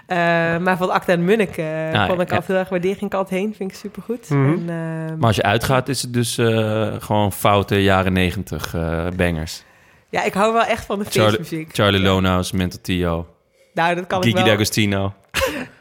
Eh, 0.06 0.16
maar 0.58 0.76
van 0.76 0.90
Acta 0.90 1.12
en 1.12 1.24
Munnik 1.24 1.56
uh, 1.56 1.92
ja, 1.92 2.04
kwam 2.04 2.20
ik 2.20 2.28
ja. 2.30 2.36
altijd 2.36 2.46
heel 2.70 2.78
erg 2.78 3.00
ik 3.00 3.14
altijd 3.14 3.40
heen, 3.40 3.54
vind 3.54 3.70
ik 3.70 3.76
supergoed. 3.76 4.26
En, 4.30 4.62
ehm, 4.66 5.18
Maar 5.18 5.26
als 5.26 5.36
je 5.36 5.42
uitgaat, 5.42 5.88
is 5.88 6.02
het 6.02 6.12
dus 6.12 6.38
eh, 6.38 6.92
gewoon 6.98 7.32
foute 7.32 7.82
jaren 7.82 8.12
negentig 8.12 8.74
eh, 8.74 9.06
bangers. 9.16 9.62
ja, 10.08 10.22
ik 10.24 10.32
hou 10.34 10.52
wel 10.52 10.64
echt 10.64 10.84
van 10.84 10.98
de 10.98 11.04
Charlie- 11.04 11.36
feestmuziek. 11.36 11.74
Charlie 11.74 12.00
Lonaus, 12.00 12.52
Mental 12.52 12.80
Tio, 12.82 13.26
Nou, 13.74 13.94
dat 13.94 14.06
kan 14.06 14.18
ik 14.18 14.24
Kiki 14.24 14.36
wel. 14.36 14.44
D'Agostino. 14.46 15.12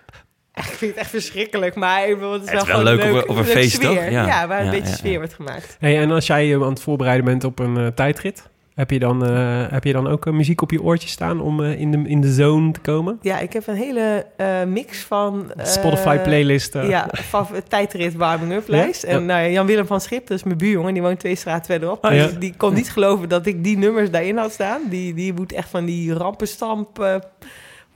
Ik 0.58 0.64
vind 0.64 0.91
het 0.91 0.99
echt 0.99 1.10
verschrikkelijk, 1.10 1.76
maar 1.76 2.08
ik 2.08 2.14
bedoel, 2.16 2.32
het 2.32 2.43
is, 2.43 2.49
Het 2.49 2.62
is 2.62 2.68
wel, 2.68 2.76
wel 2.84 2.86
gewoon 2.86 2.97
leuk 3.05 3.16
op 3.16 3.22
een- 3.24 3.30
op 3.30 3.38
een 3.38 3.43
leuke 3.45 3.60
feest, 3.60 3.72
sfeer. 3.76 3.88
toch? 3.88 4.10
Ja. 4.10 4.26
Ja, 4.26 4.47
waar 4.47 4.60
een 4.60 4.66
Ja, 4.66 4.72
beetje 4.72 4.89
ja, 4.89 4.95
sfeer 4.95 5.12
ja. 5.12 5.18
wordt 5.18 5.34
gemaakt. 5.34 5.78
Hey, 5.80 5.99
en 5.99 6.12
als 6.12 6.28
jij 6.28 6.45
je 6.45 6.55
aan 6.55 6.70
het 6.70 6.82
voorbereiden 6.82 7.26
bent 7.26 7.43
op 7.43 7.60
een 7.60 7.78
eh, 7.78 7.88
tijdrit, 7.88 8.49
heb 8.76 8.91
je 8.91 8.99
dan, 8.99 9.26
eh, 9.26 9.64
heb 9.70 9.84
je 9.84 9.91
dan 9.93 10.08
ook 10.08 10.26
eh, 10.26 10.34
muziek 10.34 10.62
op 10.62 10.72
je 10.72 10.82
oortje 10.82 11.08
staan 11.08 11.41
om 11.41 11.64
eh, 11.64 11.80
in, 11.80 11.91
de, 11.91 12.03
in 12.10 12.22
de 12.22 12.34
zone 12.34 12.72
te 12.72 12.80
komen? 12.80 13.20
Ja, 13.22 13.39
ik 13.39 13.53
heb 13.53 13.68
een 13.68 13.76
hele 13.76 14.26
eh, 14.38 14.64
mix 14.64 14.97
van... 14.99 15.51
eh, 15.58 15.66
Spotify 15.66 16.18
playlist. 16.18 16.76
eh. 16.76 16.89
Ja, 16.89 17.08
van 17.12 17.47
tijdrit 17.68 18.16
warming-up 18.16 18.68
lijst. 18.68 19.01
Ja. 19.01 19.08
En 19.08 19.26
nou, 19.26 19.41
ja, 19.41 19.47
Jan-Willem 19.49 19.88
van 19.88 20.01
Schip, 20.01 20.28
dat 20.28 20.38
is 20.38 20.43
mijn 20.43 20.58
buurjongen, 20.58 20.93
die 20.93 21.01
woont 21.01 21.20
twee 21.20 21.36
straten 21.36 21.66
verderop. 21.66 22.03
Oh, 22.05 22.12
die, 22.12 22.20
ja. 22.20 22.28
die 22.39 22.53
kon 22.58 22.74
niet 22.74 22.91
geloven 22.91 23.30
dat 23.30 23.45
ik 23.45 23.64
die 23.64 23.78
nummers 23.78 24.12
daarin 24.12 24.38
had 24.38 24.51
staan. 24.51 24.82
Die, 24.89 25.14
die 25.14 25.34
moet 25.34 25.51
echt 25.53 25.70
van 25.70 25.86
die 25.86 26.14
rampenstamp... 26.14 27.22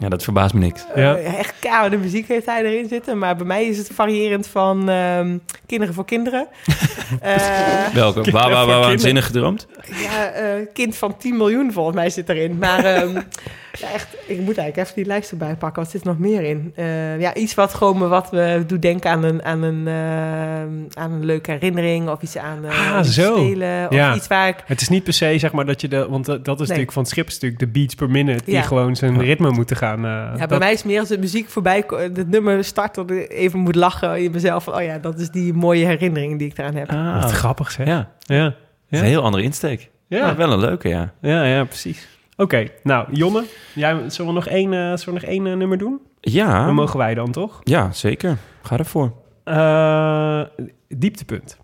Ja, 0.02 0.10
dat 0.10 0.24
verbaast 0.24 0.54
me 0.54 0.60
niks. 0.60 0.86
Ja. 0.95 1.16
eh, 1.16 1.39
echt 1.39 1.54
koude 1.60 1.97
muziek 1.97 2.28
heeft 2.28 2.45
hij 2.45 2.64
erin 2.64 2.88
zitten. 2.88 3.18
Maar 3.18 3.36
bij 3.36 3.45
mij 3.45 3.66
is 3.66 3.78
het 3.78 3.89
variërend 3.93 4.47
van 4.47 4.89
ehm, 4.89 5.38
Kinderen 5.66 5.93
voor 5.93 6.06
Kinderen. 6.06 6.47
Eh, 7.22 7.88
Welke? 7.93 8.32
Waar, 8.32 8.49
waar, 8.49 8.66
waar, 8.66 8.80
waanzinnig 8.80 9.26
gedroomd? 9.26 9.68
ja, 10.02 10.28
eh, 10.32 10.68
Kind 10.74 10.95
van 10.95 11.18
10 11.18 11.38
miljoen 11.38 11.72
volgens 11.72 11.95
mij 11.95 12.10
zit 12.10 12.30
erin. 12.30 12.58
Maar 12.58 12.86
ehm, 12.86 13.22
ja, 13.80 13.91
echt, 13.93 14.07
ik 14.28 14.38
moet 14.39 14.57
eigenlijk 14.57 14.78
even 14.78 14.93
die 14.95 15.05
lijst 15.05 15.32
erbij 15.32 15.55
pakken. 15.55 15.82
Wat 15.84 15.91
zit 15.91 16.01
er 16.01 16.07
nog 16.07 16.17
meer 16.19 16.41
in? 16.43 16.72
Eh, 16.76 17.19
ja, 17.19 17.34
iets 17.34 17.53
wat 17.53 17.74
gewoon 17.74 17.97
me 17.97 18.07
wat 18.07 18.32
me 18.32 18.63
doet 18.67 18.82
denken 18.82 19.09
aan 19.09 19.24
een, 19.24 19.43
aan 19.43 19.61
een, 19.61 19.88
eh, 19.88 21.01
aan 21.03 21.11
een 21.11 21.26
leuke 21.26 21.51
herinnering. 21.51 22.09
Of 22.09 22.22
iets 22.22 22.38
aan 22.38 22.65
eh, 22.65 22.93
Ah, 22.95 23.03
zo. 23.03 23.36
spelen. 23.38 23.88
Of 23.89 23.93
Ja. 23.95 24.15
iets 24.15 24.28
waar 24.28 24.47
ik... 24.47 24.55
Het 24.65 24.82
is 24.82 24.89
niet 24.89 25.03
per 25.03 25.13
se, 25.13 25.36
zeg 25.39 25.51
maar, 25.51 25.65
dat 25.65 25.82
je 25.82 25.88
de... 25.88 26.07
Want 26.09 26.28
eh, 26.30 26.36
dat 26.43 26.59
is 26.59 26.67
natuurlijk 26.67 26.91
van 26.91 27.01
het 27.01 27.11
schip 27.11 27.28
is 27.28 27.34
natuurlijk 27.34 27.59
de 27.59 27.67
beats 27.67 27.95
per 27.95 28.09
minute... 28.09 28.43
die 28.45 28.53
Ja. 28.53 28.61
gewoon 28.61 28.95
zijn 28.95 29.13
Ja. 29.13 29.22
ritme 29.22 29.49
moeten 29.51 29.76
gaan. 29.76 29.97
eh, 29.97 30.11
Ja, 30.11 30.34
bij 30.38 30.47
dat- 30.47 30.59
mij 30.59 30.72
is 30.72 30.78
het 30.78 30.88
meer 30.88 30.99
als 30.99 31.09
de 31.09 31.17
muziek 31.19 31.49
voorbij 31.49 31.84
komt, 31.84 32.17
het 32.17 32.30
nummer 32.30 32.63
start, 32.63 32.95
dat 32.95 33.11
ik 33.11 33.30
even 33.32 33.59
moet 33.59 33.76
lachen 33.76 34.24
in 34.24 34.32
mezelf. 34.32 34.63
Van, 34.63 34.74
oh 34.76 34.84
ja, 34.84 34.97
dat 34.97 35.19
is 35.19 35.30
die 35.30 35.53
mooie 35.53 35.86
herinnering 35.86 36.39
die 36.39 36.47
ik 36.49 36.57
eraan 36.57 36.76
heb. 36.76 36.89
Ah, 36.89 37.22
Wat 37.22 37.32
grappig, 37.32 37.72
zeg. 37.72 37.88
Ja, 37.88 38.09
Ja, 38.19 38.43
dat 38.43 38.53
is 38.89 38.99
een 38.99 39.05
heel 39.05 39.24
andere 39.24 39.43
insteek. 39.43 39.89
Ja. 40.07 40.17
ja. 40.17 40.36
wel 40.36 40.51
een 40.51 40.59
leuke, 40.59 40.89
ja. 40.89 41.11
ja, 41.22 41.43
ja 41.43 41.63
precies. 41.63 42.07
Oké, 42.42 42.68
nou, 42.84 43.08
Jonne, 43.12 43.44
jij, 43.76 44.10
zullen 44.10 44.34
we 44.34 44.38
nog 44.39 44.48
één, 44.48 44.74
eh, 44.74 44.80
zullen 44.80 45.06
we 45.06 45.12
nog 45.12 45.24
één 45.24 45.48
eh, 45.48 45.54
nummer 45.54 45.78
doen? 45.78 46.00
Ja, 46.22 46.66
Dan 46.66 46.76
mogen 46.76 46.98
wij 46.98 47.14
dan, 47.14 47.32
toch? 47.32 47.60
ja 47.64 47.92
zeker. 47.92 48.38
Ga 48.62 48.78
ervoor. 48.78 49.14
Eh, 49.44 50.42
dieptepunt. 50.88 51.58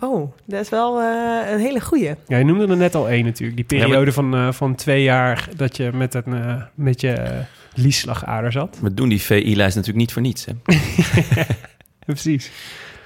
Oh, 0.00 0.32
dat 0.46 0.60
is 0.60 0.68
wel 0.68 1.00
eh, 1.00 1.52
een 1.52 1.58
hele 1.58 1.80
goeie. 1.80 2.14
Ja, 2.26 2.36
je 2.38 2.44
noemde 2.44 2.66
er 2.66 2.76
net 2.76 2.94
al 2.94 3.08
één 3.08 3.24
natuurlijk. 3.24 3.68
Die 3.68 3.78
Ja, 3.78 3.84
periode 3.84 4.12
van, 4.12 4.34
eh, 4.34 4.52
van 4.52 4.74
twee 4.74 5.02
jaar 5.02 5.48
dat 5.56 5.76
je 5.76 5.90
met 5.92 6.14
een 6.14 6.34
eh, 6.34 6.62
met 6.74 7.00
je 7.00 7.42
liesslagader 7.74 8.52
zat. 8.52 8.78
We 8.80 8.94
doen 8.94 9.08
die 9.08 9.22
VI-lijst 9.22 9.76
natuurlijk 9.76 10.04
niet 10.04 10.12
voor 10.12 10.22
niets. 10.22 10.44
Hè. 10.44 10.52
Precies. 12.06 12.46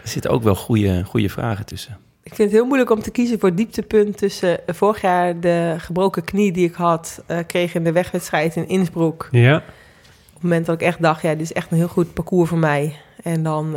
Er 0.03 0.09
zitten 0.09 0.31
ook 0.31 0.43
wel 0.43 0.55
goede, 0.55 1.05
goede 1.05 1.29
vragen 1.29 1.66
tussen. 1.66 1.99
Ik 2.29 2.35
vind 2.35 2.49
het 2.49 2.59
heel 2.59 2.66
moeilijk 2.66 2.91
om 2.91 3.01
te 3.01 3.11
kiezen 3.11 3.39
voor 3.39 3.55
dieptepunt 3.55 4.16
tussen 4.18 4.66
eh, 4.66 4.74
vorig 4.74 5.01
jaar 5.01 5.41
de 5.41 5.74
gebroken 5.79 6.24
knie 6.24 6.53
die 6.53 6.68
ik 6.68 6.74
had, 6.74 7.22
eh, 7.26 7.39
kreeg 7.47 7.74
in 7.74 7.85
de 7.85 7.93
wegwedstrijd 7.93 8.57
in 8.57 8.68
Innsbruck. 8.68 9.29
Ja, 9.31 9.57
Op 9.57 10.35
het 10.35 10.43
moment 10.43 10.66
dat 10.66 10.74
ik 10.74 10.87
echt 10.87 11.03
dacht, 11.03 11.22
ja, 11.22 11.31
dit 11.31 11.41
is 11.41 11.53
echt 11.53 11.70
een 11.70 11.76
heel 11.76 11.89
goed 11.89 12.12
parcours 12.12 12.49
voor 12.49 12.59
mij. 12.59 12.97
En 13.22 13.43
dan... 13.43 13.76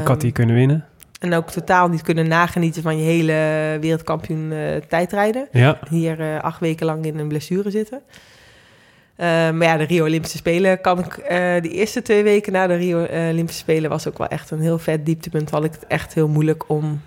ik 0.00 0.06
had 0.06 0.20
die 0.20 0.32
kunnen 0.32 0.54
winnen. 0.54 0.84
En 1.20 1.34
ook 1.34 1.50
totaal 1.50 1.88
niet 1.88 2.02
kunnen 2.02 2.28
nagenieten 2.28 2.82
van 2.82 2.96
je 2.96 3.02
hele 3.02 3.78
wereldkampioen 3.80 4.52
eh, 4.52 4.76
tijdrijden. 4.88 5.48
Ja, 5.52 5.78
Hier 5.88 6.40
acht 6.40 6.60
weken 6.60 6.86
lang 6.86 7.04
in 7.04 7.18
een 7.18 7.28
blessure 7.28 7.70
zitten. 7.70 8.00
Eh, 9.20 9.26
maar 9.26 9.62
ja, 9.62 9.76
de 9.76 9.84
Rio 9.84 10.04
Olympische 10.04 10.36
Spelen 10.36 10.80
kan 10.80 10.98
ik... 10.98 11.16
eh, 11.16 11.38
de 11.62 11.68
eerste 11.68 12.02
twee 12.02 12.22
weken 12.22 12.52
na 12.52 12.66
de 12.66 12.74
Rio 12.74 13.04
eh, 13.04 13.28
Olympische 13.28 13.60
Spelen 13.60 13.90
was 13.90 14.08
ook 14.08 14.18
wel 14.18 14.26
echt 14.26 14.50
een 14.50 14.60
heel 14.60 14.78
vet 14.78 15.06
dieptepunt. 15.06 15.50
Had 15.50 15.64
ik 15.64 15.72
het 15.72 15.86
echt 15.86 16.14
heel 16.14 16.28
moeilijk 16.28 16.64
om 16.68 17.00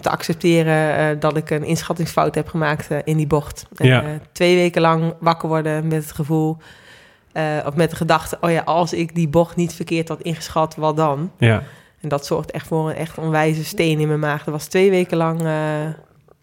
te 0.00 0.10
accepteren 0.10 0.96
eh, 0.96 1.20
dat 1.20 1.36
ik 1.36 1.50
een 1.50 1.64
inschattingsfout 1.64 2.34
heb 2.34 2.48
gemaakt 2.48 2.88
in 3.04 3.16
die 3.16 3.26
bocht. 3.26 3.66
Ja. 3.76 4.02
eh, 4.02 4.08
twee 4.32 4.56
weken 4.56 4.80
lang 4.80 5.14
wakker 5.20 5.48
worden 5.48 5.86
met 5.88 6.02
het 6.02 6.12
gevoel... 6.12 6.56
eh, 7.32 7.42
of 7.66 7.74
met 7.74 7.90
de 7.90 7.96
gedachte, 7.96 8.36
oh 8.40 8.50
ja, 8.50 8.62
als 8.64 8.92
ik 8.92 9.14
die 9.14 9.28
bocht 9.28 9.56
niet 9.56 9.74
verkeerd 9.74 10.08
had 10.08 10.22
ingeschat, 10.22 10.74
wat 10.76 10.96
dan? 10.96 11.30
ja. 11.38 11.62
En 12.00 12.08
dat 12.08 12.26
zorgt 12.26 12.50
echt 12.50 12.66
voor 12.66 12.88
een 12.88 12.96
echt 12.96 13.18
onwijze 13.18 13.64
steen 13.64 14.00
in 14.00 14.08
mijn 14.08 14.20
maag. 14.20 14.44
Dat 14.44 14.54
was 14.54 14.66
twee 14.66 14.90
weken 14.90 15.16
lang, 15.16 15.40
eh, 15.40 15.46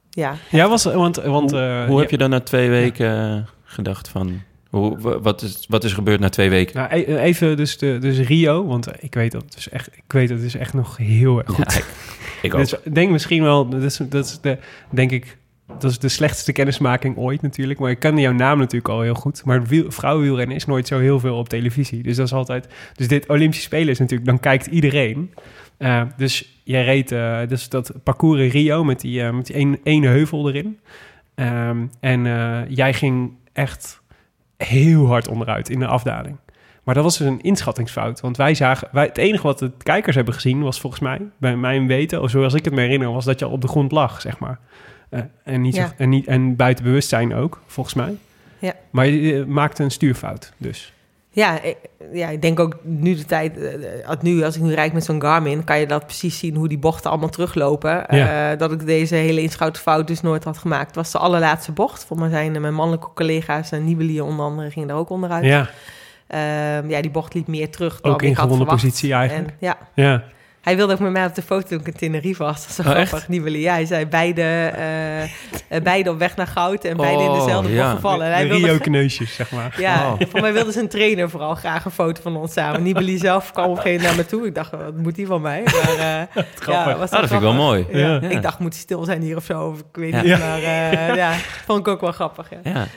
ja. 0.09 0.33
Ja, 0.49 0.69
was, 0.69 0.83
want... 0.83 1.15
want 1.15 1.51
hoe 1.51 1.59
eh, 1.59 1.85
hoe 1.87 1.99
heb 1.99 2.09
je 2.09 2.17
dan 2.17 2.29
na 2.29 2.39
twee 2.39 2.69
weken 2.69 3.47
gedacht 3.63 4.07
van... 4.09 4.41
Hoe, 4.71 4.99
wa- 4.99 5.19
wat, 5.19 5.41
is, 5.41 5.65
wat 5.67 5.83
is 5.83 5.93
gebeurd 5.93 6.19
na 6.19 6.29
twee 6.29 6.49
weken? 6.49 6.75
Nou, 6.75 6.93
e- 6.93 7.15
even 7.15 7.57
dus, 7.57 7.77
de, 7.77 7.97
dus 7.99 8.19
Rio, 8.19 8.65
want 8.65 9.03
ik 9.03 9.13
weet 9.13 9.31
dat 9.31 9.41
het 9.41 9.53
dus 9.53 9.69
echt, 9.69 9.87
ik 9.87 10.11
weet 10.11 10.27
dat 10.27 10.37
het 10.37 10.47
is 10.47 10.55
echt 10.55 10.73
nog 10.73 10.97
heel 10.97 11.37
erg 11.37 11.49
goed. 11.49 11.73
Ja, 11.73 11.79
ik, 11.79 11.85
ik 12.41 12.53
ook. 12.53 12.59
Dus 12.59 12.75
denk 12.93 13.11
misschien 13.11 13.43
wel, 13.43 13.69
dat 13.69 13.81
is, 13.83 13.97
dat 13.97 14.25
is 14.25 14.39
de, 14.41 14.57
denk 14.89 15.11
ik, 15.11 15.37
dat 15.79 15.91
is 15.91 15.99
de 15.99 16.09
slechtste 16.09 16.51
kennismaking 16.51 17.17
ooit 17.17 17.41
natuurlijk. 17.41 17.79
Maar 17.79 17.89
ik 17.89 17.99
ken 17.99 18.17
jouw 18.17 18.33
naam 18.33 18.57
natuurlijk 18.57 18.89
al 18.89 19.01
heel 19.01 19.13
goed. 19.13 19.45
Maar 19.45 19.63
wiel, 19.63 19.91
vrouwenwielrennen 19.91 20.55
is 20.55 20.65
nooit 20.65 20.87
zo 20.87 20.99
heel 20.99 21.19
veel 21.19 21.37
op 21.37 21.49
televisie. 21.49 22.03
Dus 22.03 22.15
dat 22.15 22.25
is 22.25 22.33
altijd, 22.33 22.67
dus 22.95 23.07
dit 23.07 23.27
Olympische 23.27 23.63
Spelen 23.65 23.89
is 23.89 23.99
natuurlijk, 23.99 24.29
dan 24.29 24.39
kijkt 24.39 24.65
iedereen. 24.65 25.33
Eh, 25.77 26.01
dus 26.17 26.61
jij 26.63 26.83
reed 26.83 27.11
eh, 27.11 27.39
dus 27.47 27.69
dat 27.69 27.93
parcours 28.03 28.41
in 28.41 28.49
Rio 28.49 28.83
met 28.83 29.01
die, 29.01 29.23
eh, 29.23 29.33
met 29.33 29.45
die 29.45 29.79
ene 29.83 30.07
heuvel 30.07 30.49
erin. 30.49 30.79
Ehm, 31.35 31.77
en 31.99 32.23
jij 32.69 32.93
ging 32.93 33.31
echt 33.53 34.00
heel 34.63 35.07
hard 35.07 35.27
onderuit 35.27 35.69
in 35.69 35.79
de 35.79 35.87
afdaling. 35.87 36.37
Maar 36.83 36.95
dat 36.95 37.03
was 37.03 37.17
dus 37.17 37.27
een 37.27 37.41
inschattingsfout. 37.41 38.19
Want 38.19 38.37
wij 38.37 38.53
zagen, 38.55 38.87
wij, 38.91 39.05
het 39.05 39.17
enige 39.17 39.43
wat 39.43 39.59
de 39.59 39.71
kijkers 39.83 40.15
hebben 40.15 40.33
gezien 40.33 40.61
was 40.61 40.79
volgens 40.79 41.01
mij, 41.01 41.21
bij 41.37 41.55
mijn 41.55 41.87
weten, 41.87 42.21
of 42.21 42.29
zoals 42.29 42.53
ik 42.53 42.65
het 42.65 42.73
me 42.73 42.81
herinner, 42.81 43.11
was 43.11 43.25
dat 43.25 43.39
je 43.39 43.45
al 43.45 43.51
op 43.51 43.61
de 43.61 43.67
grond 43.67 43.91
lag, 43.91 44.21
zeg 44.21 44.39
maar. 44.39 44.59
Eh, 45.09 45.21
en, 45.43 45.61
niet 45.61 45.75
Ja. 45.75 45.93
en, 45.97 46.09
niet, 46.09 46.27
en 46.27 46.55
buiten 46.55 46.83
bewustzijn 46.83 47.33
ook, 47.33 47.61
volgens 47.65 47.95
mij. 47.95 48.15
Ja. 48.59 48.73
Maar 48.89 49.07
je 49.07 49.45
maakte 49.47 49.83
een 49.83 49.91
stuurfout, 49.91 50.53
dus. 50.57 50.93
Ja, 51.33 51.61
ik, 51.61 51.77
ja, 52.13 52.29
ik 52.29 52.41
denk 52.41 52.59
ook 52.59 52.77
nu 52.83 53.15
de 53.15 53.25
tijd, 53.25 53.57
eh, 53.57 54.07
als, 54.07 54.17
nu, 54.21 54.43
als 54.43 54.55
ik 54.55 54.61
nu 54.61 54.73
rijd 54.73 54.93
met 54.93 55.03
zo'n 55.03 55.21
Garmin, 55.21 55.63
kan 55.63 55.79
je 55.79 55.87
dat 55.87 56.05
precies 56.05 56.39
zien 56.39 56.55
hoe 56.55 56.67
die 56.67 56.77
bochten 56.79 57.09
allemaal 57.09 57.29
teruglopen. 57.29 58.05
Ja. 58.09 58.51
Eh, 58.51 58.57
dat 58.57 58.71
ik 58.71 58.85
deze 58.85 59.15
hele 59.15 59.41
inschouwfout 59.41 60.07
dus 60.07 60.21
nooit 60.21 60.43
had 60.43 60.57
gemaakt. 60.57 60.85
Het 60.85 60.95
was 60.95 61.11
de 61.11 61.17
allerlaatste 61.17 61.71
bocht. 61.71 62.05
Voor 62.05 62.17
mij 62.19 62.29
zijn 62.29 62.55
eh, 62.55 62.61
mijn 62.61 62.73
mannelijke 62.73 63.09
collega's, 63.13 63.71
en 63.71 63.85
Nibali 63.85 64.21
onder 64.21 64.45
andere, 64.45 64.71
gingen 64.71 64.89
er 64.89 64.95
ook 64.95 65.09
onderuit. 65.09 65.45
Ja, 65.45 65.69
Ehm, 66.31 66.89
ja, 66.89 67.01
die 67.01 67.11
bocht 67.11 67.33
liep 67.33 67.47
meer 67.47 67.69
terug 67.69 68.01
dan 68.01 68.11
ook 68.11 68.21
in 68.21 68.29
ik 68.29 68.37
had 68.37 68.47
verwacht. 68.47 68.69
positie 68.69 69.13
eigenlijk. 69.13 69.49
En, 69.49 69.55
ja, 69.59 69.77
ja. 69.95 70.23
Hij 70.61 70.75
wilde 70.75 70.93
ook 70.93 70.99
met 70.99 71.11
mij 71.11 71.25
op 71.25 71.35
de 71.35 71.41
foto 71.41 71.67
toen 71.67 71.79
ik 71.79 71.87
in 71.87 71.93
Tenerife 71.93 72.43
was. 72.43 72.59
Dat 72.61 72.69
is 72.69 72.75
zo 72.75 72.81
Oh, 72.81 72.89
grappig, 72.89 73.27
Nibali. 73.27 73.59
Ja, 73.61 73.73
hij 73.73 73.85
zei 73.85 74.05
beide, 74.05 74.41
eh, 74.41 75.23
eh, 75.23 75.29
beide 75.83 76.09
op 76.09 76.19
weg 76.19 76.35
naar 76.35 76.47
goud 76.47 76.83
en 76.83 76.97
beide 76.97 77.23
in 77.23 77.29
Oh, 77.29 77.39
dezelfde 77.43 77.67
bocht 77.69 77.81
ja. 77.81 77.91
gevallen. 77.91 78.25
En 78.25 78.31
hij 78.33 78.47
wilde 78.47 78.65
Rio-kneusjes, 78.67 79.35
zeg 79.41 79.51
maar. 79.51 79.75
Ja, 79.77 80.11
Oh. 80.11 80.19
voor 80.29 80.41
mij 80.41 80.53
wilde 80.53 80.71
zijn 80.71 80.87
trainer 80.87 81.29
vooral 81.29 81.55
graag 81.55 81.85
een 81.85 81.91
foto 81.91 82.21
van 82.21 82.35
ons 82.35 82.53
samen. 82.53 82.83
Nibali 82.83 83.17
zelf 83.17 83.51
kwam 83.51 83.65
op 83.69 83.75
een 83.75 83.81
gegeven 83.81 84.01
moment 84.07 84.17
naar 84.17 84.25
me 84.25 84.37
toe. 84.41 84.47
Ik 84.47 84.55
dacht, 84.55 84.71
wat 84.71 84.97
moet 84.97 85.15
die 85.15 85.25
van 85.27 85.41
mij? 85.41 85.61
Maar, 85.63 85.97
eh, 86.35 86.43
grappig. 86.55 86.97
was 86.97 87.09
Ah, 87.09 87.19
dat 87.19 87.29
vind 87.29 87.41
ik 87.41 87.47
wel 87.47 87.53
mooi. 87.53 87.85
Ja. 87.91 87.97
Ja. 87.99 88.21
Ik 88.29 88.41
dacht, 88.41 88.59
moet 88.59 88.73
hij 88.73 88.81
stil 88.81 89.03
zijn 89.03 89.21
hier 89.21 89.35
of 89.37 89.43
zo? 89.43 89.61
Of 89.67 89.79
ik 89.79 89.85
weet 89.91 90.13
niet. 90.13 90.23
Ja. 90.25 90.37
Maar 90.37 90.57
eh, 90.63 91.15
ja, 91.15 91.33
vond 91.65 91.79
ik 91.79 91.87
ook 91.87 92.01
wel 92.01 92.11
grappig. 92.11 92.49
Ja. 92.63 92.87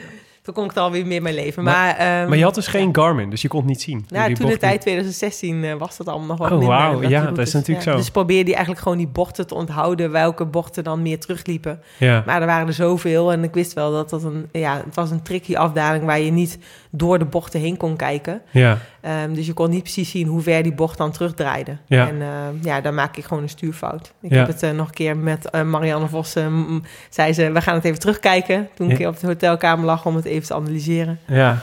Toen 0.44 0.54
kon 0.54 0.64
ik 0.64 0.70
het 0.70 0.78
alweer 0.78 1.06
meer 1.06 1.22
mijn 1.22 1.34
leven. 1.34 1.62
Maar- 1.62 1.74
Maar, 1.74 1.96
ehm, 2.20 2.28
Maar 2.28 2.36
je 2.38 2.44
had 2.44 2.54
dus 2.54 2.66
geen 2.66 2.94
Garmin, 2.96 3.30
dus 3.30 3.42
je 3.42 3.48
kon 3.48 3.58
het 3.58 3.68
niet 3.68 3.82
zien. 3.82 4.04
nou, 4.08 4.34
toen 4.34 4.48
de 4.50 4.56
tijd 4.56 4.80
2016 4.80 5.64
eh, 5.64 5.74
was 5.74 5.96
dat 5.96 6.08
allemaal 6.08 6.26
nog 6.28 6.38
wat 6.38 6.50
Oh, 6.50 6.58
minder. 6.58 6.76
wauw. 6.76 7.02
Ja, 7.02 7.24
dat 7.24 7.38
is 7.38 7.52
natuurlijk 7.52 7.86
zo. 7.88 7.96
Dus 7.96 8.10
probeerde 8.10 8.42
hij 8.44 8.52
eigenlijk 8.52 8.82
gewoon 8.82 8.98
die 8.98 9.06
bochten 9.08 9.46
te 9.46 9.54
onthouden... 9.54 10.10
welke 10.10 10.44
bochten 10.44 10.84
dan 10.84 11.02
meer 11.02 11.20
terugliepen. 11.20 11.70
liep. 11.98 12.10
Ja. 12.10 12.22
Maar 12.26 12.40
er 12.40 12.46
waren 12.46 12.66
er 12.66 12.72
zoveel 12.72 13.32
en 13.32 13.44
ik 13.44 13.54
wist 13.54 13.72
wel 13.72 13.92
dat 13.92 14.10
dat 14.10 14.22
een... 14.22 14.48
Ja, 14.52 14.76
het 14.84 14.94
was 14.94 15.10
een 15.10 15.22
tricky 15.22 15.56
afdaling 15.56 16.04
waar 16.04 16.20
je 16.20 16.30
niet 16.30 16.58
door 16.90 17.18
de 17.18 17.24
bochten 17.24 17.60
heen 17.60 17.76
kon 17.76 17.96
kijken. 17.96 18.42
ja. 18.50 18.78
Ehm, 19.04 19.32
dus 19.34 19.46
je 19.46 19.52
kon 19.52 19.70
niet 19.70 19.82
precies 19.82 20.10
zien 20.10 20.26
hoe 20.26 20.40
ver 20.40 20.62
die 20.62 20.74
bocht 20.74 20.98
dan 20.98 21.10
terugdraaide. 21.12 21.76
Ja. 21.86 22.08
En 22.08 22.22
ehm, 22.22 22.54
ja, 22.62 22.80
daar 22.80 22.94
maak 22.94 23.16
ik 23.16 23.24
gewoon 23.24 23.42
een 23.42 23.48
stuurfout. 23.48 24.12
Ik 24.20 24.30
Ja. 24.30 24.36
heb 24.38 24.46
het 24.46 24.62
eh, 24.62 24.70
nog 24.70 24.86
een 24.88 24.94
keer 24.94 25.16
met 25.16 25.50
eh, 25.50 25.62
Marianne 25.62 26.08
Vos, 26.08 26.34
eh, 26.34 26.46
m- 26.46 26.82
zei 27.10 27.32
ze, 27.32 27.52
we 27.52 27.60
gaan 27.60 27.74
het 27.74 27.84
even 27.84 27.98
terugkijken. 27.98 28.68
Toen 28.74 28.90
ik 28.90 28.98
Ja. 28.98 29.08
op 29.08 29.20
de 29.20 29.26
hotelkamer 29.26 29.84
lag 29.84 30.06
om 30.06 30.16
het 30.16 30.24
even 30.24 30.46
te 30.46 30.54
analyseren. 30.54 31.18
ja. 31.26 31.58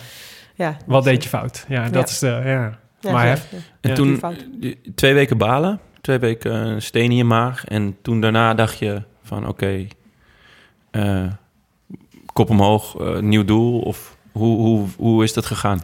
Ja, 0.55 0.77
Wat 0.85 1.03
dus, 1.03 1.11
deed 1.13 1.23
je 1.23 1.29
fout? 1.29 1.65
Ja, 1.67 1.83
dat 1.83 1.93
Ja. 1.93 1.99
is 2.13 2.19
de... 2.19 2.27
Ja. 2.45 2.77
ja, 2.99 3.11
maar. 3.11 3.27
En 3.81 3.89
Ja. 3.89 3.95
toen 3.95 4.21
twee 4.95 5.13
weken 5.13 5.37
balen, 5.37 5.79
twee 6.01 6.19
weken 6.19 6.53
een 6.53 6.81
steen 6.81 7.09
in 7.11 7.15
je 7.17 7.23
maag. 7.23 7.65
En 7.65 7.97
toen 8.01 8.21
daarna 8.21 8.53
dacht 8.53 8.77
je 8.79 9.01
van 9.23 9.47
oké, 9.47 9.87
eh, 10.91 11.23
kop 12.33 12.49
omhoog, 12.49 12.97
nieuw 13.21 13.45
doel. 13.45 13.79
Of 13.79 14.17
hoe, 14.31 14.57
hoe, 14.57 14.87
hoe 14.97 15.23
is 15.23 15.33
dat 15.33 15.45
gegaan? 15.45 15.81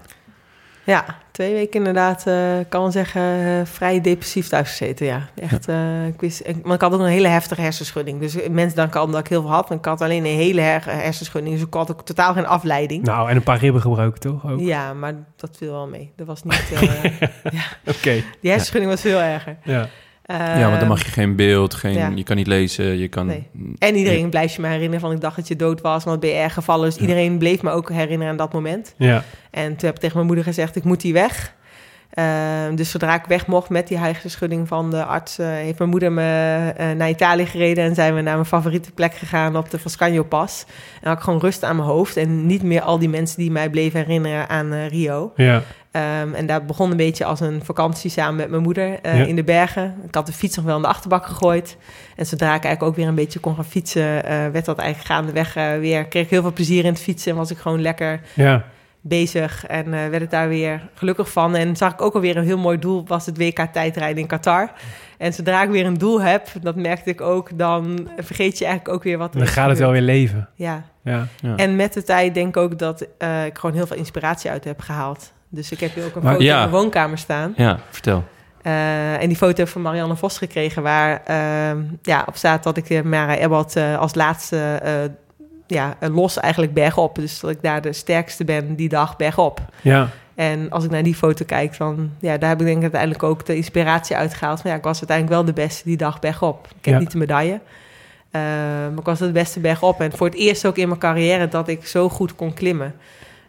Ja, 0.84 1.06
twee 1.38 1.54
weken 1.54 1.78
inderdaad, 1.80 2.26
ik 2.60 2.70
kan 2.70 2.82
wel 2.82 2.92
zeggen, 2.92 3.22
eh, 3.22 3.66
vrij 3.66 4.02
depressief 4.02 4.48
thuis 4.48 4.70
gezeten. 4.70 5.06
Ja, 5.06 5.30
echt. 5.36 5.68
eh, 5.68 6.08
ik 6.08 6.22
wist, 6.22 6.42
ik, 6.48 6.64
maar 6.66 6.76
ik 6.76 6.82
had 6.82 6.94
ook 6.94 7.00
een 7.00 7.06
hele 7.06 7.28
heftige 7.28 7.62
hersenschudding. 7.62 8.20
Dus 8.20 8.36
mensen 8.50 8.76
denken 8.76 9.00
al 9.00 9.08
dat 9.08 9.20
ik 9.20 9.28
heel 9.28 9.42
veel 9.42 9.52
had. 9.52 9.70
Maar 9.70 9.78
ik 9.78 9.86
had 9.86 10.02
alleen 10.02 10.26
een 10.26 10.36
hele 10.38 10.62
her- 10.62 10.86
hersenschudding. 10.86 11.56
Dus 11.56 11.66
ik 11.68 11.74
had 11.74 11.92
ook 11.92 12.06
totaal 12.06 12.34
geen 12.34 12.46
afleiding. 12.48 13.04
Nou, 13.04 13.30
en 13.30 13.36
een 13.36 13.44
paar 13.44 13.58
ribben 13.60 13.82
gebroken, 13.82 14.20
toch? 14.20 14.50
Ook? 14.52 14.60
Ja, 14.60 14.94
maar 14.94 15.14
dat 15.36 15.56
viel 15.58 15.72
wel 15.72 15.88
mee. 15.88 16.12
Dat 16.16 16.28
was 16.28 16.44
niet. 16.44 16.72
eh, 16.74 16.82
Oké. 17.96 18.24
die 18.42 18.50
hersenschudding 18.52 18.92
was 18.92 19.02
veel 19.02 19.20
erger. 19.20 19.58
Ja. 19.64 19.88
Ja, 20.28 20.68
want 20.68 20.80
dan 20.80 20.90
mag 20.90 21.06
je 21.06 21.12
geen 21.12 21.36
beeld, 21.36 21.74
geen, 21.74 21.94
ja. 21.94 22.12
je 22.16 22.24
kan 22.24 22.36
niet 22.36 22.48
lezen, 22.48 22.98
je 22.98 23.08
kan... 23.08 23.26
Nee. 23.26 23.48
En 23.78 23.96
iedereen 23.96 24.30
blijft 24.30 24.54
je 24.54 24.62
me 24.62 24.68
herinneren 24.68 25.00
van 25.00 25.12
ik 25.12 25.22
dacht 25.22 25.36
dat 25.36 25.48
je 25.48 25.56
dood 25.56 25.82
was, 25.82 26.04
want 26.04 26.20
ben 26.20 26.30
je 26.30 26.36
erg 26.36 26.54
gevallen. 26.54 26.90
Dus 26.90 26.98
iedereen 26.98 27.38
bleef 27.38 27.62
me 27.62 27.72
ook 27.72 27.92
herinneren 27.92 28.32
aan 28.32 28.38
dat 28.38 28.54
moment. 28.54 28.94
Ja. 28.98 29.24
En 29.52 29.76
toen 29.76 29.86
heb 29.86 29.96
ik 29.96 30.00
tegen 30.00 30.16
mijn 30.16 30.28
moeder 30.28 30.46
gezegd, 30.46 30.76
ik 30.76 30.84
moet 30.84 31.02
hier 31.02 31.14
weg. 31.14 31.56
Ehm, 32.18 32.76
dus 32.76 32.92
zodra 32.92 33.16
ik 33.16 33.26
weg 33.26 33.48
mocht 33.48 33.70
met 33.70 33.88
die 33.88 33.98
hersenschudding 33.98 34.68
van 34.68 34.90
de 34.90 35.04
arts, 35.04 35.40
eh, 35.40 35.48
heeft 35.48 35.78
mijn 35.78 35.90
moeder 35.90 36.12
me 36.12 36.74
eh, 36.78 36.92
naar 36.92 37.10
Italië 37.10 37.46
gereden 37.46 37.84
en 37.84 37.96
zijn 37.96 38.16
we 38.16 38.22
naar 38.22 38.34
mijn 38.34 38.46
favoriete 38.46 38.92
plek 38.92 39.14
gegaan 39.14 39.56
op 39.56 39.70
de 39.70 39.80
Frascagno 39.80 40.24
Pas. 40.24 40.66
En 41.02 41.08
had 41.08 41.18
ik 41.18 41.24
gewoon 41.24 41.40
rust 41.40 41.64
aan 41.64 41.76
mijn 41.76 41.88
hoofd 41.88 42.18
en 42.18 42.46
niet 42.46 42.64
meer 42.64 42.82
al 42.82 43.00
die 43.00 43.10
mensen 43.10 43.38
die 43.38 43.52
mij 43.52 43.70
bleven 43.70 44.00
herinneren 44.00 44.50
aan 44.50 44.74
eh, 44.74 44.90
Rio. 44.90 45.32
Ja. 45.36 45.62
Ehm, 45.92 46.34
en 46.34 46.46
dat 46.46 46.68
begon 46.68 46.92
een 46.92 46.98
beetje 46.98 47.26
als 47.26 47.40
een 47.40 47.64
vakantie 47.64 48.10
samen 48.10 48.36
met 48.36 48.50
mijn 48.50 48.62
moeder 48.62 49.00
eh, 49.02 49.20
Ja. 49.20 49.26
in 49.26 49.36
de 49.36 49.44
bergen. 49.44 49.96
Ik 50.08 50.16
had 50.16 50.26
de 50.26 50.34
fiets 50.34 50.56
nog 50.56 50.66
wel 50.66 50.76
in 50.76 50.82
de 50.82 50.88
achterbak 50.88 51.26
gegooid. 51.26 51.78
En 52.16 52.26
zodra 52.26 52.46
ik 52.56 52.64
eigenlijk 52.64 52.84
ook 52.84 52.96
weer 52.96 53.08
een 53.08 53.16
beetje 53.16 53.40
kon 53.40 53.56
gaan 53.56 53.66
fietsen, 53.66 54.24
eh, 54.26 54.48
werd 54.48 54.66
dat 54.66 54.78
eigenlijk 54.78 55.10
gaandeweg 55.14 55.56
eh, 55.56 55.78
weer. 55.80 56.06
Kreeg 56.06 56.24
ik 56.24 56.30
heel 56.30 56.42
veel 56.42 56.54
plezier 56.54 56.86
in 56.86 56.92
het 56.92 57.02
fietsen 57.02 57.32
en 57.32 57.38
was 57.38 57.52
ik 57.52 57.58
gewoon 57.58 57.82
lekker 57.82 58.20
Ja. 58.34 58.64
bezig. 59.02 59.66
En 59.66 59.90
werd 59.90 60.22
ik 60.22 60.30
daar 60.30 60.48
weer 60.48 60.90
gelukkig 60.94 61.32
van. 61.32 61.56
En 61.56 61.76
zag 61.76 61.94
ik 61.94 62.02
ook 62.02 62.14
alweer 62.14 62.38
een 62.38 62.44
heel 62.46 62.58
mooi 62.58 62.80
doel, 62.80 63.04
was 63.08 63.26
het 63.26 63.38
WK 63.38 63.60
tijdrijden 63.72 64.22
in 64.22 64.28
Qatar. 64.28 64.72
En 65.18 65.34
zodra 65.34 65.64
ik 65.64 65.70
weer 65.70 65.86
een 65.86 65.98
doel 65.98 66.22
heb, 66.22 66.48
dat 66.62 66.76
merkte 66.76 67.10
ik 67.10 67.22
ook, 67.22 67.50
dan 67.58 68.10
vergeet 68.18 68.58
je 68.58 68.66
eigenlijk 68.66 68.96
ook 68.96 69.04
weer 69.04 69.18
wat 69.18 69.34
er 69.34 69.40
Dan 69.40 69.48
gaat 69.48 69.70
het 69.70 69.80
wel 69.80 69.92
weer 69.92 70.02
leven. 70.02 70.50
Ja, 70.56 70.84
Ja. 71.04 71.28
Ja. 71.42 71.56
en 71.56 71.76
met 71.76 71.94
de 71.94 72.04
tijd 72.04 72.34
denk 72.34 72.48
ik 72.48 72.58
ook 72.58 72.80
dat 72.80 73.02
ik 73.46 73.58
gewoon 73.58 73.76
heel 73.76 73.88
veel 73.88 73.98
inspiratie 73.98 74.50
uit 74.50 74.64
heb 74.64 74.80
gehaald. 74.80 75.32
Dus 75.50 75.72
ik 75.72 75.80
heb 75.80 75.94
hier 75.94 76.06
ook 76.06 76.16
een 76.16 76.24
Maar 76.24 76.32
foto 76.34 76.44
ja. 76.46 76.54
in 76.54 76.60
mijn 76.70 76.82
woonkamer 76.82 77.18
staan. 77.18 77.54
Ja, 77.58 77.80
vertel. 77.90 78.24
Eh, 78.62 79.22
en 79.22 79.28
die 79.28 79.38
foto 79.38 79.66
van 79.66 79.82
Marianne 79.82 80.16
Vos 80.16 80.38
gekregen, 80.38 80.84
waar 80.84 81.22
ehm, 81.26 81.82
ja, 82.02 82.24
op 82.28 82.36
staat 82.36 82.64
dat 82.64 82.78
ik 82.78 82.90
eh, 82.90 83.02
Mara 83.02 83.38
Ebbot 83.38 83.76
eh, 83.76 83.98
als 84.00 84.16
laatste 84.16 84.80
ja, 85.68 85.96
los 86.00 86.38
eigenlijk 86.40 86.74
bergop. 86.74 87.16
Dus 87.16 87.40
dat 87.40 87.50
ik 87.52 87.62
daar 87.62 87.82
de 87.82 87.94
sterkste 87.94 88.44
ben 88.46 88.76
die 88.76 88.90
dag 88.90 89.16
bergop. 89.16 89.60
Ja. 89.82 90.10
En 90.36 90.70
als 90.70 90.84
ik 90.84 90.90
naar 90.92 91.04
die 91.04 91.16
foto 91.16 91.46
kijk, 91.46 91.78
dan 91.78 92.12
ja, 92.20 92.38
daar 92.38 92.50
heb 92.50 92.60
ik 92.60 92.66
denk 92.66 92.78
ik 92.78 92.82
uiteindelijk 92.84 93.24
ook 93.24 93.46
de 93.46 93.56
inspiratie 93.56 94.16
uitgehaald. 94.16 94.62
Van 94.62 94.72
ja, 94.72 94.78
ik 94.78 94.84
was 94.84 94.98
uiteindelijk 94.98 95.38
wel 95.38 95.46
de 95.46 95.62
beste 95.62 95.84
die 95.84 95.98
dag 95.98 96.20
bergop. 96.20 96.68
Ik 96.80 96.86
heb 96.86 96.94
Ja. 96.94 97.00
niet 97.00 97.12
de 97.12 97.18
medaille. 97.18 97.60
eh, 98.32 98.42
maar 98.42 98.98
ik 99.00 99.06
was 99.06 99.20
het 99.20 99.34
beste 99.34 99.60
bergop. 99.60 100.02
En 100.02 100.12
voor 100.12 100.28
het 100.28 100.36
eerst 100.36 100.66
ook 100.66 100.78
in 100.78 100.88
mijn 100.88 101.00
carrière 101.00 101.48
dat 101.48 101.68
ik 101.68 101.86
zo 101.88 102.10
goed 102.10 102.36
kon 102.36 102.54
klimmen. 102.54 102.94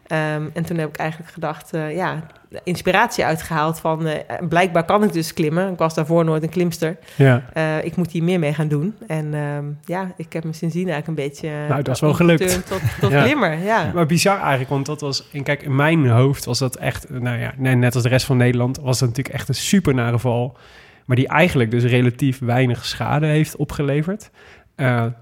Ehm, 0.09 0.43
en 0.53 0.63
toen 0.65 0.77
heb 0.77 0.89
ik 0.89 0.95
eigenlijk 0.95 1.31
gedacht, 1.31 1.73
eh, 1.73 1.95
ja, 1.95 2.23
inspiratie 2.63 3.25
uitgehaald 3.25 3.79
van... 3.79 4.05
eh, 4.05 4.47
blijkbaar 4.47 4.85
kan 4.85 5.03
ik 5.03 5.13
dus 5.13 5.33
klimmen. 5.33 5.71
Ik 5.71 5.77
was 5.77 5.93
daarvoor 5.93 6.25
nooit 6.25 6.43
een 6.43 6.49
klimster. 6.49 6.97
Ja. 7.15 7.43
Eh, 7.53 7.83
ik 7.83 7.95
moet 7.95 8.11
hier 8.11 8.23
meer 8.23 8.39
mee 8.39 8.53
gaan 8.53 8.67
doen. 8.67 8.95
En 9.07 9.33
ehm, 9.33 9.65
ja, 9.85 10.11
ik 10.17 10.33
heb 10.33 10.43
me 10.43 10.53
sindsdien 10.53 10.89
eigenlijk 10.89 11.19
een 11.19 11.27
beetje... 11.27 11.49
Nou, 11.69 11.81
dat 11.81 11.95
is 11.95 12.01
wel 12.01 12.13
gelukt. 12.13 12.67
Tot, 12.67 12.81
tot 12.99 13.11
Ja. 13.19 13.23
klimmer, 13.23 13.57
ja. 13.57 13.91
Maar 13.93 14.05
bizar 14.05 14.39
eigenlijk, 14.39 14.69
want 14.69 14.85
dat 14.85 15.01
was... 15.01 15.29
En 15.33 15.43
kijk, 15.43 15.61
in 15.61 15.75
mijn 15.75 16.07
hoofd 16.07 16.45
was 16.45 16.59
dat 16.59 16.75
echt... 16.75 17.09
Nou 17.09 17.39
ja, 17.39 17.53
nee, 17.57 17.75
net 17.75 17.93
als 17.93 18.03
de 18.03 18.09
rest 18.09 18.25
van 18.25 18.37
Nederland... 18.37 18.79
was 18.79 18.99
dat 18.99 19.07
natuurlijk 19.09 19.35
echt 19.35 19.47
een 19.47 19.55
super 19.55 19.93
nare 19.93 20.19
val. 20.19 20.57
Maar 21.05 21.15
die 21.15 21.27
eigenlijk 21.27 21.71
dus 21.71 21.83
relatief 21.83 22.39
weinig 22.39 22.85
schade 22.85 23.25
heeft 23.25 23.55
opgeleverd. 23.55 24.29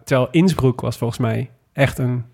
Terwijl 0.04 0.28
Innsbruck 0.32 0.82
was 0.82 0.98
volgens 0.98 1.20
mij 1.20 1.50
echt 1.74 1.98
een... 1.98 2.26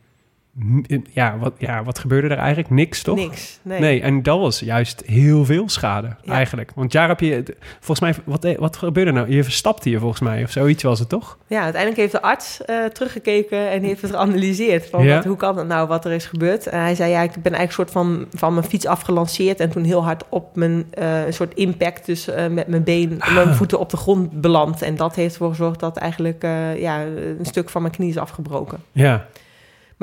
Ja 1.13 1.37
wat, 1.37 1.53
ja, 1.57 1.83
wat 1.83 1.99
gebeurde 1.99 2.27
er 2.27 2.37
eigenlijk? 2.37 2.69
Niks, 2.69 3.01
toch? 3.01 3.15
Niks, 3.15 3.59
nee. 3.61 3.79
Nee, 3.79 4.01
en 4.01 4.23
dat 4.23 4.39
was 4.39 4.59
juist 4.59 5.03
heel 5.05 5.45
veel 5.45 5.69
schade 5.69 6.15
Ja. 6.21 6.33
eigenlijk. 6.33 6.71
Want 6.75 6.91
daar 6.91 7.07
heb 7.07 7.19
je, 7.19 7.43
volgens 7.79 7.99
mij, 7.99 8.15
wat, 8.25 8.55
wat 8.59 8.77
gebeurde 8.77 9.11
nou? 9.11 9.31
Je 9.31 9.43
verstapte 9.43 9.89
je 9.89 9.99
volgens 9.99 10.21
mij, 10.21 10.43
of 10.43 10.51
zoiets 10.51 10.83
was 10.83 10.99
het 10.99 11.09
toch? 11.09 11.37
Ja, 11.47 11.61
uiteindelijk 11.61 12.01
heeft 12.01 12.11
de 12.11 12.21
arts 12.21 12.65
eh, 12.65 12.85
teruggekeken 12.85 13.69
en 13.71 13.83
heeft 13.83 14.01
het 14.01 14.11
geanalyseerd. 14.11 14.89
Van 14.89 15.03
Ja. 15.03 15.15
wat, 15.15 15.25
hoe 15.25 15.35
kan 15.37 15.57
het 15.57 15.67
nou, 15.67 15.87
wat 15.87 16.05
er 16.05 16.11
is 16.11 16.25
gebeurd? 16.25 16.67
En 16.67 16.79
hij 16.79 16.95
zei, 16.95 17.11
ja, 17.11 17.21
ik 17.21 17.31
ben 17.31 17.53
eigenlijk 17.53 17.71
soort 17.73 17.91
van 17.91 18.25
van 18.33 18.53
mijn 18.53 18.65
fiets 18.65 18.85
afgelanceerd... 18.85 19.59
en 19.59 19.69
toen 19.69 19.83
heel 19.83 20.03
hard 20.03 20.23
op 20.29 20.55
mijn 20.55 20.85
eh, 20.91 21.25
een 21.25 21.33
soort 21.33 21.53
impact, 21.53 22.05
dus 22.05 22.27
eh, 22.27 22.47
met 22.47 22.67
mijn 22.67 22.83
been, 22.83 23.15
Ah. 23.21 23.33
mijn 23.35 23.55
voeten 23.55 23.79
op 23.79 23.89
de 23.89 23.97
grond 23.97 24.41
beland. 24.41 24.81
En 24.81 24.95
dat 24.95 25.15
heeft 25.15 25.31
ervoor 25.33 25.49
gezorgd 25.49 25.79
dat 25.79 25.97
eigenlijk 25.97 26.43
eh, 26.43 26.79
ja, 26.81 27.01
een 27.01 27.37
stuk 27.45 27.69
van 27.69 27.81
mijn 27.81 27.93
knie 27.93 28.09
is 28.09 28.17
afgebroken. 28.17 28.79
Ja, 28.91 29.25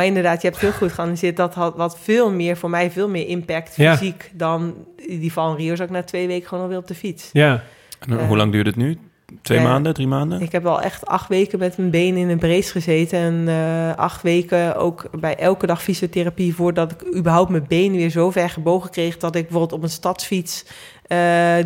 Maar 0.01 0.09
inderdaad, 0.09 0.43
je 0.43 0.49
hebt 0.49 0.61
heel 0.61 0.73
goed 0.73 0.93
geanalyseerd. 0.93 1.37
Dat 1.37 1.55
had 1.55 1.77
wat 1.77 1.99
veel 1.99 2.31
meer, 2.33 2.57
voor 2.57 2.71
mij 2.71 2.91
veel 2.91 3.09
meer 3.09 3.27
impact 3.27 3.77
Ja. 3.77 3.97
fysiek... 3.97 4.31
dan 4.35 4.75
die 5.09 5.33
val 5.33 5.51
in 5.51 5.57
Rio 5.57 5.77
zat 5.77 5.87
ik 5.87 5.93
na 5.93 6.03
twee 6.03 6.27
weken 6.27 6.49
gewoon 6.49 6.63
alweer 6.65 6.79
op 6.79 6.87
de 6.87 6.95
fiets. 6.95 7.31
ja, 7.33 7.63
En. 8.09 8.27
Hoe 8.27 8.37
lang 8.37 8.53
duurt 8.53 8.67
het 8.67 8.77
nu? 8.77 8.99
Twee 9.43 9.59
Ja. 9.59 9.65
maanden, 9.65 9.95
drie 9.95 10.07
maanden? 10.07 10.41
Ik 10.41 10.53
heb 10.53 10.63
wel 10.63 10.81
echt 10.83 11.07
acht 11.07 11.29
weken 11.29 11.59
met 11.59 11.77
mijn 11.77 11.91
benen 11.91 12.21
in 12.21 12.29
een 12.29 12.39
brace 12.39 12.71
gezeten. 12.71 13.19
En 13.19 13.49
eh, 13.49 13.97
acht 13.97 14.23
weken 14.23 14.77
ook 14.77 15.09
bij 15.21 15.37
elke 15.37 15.67
dag 15.67 15.83
fysiotherapie... 15.83 16.55
voordat 16.55 16.93
ik 16.93 17.15
überhaupt 17.17 17.51
mijn 17.51 17.65
benen 17.69 17.97
weer 17.97 18.11
zo 18.11 18.31
ver 18.31 18.51
gebogen 18.51 18.91
kreeg... 18.91 19.17
dat 19.17 19.35
ik 19.35 19.43
bijvoorbeeld 19.43 19.73
op 19.73 19.83
een 19.83 19.91
stadsfiets 19.91 20.65
eh, 21.07 21.19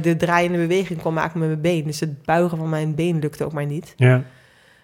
de 0.02 0.14
draaiende 0.18 0.58
beweging 0.58 1.02
kon 1.02 1.14
maken 1.14 1.38
met 1.38 1.48
mijn 1.48 1.60
been. 1.60 1.84
Dus 1.84 2.00
het 2.00 2.22
buigen 2.22 2.58
van 2.58 2.68
mijn 2.68 2.94
been 2.94 3.18
lukte 3.18 3.44
ook 3.44 3.52
maar 3.52 3.66
niet. 3.66 3.94
ja. 3.96 4.22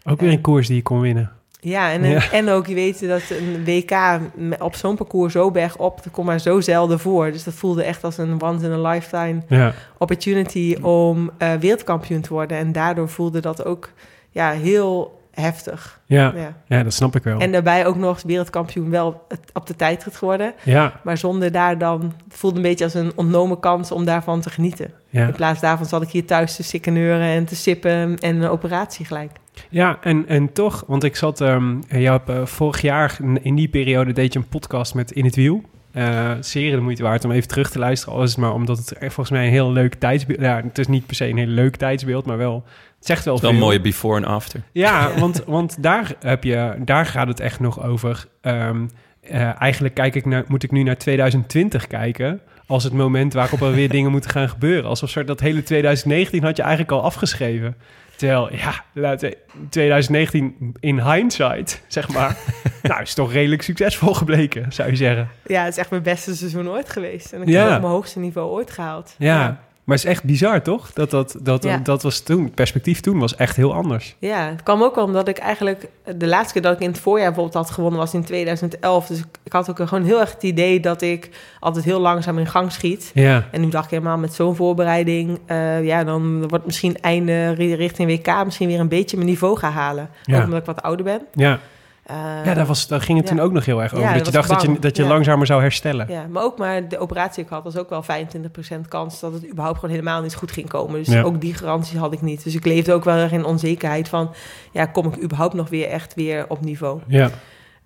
Ook 0.05 0.21
weer 0.21 0.33
een 0.33 0.41
koers 0.41 0.67
die 0.67 0.77
je 0.77 0.83
kon 0.83 1.01
winnen. 1.01 1.31
Ja, 1.61 1.91
en, 1.91 2.05
Ja. 2.05 2.31
en 2.33 2.49
ook 2.49 2.67
je 2.67 2.75
weet 2.75 3.09
dat 3.09 3.23
een 3.31 3.65
WK 3.65 4.21
op 4.59 4.75
zo'n 4.75 4.97
parcours 4.97 5.33
zo 5.33 5.51
bergop... 5.51 6.03
dat 6.03 6.13
komt 6.13 6.27
maar 6.27 6.41
zo 6.41 6.61
zelden 6.61 7.01
voor. 7.01 7.33
Dus 7.33 7.45
dat 7.45 7.55
voelde 7.55 7.83
echt 7.83 8.05
als 8.05 8.19
een 8.19 8.43
once-in-a-lifetime 8.43 9.41
Ja, 9.49 9.75
opportunity... 9.99 10.77
om 10.83 11.31
eh, 11.39 11.53
wereldkampioen 11.55 12.21
te 12.21 12.33
worden. 12.33 12.57
En 12.59 12.73
daardoor 12.73 13.09
voelde 13.09 13.41
dat 13.41 13.65
ook 13.65 13.91
ja, 14.31 14.51
heel 14.51 15.20
heftig. 15.33 16.01
ja, 16.07 16.33
Ja. 16.37 16.55
ja, 16.67 16.83
dat 16.83 16.93
snap 16.93 17.17
ik 17.17 17.23
wel. 17.23 17.39
En 17.39 17.53
daarbij 17.53 17.87
ook 17.87 17.97
nog 17.97 18.23
wereldkampioen 18.23 18.91
wel 18.91 19.27
op 19.53 19.67
de 19.67 19.77
tijdrit 19.77 20.17
geworden. 20.17 20.55
ja, 20.63 21.01
Maar 21.05 21.19
zonder 21.19 21.53
daar 21.53 21.79
dan... 21.79 22.15
Het 22.29 22.37
voelde 22.37 22.57
een 22.57 22.63
beetje 22.63 22.85
als 22.85 22.95
een 22.95 23.13
ontnomen 23.15 23.61
kans 23.61 23.93
om 23.93 24.05
daarvan 24.05 24.41
te 24.41 24.51
genieten. 24.51 24.93
ja. 25.09 25.27
In 25.27 25.33
plaats 25.33 25.61
daarvan 25.61 25.87
zat 25.87 26.03
ik 26.03 26.09
hier 26.09 26.25
thuis 26.25 26.57
te 26.57 26.63
sikkeneuren 26.63 27.27
en 27.27 27.45
te 27.45 27.57
sippen 27.57 28.19
en 28.19 28.43
een 28.43 28.49
operatie 28.49 29.07
gelijk. 29.07 29.31
ja 29.69 29.99
en, 30.01 30.29
en 30.29 30.53
toch, 30.53 30.85
want 30.87 31.05
ik 31.05 31.17
zat, 31.17 31.39
je 31.39 31.81
hebt 31.89 32.29
eh, 32.29 32.47
vorig 32.47 32.81
jaar 32.81 33.19
in 33.43 33.55
die 33.55 33.69
periode 33.69 34.13
deed 34.13 34.33
je 34.33 34.39
een 34.39 34.49
podcast 34.49 34.95
met 34.95 35.11
In 35.13 35.25
het 35.25 35.37
Wiel. 35.37 35.63
Eh 35.93 36.31
zeer 36.41 36.71
de 36.71 36.81
moeite 36.81 37.03
waard 37.03 37.25
om 37.25 37.31
even 37.31 37.49
terug 37.49 37.71
te 37.71 37.79
luisteren. 37.79 38.15
Al 38.15 38.23
is 38.23 38.31
het 38.31 38.39
maar 38.39 38.53
omdat 38.53 38.79
het 38.79 38.95
volgens 38.99 39.31
mij 39.31 39.45
een 39.45 39.53
heel 39.53 39.73
leuk 39.73 39.95
tijdsbeeld... 39.95 40.41
Ja, 40.41 40.61
het 40.63 40.79
is 40.79 40.87
niet 40.87 41.07
per 41.07 41.17
se 41.17 41.29
een 41.29 41.37
heel 41.37 41.47
leuk 41.47 41.77
tijdsbeeld, 41.77 42.27
maar 42.27 42.37
wel... 42.37 42.65
Het 43.01 43.09
zegt 43.09 43.25
wel 43.25 43.35
Het 43.35 43.43
is 43.43 43.49
wel 43.51 43.59
veel. 43.59 43.69
een 43.69 43.75
mooie 43.75 43.81
before 43.91 44.17
en 44.17 44.25
after. 44.25 44.61
Ja, 44.73 45.11
want, 45.19 45.43
want 45.47 45.83
daar, 45.83 46.13
heb 46.21 46.45
je, 46.45 46.75
daar 46.85 47.07
gaat 47.07 47.29
het 47.29 47.41
echt 47.41 47.61
nog 47.61 47.83
over. 47.83 48.27
Ehm, 48.41 48.87
eh, 49.21 49.61
eigenlijk 49.61 49.95
kijk 49.95 50.15
ik 50.15 50.27
naar, 50.27 50.45
moet 50.49 50.63
ik 50.63 50.71
nu 50.71 50.83
naar 50.83 50.97
2020 50.97 51.87
kijken... 51.87 52.41
als 52.67 52.85
het 52.85 52.93
moment 52.93 53.33
waarop 53.33 53.61
er 53.61 53.73
weer 53.73 53.89
dingen 53.97 54.11
moeten 54.11 54.31
gaan 54.31 54.49
gebeuren. 54.49 54.89
Alsof 54.91 55.11
soort 55.11 55.27
dat 55.27 55.41
hele 55.41 55.63
2019 55.63 56.43
had 56.43 56.57
je 56.57 56.63
eigenlijk 56.63 56.93
al 56.93 57.03
afgeschreven. 57.03 57.77
Terwijl, 58.17 58.55
ja, 58.57 58.85
laten 58.95 59.31
we- 59.31 59.37
2019 59.71 60.75
in 60.81 61.01
hindsight, 61.13 61.83
zeg 61.89 62.09
maar... 62.09 62.37
nou, 62.83 63.03
is 63.03 63.15
toch 63.15 63.33
redelijk 63.33 63.63
succesvol 63.63 64.15
gebleken, 64.15 64.73
zou 64.73 64.91
je 64.91 64.97
zeggen. 64.97 65.29
Ja, 65.47 65.63
het 65.65 65.73
is 65.73 65.79
echt 65.79 65.91
mijn 65.91 66.03
beste 66.03 66.37
seizoen 66.37 66.69
ooit 66.69 66.91
geweest. 66.91 67.33
En 67.33 67.43
ik 67.43 67.49
Ja. 67.49 67.63
heb 67.65 67.73
ook 67.75 67.81
mijn 67.81 67.93
hoogste 67.93 68.19
niveau 68.19 68.51
ooit 68.51 68.71
gehaald. 68.71 69.15
Ja, 69.19 69.61
maar 69.91 69.99
het 69.99 70.07
is 70.07 70.13
echt 70.15 70.25
bizar, 70.25 70.63
toch? 70.63 70.93
Dat, 70.93 71.11
dat, 71.11 71.37
dat, 71.43 71.63
Ja. 71.65 71.77
dat 71.79 72.03
was 72.03 72.21
toen, 72.21 72.45
het 72.45 72.55
perspectief 72.55 73.01
toen 73.01 73.19
was 73.19 73.37
echt 73.37 73.57
heel 73.57 73.75
anders. 73.75 74.17
Ja, 74.19 74.49
het 74.49 74.63
kwam 74.63 74.83
ook 74.83 74.97
omdat 74.97 75.29
ik 75.29 75.39
eigenlijk... 75.39 75.89
De 76.17 76.27
laatste 76.27 76.53
keer 76.53 76.63
dat 76.63 76.73
ik 76.73 76.81
in 76.81 76.89
het 76.91 76.99
voorjaar 76.99 77.27
bijvoorbeeld 77.27 77.55
had 77.67 77.71
gewonnen 77.71 78.01
was 78.01 78.15
in 78.15 78.25
2011. 78.25 79.07
Dus 79.07 79.19
ik, 79.45 79.53
had 79.53 79.71
ook 79.71 79.89
gewoon 79.89 80.05
heel 80.05 80.21
erg 80.21 80.33
het 80.33 80.43
idee 80.43 80.81
dat 80.81 81.03
ik 81.03 81.31
altijd 81.61 81.85
heel 81.85 82.01
langzaam 82.01 82.39
in 82.39 82.47
gang 82.47 82.73
schiet. 82.73 83.11
Ja, 83.15 83.49
En 83.51 83.61
nu 83.61 83.69
dacht 83.69 83.85
ik 83.85 83.91
helemaal 83.91 84.19
met 84.19 84.35
zo'n 84.35 84.57
voorbereiding... 84.57 85.39
eh, 85.47 85.85
ja, 85.85 86.05
dan 86.05 86.49
wordt 86.49 86.67
misschien 86.67 86.97
einde 87.01 87.51
ri- 87.51 87.75
richting 87.75 88.09
WK 88.11 88.45
misschien 88.45 88.69
weer 88.69 88.81
een 88.81 88.89
beetje 88.89 89.17
mijn 89.17 89.29
niveau 89.29 89.57
gaan 89.59 89.73
halen. 89.73 90.09
Ja. 90.25 90.39
Ook 90.39 90.45
omdat 90.45 90.59
ik 90.61 90.67
wat 90.67 90.83
ouder 90.83 91.05
ben. 91.05 91.21
ja. 91.35 91.59
Eh, 92.03 92.17
ja 92.45 92.55
daar, 92.55 92.67
was, 92.67 92.87
daar 92.87 93.01
ging 93.01 93.19
het 93.19 93.29
ja. 93.29 93.35
toen 93.35 93.45
ook 93.45 93.53
nog 93.53 93.65
heel 93.65 93.83
erg 93.83 93.93
over. 93.95 94.07
Ja, 94.07 94.13
dat 94.15 94.27
je 94.27 94.33
dat 94.33 94.47
dacht 94.47 94.49
dat 94.49 94.63
je, 94.63 94.79
dat 94.79 94.97
je 94.97 95.03
Ja. 95.03 95.09
langzamer 95.09 95.47
zou 95.47 95.61
herstellen. 95.61 96.07
Ja, 96.09 96.27
maar 96.31 96.43
ook 96.43 96.59
maar 96.59 96.89
de 96.89 96.99
operatie 96.99 97.43
ik 97.45 97.49
had 97.49 97.65
was 97.65 97.77
ook 97.77 97.91
wel 97.91 98.03
25% 98.03 98.89
kans 98.89 99.21
dat 99.21 99.33
het 99.33 99.49
überhaupt 99.51 99.79
gewoon 99.79 99.95
helemaal 99.95 100.23
niet 100.23 100.35
goed 100.35 100.53
ging 100.53 100.69
komen. 100.69 101.05
Dus 101.05 101.23
ook 101.23 101.41
die 101.41 101.55
garanties 101.55 101.99
had 101.99 102.13
ik 102.13 102.23
niet. 102.23 102.45
Dus 102.45 102.55
ik 102.55 102.65
leefde 102.65 102.93
ook 102.93 103.05
wel 103.05 103.17
erg 103.17 103.33
in 103.33 103.45
onzekerheid 103.45 104.09
van, 104.09 104.35
ja, 104.73 104.87
kom 104.87 105.07
ik 105.07 105.23
überhaupt 105.23 105.55
nog 105.55 105.69
weer 105.69 105.89
echt 105.89 106.15
weer 106.15 106.45
op 106.49 106.61
niveau? 106.61 107.01
Ja, 107.07 107.31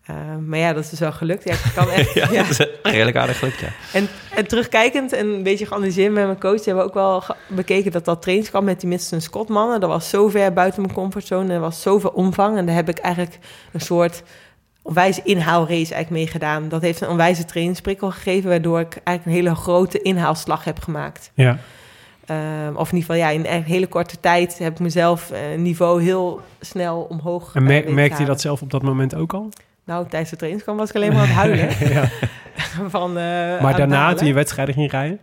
Eh, 0.04 0.14
maar 0.46 0.58
ja, 0.58 0.72
dat 0.72 0.84
is 0.84 0.90
dus 0.90 0.98
wel 0.98 1.12
gelukt. 1.12 1.44
Ja, 1.44 1.52
ik 1.52 1.72
kan 1.74 1.90
echt, 1.90 2.12
Ja, 2.20 2.28
ja. 2.30 2.42
dat 2.42 2.50
is 2.50 2.66
redelijk 2.82 3.16
aardig 3.16 3.38
gelukt, 3.38 3.60
ja. 3.60 3.68
En, 3.92 4.08
en 4.34 4.46
terugkijkend 4.46 5.12
en 5.12 5.26
een 5.26 5.42
beetje 5.42 5.66
geanalyseerd 5.66 6.12
met 6.12 6.24
mijn 6.24 6.40
coach... 6.40 6.64
hebben 6.64 6.82
we 6.84 6.88
ook 6.88 6.94
wel 6.94 7.22
bekeken 7.48 7.92
dat 7.92 8.04
dat 8.04 8.22
trainingskamp 8.22 8.64
met 8.64 8.80
die 8.80 8.88
Winston 8.88 9.20
Scott 9.20 9.48
mannen... 9.48 9.80
dat 9.80 9.88
was 9.90 10.08
zo 10.08 10.28
ver 10.28 10.52
buiten 10.52 10.82
mijn 10.82 10.94
comfortzone 10.94 11.44
en 11.48 11.50
er 11.54 11.60
was 11.60 11.82
zoveel 11.82 12.10
omvang. 12.10 12.56
En 12.56 12.66
daar 12.66 12.74
heb 12.74 12.88
ik 12.88 12.98
eigenlijk 12.98 13.38
een 13.72 13.80
soort 13.80 14.22
onwijs 14.82 15.22
inhaalrace 15.22 15.74
eigenlijk 15.74 16.10
mee 16.10 16.26
gedaan. 16.26 16.68
Dat 16.68 16.82
heeft 16.82 17.00
een 17.00 17.08
onwijze 17.08 17.44
trainingsprikkel 17.44 18.10
gegeven... 18.10 18.48
waardoor 18.50 18.80
ik 18.80 19.00
eigenlijk 19.04 19.26
een 19.38 19.44
hele 19.44 19.56
grote 19.60 20.02
inhaalslag 20.02 20.64
heb 20.64 20.80
gemaakt. 20.82 21.30
Ja. 21.34 21.58
Ehm, 22.26 22.74
of 22.76 22.90
in 22.92 22.96
ieder 22.98 23.14
geval, 23.14 23.16
ja, 23.16 23.28
in 23.28 23.46
een 23.46 23.62
hele 23.62 23.86
korte 23.86 24.20
tijd 24.20 24.58
heb 24.58 24.72
ik 24.72 24.78
mezelf 24.78 25.30
eh, 25.30 25.52
een 25.52 25.62
niveau 25.62 26.02
heel 26.02 26.40
snel 26.60 27.06
omhoog 27.10 27.54
En 27.54 27.62
eh, 27.62 27.68
mer- 27.68 27.84
te 27.86 27.92
merkte 27.92 28.20
je 28.20 28.26
dat 28.26 28.40
zelf 28.40 28.62
op 28.62 28.70
dat 28.70 28.82
moment 28.82 29.14
ook 29.14 29.32
al? 29.34 29.48
Nou, 29.84 30.08
tijdens 30.08 30.30
de 30.30 30.36
trainingskamp 30.36 30.78
was 30.78 30.88
ik 30.88 30.96
alleen 30.96 31.12
maar 31.12 31.20
aan 31.20 31.26
het 31.26 31.36
huilen. 31.36 31.68
ja. 31.94 32.08
van, 32.96 33.08
eh, 33.18 33.62
Maar 33.62 33.76
daarna, 33.76 34.14
toen 34.14 34.26
je 34.26 34.34
wedstrijden 34.34 34.74
ging 34.74 34.90
rijden? 34.90 35.18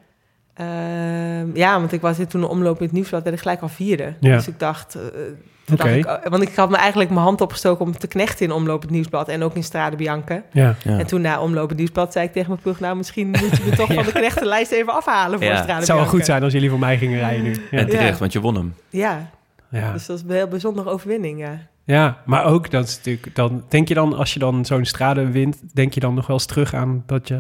Ehm, 0.54 1.58
ja, 1.58 1.80
want 1.80 1.92
ik 1.92 2.02
was 2.02 2.18
toen 2.28 2.42
een 2.42 2.48
omloop 2.48 2.78
in 2.78 2.84
het 2.86 2.94
nieuwsblad, 2.94 3.24
werd 3.24 3.36
ik 3.36 3.42
gelijk 3.42 3.62
al 3.62 3.68
vierde. 3.70 4.14
Ja. 4.20 4.36
Dus 4.36 4.48
ik 4.48 4.60
dacht, 4.60 4.96
eh, 4.96 5.96
ik, 5.98 6.06
oh, 6.06 6.16
want 6.30 6.42
ik 6.44 6.56
had 6.56 6.70
me 6.70 6.76
eigenlijk 6.78 7.10
mijn 7.10 7.22
hand 7.22 7.42
opgestoken 7.42 7.86
om 7.86 7.98
te 7.98 8.08
knechten 8.08 8.46
in 8.46 8.52
omloop 8.52 8.82
het 8.82 8.92
nieuwsblad 8.92 9.28
en 9.28 9.44
ook 9.44 9.56
in 9.56 9.64
Strade 9.64 9.96
Bianca. 9.96 10.42
Ja. 10.52 10.76
Ja. 10.84 10.98
En 10.98 11.06
toen 11.08 11.22
na 11.22 11.42
omloop 11.42 11.70
het 11.70 11.78
nieuwsblad 11.78 12.12
zei 12.14 12.26
ik 12.26 12.32
tegen 12.34 12.50
mijn 12.50 12.62
ploeg, 12.62 12.80
nou 12.80 12.96
misschien 12.96 13.28
moet 13.28 13.58
je 13.58 13.64
me 13.70 13.76
toch 13.86 13.94
van 13.94 14.04
de 14.04 14.12
knechtenlijst 14.12 14.72
even 14.72 14.94
afhalen 14.94 15.40
voor 15.40 15.48
Ja. 15.48 15.56
Strade 15.56 15.74
Het 15.74 15.86
zou 15.86 15.98
wel 16.00 16.08
Bianca. 16.08 16.18
goed 16.18 16.26
zijn 16.26 16.44
als 16.44 16.54
jullie 16.54 16.70
voor 16.70 16.80
mij 16.80 16.98
gingen 16.98 17.20
rijden 17.20 17.44
nu. 17.44 17.52
Ja. 17.72 17.78
En 17.78 17.90
terecht, 17.90 18.14
Ja. 18.14 18.18
want 18.20 18.34
je 18.34 18.40
won 18.40 18.56
hem. 18.56 18.74
Ja, 18.90 19.30
Ja. 19.70 19.92
dus 19.92 20.06
dat 20.06 20.18
is 20.18 20.24
een 20.28 20.32
heel 20.36 20.48
bijzondere 20.48 20.90
overwinning, 20.90 21.40
ja. 21.40 21.58
Ja, 21.84 22.18
maar 22.26 22.46
ook, 22.46 22.72
dat 22.72 22.88
is 22.88 22.96
natuurlijk, 22.96 23.36
dan, 23.36 23.64
denk 23.70 23.88
je 23.88 23.94
dan, 23.94 24.14
als 24.18 24.34
je 24.34 24.40
dan 24.40 24.66
zo'n 24.66 24.86
strade 24.86 25.32
wint, 25.32 25.58
denk 25.74 25.94
je 25.94 26.00
dan 26.00 26.14
nog 26.14 26.28
wel 26.28 26.36
eens 26.36 26.46
terug 26.46 26.74
aan 26.74 27.04
dat 27.06 27.28
je, 27.28 27.36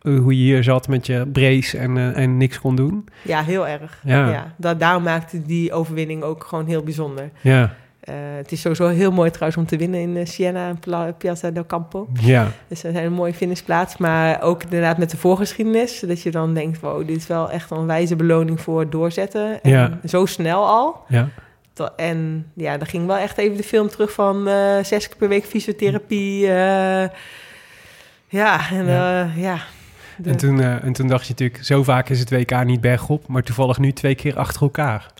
eh, 0.00 0.18
hoe 0.18 0.36
je 0.38 0.42
hier 0.44 0.64
zat 0.64 0.88
met 0.88 1.06
je 1.06 1.26
brace 1.32 1.78
en, 1.78 1.96
eh, 1.96 2.16
en 2.22 2.36
niks 2.36 2.60
kon 2.60 2.76
doen? 2.76 3.04
Ja, 3.22 3.42
heel 3.42 3.68
erg. 3.68 4.00
Ja. 4.04 4.30
Ja. 4.30 4.54
dat, 4.56 4.80
daarom 4.80 5.02
maakte 5.02 5.42
die 5.42 5.72
overwinning 5.72 6.22
ook 6.22 6.44
gewoon 6.44 6.66
heel 6.66 6.82
bijzonder. 6.82 7.30
Ja, 7.40 7.74
Eh, 8.04 8.14
het 8.36 8.52
is 8.52 8.60
sowieso 8.60 8.86
heel 8.88 9.12
mooi 9.12 9.30
trouwens 9.30 9.58
om 9.60 9.66
te 9.66 9.76
winnen 9.76 10.00
in 10.16 10.26
Siena 10.26 10.68
en 10.68 10.78
Pla- 10.78 11.12
Piazza 11.12 11.50
del 11.50 11.66
Campo. 11.66 12.08
ja, 12.20 12.46
Dus 12.68 12.80
dat 12.80 12.92
zijn 12.92 13.04
een 13.06 13.12
mooie 13.12 13.34
finishplaats. 13.34 13.96
Maar 13.96 14.42
ook 14.42 14.62
inderdaad 14.62 14.98
met 14.98 15.10
de 15.10 15.16
voorgeschiedenis. 15.16 16.00
Dat 16.00 16.22
je 16.22 16.30
dan 16.30 16.54
denkt, 16.54 16.80
wow, 16.80 17.06
dit 17.06 17.16
is 17.16 17.26
wel 17.26 17.50
echt 17.50 17.70
een 17.70 17.86
wijze 17.86 18.16
beloning 18.16 18.60
voor 18.60 18.90
doorzetten. 18.90 19.62
En 19.62 19.70
Ja. 19.70 19.98
zo 20.04 20.26
snel 20.26 20.66
al. 20.66 21.04
ja. 21.08 21.28
En 21.96 22.50
ja, 22.54 22.76
dan 22.78 22.86
ging 22.86 23.06
wel 23.06 23.16
echt 23.16 23.38
even 23.38 23.56
de 23.56 23.62
film 23.62 23.88
terug 23.88 24.12
van 24.12 24.48
eh, 24.48 24.84
zes 24.84 25.08
keer 25.08 25.16
per 25.16 25.28
week 25.28 25.44
fysiotherapie. 25.44 26.46
eh, 26.46 27.08
ja, 28.28 28.70
en 28.70 28.86
Ja. 28.86 29.20
ja. 29.20 29.30
ja 29.36 29.58
de- 30.18 30.30
En, 30.30 30.36
toen, 30.36 30.60
eh, 30.60 30.84
en 30.84 30.92
toen 30.92 31.06
dacht 31.08 31.26
je 31.26 31.30
natuurlijk, 31.30 31.64
zo 31.64 31.82
vaak 31.82 32.08
is 32.08 32.18
het 32.20 32.30
WK 32.30 32.64
niet 32.64 32.80
bergop, 32.80 33.26
maar 33.28 33.42
toevallig 33.42 33.78
nu 33.78 33.92
twee 33.92 34.14
keer 34.14 34.36
achter 34.38 34.62
elkaar. 34.62 35.12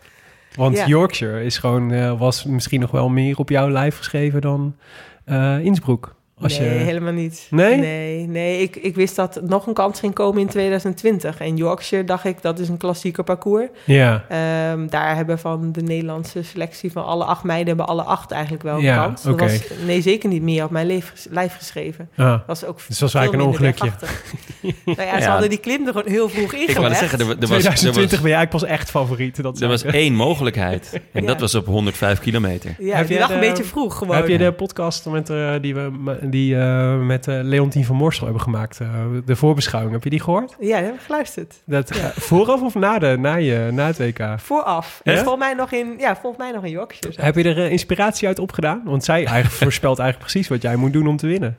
Want 0.57 0.77
Ja. 0.77 0.87
Yorkshire 0.87 1.45
is 1.45 1.59
gewoon, 1.59 1.93
eh, 1.93 2.19
was 2.19 2.45
misschien 2.45 2.81
nog 2.81 2.91
wel 2.91 3.09
meer 3.09 3.39
op 3.39 3.49
jouw 3.49 3.69
lijf 3.71 3.97
geschreven 3.97 4.41
dan 4.41 4.77
eh 5.25 5.59
Innsbruck. 5.59 6.15
Als 6.45 6.59
nee, 6.59 6.69
je, 6.69 6.75
helemaal 6.85 7.13
niet. 7.13 7.47
Nee? 7.51 7.77
Nee, 7.77 8.27
nee 8.27 8.61
ik, 8.63 8.77
ik 8.77 8.95
wist 8.95 9.17
dat 9.17 9.41
nog 9.43 9.67
een 9.67 9.75
kans 9.75 10.01
ging 10.01 10.15
komen 10.15 10.41
in 10.41 10.47
2020. 10.49 11.39
En 11.41 11.57
Yorkshire 11.57 12.05
dacht 12.05 12.25
ik, 12.25 12.43
dat 12.43 12.59
is 12.59 12.69
een 12.69 12.77
klassieker 12.77 13.25
parcours. 13.25 13.69
ja, 13.85 14.25
Ehm, 14.29 14.87
daar 14.89 15.17
hebben 15.17 15.39
van 15.39 15.73
de 15.73 15.81
Nederlandse 15.83 16.43
selectie 16.43 16.93
van 16.93 17.05
alle 17.05 17.25
acht 17.25 17.45
meiden... 17.45 17.67
hebben 17.67 17.87
alle 17.87 18.03
acht 18.03 18.31
eigenlijk 18.31 18.63
wel 18.63 18.75
een 18.77 18.83
Ja, 18.83 19.05
kans. 19.05 19.25
was 19.25 19.61
nee, 19.87 20.01
zeker 20.03 20.29
niet 20.29 20.43
meer 20.43 20.65
op 20.65 20.71
mijn 20.71 20.87
lijf, 20.87 21.27
lijf 21.31 21.57
geschreven. 21.57 22.09
ah, 22.17 22.27
Dat 22.31 22.43
was 22.47 22.65
ook 22.65 22.77
Dus 22.77 22.99
dat 22.99 23.13
was 23.13 23.15
eigenlijk 23.15 23.45
een 23.45 23.51
ongelukje. 23.51 23.91
nou 24.85 25.09
ja, 25.09 25.15
ze 25.17 25.21
Ja. 25.25 25.31
hadden 25.31 25.49
die 25.49 25.59
klim 25.59 25.87
er 25.87 25.93
gewoon 25.93 26.09
heel 26.13 26.29
vroeg 26.29 26.53
ingelegd. 26.53 26.71
Ik 26.71 26.77
wou 26.77 26.95
zeggen, 26.95 27.19
er, 27.19 27.25
er 27.29 27.35
was, 27.37 27.41
er 27.41 27.47
2020 27.49 28.11
was, 28.11 28.21
ben 28.21 28.29
jij 28.31 28.39
eigenlijk 28.39 28.51
pas 28.51 28.79
echt 28.79 28.91
favoriet. 28.91 29.43
Dat 29.43 29.61
er 29.61 29.69
was 29.69 29.83
één 29.83 30.15
mogelijkheid. 30.15 31.01
En 31.13 31.21
Ja. 31.23 31.27
dat 31.27 31.41
was 31.41 31.55
op 31.55 31.67
105 31.67 32.21
kilometer. 32.21 32.75
Ja, 32.79 32.97
Heb 32.97 33.09
je 33.09 33.19
lag 33.19 33.29
de- 33.29 33.35
een 33.35 33.41
beetje 33.41 33.65
vroeg 33.65 33.99
gewoon. 33.99 34.17
Heb 34.17 34.29
je 34.29 34.39
de 34.39 34.53
podcast 34.53 35.07
met, 35.07 35.31
eh, 35.31 35.53
die 35.61 35.75
we 35.75 36.19
die, 36.35 36.59
eh, 36.59 36.99
met 36.99 37.29
eh, 37.29 37.39
Leontien 37.43 37.85
van 37.85 37.97
Morsel 37.97 38.25
hebben 38.25 38.43
gemaakt, 38.43 38.81
eh, 38.81 38.89
de 39.25 39.37
voorbeschouwing, 39.37 39.93
heb 39.93 40.05
je 40.05 40.11
die 40.11 40.21
gehoord? 40.21 40.57
Ja, 40.61 40.77
die 40.77 40.87
heb 40.87 40.95
ik 40.95 41.01
geluisterd. 41.01 41.55
Dat, 41.67 41.91
vooraf 42.29 42.63
of 42.63 42.75
na, 42.75 42.99
de, 42.99 43.17
na, 43.19 43.35
je, 43.35 43.69
na 43.73 43.87
het 43.87 43.99
WK? 43.99 44.35
Vooraf. 44.37 45.01
Ja? 45.05 45.15
Volgens 45.15 45.39
mij 45.39 45.55
nog 45.55 45.73
in, 45.73 45.95
ja, 45.99 46.17
volgens 46.17 46.43
mij 46.43 46.53
nog 46.53 46.65
in 46.65 46.71
Yorkshire. 46.71 47.13
zo. 47.13 47.23
Heb 47.23 47.35
je 47.35 47.45
er 47.45 47.71
inspiratie 47.71 48.29
uit 48.29 48.39
opgedaan? 48.39 48.83
Want 48.85 49.05
zij 49.05 49.25
eigenlijk 49.27 49.55
voorspelt 49.55 49.99
eigenlijk 49.99 50.31
precies 50.31 50.49
wat 50.51 50.63
jij 50.63 50.77
moet 50.77 50.93
doen 50.93 51.07
om 51.07 51.17
te 51.17 51.27
winnen. 51.27 51.57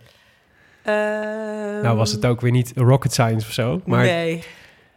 Ehm, 0.83 1.81
nou 1.81 1.97
was 1.97 2.11
het 2.11 2.25
ook 2.25 2.41
weer 2.41 2.51
niet 2.51 2.71
rocket 2.75 3.11
science 3.11 3.47
of 3.47 3.53
zo. 3.53 3.81
Maar, 3.85 4.05
nee. 4.05 4.43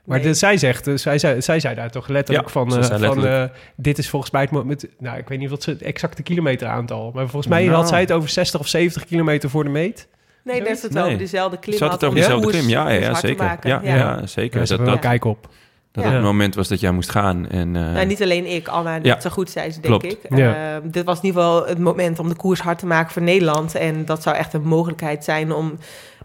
Maar 0.08 0.18
Nee. 0.18 0.26
de- 0.26 0.34
zij 0.34 0.56
zegt, 0.56 0.86
eh, 0.86 0.94
zij, 0.96 1.18
zei, 1.18 1.42
zij 1.42 1.60
zei 1.60 1.74
daar 1.74 1.90
toch 1.90 2.08
letterlijk 2.08 2.46
Ja, 2.46 2.52
van, 2.52 2.70
ze 2.70 2.78
eh, 2.78 2.84
van 2.86 3.00
letterlijk. 3.00 3.50
eh, 3.52 3.56
dit 3.76 3.98
is 3.98 4.08
volgens 4.08 4.30
mij 4.32 4.40
het 4.40 4.50
moment, 4.50 4.84
nou 4.98 5.18
ik 5.18 5.28
weet 5.28 5.38
niet 5.38 5.50
wat 5.50 5.62
ze 5.62 5.70
het 5.70 5.82
exacte 5.82 6.22
kilometeraantal, 6.22 7.10
maar 7.14 7.28
volgens 7.28 7.46
mij 7.52 7.64
Nou. 7.64 7.74
had 7.76 7.88
zij 7.88 8.00
het 8.00 8.12
over 8.12 8.28
60 8.28 8.60
of 8.60 8.68
70 8.68 9.04
kilometer 9.04 9.50
voor 9.50 9.64
de 9.64 9.70
meet. 9.70 10.08
Nee, 10.44 10.60
daar 10.62 10.70
is 10.70 10.82
het 10.82 10.92
Nee. 10.92 11.04
over 11.04 11.18
dezelfde 11.18 11.58
klim. 11.58 11.76
Ze 11.76 11.82
had 11.82 11.92
had 11.92 12.00
het 12.00 12.10
over 12.10 12.20
dezelfde 12.22 12.46
koers- 12.46 12.58
klim, 12.58 12.68
ja, 12.70 12.88
ja, 12.90 13.00
ja 13.00 13.14
zeker. 13.14 13.44
maken. 13.44 13.70
Ja, 13.70 13.80
ja. 13.96 14.26
zeker. 14.26 14.60
Ja, 14.60 14.66
ze 14.66 14.76
Dat, 14.76 14.86
dat, 14.86 14.98
kijk 14.98 15.24
op. 15.24 15.48
dat 15.92 16.04
Ja. 16.04 16.10
het 16.12 16.22
moment 16.22 16.54
was 16.54 16.68
dat 16.68 16.80
jij 16.80 16.90
moest 16.90 17.10
gaan. 17.10 17.48
En, 17.48 17.76
eh, 17.76 17.92
Nou, 17.92 18.06
niet 18.06 18.22
alleen 18.22 18.46
ik, 18.54 18.68
Anna, 18.68 18.92
net 18.96 19.04
Ja, 19.06 19.20
zo 19.20 19.30
goed 19.30 19.50
zei 19.50 19.70
ze, 19.70 19.80
denk 19.80 20.00
klopt. 20.00 20.04
ik. 20.24 20.36
Ja. 20.38 20.74
Ehm, 20.76 20.90
dit 20.90 21.04
was 21.04 21.18
in 21.18 21.24
ieder 21.24 21.42
geval 21.42 21.66
het 21.66 21.78
moment 21.78 22.18
om 22.18 22.28
de 22.28 22.34
koers 22.36 22.60
hard 22.60 22.78
te 22.78 22.86
maken 22.86 23.12
voor 23.12 23.22
Nederland. 23.22 23.74
En 23.74 24.04
dat 24.04 24.22
zou 24.22 24.36
echt 24.36 24.52
een 24.52 24.62
mogelijkheid 24.66 25.24
zijn 25.24 25.52
om 25.52 25.78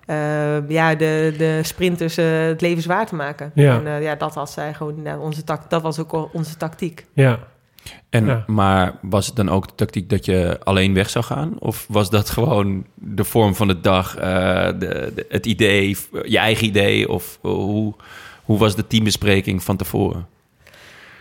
ehm, 0.06 0.64
ja, 0.72 0.96
de, 0.96 1.34
de 1.38 1.60
sprinters 1.64 2.18
eh, 2.18 2.26
het 2.46 2.62
leven 2.62 2.84
zwaar 2.84 3.06
te 3.06 3.16
maken. 3.16 3.52
Ja. 3.56 3.76
En 3.80 3.88
eh, 3.88 4.02
ja, 4.04 4.16
dat 4.16 4.34
was, 4.36 4.54
zij 4.54 4.74
gewoon, 4.74 5.02
nou, 5.02 5.22
onze 5.22 5.44
tak, 5.44 5.70
dat 5.70 5.82
was 5.82 6.00
ook 6.00 6.12
al 6.12 6.30
onze 6.34 6.58
tactiek. 6.58 7.06
Ja. 7.14 7.40
En, 8.10 8.26
Ja. 8.26 8.44
Maar 8.48 8.94
was 9.02 9.26
het 9.26 9.36
dan 9.36 9.50
ook 9.50 9.68
de 9.68 9.76
tactiek 9.76 10.10
dat 10.10 10.26
je 10.26 10.60
alleen 10.64 10.94
weg 10.94 11.10
zou 11.10 11.26
gaan? 11.26 11.54
Of 11.60 11.86
was 11.90 12.10
dat 12.10 12.30
gewoon 12.30 12.86
de 12.94 13.24
vorm 13.24 13.56
van 13.56 13.68
de 13.68 13.80
dag, 13.80 14.16
eh, 14.18 14.66
de, 14.66 15.12
de- 15.16 15.26
het 15.30 15.46
idee, 15.46 15.98
je 16.24 16.38
eigen 16.38 16.66
idee? 16.68 17.10
Of 17.10 17.38
hoe, 17.42 17.94
hoe 18.44 18.58
was 18.58 18.76
de 18.76 18.88
teambespreking 18.88 19.64
van 19.64 19.78
tevoren? 19.78 20.28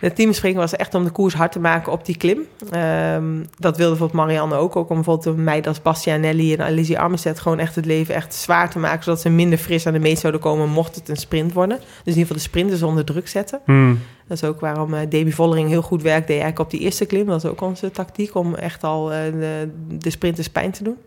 De 0.03 0.13
teamspringen 0.13 0.59
was 0.59 0.75
echt 0.75 0.95
om 0.95 1.03
de 1.03 1.09
koers 1.09 1.33
hard 1.33 1.51
te 1.51 1.59
maken 1.59 1.91
op 1.91 2.05
die 2.05 2.17
klim. 2.17 2.39
Ehm, 2.71 3.43
dat 3.57 3.77
wilde 3.77 3.89
bijvoorbeeld 3.89 4.25
Marianne 4.25 4.55
ook. 4.55 4.75
Ook 4.75 4.89
om 4.89 4.95
bijvoorbeeld 4.95 5.37
een 5.37 5.43
meid 5.43 5.67
als 5.67 5.81
Bastianelli 5.81 6.53
en 6.53 6.65
Alicia 6.65 7.01
Armstead... 7.01 7.39
gewoon 7.39 7.59
echt 7.59 7.75
het 7.75 7.85
leven 7.85 8.15
echt 8.15 8.33
zwaar 8.33 8.69
te 8.69 8.79
maken... 8.79 9.03
zodat 9.03 9.21
ze 9.21 9.29
minder 9.29 9.57
fris 9.57 9.87
aan 9.87 9.93
de 9.93 9.99
meet 9.99 10.19
zouden 10.19 10.41
komen... 10.41 10.69
mocht 10.69 10.95
het 10.95 11.09
een 11.09 11.15
sprint 11.15 11.53
worden. 11.53 11.77
Dus 11.77 11.87
in 11.87 12.05
ieder 12.05 12.21
geval 12.21 12.35
de 12.35 12.41
sprinters 12.41 12.83
onder 12.83 13.05
druk 13.05 13.27
zetten. 13.27 13.59
Hmm. 13.65 13.99
Dat 14.27 14.37
is 14.37 14.43
ook 14.43 14.59
waarom 14.59 14.93
eh 14.93 14.99
Debbie 14.99 15.35
Vollering 15.35 15.69
heel 15.69 15.81
goed 15.81 16.01
werkt... 16.01 16.27
deed 16.27 16.41
eigenlijk 16.41 16.59
op 16.59 16.69
die 16.69 16.79
eerste 16.79 17.05
klim. 17.05 17.25
Dat 17.25 17.43
is 17.43 17.49
ook 17.49 17.61
onze 17.61 17.91
tactiek... 17.91 18.35
om 18.35 18.55
echt 18.55 18.83
al 18.83 19.11
eh, 19.11 19.17
de, 19.31 19.69
de 19.97 20.09
sprinters 20.09 20.49
pijn 20.49 20.71
te 20.71 20.83
doen. 20.83 20.97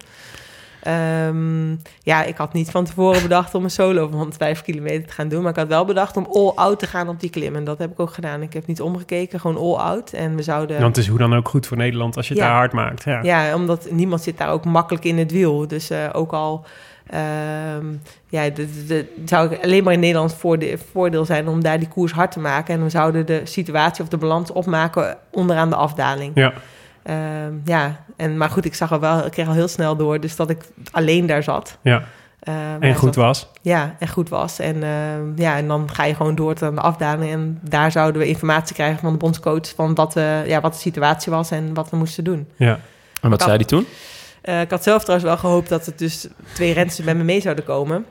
Ehm, 0.87 1.71
ja, 2.03 2.23
ik 2.25 2.37
had 2.37 2.53
niet 2.53 2.71
van 2.71 2.85
tevoren 2.85 3.23
bedacht 3.23 3.55
om 3.55 3.65
een 3.65 3.71
solo 3.71 4.09
van 4.09 4.19
105 4.19 4.63
kilometer 4.63 5.07
te 5.07 5.13
gaan 5.13 5.29
doen. 5.29 5.43
Maar 5.43 5.51
ik 5.51 5.57
had 5.57 5.69
wel 5.69 5.85
bedacht 5.85 6.17
om 6.17 6.27
all-out 6.33 6.79
te 6.79 6.87
gaan 6.87 7.09
op 7.09 7.21
die 7.21 7.31
klim. 7.31 7.57
En 7.57 7.65
dat 7.65 7.79
heb 7.79 7.91
ik 7.91 8.01
ook 8.01 8.13
gedaan. 8.13 8.43
Ik 8.43 8.53
heb 8.53 8.67
niet 8.67 8.81
omgekeken, 8.81 9.41
gewoon 9.41 9.57
all-out. 9.57 10.13
En 10.13 10.37
we 10.37 10.43
zouden... 10.43 10.81
Want 10.81 10.97
het 10.97 11.05
is 11.05 11.11
hoe 11.11 11.19
dan 11.19 11.35
ook 11.35 11.49
goed 11.49 11.67
voor 11.67 11.77
Nederland 11.77 12.17
als 12.17 12.29
je 12.29 12.35
het 12.35 12.43
Ja. 12.43 12.49
daar 12.49 12.57
hard 12.59 12.73
maakt. 12.73 13.05
Ja. 13.05 13.23
Ja, 13.23 13.55
omdat 13.55 13.91
niemand 13.91 14.23
zit 14.23 14.39
daar 14.39 14.51
ook 14.51 14.65
makkelijk 14.65 15.05
in 15.05 15.19
het 15.19 15.31
wiel. 15.33 15.69
Dus 15.69 15.91
eh, 15.91 15.99
ook 16.13 16.33
al 16.33 16.65
ehm, 17.07 17.87
ja, 18.29 18.49
de- 18.51 19.07
zou 19.25 19.53
ik 19.53 19.65
alleen 19.65 19.85
maar 19.85 19.93
in 19.93 20.01
Nederland 20.01 20.35
voorde- 20.35 20.79
voordeel 20.93 21.25
zijn 21.25 21.49
om 21.49 21.63
daar 21.63 21.79
die 21.79 21.89
koers 21.89 22.13
hard 22.13 22.31
te 22.33 22.41
maken. 22.41 22.75
En 22.75 22.83
we 22.83 22.91
zouden 22.91 23.27
de 23.27 23.41
situatie 23.45 24.03
of 24.03 24.09
de 24.09 24.17
balans 24.17 24.53
opmaken 24.53 25.17
onderaan 25.31 25.71
de 25.71 25.77
afdaling. 25.77 26.33
Ja. 26.35 26.53
Ehm, 27.07 27.53
ja, 27.65 28.05
en, 28.17 28.37
maar 28.37 28.51
goed, 28.51 28.65
ik 28.65 28.75
zag 28.75 28.93
al 28.93 29.01
wel, 29.01 29.25
ik 29.27 29.31
kreeg 29.33 29.47
al 29.47 29.53
heel 29.53 29.69
snel 29.69 29.97
door, 29.97 30.21
dus 30.21 30.37
dat 30.37 30.51
ik 30.51 30.65
alleen 30.91 31.27
daar 31.27 31.43
zat. 31.43 31.79
ja. 31.83 32.03
Ehm, 32.41 32.83
En 32.83 32.95
goed 32.95 33.15
zat- 33.15 33.25
was. 33.25 33.49
Ja, 33.63 33.97
en 33.99 34.09
goed 34.09 34.29
was. 34.29 34.59
En, 34.59 34.83
ehm, 34.83 35.23
ja, 35.43 35.57
en 35.57 35.69
dan 35.69 35.91
ga 35.93 36.05
je 36.05 36.15
gewoon 36.15 36.35
door 36.35 36.55
tot 36.55 36.69
aan 36.69 36.75
de 36.75 36.81
afdaling. 36.81 37.33
En 37.33 37.59
daar 37.63 37.93
zouden 37.93 38.21
we 38.21 38.29
informatie 38.29 38.75
krijgen 38.75 38.99
van 38.99 39.13
de 39.13 39.19
bondscoach 39.19 39.73
van 39.75 39.95
wat, 39.95 40.15
we, 40.15 40.43
ja, 40.47 40.61
wat 40.61 40.73
de 40.73 40.79
situatie 40.79 41.33
was 41.33 41.51
en 41.51 41.75
wat 41.75 41.91
we 41.91 41.97
moesten 41.97 42.25
doen. 42.25 42.49
Ja. 42.57 42.79
En 43.23 43.31
wat 43.31 43.43
zei 43.43 43.57
hij 43.57 43.65
toen? 43.65 43.87
Eh, 44.43 44.61
ik 44.61 44.71
had 44.71 44.83
zelf 44.83 45.03
trouwens 45.03 45.29
wel 45.31 45.39
gehoopt 45.39 45.69
dat 45.69 45.87
het 45.87 45.99
dus 45.99 46.27
twee 46.53 46.73
rensters 46.73 47.07
met 47.07 47.17
me 47.17 47.23
mee 47.23 47.41
zouden 47.41 47.65
komen. 47.65 48.05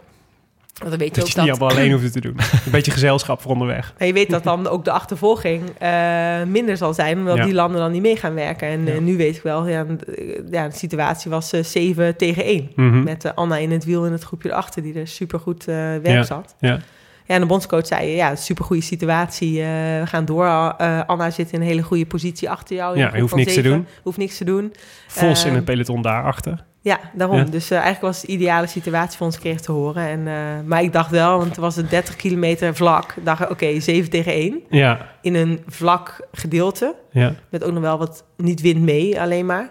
Want 0.80 0.89
dan 0.89 0.99
weet 0.99 1.07
je 1.15 1.21
Dat 1.21 1.23
ook 1.30 1.36
je 1.45 1.51
niet 1.51 1.59
dat... 1.59 1.71
alleen 1.71 1.91
hoefde 1.91 2.09
te 2.09 2.21
doen. 2.21 2.36
Een 2.65 2.71
beetje 2.71 2.91
gezelschap 2.91 3.41
voor 3.41 3.51
onderweg. 3.51 3.93
Je 3.99 4.13
weet 4.13 4.30
dat 4.30 4.43
dan 4.43 4.67
ook 4.67 4.86
de 4.86 4.91
achtervolging 4.91 5.61
eh, 5.80 6.43
minder 6.43 6.78
zal 6.78 6.93
zijn, 6.93 7.17
omdat 7.17 7.38
Ja. 7.38 7.43
die 7.45 7.53
landen 7.53 7.80
dan 7.82 7.91
niet 7.91 8.01
mee 8.01 8.15
gaan 8.15 8.34
werken. 8.34 8.67
En 8.67 8.86
Ja. 8.86 8.93
eh, 8.93 8.99
nu 8.99 9.17
weet 9.17 9.36
ik 9.36 9.41
wel, 9.43 9.67
ja, 9.67 9.86
eh, 10.15 10.26
ja, 10.51 10.67
de 10.67 10.76
situatie 10.76 11.32
was 11.32 11.53
eh 11.53 11.63
7 11.63 12.15
tegen 12.17 12.43
1. 12.45 12.71
Mhm. 12.76 13.03
Met 13.03 13.26
eh, 13.26 13.32
Anna 13.36 13.57
in 13.57 13.71
het 13.71 13.86
wiel 13.86 14.05
en 14.05 14.11
het 14.11 14.23
groepje 14.23 14.49
erachter, 14.49 14.82
die 14.82 14.99
er 14.99 15.07
supergoed 15.07 15.67
eh 15.67 15.76
werk 15.76 16.05
Ja. 16.05 16.23
zat. 16.23 16.55
Ja. 16.59 16.80
Ja, 17.28 17.36
en 17.36 17.41
de 17.41 17.47
bondscoach 17.47 17.88
zei, 17.88 18.09
ja, 18.09 18.36
supergoeie 18.36 18.82
situatie. 18.82 19.59
eh, 19.61 19.65
we 19.99 20.03
gaan 20.05 20.26
door. 20.26 20.45
Eh, 20.78 21.01
Anna 21.05 21.30
zit 21.30 21.51
in 21.51 21.61
een 21.61 21.67
hele 21.67 21.82
goede 21.82 22.05
positie 22.05 22.49
achter 22.49 22.76
jou. 22.76 22.97
Ja, 22.97 23.11
je 23.15 23.21
hoeft 23.21 23.36
niks 23.36 23.53
te 23.53 23.61
doen. 23.61 23.88
Hoeft 24.03 24.17
niks 24.17 24.38
te 24.38 24.43
doen. 24.43 24.73
Vos 25.07 25.41
in 25.41 25.47
Ehm, 25.47 25.55
het 25.55 25.65
peloton 25.65 26.01
daarachter. 26.01 26.63
Ja, 26.86 26.99
daarom. 27.13 27.38
Ja. 27.38 27.43
Dus 27.43 27.71
eh, 27.71 27.77
eigenlijk 27.77 28.05
was 28.05 28.17
het 28.17 28.25
de 28.25 28.31
ideale 28.31 28.67
situatie 28.67 29.17
voor 29.17 29.25
ons 29.25 29.39
kreeg 29.39 29.59
te 29.59 29.71
horen. 29.71 30.07
En, 30.07 30.27
eh, 30.27 30.67
maar 30.67 30.83
ik 30.83 30.93
dacht 30.93 31.11
wel, 31.11 31.38
want 31.38 31.49
het 31.49 31.57
was 31.57 31.75
het 31.75 31.89
30 31.89 32.15
kilometer 32.15 32.75
vlak. 32.75 33.13
Ik 33.17 33.25
dacht, 33.25 33.49
oké, 33.49 33.79
7 33.79 34.09
tegen 34.09 34.31
1. 34.31 34.61
Ja, 34.69 35.09
In 35.21 35.36
een 35.36 35.59
vlak 35.67 36.27
gedeelte. 36.31 36.95
ja. 37.11 37.33
Met 37.49 37.63
ook 37.63 37.71
nog 37.71 37.81
wel 37.81 37.97
wat 37.97 38.25
niet 38.38 38.61
wind 38.61 38.81
mee, 38.81 39.21
alleen 39.21 39.45
maar. 39.45 39.69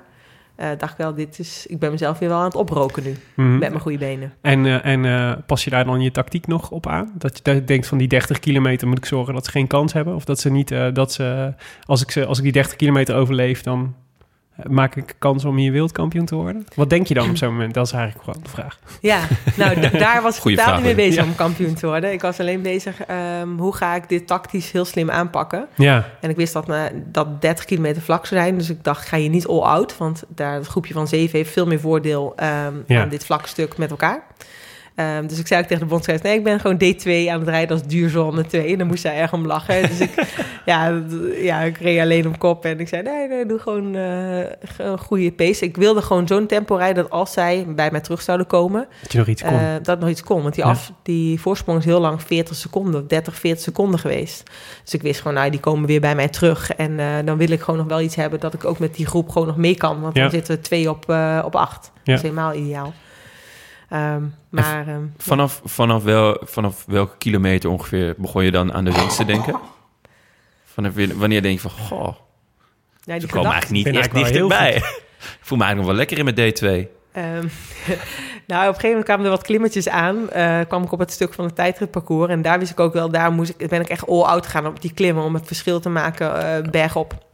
Eh, 0.56 0.68
dacht 0.78 0.92
ik 0.92 0.98
wel, 0.98 1.14
dit 1.14 1.38
is, 1.38 1.66
ik 1.68 1.78
ben 1.78 1.90
mezelf 1.90 2.18
weer 2.18 2.28
wel 2.28 2.38
aan 2.38 2.44
het 2.44 2.54
oproken 2.54 3.02
nu. 3.02 3.16
Mhm. 3.34 3.58
Met 3.58 3.68
mijn 3.68 3.80
goede 3.82 3.98
benen. 3.98 4.32
En, 4.40 4.82
en 4.82 5.44
pas 5.46 5.64
je 5.64 5.70
daar 5.70 5.84
dan 5.84 6.00
je 6.00 6.10
tactiek 6.10 6.46
nog 6.46 6.70
op 6.70 6.86
aan? 6.86 7.12
Dat 7.18 7.36
je 7.36 7.42
dat 7.42 7.54
je 7.54 7.64
denkt 7.64 7.86
van 7.86 7.98
die 7.98 8.08
30 8.08 8.38
kilometer 8.38 8.88
moet 8.88 8.98
ik 8.98 9.04
zorgen 9.04 9.34
dat 9.34 9.44
ze 9.44 9.50
geen 9.50 9.66
kans 9.66 9.92
hebben? 9.92 10.14
Of 10.14 10.24
dat 10.24 10.40
ze 10.40 10.50
niet, 10.50 10.68
dat 10.92 11.12
ze, 11.12 11.54
als 11.84 12.02
ik, 12.02 12.10
ze, 12.10 12.26
als 12.26 12.38
ik 12.38 12.44
die 12.44 12.52
30 12.52 12.76
kilometer 12.76 13.14
overleef, 13.14 13.62
dan 13.62 13.94
maak 14.62 14.96
ik 14.96 15.14
kans 15.18 15.44
om 15.44 15.57
hier 15.57 15.72
wereldkampioen 15.72 16.24
te 16.24 16.34
worden? 16.34 16.66
Wat 16.74 16.90
denk 16.90 17.07
je 17.07 17.14
dan 17.14 17.30
op 17.30 17.36
zo'n 17.36 17.48
moment? 17.52 17.74
Dat 17.74 17.86
is 17.86 17.92
eigenlijk 17.92 18.24
gewoon 18.24 18.42
de 18.42 18.50
vraag. 18.50 18.78
Ja, 19.00 19.20
nou, 19.57 19.80
d- 19.80 19.98
daar 20.07 20.22
was 20.22 20.36
ik 20.36 20.42
totaal 20.42 20.74
niet 20.74 20.84
mee 20.84 20.94
bezig 20.94 21.24
om 21.24 21.34
kampioen 21.34 21.74
te 21.74 21.86
worden. 21.86 22.12
Ik 22.12 22.20
was 22.20 22.40
alleen 22.40 22.62
bezig, 22.62 23.00
ehm, 23.05 23.48
hoe 23.57 23.74
ga 23.76 23.94
ik 23.94 24.09
dit 24.09 24.26
tactisch 24.26 24.70
heel 24.72 24.84
slim 24.84 25.11
aanpakken? 25.11 25.66
Ja, 25.74 26.09
En 26.20 26.30
ik 26.30 26.36
wist 26.36 26.52
dat, 26.52 26.66
dat 27.07 27.40
30 27.42 27.64
kilometer 27.64 28.02
vlak 28.02 28.26
zou 28.26 28.40
zijn. 28.40 28.59
Dus 28.59 28.70
ik 28.70 28.84
dacht, 28.84 29.07
ga 29.07 29.16
je 29.16 29.28
niet 29.28 29.46
all 29.46 29.61
out. 29.61 29.96
Want 29.96 30.22
daar, 30.28 30.55
het 30.55 30.66
groepje 30.66 30.94
van 30.94 31.09
zeven 31.09 31.38
heeft 31.38 31.52
veel 31.52 31.66
meer 31.66 31.80
voordeel 31.80 32.32
ehm, 32.36 32.74
Ja. 32.86 33.02
aan 33.02 33.09
dit 33.09 33.24
vlakke 33.24 33.48
stuk 33.48 33.76
met 33.78 33.90
elkaar. 33.90 34.22
Ehm, 34.95 35.26
dus 35.26 35.38
ik 35.38 35.47
zei 35.47 35.61
ook 35.62 35.66
tegen 35.66 35.82
de 35.82 35.88
bondscoach, 35.88 36.22
nee, 36.22 36.36
ik 36.36 36.45
ben 36.45 36.61
gewoon 36.61 36.76
D2 36.76 37.30
aan 37.30 37.40
het 37.40 37.49
rijden 37.49 37.76
als 37.76 37.86
duurzone 37.86 38.47
2. 38.47 38.72
En 38.72 38.78
dan 38.78 38.86
moest 38.86 39.01
zij 39.01 39.16
erg 39.16 39.32
om 39.32 39.47
lachen. 39.47 39.82
Dus 39.82 40.01
ik, 40.01 40.11
ja, 40.66 41.03
ja, 41.36 41.61
ik 41.61 41.76
reed 41.78 42.01
alleen 42.01 42.26
op 42.26 42.38
kop. 42.38 42.64
En 42.64 42.80
ik 42.80 42.88
zei, 42.88 43.03
nee, 43.03 43.28
nee, 43.28 43.47
doe 43.47 43.59
gewoon 43.59 43.95
eh, 43.95 44.38
een 44.78 44.99
goede 44.99 45.32
pace. 45.32 45.64
Ik 45.64 45.76
wilde 45.76 46.03
gewoon 46.03 46.26
zo'n 46.26 46.47
tempo 46.47 46.74
rijden 46.74 47.03
dat 47.03 47.12
als 47.12 47.32
zij 47.32 47.64
bij 47.68 47.90
mij 47.90 48.01
terug 48.01 48.22
zouden 48.22 48.47
komen... 48.47 48.86
dat 49.03 49.12
je 49.12 49.18
nog 49.18 49.26
iets 49.26 49.42
kon. 49.42 49.53
Eh, 49.59 49.66
dat 49.82 50.01
nog 50.01 50.09
iets 50.09 50.22
kon. 50.22 50.42
Want 50.42 50.55
die, 50.55 50.64
Ja. 50.64 50.70
af, 50.70 50.92
die 51.03 51.40
voorsprong 51.40 51.78
is 51.78 51.84
heel 51.84 52.01
lang 52.01 52.22
40 52.22 52.57
seconden, 52.57 53.09
30, 53.09 53.36
40 53.36 53.62
seconden 53.62 54.01
geweest. 54.01 54.42
Dus 54.84 54.95
ik 54.95 55.03
wist 55.03 55.20
gewoon, 55.20 55.36
nou, 55.36 55.51
die 55.51 55.61
komen 55.61 55.86
weer 55.86 56.01
bij 56.01 56.14
mij 56.14 56.28
terug. 56.28 56.70
En 56.74 56.99
eh, 57.01 57.07
dan 57.24 57.36
wil 57.36 57.51
ik 57.51 57.61
gewoon 57.61 57.80
nog 57.80 57.88
wel 57.88 58.01
iets 58.01 58.16
hebben 58.16 58.40
dat 58.40 58.55
ik 58.55 58.64
ook 58.64 58.78
met 58.78 58.95
die 58.95 59.07
groep 59.07 59.28
gewoon 59.28 59.47
nog 59.47 59.57
mee 59.57 59.76
kan. 59.76 60.01
Want 60.01 60.14
Ja. 60.16 60.22
dan 60.22 60.30
zitten 60.30 60.55
we 60.55 60.61
twee 60.61 60.90
op, 60.90 61.05
op 61.45 61.57
acht. 61.57 61.90
Ja. 61.95 62.01
Dat 62.05 62.14
is 62.14 62.22
helemaal 62.22 62.55
ideaal. 62.55 62.92
Ehm, 63.95 64.22
maar 64.49 64.88
ehm, 64.88 65.01
Vanaf, 65.18 65.61
vanaf, 65.64 66.03
wel, 66.03 66.36
vanaf 66.45 66.84
welke 66.86 67.16
kilometer 67.18 67.70
ongeveer 67.70 68.14
begon 68.18 68.45
je 68.45 68.51
dan 68.51 68.72
aan 68.72 68.84
de 68.84 68.92
winst 68.92 69.16
te 69.16 69.24
denken? 69.24 69.59
Vanaf 70.64 70.95
weer- 70.95 71.16
wanneer 71.18 71.42
denk 71.42 71.55
je 71.55 71.68
van, 71.68 71.70
goh, 71.70 72.14
ja, 73.05 73.12
die 73.12 73.20
ze 73.20 73.26
komen 73.26 73.51
gedachte- 73.53 73.72
eigenlijk 73.74 73.86
niet 73.86 73.97
echt 73.97 74.14
dichterbij. 74.14 74.74
Ik 74.74 75.38
voel 75.47 75.59
me 75.59 75.64
eigenlijk 75.64 75.76
nog 75.76 75.86
wel 75.86 75.95
lekker 75.95 76.18
in 76.18 76.24
met 76.24 76.36
D2. 76.36 76.88
Ehm, 77.12 77.47
nou, 78.51 78.62
op 78.62 78.74
een 78.74 78.80
gegeven 78.80 78.88
moment 78.88 79.05
kwamen 79.05 79.24
er 79.24 79.30
wat 79.30 79.42
klimmetjes 79.42 79.88
aan. 79.88 80.30
eh, 80.30 80.61
kwam 80.68 80.82
ik 80.82 80.92
op 80.92 80.99
het 80.99 81.12
stuk 81.12 81.34
van 81.34 81.45
het 81.45 81.55
tijdritparcours. 81.55 82.30
En 82.30 82.42
daar 82.42 82.59
wist 82.59 82.70
ik 82.70 82.80
ook 82.80 82.92
wel, 82.92 83.11
daar 83.11 83.32
moest 83.32 83.55
ik, 83.57 83.68
ben 83.68 83.80
ik 83.80 83.88
echt 83.88 84.07
all-out 84.09 84.45
gegaan 84.45 84.66
op 84.66 84.80
die 84.80 84.92
klimmen... 84.95 85.24
om 85.24 85.34
het 85.34 85.47
verschil 85.47 85.80
te 85.80 85.88
maken 85.88 86.47
eh, 86.64 86.70
bergop. 86.70 87.26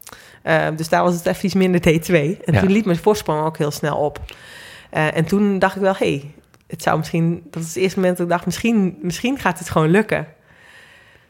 Ehm, 0.43 0.77
dus 0.77 0.89
daar 0.89 1.03
was 1.03 1.15
het 1.15 1.27
even 1.27 1.45
iets 1.45 1.55
minder 1.55 1.81
T2. 1.81 2.13
En 2.45 2.53
Ja. 2.55 2.61
toen 2.61 2.71
liep 2.73 2.85
mijn 2.85 2.99
voorsprong 2.99 3.45
ook 3.45 3.59
heel 3.59 3.71
snel 3.71 3.97
op. 3.97 4.21
Eh, 4.91 5.17
en 5.17 5.25
toen 5.25 5.59
dacht 5.59 5.77
ik 5.77 5.83
wel, 5.83 5.95
hé, 5.99 6.07
hey, 6.09 6.33
het 6.71 6.83
zou 6.83 6.99
misschien... 6.99 7.41
Dat 7.51 7.63
was 7.63 7.75
het 7.75 7.83
eerste 7.83 7.99
moment 7.99 8.17
dat 8.17 8.27
ik 8.27 8.33
dacht, 8.33 8.47
misschien, 8.47 8.99
misschien 9.03 9.39
gaat 9.39 9.59
het 9.59 9.71
gewoon 9.71 9.91
lukken. 9.91 10.27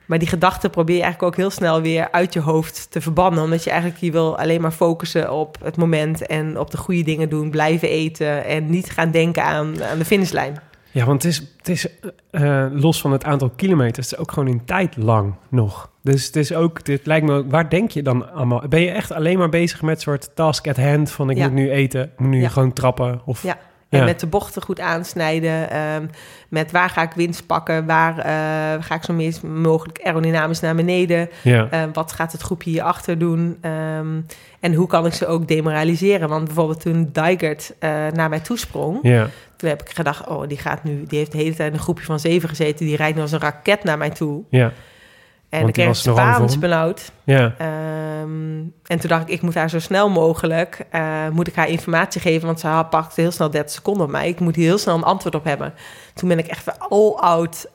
Maar 0.07 0.19
die 0.19 0.29
gedachte 0.29 0.71
probeer 0.71 0.97
je 0.97 1.03
eigenlijk 1.03 1.33
ook 1.33 1.41
heel 1.41 1.51
snel 1.51 1.81
weer 1.83 2.11
uit 2.11 2.33
je 2.33 2.41
hoofd 2.41 2.87
te 2.91 3.01
verbannen. 3.01 3.43
Omdat 3.43 3.65
je 3.65 3.71
eigenlijk 3.71 4.01
je 4.01 4.11
wil 4.11 4.39
alleen 4.39 4.61
maar 4.61 4.71
focussen 4.71 5.33
op 5.33 5.57
het 5.63 5.77
moment 5.77 6.27
en 6.27 6.59
op 6.59 6.71
de 6.71 6.77
goede 6.77 7.03
dingen 7.03 7.29
doen, 7.29 7.51
blijven 7.51 7.89
eten 7.89 8.45
en 8.45 8.71
niet 8.71 8.91
gaan 8.91 9.11
denken 9.11 9.45
aan, 9.45 9.85
aan 9.85 9.99
de 9.99 10.05
finishlijn. 10.05 10.59
Ja, 10.93 11.05
want 11.05 11.23
het 11.23 11.33
is, 11.33 11.39
het 11.57 11.69
is 11.69 11.87
eh, 12.31 12.67
los 12.73 13.01
van 13.01 13.13
het 13.13 13.25
aantal 13.25 13.51
kilometers, 13.57 14.11
het 14.11 14.15
is 14.15 14.25
ook 14.25 14.33
gewoon 14.33 14.49
in 14.49 14.65
tijd 14.65 14.97
lang 14.97 15.35
nog. 15.49 15.91
Dus 16.03 16.27
het 16.27 16.37
is 16.37 16.53
ook, 16.55 16.85
dit 16.85 17.07
lijkt 17.07 17.27
me, 17.27 17.47
waar 17.47 17.69
denk 17.69 17.91
je 17.91 18.03
dan 18.03 18.33
allemaal? 18.33 18.63
Ben 18.69 18.81
je 18.81 18.91
echt 18.91 19.13
alleen 19.13 19.39
maar 19.39 19.49
bezig 19.49 19.83
met 19.83 20.01
soort 20.01 20.31
task 20.35 20.69
at 20.69 20.77
hand 20.77 21.11
van 21.11 21.31
ik 21.31 21.37
Ja. 21.37 21.45
moet 21.45 21.53
nu 21.53 21.71
eten, 21.71 22.03
ik 22.03 22.19
moet 22.19 22.31
nu 22.31 22.41
Ja. 22.41 22.49
gewoon 22.49 22.73
trappen? 22.73 23.21
Of, 23.25 23.43
Ja. 23.43 23.59
En 23.91 24.05
met 24.05 24.21
de 24.21 24.27
bochten 24.27 24.63
goed 24.63 24.81
aansnijden. 24.81 25.71
ehm, 25.71 26.07
met 26.49 26.71
waar 26.71 26.91
ga 26.91 27.03
ik 27.03 27.13
winst 27.13 27.47
pakken? 27.47 27.87
Waar 27.87 28.19
eh, 28.19 28.85
ga 28.85 28.95
ik 28.95 29.03
zo 29.03 29.13
meest 29.13 29.43
mogelijk 29.43 30.01
aerodynamisch 30.03 30.61
naar 30.61 30.75
beneden? 30.75 31.29
ja. 31.43 31.69
Eh, 31.71 31.83
wat 31.93 32.13
gaat 32.13 32.33
het 32.33 32.41
groepje 32.41 32.71
hierachter 32.71 33.19
doen? 33.19 33.59
Ehm, 33.61 34.21
en 34.61 34.75
hoe 34.75 34.87
kan 34.87 35.07
ik 35.07 35.13
ze 35.13 35.27
ook 35.27 35.49
demoraliseren? 35.49 36.29
Want 36.29 36.45
bijvoorbeeld 36.45 36.81
toen 36.81 37.09
Dijgert 37.13 37.73
eh, 37.79 38.07
naar 38.13 38.29
mij 38.29 38.41
toesprong... 38.41 38.99
ja. 39.03 39.29
toen 39.57 39.69
heb 39.69 39.83
ik 39.83 39.91
gedacht, 39.91 40.27
oh, 40.27 40.49
die 40.49 40.59
gaat 40.59 40.85
nu... 40.85 41.05
die 41.07 41.19
heeft 41.19 41.33
de 41.33 41.39
hele 41.39 41.55
tijd 41.55 41.73
een 41.73 41.79
groepje 41.79 42.05
van 42.05 42.21
zeven 42.21 42.49
gezeten... 42.49 42.87
die 42.87 42.97
rijdt 42.97 43.17
nu 43.17 43.23
als 43.23 43.33
een 43.33 43.41
raket 43.41 43.85
naar 43.85 43.99
mij 43.99 44.11
toe. 44.11 44.43
ja. 44.51 44.73
En 45.51 45.67
ik 45.67 45.73
kreeg 45.73 45.87
in 45.87 45.95
Spaans 45.95 46.59
benauwd. 46.59 47.13
ja. 47.25 47.55
Ehm, 47.59 48.63
en 48.87 48.99
toen 48.99 49.09
dacht 49.09 49.23
ik, 49.23 49.29
ik 49.29 49.43
moet 49.43 49.55
haar 49.55 49.71
zo 49.71 49.79
snel 49.79 50.11
mogelijk... 50.11 50.87
eh, 50.91 51.29
moet 51.29 51.47
ik 51.47 51.55
haar 51.55 51.69
informatie 51.69 52.21
geven... 52.21 52.47
want 52.47 52.61
ze 52.61 52.87
pakte 52.91 53.21
heel 53.21 53.31
snel 53.31 53.51
30 53.51 53.75
seconden 53.75 54.05
op 54.05 54.11
mij. 54.11 54.29
Ik 54.29 54.41
moet 54.41 54.57
hier 54.57 54.67
heel 54.67 54.79
snel 54.79 54.95
een 54.95 55.03
antwoord 55.03 55.35
op 55.35 55.45
hebben. 55.45 55.75
Toen 56.15 56.29
ben 56.29 56.39
ik 56.39 56.47
echt 56.47 56.79
all 56.79 57.13
out 57.13 57.67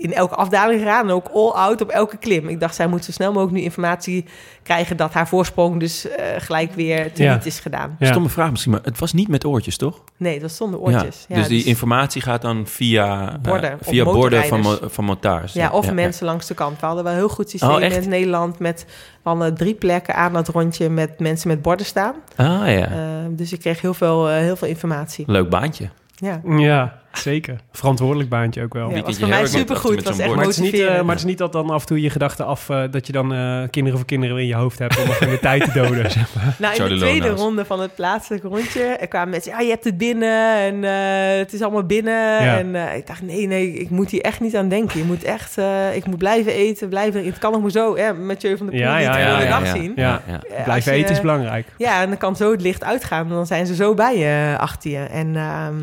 in 0.00 0.14
elke 0.14 0.34
afdaling 0.34 0.80
gegaan... 0.80 1.08
en 1.08 1.14
ook 1.14 1.28
all 1.34 1.50
out 1.50 1.80
op 1.80 1.88
elke 1.88 2.16
klim. 2.16 2.48
Ik 2.48 2.60
dacht, 2.60 2.74
zij 2.74 2.86
moet 2.86 3.04
zo 3.04 3.12
snel 3.12 3.32
mogelijk 3.32 3.56
nu 3.56 3.62
informatie 3.62 4.24
krijgen... 4.62 4.96
dat 4.96 5.12
haar 5.12 5.28
voorsprong 5.28 5.80
dus 5.80 6.08
eh, 6.08 6.24
gelijk 6.38 6.72
weer 6.74 7.12
teniet 7.12 7.42
Ja. 7.42 7.44
is 7.44 7.58
gedaan. 7.60 7.96
Ja. 7.98 8.06
Stomme 8.06 8.28
vraag 8.28 8.50
misschien, 8.50 8.72
maar 8.72 8.80
het 8.84 8.98
was 8.98 9.12
niet 9.12 9.28
met 9.28 9.44
oortjes, 9.44 9.76
toch? 9.76 10.00
Nee, 10.16 10.40
dat 10.40 10.52
zonder 10.52 10.80
oortjes. 10.80 11.24
Ja, 11.28 11.34
dus 11.34 11.48
die 11.48 11.64
informatie 11.64 12.22
gaat 12.22 12.42
dan 12.42 12.66
via 12.66 13.28
eh, 13.32 13.34
Borden 13.42 13.78
via 13.80 14.04
borden 14.04 14.44
van, 14.44 14.60
mo- 14.60 14.78
van 14.82 15.04
motards. 15.04 15.52
Ja, 15.52 15.70
of 15.70 15.92
mensen 15.92 16.26
langs 16.26 16.46
de 16.46 16.54
kant. 16.54 16.80
We 16.80 16.86
hadden 16.86 17.04
wel 17.04 17.12
heel 17.14 17.28
goed 17.28 17.50
systeem 17.50 17.70
Oh, 17.70 17.80
in 17.82 18.08
Nederland. 18.08 18.58
Met, 18.58 18.84
we 19.22 19.28
hadden 19.28 19.54
drie 19.54 19.74
plekken 19.74 20.14
aan 20.14 20.32
dat 20.32 20.48
rondje 20.48 20.88
met 20.88 21.18
mensen 21.20 21.48
met 21.48 21.62
borden 21.62 21.86
staan. 21.86 22.14
Ah 22.36 22.46
ja, 22.46 22.66
Eh, 22.90 22.96
dus 23.30 23.52
ik 23.52 23.60
kreeg 23.60 23.80
heel 23.80 23.94
veel, 23.94 24.28
eh, 24.28 24.36
heel 24.36 24.56
veel 24.56 24.68
informatie. 24.68 25.24
leuk 25.26 25.48
baantje. 25.48 25.88
Ja, 26.14 26.40
ja, 26.58 26.99
zeker. 27.12 27.56
Verantwoordelijk 27.72 28.28
baantje 28.28 28.62
ook 28.62 28.72
wel. 28.74 28.90
ja 28.90 29.02
was 29.02 29.14
je 29.14 29.20
voor 29.20 29.28
mij 29.28 29.46
supergoed. 29.46 29.94
Dat 29.94 30.04
was 30.04 30.18
echt. 30.18 30.34
Maar 30.34 30.44
het, 30.44 30.48
is 30.48 30.56
niet, 30.58 30.66
eh, 30.66 30.72
motiverend. 30.72 31.02
maar 31.06 31.14
het 31.14 31.24
is 31.24 31.30
niet 31.30 31.38
dat 31.38 31.52
dan 31.52 31.70
af 31.70 31.80
en 31.80 31.86
toe 31.86 32.00
je 32.00 32.10
gedachten 32.10 32.46
af... 32.46 32.68
eh, 32.68 32.82
dat 32.90 33.06
je 33.06 33.12
dan 33.12 33.34
eh, 33.34 33.62
kinderen 33.70 33.98
voor 33.98 34.06
kinderen 34.08 34.38
in 34.38 34.46
je 34.46 34.54
hoofd 34.54 34.78
hebt... 34.78 34.98
om 35.00 35.06
nog 35.06 35.20
in 35.20 35.28
de 35.30 35.38
tijd 35.48 35.64
te 35.64 35.72
doden. 35.72 36.10
zeg 36.10 36.34
maar. 36.34 36.54
Nou, 36.58 36.72
in 36.74 36.80
Charlie 36.80 36.98
de 36.98 37.04
tweede 37.04 37.24
Lona's. 37.26 37.40
ronde 37.40 37.64
van 37.64 37.80
het 37.80 37.94
plaatselijke 37.94 38.48
rondje 38.48 38.82
er 38.82 39.08
kwamen 39.08 39.28
mensen... 39.30 39.52
Ja, 39.52 39.60
je 39.60 39.68
hebt 39.70 39.84
het 39.84 39.98
binnen 39.98 40.56
en 40.56 40.84
eh, 40.84 41.38
het 41.38 41.52
is 41.52 41.62
allemaal 41.62 41.84
binnen. 41.84 42.14
Ja. 42.44 42.58
En 42.58 42.74
eh, 42.74 42.96
ik 42.96 43.06
dacht, 43.06 43.22
nee, 43.22 43.46
nee, 43.46 43.72
ik 43.72 43.90
moet 43.90 44.10
hier 44.10 44.20
echt 44.22 44.40
niet 44.40 44.56
aan 44.56 44.68
denken. 44.68 44.98
Je 44.98 45.04
moet 45.04 45.24
echt, 45.24 45.58
eh, 45.58 45.96
ik 45.96 46.06
moet 46.06 46.18
blijven 46.18 46.52
eten, 46.52 46.88
blijven... 46.88 47.24
Het 47.24 47.38
kan 47.38 47.52
nog 47.52 47.60
maar 47.62 47.70
zo, 47.70 47.96
hè, 47.96 48.12
Mathieu 48.14 48.56
van 48.56 48.66
der 48.66 48.74
Poel 48.74 48.84
Ja, 48.84 48.98
ja, 48.98 49.12
de 49.12 49.44
ja, 49.44 49.58
dag 49.58 49.64
ja. 49.64 49.72
zien. 49.80 49.92
Ja. 49.96 50.22
ja. 50.26 50.34
Als 50.34 50.64
Blijven 50.64 50.92
je- 50.92 50.98
eten 50.98 51.14
is 51.14 51.20
belangrijk. 51.20 51.66
Ja, 51.78 52.00
en 52.02 52.08
dan 52.08 52.18
kan 52.18 52.36
zo 52.36 52.50
het 52.50 52.60
licht 52.62 52.84
uitgaan. 52.84 53.22
En 53.28 53.34
dan 53.34 53.46
zijn 53.46 53.66
ze 53.66 53.74
zo 53.74 53.94
bij 53.94 54.18
je, 54.18 54.56
achter 54.58 54.90
je. 54.90 54.98
En, 54.98 55.36
ehm, 55.36 55.74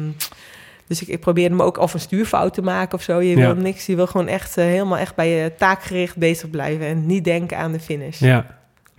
dus 0.88 1.02
ik, 1.02 1.08
ik 1.08 1.20
probeerde 1.20 1.56
me 1.56 1.64
ook 1.64 1.78
of 1.78 1.94
een 1.94 2.00
stuurfout 2.00 2.54
te 2.54 2.62
maken 2.62 2.98
of 2.98 3.02
zo. 3.04 3.20
Je 3.22 3.38
Ja. 3.38 3.54
wil 3.54 3.64
niks. 3.64 3.86
Je 3.86 3.96
wil 3.96 4.08
gewoon 4.08 4.28
echt 4.28 4.58
eh, 4.58 4.66
helemaal 4.66 4.98
echt 4.98 5.16
bij 5.16 5.30
je 5.30 5.52
taakgericht 5.58 6.18
bezig 6.18 6.50
blijven. 6.50 6.86
En 6.86 7.06
niet 7.06 7.24
denken 7.24 7.58
aan 7.58 7.72
de 7.72 7.80
finish. 7.80 8.20
Ja. 8.20 8.36
Maar 8.36 8.46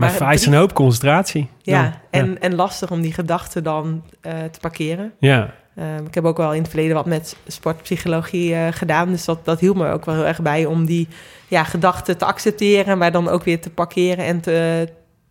Maar 0.08 0.10
vereist 0.10 0.42
drie- 0.42 0.54
een 0.54 0.60
hoop 0.60 0.72
concentratie. 0.74 1.48
Ja, 1.62 1.82
dan. 1.82 1.92
en, 2.10 2.40
en 2.40 2.54
lastig 2.54 2.90
om 2.90 3.00
die 3.00 3.12
gedachten 3.12 3.62
dan 3.64 4.02
eh, 4.20 4.32
te 4.50 4.60
parkeren. 4.60 5.12
Ja. 5.18 5.54
Ehm, 5.76 6.04
ik 6.06 6.14
heb 6.14 6.24
ook 6.24 6.36
wel 6.36 6.52
in 6.54 6.60
het 6.60 6.70
verleden 6.70 6.94
wat 6.94 7.06
met 7.06 7.36
sportpsychologie 7.46 8.54
eh, 8.54 8.66
gedaan. 8.70 9.08
Dus 9.10 9.24
dat, 9.24 9.44
dat 9.44 9.60
hielp 9.60 9.76
me 9.76 9.90
ook 9.92 10.04
wel 10.04 10.14
heel 10.14 10.26
erg 10.26 10.42
bij 10.42 10.64
om 10.66 10.84
die 10.86 11.08
ja, 11.48 11.64
gedachten 11.64 12.18
te 12.18 12.24
accepteren. 12.24 12.98
Maar 12.98 13.12
dan 13.12 13.28
ook 13.28 13.44
weer 13.44 13.60
te 13.60 13.70
parkeren 13.70 14.24
en 14.24 14.40
te, 14.40 14.88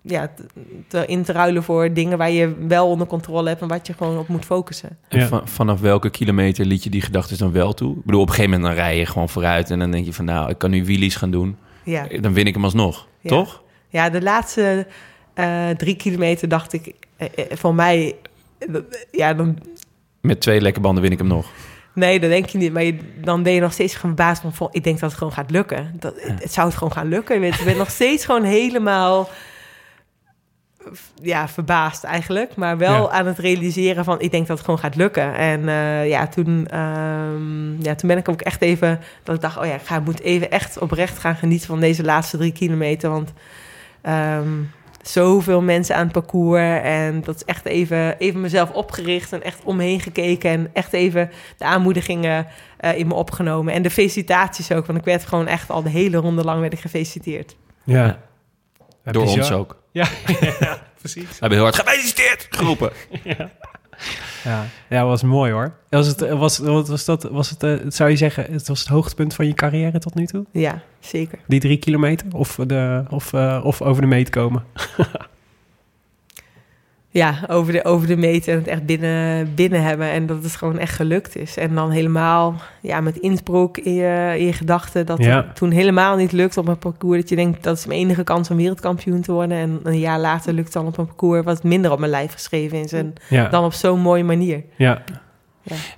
ja, 0.07 0.31
te, 0.35 0.45
te 0.87 1.05
in 1.05 1.23
te 1.23 1.31
ruilen 1.31 1.63
voor 1.63 1.93
dingen 1.93 2.17
waar 2.17 2.31
je 2.31 2.55
wel 2.67 2.87
onder 2.89 3.07
controle 3.07 3.47
hebt. 3.49 3.61
En 3.61 3.67
wat 3.67 3.87
je 3.87 3.93
gewoon 3.93 4.17
op 4.17 4.27
moet 4.27 4.45
focussen. 4.45 4.97
En 5.09 5.19
Ja. 5.19 5.27
van- 5.27 5.47
vanaf 5.47 5.79
welke 5.79 6.09
kilometer 6.09 6.65
liet 6.65 6.83
je 6.83 6.89
die 6.89 7.01
gedachten 7.01 7.37
dan 7.37 7.51
wel 7.51 7.73
toe? 7.73 7.95
Ik 7.97 8.05
bedoel, 8.05 8.21
op 8.21 8.27
een 8.27 8.33
gegeven 8.33 8.59
moment 8.59 8.75
dan 8.75 8.83
rij 8.85 8.97
je 8.97 9.05
gewoon 9.05 9.29
vooruit... 9.29 9.69
en 9.71 9.79
dan 9.79 9.91
denk 9.91 10.05
je 10.05 10.13
van, 10.13 10.25
nou, 10.25 10.49
ik 10.49 10.57
kan 10.57 10.69
nu 10.71 10.85
wheelies 10.85 11.15
gaan 11.15 11.31
doen. 11.31 11.57
Ja, 11.83 12.07
Dan 12.21 12.33
win 12.33 12.45
ik 12.45 12.53
hem 12.53 12.63
alsnog, 12.63 13.07
Ja. 13.21 13.29
toch? 13.29 13.63
ja 13.89 14.09
de 14.09 14.21
laatste 14.21 14.87
eh, 15.33 15.69
drie 15.69 15.95
kilometer 15.95 16.47
dacht 16.49 16.73
ik, 16.73 16.93
eh, 17.17 17.27
eh, 17.35 17.45
voor 17.57 17.75
mij... 17.75 18.15
eh, 18.59 18.67
ja, 19.11 19.33
dan, 19.33 19.57
Met 20.21 20.41
twee 20.41 20.61
lekke 20.61 20.79
banden 20.79 21.03
win 21.03 21.11
ik 21.11 21.17
hem 21.17 21.27
nog. 21.27 21.45
Nee, 21.93 22.19
dat 22.19 22.29
denk 22.29 22.45
je 22.45 22.57
niet. 22.57 22.73
Maar 22.73 22.83
je- 22.83 22.97
dan 23.21 23.43
ben 23.43 23.53
je 23.53 23.59
nog 23.61 23.73
steeds 23.73 23.95
verbaasd 23.95 24.41
van... 24.41 24.53
van, 24.53 24.67
ik 24.71 24.83
denk 24.83 24.99
dat 24.99 25.09
het 25.09 25.17
gewoon 25.17 25.33
gaat 25.33 25.51
lukken. 25.51 25.91
Dat, 25.99 26.13
het, 26.21 26.43
het 26.43 26.53
zou 26.53 26.67
het 26.67 26.77
gewoon 26.77 26.93
gaan 26.93 27.07
lukken. 27.07 27.35
Je 27.35 27.41
bent, 27.41 27.55
je 27.55 27.63
bent 27.63 27.77
nog 27.77 27.89
steeds 27.89 28.25
gewoon 28.25 28.43
helemaal 28.43 29.29
ja, 31.21 31.47
verbaasd 31.47 32.03
eigenlijk. 32.03 32.55
Maar 32.55 32.77
wel 32.77 33.03
Ja. 33.03 33.09
aan 33.09 33.25
het 33.25 33.38
realiseren 33.39 34.03
van, 34.03 34.19
ik 34.21 34.31
denk 34.31 34.47
dat 34.47 34.57
het 34.57 34.65
gewoon 34.65 34.79
gaat 34.79 34.95
lukken. 34.95 35.35
En 35.35 35.69
eh, 35.69 36.07
ja, 36.07 36.27
toen, 36.27 36.67
ehm, 36.67 37.81
ja, 37.81 37.95
toen 37.95 38.09
ben 38.09 38.17
ik 38.17 38.29
ook 38.29 38.41
echt 38.41 38.61
even, 38.61 38.99
dat 39.23 39.35
ik 39.35 39.41
dacht, 39.41 39.57
oh 39.57 39.65
ja, 39.65 39.73
ik 39.73 39.81
ga, 39.85 39.99
moet 39.99 40.21
even 40.21 40.51
echt 40.51 40.77
oprecht 40.79 41.17
gaan 41.19 41.35
genieten 41.35 41.67
van 41.67 41.79
deze 41.79 42.03
laatste 42.03 42.38
drie 42.38 42.51
kilometer. 42.51 43.09
Want 43.09 43.33
ehm, 44.01 44.47
zoveel 45.01 45.61
mensen 45.61 45.95
aan 45.95 46.03
het 46.03 46.11
parcours. 46.11 46.81
En 46.83 47.21
dat 47.23 47.35
is 47.35 47.45
echt 47.45 47.65
even, 47.65 48.17
even 48.17 48.41
mezelf 48.41 48.71
opgericht 48.71 49.33
en 49.33 49.43
echt 49.43 49.63
omheen 49.63 49.99
gekeken. 49.99 50.49
En 50.49 50.69
echt 50.73 50.93
even 50.93 51.29
de 51.57 51.65
aanmoedigingen 51.65 52.47
eh, 52.77 52.97
in 52.97 53.07
me 53.07 53.13
opgenomen. 53.13 53.73
En 53.73 53.81
de 53.81 53.89
felicitaties 53.89 54.71
ook, 54.71 54.85
want 54.85 54.99
ik 54.99 55.05
werd 55.05 55.25
gewoon 55.25 55.47
echt 55.47 55.69
al 55.69 55.83
de 55.83 55.89
hele 55.89 56.17
ronde 56.17 56.43
lang 56.43 56.59
werd 56.59 56.73
ik 56.73 56.79
gefeliciteerd. 56.79 57.55
Ja. 57.83 58.17
Door 59.13 59.23
bizar. 59.23 59.39
ons 59.39 59.51
ook. 59.51 59.77
Ja, 59.91 60.07
ja, 60.59 60.81
precies. 60.99 61.23
We 61.23 61.35
hebben 61.39 61.57
heel 61.57 61.67
hard 61.67 61.75
gefeliciteerd 61.75 62.47
geroepen. 62.49 62.91
Ja, 64.43 64.65
ja 64.89 65.05
was 65.05 65.23
mooi 65.23 65.51
hoor. 65.51 65.73
Was 65.89 66.07
het, 66.07 66.29
was, 66.29 66.57
wat 66.57 66.87
was 66.87 67.05
dat, 67.05 67.23
was 67.23 67.49
het, 67.49 67.63
eh, 67.63 67.75
zou 67.87 68.09
je 68.09 68.15
zeggen, 68.15 68.51
het 68.51 68.67
was 68.67 68.79
het 68.79 68.87
hoogtepunt 68.87 69.33
van 69.33 69.47
je 69.47 69.53
carrière 69.53 69.99
tot 69.99 70.15
nu 70.15 70.25
toe? 70.25 70.45
Ja, 70.51 70.81
zeker. 70.99 71.39
Die 71.47 71.59
drie 71.59 71.77
kilometer? 71.77 72.27
Of, 72.31 72.55
de, 72.67 73.03
of, 73.09 73.33
eh, 73.33 73.61
of 73.63 73.81
over 73.81 74.01
de 74.01 74.07
meet 74.07 74.29
komen? 74.29 74.63
Ja, 77.18 77.39
over 77.47 77.74
de, 77.74 77.84
over 77.86 78.07
de 78.07 78.18
meet 78.18 78.47
en 78.47 78.55
het 78.55 78.68
echt 78.68 78.86
binnen, 78.86 79.53
binnen 79.55 79.82
hebben. 79.84 80.09
En 80.11 80.26
dat 80.26 80.43
het 80.43 80.55
gewoon 80.55 80.78
echt 80.78 80.95
gelukt 80.95 81.36
is. 81.36 81.57
En 81.57 81.76
dan 81.76 81.91
helemaal 81.91 82.55
ja, 82.82 83.01
met 83.01 83.18
Innsbruck 83.18 83.78
in 83.78 83.93
je, 83.93 84.36
in 84.38 84.45
je 84.45 84.53
gedachten. 84.53 85.05
Dat 85.05 85.24
Ja. 85.24 85.36
het 85.36 85.55
toen 85.55 85.72
helemaal 85.72 86.15
niet 86.15 86.32
lukt 86.32 86.57
op 86.57 86.68
een 86.68 86.78
parcours. 86.78 87.20
Dat 87.20 87.30
je 87.30 87.36
denkt, 87.36 87.63
dat 87.63 87.78
is 87.78 87.86
mijn 87.86 87.99
enige 87.99 88.24
kans 88.24 88.49
om 88.49 88.57
wereldkampioen 88.57 89.22
te 89.22 89.32
worden. 89.32 89.57
En 89.57 89.80
een 89.84 89.99
jaar 89.99 90.20
later 90.20 90.53
lukt 90.53 90.65
het 90.65 90.74
dan 90.74 90.86
op 90.88 90.97
een 90.97 91.05
parcours 91.05 91.43
wat 91.43 91.63
minder 91.63 91.91
op 91.91 91.99
mijn 91.99 92.11
lijf 92.11 92.32
geschreven 92.34 92.80
is. 92.84 92.93
En 92.93 93.13
Ja, 93.30 93.47
dan 93.49 93.63
op 93.63 93.74
zo'n 93.74 93.99
mooie 93.99 94.24
manier. 94.24 94.63
ja. 94.76 95.03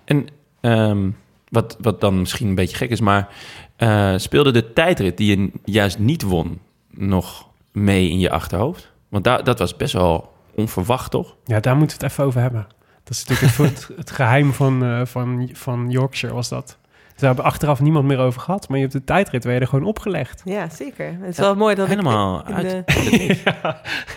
En 0.05 0.25
ehm, 0.61 1.09
wat, 1.49 1.77
wat 1.81 2.01
dan 2.01 2.19
misschien 2.19 2.47
een 2.47 2.55
beetje 2.55 2.77
gek 2.77 2.89
is, 2.89 2.99
maar 3.01 3.27
eh, 3.75 4.13
speelde 4.17 4.51
de 4.51 4.73
tijdrit 4.73 5.17
die 5.17 5.37
je 5.39 5.51
juist 5.65 5.99
niet 5.99 6.21
won 6.21 6.59
nog 6.89 7.47
mee 7.71 8.09
in 8.09 8.19
je 8.19 8.29
achterhoofd? 8.31 8.91
Want 9.09 9.23
daar 9.23 9.43
dat 9.43 9.59
was 9.59 9.75
best 9.75 9.93
wel 9.93 10.29
onverwacht, 10.59 11.11
toch? 11.11 11.35
ja, 11.45 11.59
daar 11.59 11.75
moeten 11.75 11.97
we 11.97 12.03
het 12.03 12.11
even 12.11 12.23
over 12.25 12.41
hebben. 12.41 12.67
Dat 13.03 13.13
is 13.17 13.25
natuurlijk 13.25 13.77
het, 13.97 14.11
geheim 14.21 14.53
van, 14.53 14.83
eh, 14.83 15.05
van, 15.05 15.49
van 15.53 15.89
Yorkshire 15.89 16.33
was 16.33 16.49
dat. 16.49 16.78
Daar 17.19 17.27
hebben 17.35 17.45
achteraf 17.51 17.79
niemand 17.81 18.05
meer 18.05 18.17
over 18.19 18.41
gehad. 18.41 18.67
Maar 18.67 18.77
je 18.77 18.83
hebt 18.83 18.95
de 18.95 19.03
tijdrit 19.03 19.43
weer 19.43 19.61
er 19.61 19.67
gewoon 19.67 19.85
opgelegd. 19.85 20.41
Ja, 20.45 20.69
zeker. 20.69 21.05
Het 21.19 21.29
is 21.29 21.37
wel 21.37 21.55
mooi 21.55 21.75
dat 21.75 21.87
Helemaal 21.87 22.39
ik... 22.47 22.53
uit. 22.55 22.69
de- 22.69 23.35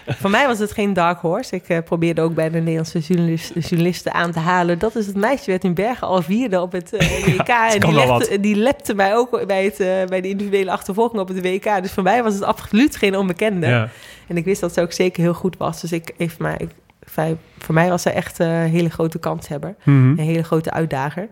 Voor 0.21 0.31
mij 0.31 0.47
was 0.47 0.59
het 0.59 0.73
geen 0.73 0.93
dark 0.93 1.19
horse. 1.21 1.55
Ik 1.55 1.69
eh, 1.69 1.79
probeerde 1.85 2.21
ook 2.21 2.35
bij 2.35 2.51
de 2.51 2.59
Nederlandse 2.59 2.99
journalist, 2.99 3.53
journalisten 3.55 4.13
aan 4.15 4.33
te 4.33 4.39
halen. 4.39 4.79
Dat 4.79 4.97
is 4.97 5.07
het 5.07 5.17
meisje 5.17 5.51
werd 5.51 5.65
in 5.65 5.75
Bergen 5.75 6.07
al 6.07 6.23
vierde 6.23 6.61
op 6.61 6.73
het 6.73 6.93
eh, 6.93 7.25
WK. 7.37 7.49
en 7.49 7.81
die, 7.81 7.93
lepte, 7.95 8.41
die 8.41 8.57
lepte 8.57 8.95
mij 8.95 9.15
ook 9.17 9.47
bij, 9.47 9.65
het, 9.65 9.81
eh, 9.81 9.87
bij 10.07 10.21
de 10.21 10.29
individuele 10.29 10.71
achtervolging 10.71 11.21
op 11.21 11.29
het 11.29 11.41
WK. 11.43 11.83
Dus 11.83 11.93
voor 11.93 12.03
mij 12.03 12.23
was 12.23 12.35
het 12.35 12.43
absoluut 12.43 12.97
geen 12.97 13.17
onbekende. 13.17 13.67
Ja, 13.67 13.89
En 14.27 14.37
ik 14.37 14.45
wist 14.45 14.61
dat 14.61 14.75
ze 14.75 14.81
ook 14.81 14.93
zeker 14.93 15.23
heel 15.23 15.35
goed 15.35 15.57
was. 15.57 15.81
Dus 15.81 15.93
ik, 15.93 16.15
voor, 16.19 16.29
mij, 16.39 16.55
ik, 16.59 16.69
voor- 17.05 17.37
voor 17.59 17.75
mij 17.75 17.89
was 17.89 18.03
ze 18.03 18.11
echt 18.11 18.41
eh, 18.41 18.63
een 18.63 18.71
hele 18.71 18.91
grote 18.91 19.19
kanshebber. 19.19 19.75
Mhm. 19.85 19.97
Een 20.11 20.19
hele 20.19 20.43
grote 20.45 20.71
uitdager. 20.71 21.29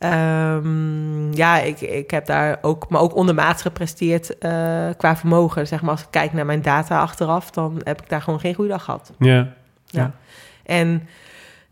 Ehm, 0.00 1.32
ja, 1.32 1.58
ik, 1.58 1.80
ik 1.80 2.10
heb 2.10 2.26
daar 2.26 2.58
ook, 2.60 2.88
maar 2.88 3.00
ook 3.00 3.14
ondermaats 3.14 3.62
gepresteerd 3.62 4.38
eh, 4.38 4.50
qua 4.96 5.16
vermogen. 5.16 5.66
Zeg 5.66 5.82
maar, 5.82 5.90
als 5.90 6.00
ik 6.00 6.06
kijk 6.10 6.32
naar 6.32 6.46
mijn 6.46 6.62
data 6.62 7.00
achteraf, 7.00 7.50
dan 7.50 7.80
heb 7.84 8.02
ik 8.02 8.08
daar 8.08 8.22
gewoon 8.22 8.40
geen 8.40 8.54
goede 8.54 8.70
dag 8.70 8.84
gehad. 8.84 9.12
ja. 9.18 9.58
Ja. 9.86 10.12
En 10.64 11.08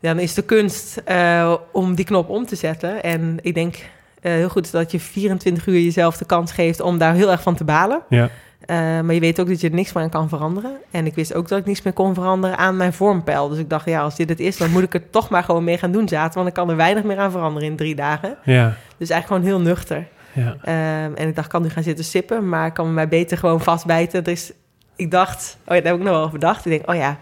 dan 0.00 0.18
is 0.18 0.34
de 0.34 0.42
kunst 0.42 0.96
eh, 0.96 1.54
om 1.72 1.94
die 1.94 2.04
knop 2.04 2.28
om 2.28 2.46
te 2.46 2.56
zetten. 2.56 3.02
En 3.02 3.38
ik 3.40 3.54
denk 3.54 3.76
eh, 4.20 4.32
heel 4.32 4.48
goed 4.48 4.70
dat 4.70 4.90
je 4.90 5.00
24 5.00 5.66
uur 5.66 5.80
jezelf 5.80 6.16
de 6.16 6.24
kans 6.24 6.52
geeft 6.52 6.80
om 6.80 6.98
daar 6.98 7.14
heel 7.14 7.30
erg 7.30 7.42
van 7.42 7.54
te 7.54 7.64
balen. 7.64 8.02
ja. 8.08 8.30
Eh, 8.68 8.76
maar 8.76 9.14
je 9.14 9.20
weet 9.20 9.40
ook 9.40 9.48
dat 9.48 9.60
je 9.60 9.68
er 9.68 9.74
niks 9.74 9.92
meer 9.92 10.04
aan 10.04 10.10
kan 10.10 10.28
veranderen. 10.28 10.76
En 10.90 11.06
ik 11.06 11.14
wist 11.14 11.34
ook 11.34 11.48
dat 11.48 11.58
ik 11.58 11.66
niks 11.66 11.82
meer 11.82 11.92
kon 11.92 12.14
veranderen 12.14 12.58
aan 12.58 12.76
mijn 12.76 12.92
vormpeil. 12.92 13.48
Dus 13.48 13.58
ik 13.58 13.70
dacht, 13.70 13.86
ja, 13.86 14.00
als 14.00 14.16
dit 14.16 14.28
het 14.28 14.40
is, 14.40 14.56
dan 14.56 14.70
moet 14.70 14.82
ik 14.82 14.94
er 14.94 15.10
toch 15.10 15.28
maar 15.28 15.44
gewoon 15.44 15.64
mee 15.64 15.78
gaan 15.78 15.92
doen 15.92 16.08
zaten. 16.08 16.34
Want 16.34 16.48
ik 16.48 16.54
kan 16.54 16.70
er 16.70 16.76
weinig 16.76 17.04
meer 17.04 17.18
aan 17.18 17.30
veranderen 17.30 17.68
in 17.68 17.76
drie 17.76 17.94
dagen. 17.94 18.36
ja. 18.44 18.74
Dus 18.98 19.10
eigenlijk 19.10 19.26
gewoon 19.26 19.42
heel 19.42 19.70
nuchter. 19.70 20.06
ja. 20.32 20.56
Ehm, 20.62 21.14
en 21.14 21.28
ik 21.28 21.34
dacht, 21.34 21.46
ik 21.46 21.52
kan 21.52 21.62
nu 21.62 21.68
gaan 21.68 21.82
zitten 21.82 22.04
sippen, 22.04 22.48
maar 22.48 22.66
ik 22.66 22.74
kan 22.74 22.86
me 22.86 22.92
mij 22.92 23.08
beter 23.08 23.38
gewoon 23.38 23.60
vastbijten. 23.60 24.24
Dus 24.24 24.52
ik 24.96 25.10
dacht, 25.10 25.58
oh 25.66 25.74
ja, 25.74 25.82
daar 25.82 25.90
heb 25.92 26.00
ik 26.00 26.06
nog 26.06 26.12
wel 26.14 26.22
over 26.22 26.38
bedacht. 26.38 26.64
Ik 26.66 26.70
denk, 26.72 26.90
oh 26.90 26.96
ja, 26.96 27.18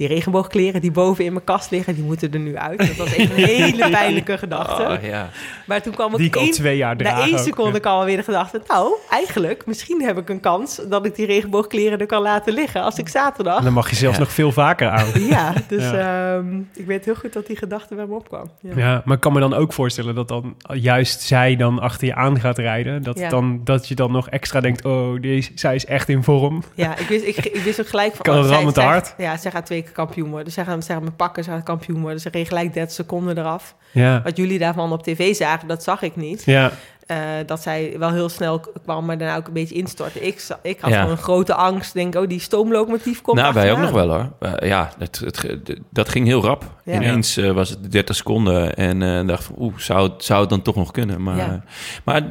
die 0.00 0.08
regenboogkleren 0.08 0.80
die 0.80 0.90
boven 0.90 1.24
in 1.24 1.32
mijn 1.32 1.44
kast 1.44 1.70
liggen, 1.70 1.94
die 1.94 2.04
moeten 2.04 2.32
er 2.32 2.38
nu 2.38 2.56
uit. 2.56 2.78
Dat 2.78 2.96
was 2.96 3.14
echt 3.14 3.30
een 3.30 3.44
hele 3.54 3.90
pijnlijke 3.90 4.38
gedachte. 4.38 4.82
Oh, 4.82 5.02
ja. 5.04 5.28
Maar 5.66 5.82
toen 5.82 5.94
kwam 5.94 6.16
Die 6.16 6.26
ik 6.26 6.36
al 6.36 6.46
twee 6.48 6.76
jaar 6.76 6.96
na 6.96 7.22
één 7.24 7.32
ook. 7.32 7.38
seconde 7.38 7.72
Ja. 7.72 7.78
kwam 7.80 7.92
alweer 7.94 8.16
de 8.16 8.22
gedachte, 8.22 8.62
nou, 8.66 8.92
eigenlijk, 9.10 9.66
misschien 9.66 10.02
heb 10.02 10.18
ik 10.18 10.28
een 10.28 10.40
kans 10.40 10.80
dat 10.88 11.06
ik 11.06 11.14
die 11.14 11.26
regenboogkleren 11.26 11.98
er 11.98 12.06
kan 12.06 12.22
laten 12.22 12.52
liggen 12.52 12.82
als 12.82 12.98
ik 12.98 13.08
zaterdag... 13.08 13.58
En 13.58 13.64
dan 13.64 13.72
mag 13.72 13.90
je 13.90 13.96
zelfs 13.96 14.16
Ja. 14.16 14.22
nog 14.22 14.32
veel 14.32 14.52
vaker 14.52 14.88
aan. 14.88 15.06
Ja, 15.30 15.52
dus 15.68 15.90
Ja. 15.90 16.34
ehm, 16.36 16.58
ik 16.74 16.86
weet 16.86 17.04
heel 17.04 17.14
goed 17.14 17.32
dat 17.32 17.46
die 17.46 17.56
gedachte 17.56 17.94
bij 17.94 18.06
me 18.06 18.14
opkwam. 18.14 18.50
Ja. 18.60 18.72
Ja, 18.76 19.02
maar 19.04 19.14
ik 19.14 19.20
kan 19.22 19.32
me 19.32 19.40
dan 19.40 19.54
ook 19.54 19.72
voorstellen 19.72 20.14
dat 20.14 20.28
dan 20.28 20.54
juist 20.72 21.20
zij 21.20 21.56
dan 21.56 21.78
achter 21.78 22.06
je 22.06 22.14
aan 22.14 22.40
gaat 22.40 22.58
rijden. 22.58 23.02
Dat, 23.02 23.18
Ja. 23.18 23.28
dan, 23.28 23.60
dat 23.64 23.88
je 23.88 23.94
dan 23.94 24.12
nog 24.12 24.28
extra 24.28 24.60
denkt, 24.60 24.84
oh, 24.84 25.20
deze, 25.20 25.50
zij 25.54 25.74
is 25.74 25.86
echt 25.86 26.08
in 26.08 26.22
vorm. 26.22 26.62
Ja, 26.74 26.96
ik 26.96 27.06
wist, 27.08 27.24
ik, 27.24 27.36
ik 27.36 27.62
wist 27.62 27.80
ook 27.80 27.88
gelijk 27.88 28.14
van... 28.14 28.20
Kan 28.24 28.34
oh, 28.34 28.40
een 28.64 28.72
zij-. 28.72 29.02
Ja, 29.16 29.36
zij 29.36 29.50
gaat 29.50 29.66
twee 29.66 29.82
kampioen 29.92 30.30
worden. 30.30 30.52
Zij 30.52 30.64
gaan, 30.64 30.82
gaan 30.82 31.04
me 31.04 31.10
pakken, 31.10 31.44
zij 31.44 31.54
gaat 31.54 31.62
kampioen 31.62 32.00
worden. 32.00 32.20
Ze 32.20 32.28
reed 32.32 32.48
gelijk 32.48 32.72
30 32.74 32.94
seconden 32.94 33.38
eraf. 33.38 33.74
Ja, 33.92 34.20
Wat 34.22 34.36
jullie 34.36 34.58
daarvan 34.58 34.92
op 34.92 35.02
tv 35.02 35.34
zagen, 35.34 35.68
dat 35.68 35.82
zag 35.82 36.02
ik 36.02 36.16
niet. 36.16 36.42
ja, 36.44 36.70
Eh, 37.06 37.16
dat 37.46 37.62
zij 37.62 37.94
wel 37.98 38.12
heel 38.12 38.28
snel 38.28 38.60
kwam, 38.84 39.04
maar 39.04 39.18
daarna 39.18 39.36
ook 39.36 39.46
een 39.46 39.52
beetje 39.52 39.74
instortte. 39.74 40.20
Ik, 40.26 40.46
ik 40.62 40.80
had 40.80 40.90
Ja. 40.90 40.96
gewoon 40.96 41.10
een 41.16 41.22
grote 41.22 41.54
angst. 41.54 41.92
Denk, 41.92 42.14
oh, 42.14 42.28
die 42.28 42.40
stoomlocomotief 42.40 43.20
komt 43.22 43.36
nou, 43.38 43.54
wij 43.54 43.72
ook 43.72 43.78
nog 43.78 43.90
wel 43.90 44.08
hoor. 44.08 44.32
Eh, 44.40 44.68
ja, 44.68 44.90
het, 44.98 45.18
het, 45.24 45.76
dat 45.90 46.08
ging 46.08 46.26
heel 46.26 46.42
rap. 46.42 46.64
Ja. 46.84 46.94
Ineens 46.94 47.36
eh, 47.36 47.50
was 47.50 47.70
het 47.70 47.92
30 47.92 48.16
seconden 48.16 48.74
en 48.76 49.02
eh 49.02 49.26
dacht 49.26 49.44
van, 49.44 49.54
oeh, 49.58 49.78
zou, 49.78 50.10
het- 50.12 50.24
zou 50.24 50.40
het 50.40 50.50
dan 50.50 50.62
toch 50.62 50.74
nog 50.76 50.90
kunnen? 50.90 51.22
Maar, 51.22 51.36
Ja. 51.36 51.62
maar 52.04 52.22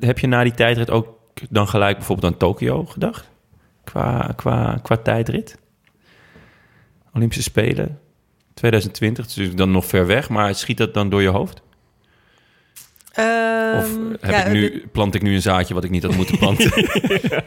heb 0.00 0.18
je 0.18 0.26
na 0.26 0.42
die 0.42 0.54
tijdrit 0.54 0.90
ook 0.90 1.08
dan 1.50 1.68
gelijk 1.68 1.96
bijvoorbeeld 1.96 2.32
aan 2.32 2.38
Tokio 2.38 2.84
gedacht? 2.84 3.28
Qua, 3.84 4.32
qua, 4.36 4.78
qua 4.82 4.96
tijdrit? 4.96 5.58
Olympische 7.14 7.42
Spelen 7.42 7.98
2020, 8.54 9.26
dus 9.26 9.54
dan 9.54 9.70
nog 9.70 9.84
ver 9.84 10.06
weg, 10.06 10.28
maar 10.28 10.54
schiet 10.54 10.76
dat 10.76 10.94
dan 10.94 11.08
door 11.10 11.22
je 11.22 11.28
hoofd? 11.28 11.62
Of 13.16 13.24
Ehm, 13.24 14.10
heb 14.20 14.30
ja, 14.30 14.44
ik 14.44 14.52
nu, 14.52 14.86
plant 14.92 15.14
ik 15.14 15.22
nu 15.22 15.34
een 15.34 15.42
zaadje 15.42 15.74
wat 15.74 15.84
ik 15.84 15.90
niet 15.90 16.02
had 16.02 16.16
moeten 16.16 16.38
planten? 16.38 16.70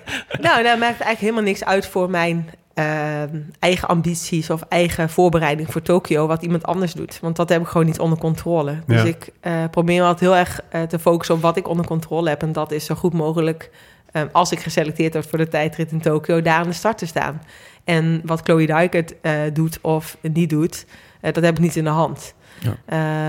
Nou, 0.47 0.63
daar 0.63 0.77
maakt 0.77 0.81
eigenlijk 1.01 1.19
helemaal 1.19 1.41
niks 1.43 1.63
uit 1.63 1.87
voor 1.87 2.09
mijn 2.09 2.49
ehm, 2.73 3.39
eigen 3.59 3.87
ambities 3.87 4.49
of 4.49 4.61
eigen 4.69 5.09
voorbereiding 5.09 5.71
voor 5.71 5.81
Tokio, 5.81 6.27
wat 6.27 6.43
iemand 6.43 6.65
anders 6.65 6.93
doet. 6.93 7.19
Want 7.21 7.35
dat 7.35 7.49
heb 7.49 7.61
ik 7.61 7.67
gewoon 7.67 7.85
niet 7.87 7.99
onder 7.99 8.17
controle. 8.17 8.79
Dus 8.85 9.01
Ja. 9.01 9.07
ik 9.07 9.29
eh, 9.39 9.63
probeer 9.71 9.95
me 10.01 10.07
altijd 10.07 10.19
heel 10.31 10.35
erg 10.39 10.61
eh, 10.69 10.81
te 10.81 10.99
focussen 10.99 11.35
op 11.35 11.41
wat 11.41 11.57
ik 11.57 11.67
onder 11.67 11.85
controle 11.85 12.29
heb. 12.29 12.41
En 12.41 12.51
dat 12.51 12.71
is 12.71 12.85
zo 12.85 12.95
goed 12.95 13.13
mogelijk, 13.13 13.69
eh, 14.11 14.21
als 14.31 14.51
ik 14.51 14.59
geselecteerd 14.59 15.13
word 15.13 15.27
voor 15.27 15.37
de 15.37 15.47
tijdrit 15.47 15.91
in 15.91 16.01
Tokio, 16.01 16.41
daar 16.41 16.59
aan 16.59 16.67
de 16.67 16.73
start 16.73 16.97
te 16.97 17.05
staan. 17.05 17.41
En 17.87 18.21
wat 18.25 18.41
Chloe 18.43 18.65
Duikert 18.65 19.13
eh 19.21 19.33
doet 19.53 19.79
of 19.81 20.17
niet 20.21 20.49
doet, 20.49 20.85
eh, 21.21 21.33
dat 21.33 21.43
heb 21.43 21.53
ik 21.55 21.59
niet 21.63 21.75
in 21.75 21.83
de 21.83 21.89
hand. 21.89 22.35
Ja. 22.59 22.77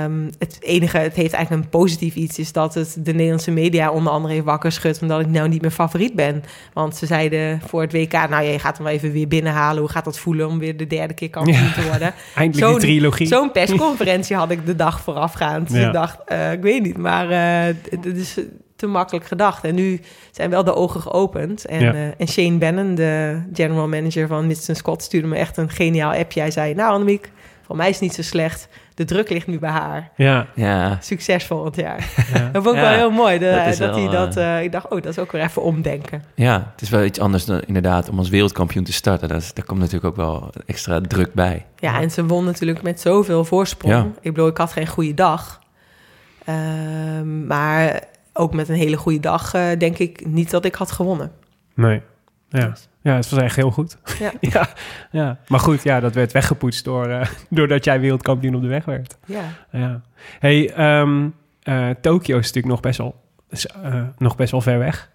Ehm, 0.05 0.31
het 0.39 0.57
enige, 0.61 0.99
het 0.99 1.15
heeft 1.15 1.33
eigenlijk 1.33 1.65
een 1.65 1.71
positief 1.71 2.15
iets, 2.15 2.39
is 2.39 2.53
dat 2.53 2.75
het 2.75 2.97
de 2.99 3.13
Nederlandse 3.13 3.51
media 3.51 3.91
onder 3.91 4.13
andere 4.13 4.35
heeft 4.35 4.45
wakker 4.47 4.73
schudt, 4.73 5.03
omdat 5.03 5.21
ik 5.21 5.27
nou 5.27 5.49
niet 5.49 5.63
meer 5.63 5.71
favoriet 5.71 6.15
ben. 6.15 6.43
Want 6.73 6.97
ze 6.97 7.07
zeiden 7.07 7.61
voor 7.67 7.81
het 7.81 7.93
WK, 7.93 8.13
nou 8.13 8.43
je 8.45 8.59
gaat 8.59 8.77
hem 8.77 8.87
wel 8.87 8.95
even 8.95 9.13
weer 9.13 9.29
binnenhalen. 9.29 9.81
Hoe 9.81 9.91
gaat 9.91 10.05
dat 10.05 10.19
voelen 10.19 10.49
om 10.49 10.59
weer 10.59 10.77
de 10.77 10.87
derde 10.87 11.15
keer 11.15 11.31
kampioen 11.31 11.57
Ja. 11.65 11.73
te 11.73 11.83
worden? 11.89 12.15
eindelijk 12.35 12.67
Zo'n- 12.71 12.79
die 12.81 12.89
trilogie. 12.89 13.27
Zo'n 13.27 13.53
persconferentie 13.61 14.37
had 14.37 14.51
ik 14.51 14.67
de 14.67 14.77
dag 14.77 15.01
voorafgaand. 15.01 15.69
Dus 15.69 15.81
Ja. 15.81 15.87
ik 15.87 15.93
dacht, 15.93 16.19
eh, 16.25 16.53
ik 16.53 16.63
weet 16.63 16.83
niet, 16.83 16.97
maar 16.97 17.29
het 17.31 17.77
het 17.91 18.07
is 18.17 18.37
te 18.79 18.87
makkelijk 18.87 19.27
gedacht. 19.27 19.65
En 19.65 19.75
nu 19.75 20.01
zijn 20.33 20.51
wel 20.51 20.65
de 20.65 20.75
ogen 20.75 21.01
geopend. 21.01 21.65
En, 21.67 21.81
Ja. 21.81 21.93
eh, 21.93 22.07
en 22.21 22.29
Shane 22.29 22.59
Bannon, 22.59 22.95
de 22.95 23.43
general 23.53 23.89
manager 23.89 24.27
van 24.27 24.47
Mitston 24.47 24.75
Scott, 24.75 25.03
stuurde 25.03 25.27
me 25.29 25.37
echt 25.37 25.57
een 25.57 25.71
geniaal 25.71 26.13
appje. 26.13 26.41
Hij 26.41 26.51
zei, 26.51 26.75
nou 26.75 26.93
Annemiek, 26.93 27.31
voor 27.67 27.77
mij 27.77 27.87
is 27.89 27.93
het 27.95 28.03
niet 28.03 28.15
zo 28.15 28.23
slecht. 28.23 28.69
De 28.95 29.05
druk 29.05 29.31
ligt 29.31 29.47
nu 29.47 29.59
bij 29.59 29.71
haar. 29.71 30.11
Ja, 30.17 30.47
ja, 30.55 30.99
Succes 31.01 31.45
volgend 31.45 31.77
jaar. 31.77 32.07
ja. 32.35 32.49
Dat 32.53 32.63
vond 32.63 32.77
ik 32.77 32.83
Ja, 32.83 32.89
wel 32.89 32.99
heel 32.99 33.11
mooi. 33.11 33.39
de- 33.39 33.45
dat 33.45 33.65
dat 33.65 33.79
wel, 33.79 33.95
hij 33.95 34.09
dat, 34.09 34.37
eh, 34.37 34.57
eh, 34.59 34.65
ik 34.65 34.73
dacht, 34.73 34.85
oh, 34.89 35.03
dat 35.03 35.13
is 35.13 35.19
ook 35.19 35.33
weer 35.33 35.43
even 35.43 35.63
omdenken. 35.63 36.23
ja, 36.35 36.69
het 36.73 36.83
is 36.83 36.89
wel 36.91 37.05
iets 37.05 37.21
anders 37.21 37.45
dan 37.45 37.61
inderdaad 37.67 38.09
om 38.09 38.19
als 38.19 38.29
wereldkampioen 38.29 38.85
te 38.85 38.93
starten. 38.93 39.29
Dat 39.29 39.43
is, 39.43 39.55
daar 39.55 39.65
komt 39.65 39.79
natuurlijk 39.81 40.07
ook 40.07 40.17
wel 40.17 40.51
extra 40.67 41.01
druk 41.01 41.35
bij. 41.35 41.67
Ja, 41.77 42.01
en 42.01 42.11
ze 42.11 42.27
won 42.27 42.45
natuurlijk 42.45 42.83
met 42.83 43.01
zoveel 43.01 43.45
voorsprong. 43.45 43.95
Ja. 43.95 44.07
Ik 44.21 44.33
bedoel, 44.35 44.49
ik 44.49 44.57
had 44.57 44.73
geen 44.73 44.87
goede 44.87 45.15
dag. 45.15 45.61
Ehm, 46.45 47.47
maar 47.47 48.03
ook 48.39 48.55
met 48.55 48.69
een 48.69 48.75
hele 48.75 48.97
goede 48.97 49.21
dag 49.21 49.55
eh, 49.55 49.79
denk 49.79 49.99
ik 49.99 50.27
niet 50.27 50.51
dat 50.51 50.65
ik 50.65 50.75
had 50.75 50.91
gewonnen. 50.91 51.33
Nee. 51.75 52.03
Ja. 52.49 52.73
Ja, 53.03 53.15
het 53.15 53.31
was 53.31 53.41
echt 53.41 53.57
heel 53.57 53.71
goed. 53.71 53.97
Ja. 54.19 54.33
ja, 54.53 54.69
ja. 55.11 55.39
Maar 55.49 55.61
goed, 55.61 55.83
ja, 55.83 56.01
dat 56.01 56.15
werd 56.15 56.33
weggepoetst 56.33 56.85
door, 56.85 57.07
eh, 57.07 57.27
doordat 57.51 57.85
jij 57.85 58.01
wereldkampioen 58.01 58.55
op 58.55 58.63
de 58.63 58.69
weg 58.69 58.85
werd. 58.85 59.19
Ja. 59.27 59.45
Ja. 59.71 60.01
Hey, 60.39 60.73
ehm, 60.73 61.29
eh, 61.63 61.91
Tokio 62.01 62.39
is 62.39 62.47
natuurlijk 62.47 62.67
nog 62.67 62.81
best, 62.81 62.99
wel, 62.99 63.15
is, 63.49 63.67
eh, 63.67 64.03
nog 64.19 64.37
best 64.37 64.51
wel 64.51 64.61
ver 64.61 64.79
weg. 64.79 65.11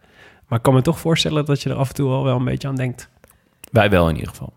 Maar 0.47 0.57
ik 0.57 0.63
kan 0.63 0.73
me 0.73 0.81
toch 0.81 0.99
voorstellen 0.99 1.45
dat 1.45 1.61
je 1.61 1.69
er 1.69 1.75
af 1.75 1.89
en 1.89 1.95
toe 1.95 2.09
al 2.09 2.23
wel 2.23 2.35
een 2.35 2.45
beetje 2.45 2.67
aan 2.67 2.75
denkt. 2.75 3.09
Wij 3.71 3.89
wel 3.89 4.09
in 4.09 4.15
ieder 4.15 4.29
geval. 4.29 4.53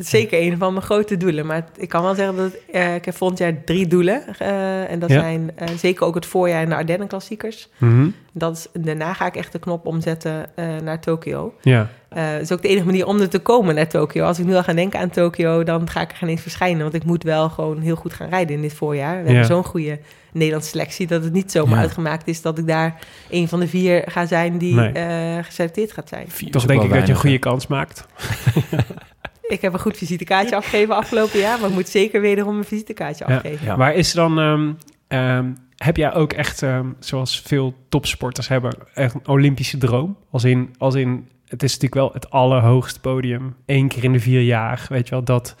Het 0.00 0.12
is 0.12 0.20
zeker 0.20 0.40
een 0.42 0.58
van 0.58 0.72
mijn 0.72 0.84
grote 0.84 1.16
doelen. 1.16 1.46
Maar 1.46 1.64
ik 1.76 1.88
kan 1.88 2.02
wel 2.02 2.14
zeggen 2.14 2.36
dat 2.36 2.52
eh, 2.72 2.94
ik 2.94 3.04
heb 3.04 3.16
volgend 3.16 3.38
jaar 3.40 3.64
drie 3.64 3.86
doelen. 3.86 4.22
eh, 4.38 4.90
en 4.90 4.98
dat 4.98 5.10
Ja. 5.10 5.20
zijn 5.20 5.50
eh, 5.56 5.68
zeker 5.76 6.06
ook 6.06 6.14
het 6.14 6.26
voorjaar 6.26 6.62
en 6.62 6.68
de 6.68 6.74
Ardennen 6.74 7.08
klassiekers. 7.08 7.68
Mhm. 7.78 8.08
Dat 8.32 8.56
is, 8.56 8.82
daarna 8.84 9.12
ga 9.12 9.26
ik 9.26 9.36
echt 9.36 9.52
de 9.52 9.58
knop 9.58 9.86
omzetten 9.86 10.56
eh, 10.56 10.66
naar 10.84 11.00
Tokio. 11.00 11.54
Ja, 11.62 11.88
Eh, 12.08 12.30
Het 12.30 12.42
is 12.42 12.52
ook 12.52 12.62
de 12.62 12.68
enige 12.68 12.84
manier 12.86 13.06
om 13.06 13.20
er 13.20 13.28
te 13.28 13.38
komen 13.38 13.74
naar 13.74 13.88
Tokio. 13.88 14.24
Als 14.24 14.38
ik 14.38 14.44
nu 14.46 14.54
al 14.54 14.62
ga 14.62 14.72
denken 14.72 15.00
aan 15.00 15.10
Tokio, 15.10 15.62
dan 15.64 15.90
ga 15.90 16.00
ik 16.00 16.10
er 16.10 16.16
geen 16.16 16.28
eens 16.28 16.42
verschijnen. 16.42 16.82
Want 16.82 16.94
ik 16.94 17.04
moet 17.04 17.22
wel 17.22 17.48
gewoon 17.48 17.80
heel 17.80 17.96
goed 17.96 18.12
gaan 18.14 18.28
rijden 18.28 18.56
in 18.56 18.62
dit 18.62 18.72
voorjaar. 18.72 19.14
We 19.16 19.20
Ja. 19.22 19.26
hebben 19.28 19.46
zo'n 19.46 19.64
goede 19.64 19.98
Nederlandse 20.32 20.70
selectie 20.70 21.06
dat 21.06 21.24
het 21.24 21.32
niet 21.32 21.50
zomaar 21.52 21.74
Ja. 21.76 21.80
uitgemaakt 21.82 22.28
is 22.28 22.42
dat 22.42 22.58
ik 22.58 22.66
daar 22.66 22.98
een 23.30 23.48
van 23.48 23.60
de 23.60 23.68
vier 23.68 24.02
ga 24.06 24.26
zijn 24.26 24.58
die 24.58 24.74
Nee. 24.74 24.92
eh, 24.92 25.44
geselecteerd 25.44 25.92
gaat 25.92 26.08
zijn. 26.08 26.24
Vier 26.30 26.50
toch 26.50 26.66
denk 26.66 26.82
ik 26.82 26.90
dat 26.92 27.06
je 27.06 27.12
een 27.12 27.18
goede 27.18 27.38
kans 27.38 27.66
maakt. 27.66 28.06
Ik 29.50 29.60
heb 29.60 29.72
een 29.72 29.78
goed 29.80 29.96
visitekaartje 29.96 30.56
afgegeven 30.56 30.94
afgelopen 30.96 31.38
jaar, 31.38 31.60
maar 31.60 31.68
ik 31.68 31.74
moet 31.74 31.88
zeker 31.88 32.20
wederom 32.20 32.56
een 32.58 32.64
visitekaartje 32.64 33.24
afgeven. 33.24 33.66
Ja. 33.66 33.76
Maar 33.76 33.94
is 33.94 34.12
dan, 34.12 34.38
ehm, 34.38 34.72
ehm, 35.08 35.50
heb 35.76 35.96
jij 35.96 36.14
ook 36.14 36.32
echt, 36.32 36.62
ehm, 36.62 36.86
zoals 36.98 37.40
veel 37.46 37.74
topsporters 37.88 38.48
hebben, 38.48 38.72
echt 38.94 39.14
een 39.14 39.28
Olympische 39.28 39.78
droom? 39.78 40.16
Als 40.30 40.44
in, 40.44 40.74
als 40.78 40.94
in, 40.94 41.28
het 41.48 41.62
is 41.62 41.72
natuurlijk 41.78 41.94
wel 41.94 42.10
het 42.12 42.30
allerhoogste 42.30 43.00
podium, 43.00 43.56
één 43.66 43.88
keer 43.88 44.04
in 44.04 44.12
de 44.12 44.20
vier 44.20 44.42
jaar, 44.42 44.86
weet 44.88 45.04
je 45.08 45.14
wel, 45.14 45.24
dat, 45.24 45.56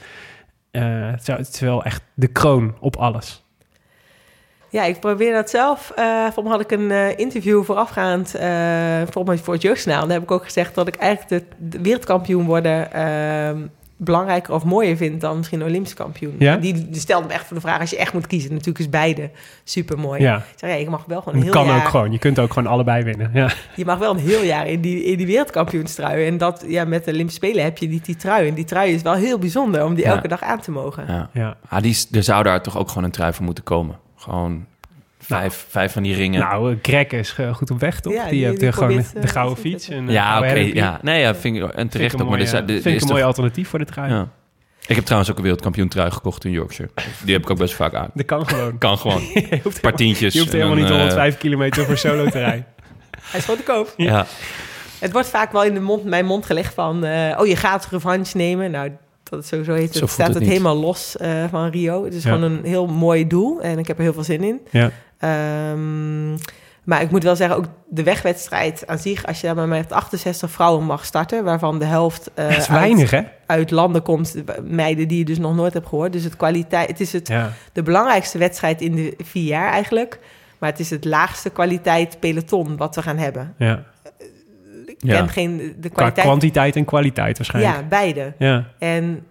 eh, 0.70 0.82
het 1.10 1.20
is- 1.20 1.26
het 1.36 1.48
is 1.54 1.60
wel 1.60 1.84
echt 1.84 2.02
de 2.14 2.26
kroon 2.28 2.74
op 2.80 2.96
alles. 2.96 3.44
Ja, 4.72 4.84
ik 4.84 5.00
probeer 5.00 5.32
dat 5.32 5.50
zelf. 5.50 5.92
Eh 5.96 6.26
voor 6.32 6.46
had 6.46 6.60
ik 6.60 6.70
een 6.70 6.90
eh, 6.90 7.18
interview 7.18 7.64
voorafgaand, 7.64 8.34
eh 8.34 9.02
voor, 9.10 9.24
mij 9.24 9.38
voor 9.38 9.54
het 9.54 9.62
Jeugdjournaal. 9.62 10.04
Daar 10.06 10.12
heb 10.14 10.22
ik 10.22 10.30
ook 10.30 10.44
gezegd 10.44 10.74
dat 10.74 10.88
ik 10.88 10.94
eigenlijk 10.96 11.28
de, 11.58 11.68
de 11.68 11.80
wereldkampioen 11.82 12.44
worden 12.46 12.92
ehm, 12.92 13.66
belangrijker 14.04 14.54
of 14.54 14.64
mooier 14.64 14.96
vind 14.96 15.20
dan 15.20 15.36
misschien 15.36 15.64
Olympisch 15.64 15.94
kampioen. 15.94 16.34
Ja? 16.38 16.56
Die, 16.56 16.88
stelde 16.90 17.26
me 17.26 17.32
echt 17.32 17.46
voor 17.46 17.56
de 17.56 17.62
vraag, 17.62 17.80
als 17.80 17.90
je 17.90 17.96
echt 17.96 18.12
moet 18.12 18.26
kiezen. 18.26 18.50
Natuurlijk 18.50 18.78
is 18.78 18.88
beide 18.88 19.30
super 19.64 19.98
mooi. 19.98 20.20
Ja, 20.22 20.36
Ik 20.36 20.42
zeg, 20.56 20.70
ja, 20.70 20.76
je 20.76 20.90
mag 20.90 21.04
wel 21.06 21.18
gewoon 21.18 21.34
en 21.34 21.40
een 21.40 21.44
heel 21.44 21.62
kan 21.62 21.66
jaar... 21.66 21.76
ook 21.84 21.88
gewoon. 21.88 22.12
Je 22.12 22.18
kunt 22.18 22.38
ook 22.38 22.52
gewoon 22.52 22.72
allebei 22.72 23.04
winnen. 23.04 23.30
Ja, 23.34 23.50
Je 23.76 23.84
mag 23.84 23.98
wel 23.98 24.10
een 24.10 24.18
heel 24.18 24.42
jaar 24.42 24.66
in 24.66 24.80
die, 24.80 25.04
in 25.04 25.16
die 25.16 25.26
wereldkampioenstrui. 25.26 26.26
En 26.26 26.38
dat, 26.38 26.64
ja, 26.66 26.84
met 26.84 27.04
de 27.04 27.12
Olympische 27.12 27.44
Spelen 27.44 27.64
heb 27.64 27.78
je 27.78 27.88
die, 27.88 28.00
die 28.04 28.16
trui. 28.16 28.48
En 28.48 28.54
die 28.54 28.64
trui 28.64 28.94
is 28.94 29.02
wel 29.02 29.14
heel 29.14 29.38
bijzonder 29.38 29.84
om 29.84 29.94
die 29.94 30.04
Ja. 30.04 30.10
elke 30.10 30.28
dag 30.28 30.42
aan 30.42 30.60
te 30.60 30.70
mogen. 30.70 31.04
Ja. 31.08 31.30
ja. 31.32 31.56
Ah, 31.68 31.82
die, 31.82 32.06
er 32.12 32.22
zou 32.22 32.42
daar 32.42 32.62
toch 32.62 32.78
ook 32.78 32.88
gewoon 32.88 33.04
een 33.04 33.10
trui 33.10 33.32
voor 33.32 33.44
moeten 33.44 33.64
komen. 33.64 33.98
Gewoon 34.16 34.66
vijf, 35.38 35.66
vijf 35.68 35.92
van 35.92 36.02
die 36.02 36.14
ringen. 36.14 36.40
Nou, 36.40 36.78
Greg 36.82 37.06
is 37.06 37.34
eh, 37.36 37.54
goed 37.54 37.70
op 37.70 37.80
weg, 37.80 38.00
toch? 38.00 38.12
Ja, 38.12 38.22
die, 38.22 38.30
die- 38.32 38.44
heeft 38.44 38.58
die 38.60 38.68
eh, 38.68 38.74
gewoon 38.74 38.96
de 38.96 39.04
eh, 39.20 39.28
gouden 39.28 39.56
fiets. 39.58 39.88
En, 39.88 40.08
eh, 40.08 40.14
ja, 40.14 40.38
oké. 40.38 40.52
ja. 40.54 40.98
Nee, 41.02 41.20
ja, 41.20 41.34
vind 41.34 41.56
ik, 41.56 41.62
en 41.62 41.68
Vind 41.70 41.84
ik 41.84 41.90
terecht 41.90 42.14
een 42.14 42.20
ook. 42.22 42.28
Maar 42.30 42.38
eh, 42.40 42.52
er- 42.52 42.64
vind 42.66 42.86
ik 42.86 43.00
een 43.00 43.08
mooi 43.08 43.22
alternatief 43.22 43.68
voor 43.68 43.78
de 43.78 43.84
trui. 43.84 44.10
ja. 44.12 44.28
Ik 44.86 44.94
heb 44.96 45.04
trouwens 45.04 45.30
ook 45.30 45.36
een 45.36 45.42
wereldkampioen 45.42 45.88
trui 45.88 46.10
gekocht 46.10 46.44
in 46.44 46.50
Yorkshire. 46.50 46.90
Die 47.24 47.32
heb 47.34 47.42
ik 47.42 47.50
ook 47.50 47.58
best 47.58 47.74
vaak 47.74 47.94
aan. 47.94 48.10
Dat 48.14 48.26
kan 48.26 48.46
gewoon. 48.48 48.78
Kan 48.78 48.98
gewoon. 48.98 49.20
je 49.20 49.30
hoeft 49.34 49.44
Een 49.44 49.60
paar 49.62 49.62
helemaal, 49.72 49.92
tientjes. 49.96 50.32
je 50.32 50.40
hoeft 50.40 50.52
helemaal 50.52 50.74
niet 50.74 50.84
eh, 50.84 50.90
105 50.90 51.38
kilometer 51.38 51.84
voor 51.84 51.96
solo 51.98 52.24
te 52.30 52.38
rijden. 52.38 52.66
Hij 53.30 53.38
is 53.38 53.44
gewoon 53.44 53.60
te 53.60 53.66
koop. 53.66 53.94
Ja. 53.96 54.26
Het 54.98 55.12
wordt 55.12 55.28
vaak 55.28 55.52
wel 55.52 55.64
in 55.64 55.74
de 55.74 55.80
mond, 55.80 56.04
mijn 56.04 56.24
mond 56.26 56.46
gelegd 56.46 56.74
van... 56.74 57.04
eh, 57.04 57.38
oh, 57.40 57.46
je 57.46 57.56
gaat 57.56 57.88
revanche 57.90 58.36
nemen. 58.36 58.70
Nou, 58.70 58.90
dat 59.22 59.42
is 59.42 59.48
sowieso 59.48 59.72
heet 59.74 59.88
het, 59.88 59.96
Zo 59.96 60.06
staat 60.06 60.34
het 60.34 60.42
helemaal 60.42 60.76
los 60.76 61.16
eh, 61.16 61.44
van 61.50 61.68
Rio. 61.70 62.04
Het 62.04 62.14
is 62.14 62.22
Ja. 62.22 62.32
gewoon 62.34 62.52
een 62.52 62.64
heel 62.64 62.86
mooi 62.86 63.26
doel 63.26 63.60
en 63.60 63.78
ik 63.78 63.86
heb 63.86 63.96
er 63.96 64.02
heel 64.02 64.12
veel 64.12 64.24
zin 64.24 64.42
in. 64.44 64.60
Ja. 64.70 64.90
Ehm, 65.20 66.30
maar 66.84 67.02
ik 67.02 67.10
moet 67.10 67.22
wel 67.22 67.36
zeggen, 67.36 67.56
ook 67.56 67.64
de 67.88 68.02
wegwedstrijd 68.02 68.86
aan 68.86 68.98
zich... 68.98 69.26
als 69.26 69.40
je 69.40 69.46
daar 69.46 69.56
maar 69.56 69.68
met 69.68 69.92
68 69.92 70.50
vrouwen 70.50 70.84
mag 70.84 71.04
starten... 71.04 71.44
waarvan 71.44 71.78
de 71.78 71.84
helft 71.84 72.30
eh, 72.34 72.46
uit, 72.46 72.68
weinig, 72.68 73.10
hè? 73.10 73.20
uit 73.46 73.70
landen 73.70 74.02
komt... 74.02 74.34
meiden 74.62 75.08
die 75.08 75.18
je 75.18 75.24
dus 75.24 75.38
nog 75.38 75.54
nooit 75.54 75.72
hebt 75.72 75.86
gehoord. 75.88 76.12
Dus 76.12 76.24
het, 76.24 76.36
kwaliteit, 76.36 76.88
het 76.88 77.00
is 77.00 77.12
het, 77.12 77.28
Ja. 77.28 77.52
de 77.72 77.82
belangrijkste 77.82 78.38
wedstrijd 78.38 78.80
in 78.80 78.94
de 78.94 79.14
vier 79.24 79.44
jaar 79.46 79.72
eigenlijk... 79.72 80.18
Maar 80.58 80.70
het 80.70 80.80
is 80.80 80.90
het 80.90 81.04
laagste 81.04 81.50
kwaliteit 81.50 82.20
peloton 82.20 82.76
wat 82.76 82.94
we 82.94 83.02
gaan 83.02 83.18
hebben. 83.18 83.54
ja. 83.58 83.84
Ik 84.86 84.94
Ja. 84.98 85.16
ken 85.16 85.28
geen 85.28 85.56
de 85.56 85.88
Qua 85.88 85.88
kwaliteit. 85.94 86.26
kwantiteit 86.26 86.76
en 86.76 86.84
kwaliteit 86.84 87.36
waarschijnlijk. 87.36 87.74
Ja, 87.76 87.82
beide. 87.88 88.32
Ja. 88.38 88.64
En 88.78 89.26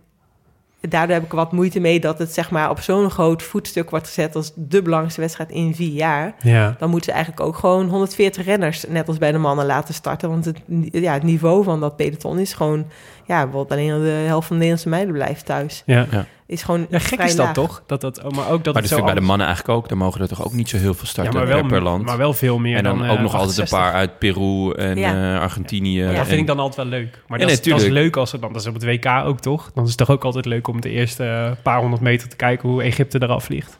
daardoor 0.81 1.15
heb 1.15 1.25
ik 1.25 1.31
wat 1.31 1.51
moeite 1.51 1.79
mee 1.79 1.99
dat 1.99 2.19
het 2.19 2.33
zeg 2.33 2.51
maar 2.51 2.69
op 2.69 2.79
zo'n 2.79 3.09
groot 3.09 3.43
voetstuk 3.43 3.89
wordt 3.89 4.07
gezet 4.07 4.35
als 4.35 4.51
de 4.55 4.81
belangrijkste 4.81 5.21
wedstrijd 5.21 5.51
in 5.51 5.75
vier 5.75 5.93
jaar. 5.93 6.35
Ja. 6.41 6.75
Dan 6.79 6.89
moeten 6.89 7.09
ze 7.09 7.15
eigenlijk 7.15 7.47
ook 7.47 7.55
gewoon 7.55 7.87
140 7.87 8.45
renners, 8.45 8.85
net 8.87 9.07
als 9.07 9.17
bij 9.17 9.31
de 9.31 9.37
mannen, 9.37 9.65
laten 9.65 9.93
starten. 9.93 10.29
Want 10.29 10.45
het, 10.45 10.61
ja, 10.91 11.13
het 11.13 11.23
niveau 11.23 11.63
van 11.63 11.79
dat 11.79 11.95
peloton 11.95 12.39
is 12.39 12.53
gewoon, 12.53 12.85
ja, 13.29 13.43
bijvoorbeeld 13.43 13.71
alleen 13.79 14.01
de 14.01 14.07
helft 14.09 14.47
van 14.47 14.55
de 14.59 14.63
Nederlandse 14.65 14.89
meiden 14.89 15.13
blijft 15.13 15.45
thuis. 15.45 15.83
Ja. 15.85 16.05
Is 16.45 16.63
gewoon 16.63 16.85
Ja, 16.89 16.99
gek 16.99 17.07
vrij 17.13 17.25
is 17.27 17.35
dat 17.35 17.45
laag. 17.45 17.53
toch? 17.53 17.83
Dat 17.85 18.01
dat, 18.01 18.23
oh, 18.23 18.31
maar 18.31 18.49
ook 18.49 18.63
dat 18.63 18.73
Maar 18.73 18.81
dat 18.81 18.91
zo 18.91 18.95
vind 18.97 18.99
ik 19.07 19.13
bij 19.13 19.21
de 19.21 19.27
mannen 19.27 19.47
eigenlijk 19.47 19.77
ook. 19.77 19.89
Daar 19.89 19.97
mogen 19.97 20.21
er 20.21 20.27
toch 20.27 20.45
ook 20.45 20.53
niet 20.53 20.69
zo 20.69 20.77
heel 20.77 20.93
veel 20.93 21.03
ja, 21.03 21.09
starten 21.09 21.33
maar 21.33 21.47
wel, 21.47 21.65
per, 21.65 21.81
land. 21.81 22.05
maar 22.05 22.17
wel 22.17 22.33
veel 22.33 22.57
meer 22.59 22.77
en 22.77 22.83
dan, 22.83 22.97
dan 22.97 23.09
ook 23.09 23.15
eh, 23.17 23.21
nog 23.21 23.33
altijd 23.35 23.57
een 23.57 23.63
68. 23.63 23.79
paar 23.79 23.93
uit 23.93 24.19
Peru 24.19 24.71
en 24.71 24.97
Ja. 24.97 25.33
eh, 25.35 25.41
Argentinië. 25.41 25.99
Ja, 25.99 26.07
Dat 26.07 26.15
en- 26.17 26.25
vind 26.25 26.39
ik 26.41 26.47
dan 26.47 26.59
altijd 26.59 26.89
wel 26.89 26.99
leuk. 26.99 27.11
Maar 27.11 27.39
Ja, 27.39 27.45
dat, 27.45 27.55
nee, 27.55 27.65
is, 27.65 27.71
dat 27.71 27.81
is 27.81 27.87
leuk 27.87 28.15
als 28.17 28.31
het 28.31 28.41
dan, 28.41 28.53
dat 28.53 28.61
is 28.61 28.67
op 28.67 28.73
het 28.73 28.83
WK 28.83 29.05
ook 29.25 29.39
toch? 29.39 29.71
Dan 29.73 29.83
is 29.83 29.89
het 29.89 29.97
toch 29.97 30.09
ook 30.09 30.23
altijd 30.23 30.45
leuk 30.45 30.67
om 30.67 30.81
de 30.81 30.89
eerste 30.89 31.23
eh, 31.23 31.51
paar 31.63 31.79
honderd 31.79 32.01
meter 32.01 32.29
te 32.29 32.35
kijken 32.35 32.69
hoe 32.69 32.83
Egypte 32.83 33.21
eraf 33.23 33.43
vliegt. 33.43 33.79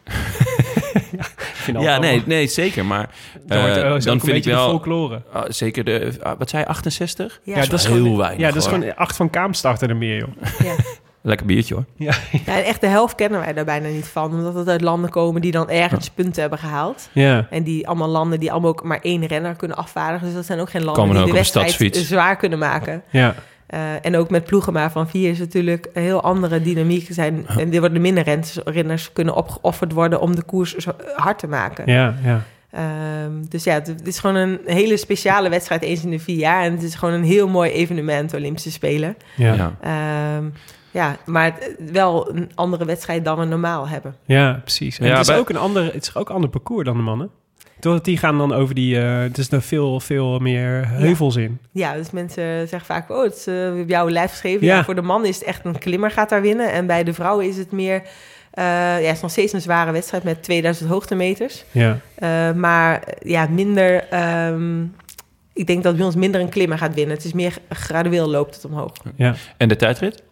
ja, 1.12 1.26
vind 1.72 1.84
dat 1.86 1.94
Ja, 1.94 2.00
nee, 2.00 2.24
nee, 2.26 2.48
zeker. 2.48 2.86
Maar 2.86 3.10
Dan, 3.46 3.60
wordt, 3.62 3.78
eh, 3.78 4.00
dan 4.00 4.20
vind 4.20 4.38
ik 4.38 4.44
de 4.44 4.50
wel... 4.50 4.70
folklore. 4.70 5.22
ah, 5.34 5.44
zeker 5.48 5.84
de... 5.84 6.14
ah, 6.24 6.32
wat 6.38 6.50
zei 6.50 6.64
je, 6.64 6.70
68? 6.70 7.40
Ja, 7.44 7.56
Ja, 7.56 7.62
dat 7.66 7.74
is 7.80 7.86
heel 7.86 7.96
gewoon, 7.96 8.18
weinig, 8.18 8.40
Ja, 8.40 8.48
dat 8.48 8.56
is 8.62 8.68
gewoon 8.68 8.96
acht 8.96 9.16
van 9.16 9.30
Kaam 9.30 9.54
starten 9.54 9.90
er 9.90 9.96
meer, 9.98 10.18
joh. 10.18 10.30
ja. 10.64 10.74
Lekker 11.22 11.46
biertje 11.46 11.74
hoor. 11.74 11.86
Ja, 11.96 12.14
Ja, 12.46 12.56
en 12.58 12.64
echt 12.64 12.82
de 12.82 12.88
helft 12.88 13.16
kennen 13.16 13.40
wij 13.40 13.54
daar 13.54 13.66
bijna 13.66 13.88
niet 13.88 14.08
van. 14.08 14.32
Omdat 14.32 14.54
het 14.56 14.68
uit 14.68 14.82
landen 14.82 15.10
komen 15.10 15.42
die 15.42 15.52
dan 15.52 15.70
ergens 15.70 16.10
punten 16.10 16.42
hebben 16.42 16.60
gehaald. 16.60 17.10
ja. 17.12 17.48
En 17.50 17.64
die 17.64 17.88
allemaal 17.88 18.08
landen 18.08 18.40
die 18.40 18.52
allemaal 18.52 18.70
ook 18.70 18.84
maar 18.84 19.00
één 19.02 19.26
renner 19.26 19.56
kunnen 19.56 19.78
afvaardigen. 19.78 20.26
Dus 20.28 20.36
dat 20.36 20.46
zijn 20.46 20.60
ook 20.60 20.70
geen 20.70 20.84
landen 20.84 21.02
Komen 21.04 21.16
die 21.16 21.24
ook 21.26 21.30
de 21.32 21.38
wedstrijd 21.38 21.70
stadsfiets. 21.72 22.08
zwaar 22.08 22.36
kunnen 22.36 22.60
maken. 22.60 23.04
ja. 23.10 23.36
Eh, 23.70 24.06
en 24.06 24.16
ook 24.18 24.30
met 24.30 24.44
ploegen 24.46 24.74
maar 24.74 24.92
van 24.92 25.10
vier 25.10 25.30
is 25.30 25.40
natuurlijk 25.40 25.88
een 25.94 26.02
heel 26.04 26.22
andere 26.22 26.62
dynamiek. 26.62 27.08
Zijn, 27.12 27.48
en 27.48 27.74
er 27.74 27.80
worden 27.80 28.02
minder 28.02 28.40
renners, 28.66 29.14
kunnen 29.14 29.36
opgeofferd 29.36 29.92
worden 29.92 30.22
om 30.22 30.36
de 30.36 30.44
koers 30.44 30.76
zo 30.76 30.92
hard 31.16 31.40
te 31.40 31.48
maken. 31.48 31.92
ja, 31.92 32.16
ja. 32.24 32.42
Ehm, 32.72 33.32
dus 33.50 33.64
ja, 33.64 33.74
het, 33.74 34.08
is 34.08 34.20
gewoon 34.20 34.36
een 34.36 34.60
hele 34.66 34.98
speciale 34.98 35.50
wedstrijd 35.50 35.82
eens 35.82 36.04
in 36.04 36.10
de 36.10 36.20
vier 36.20 36.38
jaar. 36.38 36.64
En 36.64 36.72
het 36.72 36.84
is 36.84 36.96
gewoon 36.96 37.14
een 37.14 37.24
heel 37.24 37.48
mooi 37.48 37.72
evenement, 37.72 38.34
Olympische 38.34 38.72
Spelen. 38.72 39.16
Ja, 39.36 39.54
ja. 39.54 39.74
Ja. 39.82 40.36
Ehm, 40.38 40.46
ja, 40.92 41.16
maar 41.26 41.46
het- 41.46 41.92
wel 41.92 42.36
een 42.36 42.52
andere 42.56 42.86
wedstrijd 42.86 43.26
dan 43.26 43.38
we 43.40 43.46
normaal 43.46 43.88
hebben. 43.88 44.16
precies. 44.64 45.00
En 45.00 45.06
Ja, 45.06 45.12
het, 45.12 45.22
is 45.22 45.28
bij- 45.28 45.38
ook 45.38 45.50
een 45.50 45.58
ander, 45.58 45.94
het 45.94 46.02
is 46.08 46.16
ook 46.16 46.30
een 46.30 46.36
ander 46.36 46.50
parcours 46.50 46.86
dan 46.86 46.98
de 46.98 47.04
mannen. 47.04 47.30
Doordat 47.80 48.06
die 48.06 48.18
gaan 48.18 48.38
dan 48.38 48.54
over 48.54 48.76
die... 48.76 49.00
eh 49.00 49.20
het 49.20 49.38
is 49.38 49.52
er 49.52 49.62
veel, 49.62 50.00
veel 50.00 50.40
meer 50.40 50.88
heuvels 50.88 51.36
in. 51.36 51.60
Ja, 51.72 51.94
dus 51.94 52.12
mensen 52.12 52.68
zeggen 52.68 52.86
vaak, 52.86 53.10
oh, 53.10 53.24
het 53.24 53.36
is 53.36 53.48
eh, 53.48 53.80
op 53.82 53.90
jouw 53.90 54.10
lijf 54.10 54.30
geschreven. 54.32 54.66
Ja. 54.66 54.76
Ja. 54.76 54.84
voor 54.84 54.96
de 54.96 55.02
man 55.02 55.26
is 55.26 55.36
het 55.36 55.44
echt 55.44 55.66
een 55.66 55.78
klimmer 55.80 56.12
gaat 56.12 56.30
daar 56.30 56.42
winnen. 56.42 56.72
En 56.72 56.86
bij 56.88 57.04
de 57.04 57.14
vrouwen 57.14 57.48
is 57.48 57.58
het 57.58 57.72
meer, 57.72 58.02
eh, 58.52 58.64
ja, 59.02 59.08
het 59.08 59.16
is 59.16 59.22
nog 59.22 59.32
steeds 59.32 59.54
een 59.54 59.62
zware 59.62 59.92
wedstrijd 59.92 60.24
met 60.24 60.44
2000 60.44 60.90
hoogtemeters. 60.90 61.64
Ja, 61.72 61.98
Eh, 62.16 62.52
maar 62.52 63.04
ja, 63.22 63.48
minder, 63.50 64.08
ehm, 64.10 64.82
ik 65.54 65.68
denk 65.68 65.84
dat 65.84 65.96
bij 65.96 66.06
ons 66.06 66.16
minder 66.16 66.42
een 66.42 66.50
klimmer 66.50 66.78
gaat 66.78 66.94
winnen. 66.94 67.16
Het 67.16 67.26
is 67.26 67.34
meer 67.34 67.54
gradueel 67.70 68.30
loopt 68.30 68.56
het 68.56 68.66
omhoog. 68.66 68.92
ja. 69.16 69.36
En 69.58 69.68
de 69.68 69.76
tijdrit? 69.76 70.24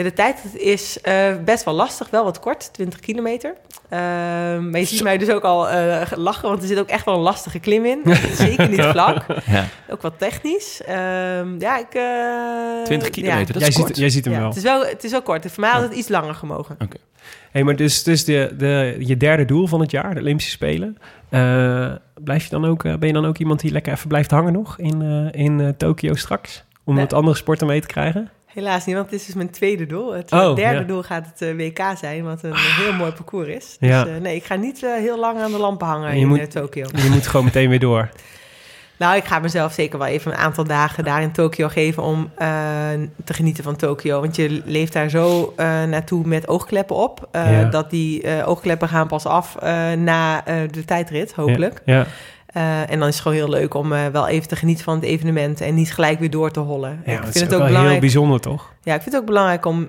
Ja, 0.00 0.06
de 0.06 0.12
tijd 0.12 0.38
is 0.54 1.00
eh, 1.00 1.34
best 1.44 1.64
wel 1.64 1.74
lastig, 1.74 2.10
wel 2.10 2.24
wat 2.24 2.40
kort, 2.40 2.72
20 2.72 3.00
kilometer. 3.00 3.54
Ehm, 3.88 4.70
maar 4.70 4.80
je 4.80 4.86
ziet 4.86 5.02
mij 5.02 5.18
dus 5.18 5.30
ook 5.30 5.42
al 5.42 5.68
eh, 5.68 6.10
lachen, 6.16 6.48
want 6.48 6.62
er 6.62 6.68
zit 6.68 6.78
ook 6.78 6.88
echt 6.88 7.04
wel 7.04 7.14
een 7.14 7.20
lastige 7.20 7.58
klim 7.58 7.84
in. 7.84 8.00
Zeker 8.32 8.68
niet 8.68 8.80
vlak, 8.84 9.24
Ja. 9.46 9.64
ook 9.90 10.02
wat 10.02 10.18
technisch. 10.18 10.82
Ehm, 10.86 11.58
ja, 11.60 11.78
ik... 11.78 11.94
eh, 11.94 12.84
20 12.84 13.10
kilometer, 13.10 13.46
ja. 13.46 13.52
dat 13.52 13.58
Jij, 13.58 13.68
is 13.68 13.74
ziet, 13.74 13.84
kort. 13.84 13.96
jij 13.96 14.10
ziet 14.10 14.24
hem 14.24 14.34
wel. 14.38 14.46
het, 14.48 14.56
is 14.56 14.62
wel, 14.62 14.86
het 14.86 15.04
is 15.04 15.10
wel 15.10 15.22
kort. 15.22 15.50
Voor 15.52 15.60
mij 15.60 15.70
had 15.70 15.82
het 15.82 15.92
iets 15.94 16.08
langer 16.08 16.34
gemogen. 16.34 16.76
Hey, 17.50 17.62
maar 17.64 17.76
dus, 17.76 18.02
dus 18.02 18.24
de, 18.24 18.54
de, 18.58 18.96
je 18.98 19.16
derde 19.16 19.44
doel 19.44 19.66
van 19.66 19.80
het 19.80 19.90
jaar, 19.90 20.14
de 20.14 20.20
Olympische 20.20 20.50
Spelen. 20.52 20.96
eh, 21.28 21.92
blijf 22.24 22.44
je 22.44 22.50
dan 22.50 22.64
ook, 22.64 22.84
eh, 22.84 22.94
ben 22.96 23.08
je 23.08 23.14
dan 23.14 23.26
ook 23.26 23.38
iemand 23.38 23.60
die 23.60 23.72
lekker 23.72 23.92
even 23.92 24.08
blijft 24.08 24.30
hangen 24.30 24.52
nog 24.52 24.78
in, 24.78 25.02
eh, 25.32 25.40
in 25.44 25.60
eh, 25.60 25.68
Tokio 25.68 26.14
straks? 26.14 26.64
Om 26.84 26.94
Nee. 26.94 27.04
wat 27.04 27.12
andere 27.12 27.36
sporten 27.36 27.66
mee 27.66 27.80
te 27.80 27.86
krijgen? 27.86 28.30
Helaas 28.54 28.84
niet, 28.86 28.96
want 28.96 29.10
dit 29.10 29.20
is 29.20 29.26
dus 29.26 29.34
mijn 29.34 29.50
tweede 29.50 29.86
doel. 29.86 30.12
Het 30.12 30.32
Oh, 30.32 30.54
derde 30.56 30.78
ja. 30.78 30.84
doel 30.84 31.02
gaat 31.02 31.26
het 31.26 31.42
eh, 31.42 31.54
WK 31.56 31.98
zijn, 31.98 32.24
wat 32.24 32.42
een 32.42 32.54
heel 32.56 32.92
mooi 32.92 33.12
parcours 33.12 33.48
is. 33.48 33.76
Dus 33.80 33.88
Ja. 33.88 34.06
eh, 34.06 34.16
nee, 34.20 34.34
ik 34.36 34.44
ga 34.44 34.54
niet 34.54 34.82
eh, 34.82 34.92
heel 34.94 35.18
lang 35.18 35.38
aan 35.38 35.50
de 35.50 35.58
lampen 35.58 35.86
hangen 35.86 36.14
je 36.14 36.20
in 36.20 36.28
moet- 36.28 36.38
eh, 36.38 36.44
Tokio. 36.44 36.86
Je 36.94 37.08
moet 37.10 37.26
gewoon 37.26 37.44
meteen 37.44 37.68
weer 37.68 37.78
door. 37.80 38.08
Nou, 38.98 39.16
ik 39.16 39.24
ga 39.24 39.38
mezelf 39.38 39.72
zeker 39.72 39.98
wel 39.98 40.06
even 40.08 40.32
een 40.32 40.38
aantal 40.38 40.64
dagen 40.64 41.04
daar 41.04 41.22
in 41.22 41.32
Tokio 41.32 41.68
geven 41.68 42.02
om 42.02 42.30
te 43.24 43.32
genieten 43.34 43.64
van 43.64 43.76
Tokio. 43.76 44.20
Want 44.20 44.36
je 44.36 44.62
leeft 44.64 44.92
daar 44.92 45.08
zo 45.08 45.52
naartoe 45.88 46.26
met 46.26 46.48
oogkleppen 46.48 46.96
op. 46.96 47.28
Ja. 47.32 47.64
Dat 47.64 47.90
die 47.90 48.44
oogkleppen 48.44 48.88
gaan 48.88 49.06
pas 49.06 49.26
af 49.26 49.56
na 49.96 50.40
de 50.70 50.84
tijdrit, 50.84 51.32
hopelijk. 51.32 51.82
Ja, 51.84 52.06
Eh, 52.52 52.90
en 52.90 52.98
dan 52.98 53.08
is 53.08 53.14
het 53.14 53.22
gewoon 53.22 53.36
heel 53.36 53.48
leuk 53.48 53.74
om 53.74 53.92
eh, 53.92 54.06
wel 54.06 54.28
even 54.28 54.48
te 54.48 54.56
genieten 54.56 54.84
van 54.84 54.94
het 54.94 55.04
evenement 55.04 55.60
en 55.60 55.74
niet 55.74 55.92
gelijk 55.94 56.18
weer 56.18 56.30
door 56.30 56.50
te 56.50 56.60
hollen. 56.60 56.90
ja, 57.04 57.12
ik 57.12 57.16
dat 57.16 57.22
vind 57.22 57.34
is 57.34 57.40
het 57.40 57.54
ook 57.54 57.60
ook 57.62 57.68
wel 57.68 57.88
heel 57.88 58.00
bijzonder, 58.00 58.40
toch? 58.40 58.72
Ja, 58.82 58.94
ik 58.94 59.00
vind 59.02 59.12
het 59.14 59.20
ook 59.22 59.28
belangrijk 59.28 59.64
om 59.66 59.88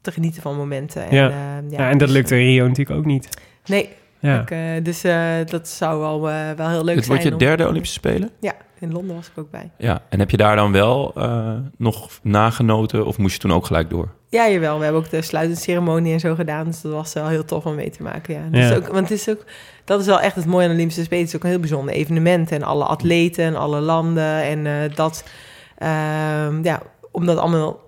te 0.00 0.12
genieten 0.12 0.42
van 0.42 0.56
momenten. 0.56 1.08
En, 1.08 1.16
Ja. 1.16 1.28
eh, 1.28 1.34
Ja, 1.70 1.90
en 1.90 1.98
dat 1.98 2.08
dus, 2.08 2.16
lukt 2.16 2.30
in 2.30 2.38
Rio 2.38 2.66
natuurlijk 2.66 2.98
ook 2.98 3.04
niet. 3.06 3.28
Nee, 3.66 3.88
Ja. 4.18 4.40
ik, 4.40 4.50
eh, 4.50 4.58
dus 4.82 5.04
eh, 5.04 5.24
dat 5.46 5.68
zou 5.68 6.00
wel, 6.00 6.28
eh, 6.30 6.50
wel 6.56 6.68
heel 6.68 6.84
leuk 6.84 6.94
Het 6.94 7.04
zijn. 7.04 7.06
wordt 7.06 7.22
je 7.22 7.32
om- 7.32 7.38
derde 7.38 7.66
Olympische 7.68 7.96
Spelen? 7.98 8.30
Ja, 8.40 8.52
in 8.78 8.92
Londen 8.92 9.16
was 9.16 9.26
ik 9.26 9.32
ook 9.38 9.50
bij. 9.50 9.70
Ja, 9.78 10.02
en 10.08 10.18
heb 10.18 10.30
je 10.30 10.36
daar 10.36 10.56
dan 10.56 10.72
wel 10.72 11.12
eh, 11.16 11.52
nog 11.76 12.08
nagenoten 12.22 13.06
of 13.06 13.18
moest 13.18 13.34
je 13.34 13.40
toen 13.40 13.52
ook 13.52 13.66
gelijk 13.66 13.90
door? 13.90 14.08
Ja, 14.30 14.48
jawel. 14.48 14.78
We 14.78 14.84
hebben 14.84 15.02
ook 15.02 15.10
de 15.10 15.22
sluitingsceremonie 15.22 16.12
en 16.12 16.20
zo 16.20 16.34
gedaan. 16.34 16.64
Dus 16.64 16.80
dat 16.80 16.92
was 16.92 17.12
wel 17.12 17.28
heel 17.28 17.44
tof 17.44 17.66
om 17.66 17.74
mee 17.74 17.90
te 17.90 18.02
maken. 18.02 18.34
Ja. 18.34 18.40
Dus 18.50 18.68
Ja. 18.68 18.74
ook, 18.76 18.86
want 18.88 19.08
het 19.08 19.18
is 19.18 19.28
ook, 19.28 19.44
dat 19.88 20.00
is 20.00 20.06
wel 20.06 20.20
echt 20.20 20.34
het 20.34 20.46
mooie 20.46 20.62
aan 20.62 20.68
de 20.68 20.74
Olympische 20.74 21.02
Spelen. 21.02 21.24
Het 21.24 21.32
is 21.32 21.36
ook 21.36 21.44
een 21.44 21.50
heel 21.50 21.60
bijzonder 21.60 21.94
evenement. 21.94 22.52
En 22.52 22.62
alle 22.62 22.84
atleten 22.84 23.44
en 23.44 23.56
alle 23.56 23.80
landen. 23.80 24.42
En 24.42 24.66
eh, 24.66 24.94
dat, 24.94 25.24
ehm, 25.78 26.64
ja, 26.64 26.82
om 27.10 27.26
dat 27.26 27.38
allemaal 27.38 27.80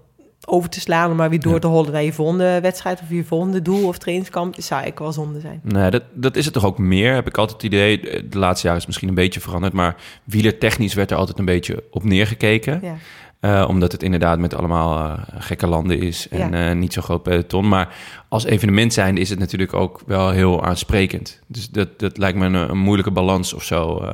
over 0.46 0.70
te 0.70 0.80
slaan... 0.80 1.10
om 1.10 1.16
maar 1.16 1.30
weer 1.30 1.40
door 1.40 1.52
Ja. 1.52 1.58
te 1.58 1.66
hollen 1.66 1.92
naar 1.92 2.02
je 2.02 2.12
volgende 2.12 2.60
wedstrijd... 2.60 3.00
of 3.00 3.10
je 3.10 3.24
volgende 3.24 3.62
doel 3.62 3.86
of 3.88 3.98
trainingskamp... 3.98 4.54
zou 4.58 4.84
ik 4.86 4.98
wel 4.98 5.12
zonde 5.12 5.40
zijn. 5.40 5.60
Nee, 5.62 5.90
dat, 5.90 6.02
dat 6.14 6.36
is 6.36 6.44
het 6.44 6.54
toch 6.54 6.64
ook 6.64 6.78
meer, 6.78 7.14
heb 7.14 7.26
ik 7.26 7.38
altijd 7.38 7.62
het 7.62 7.72
idee. 7.72 8.00
De 8.28 8.38
laatste 8.38 8.66
jaren 8.66 8.80
is 8.80 8.86
het 8.86 8.86
misschien 8.86 9.08
een 9.08 9.14
beetje 9.24 9.40
veranderd, 9.40 9.72
maar 9.72 9.96
wielertechnisch 10.24 10.94
werd 10.94 11.10
er 11.10 11.16
altijd 11.16 11.38
een 11.38 11.44
beetje 11.44 11.84
op 11.90 12.04
neergekeken. 12.04 12.78
Ja. 12.82 12.96
Eh, 13.40 13.64
omdat 13.68 13.92
het 13.92 14.02
inderdaad 14.02 14.38
met 14.38 14.54
allemaal 14.54 14.98
eh, 14.98 15.18
gekke 15.38 15.66
landen 15.66 16.00
is 16.00 16.28
en 16.28 16.50
Ja. 16.50 16.68
eh, 16.70 16.76
niet 16.76 16.92
zo 16.92 17.02
groot 17.02 17.22
peloton. 17.22 17.68
Maar 17.68 17.96
als 18.28 18.44
evenement 18.44 18.92
zijnde 18.92 19.20
is 19.20 19.30
het 19.30 19.38
natuurlijk 19.38 19.74
ook 19.74 20.02
wel 20.06 20.30
heel 20.30 20.64
aansprekend. 20.64 21.40
Dus 21.46 21.68
dat, 21.70 21.98
dat 21.98 22.18
lijkt 22.18 22.38
me 22.38 22.46
een, 22.46 22.54
een 22.54 22.78
moeilijke 22.78 23.10
balans 23.10 23.52
of 23.52 23.62
zo. 23.62 24.10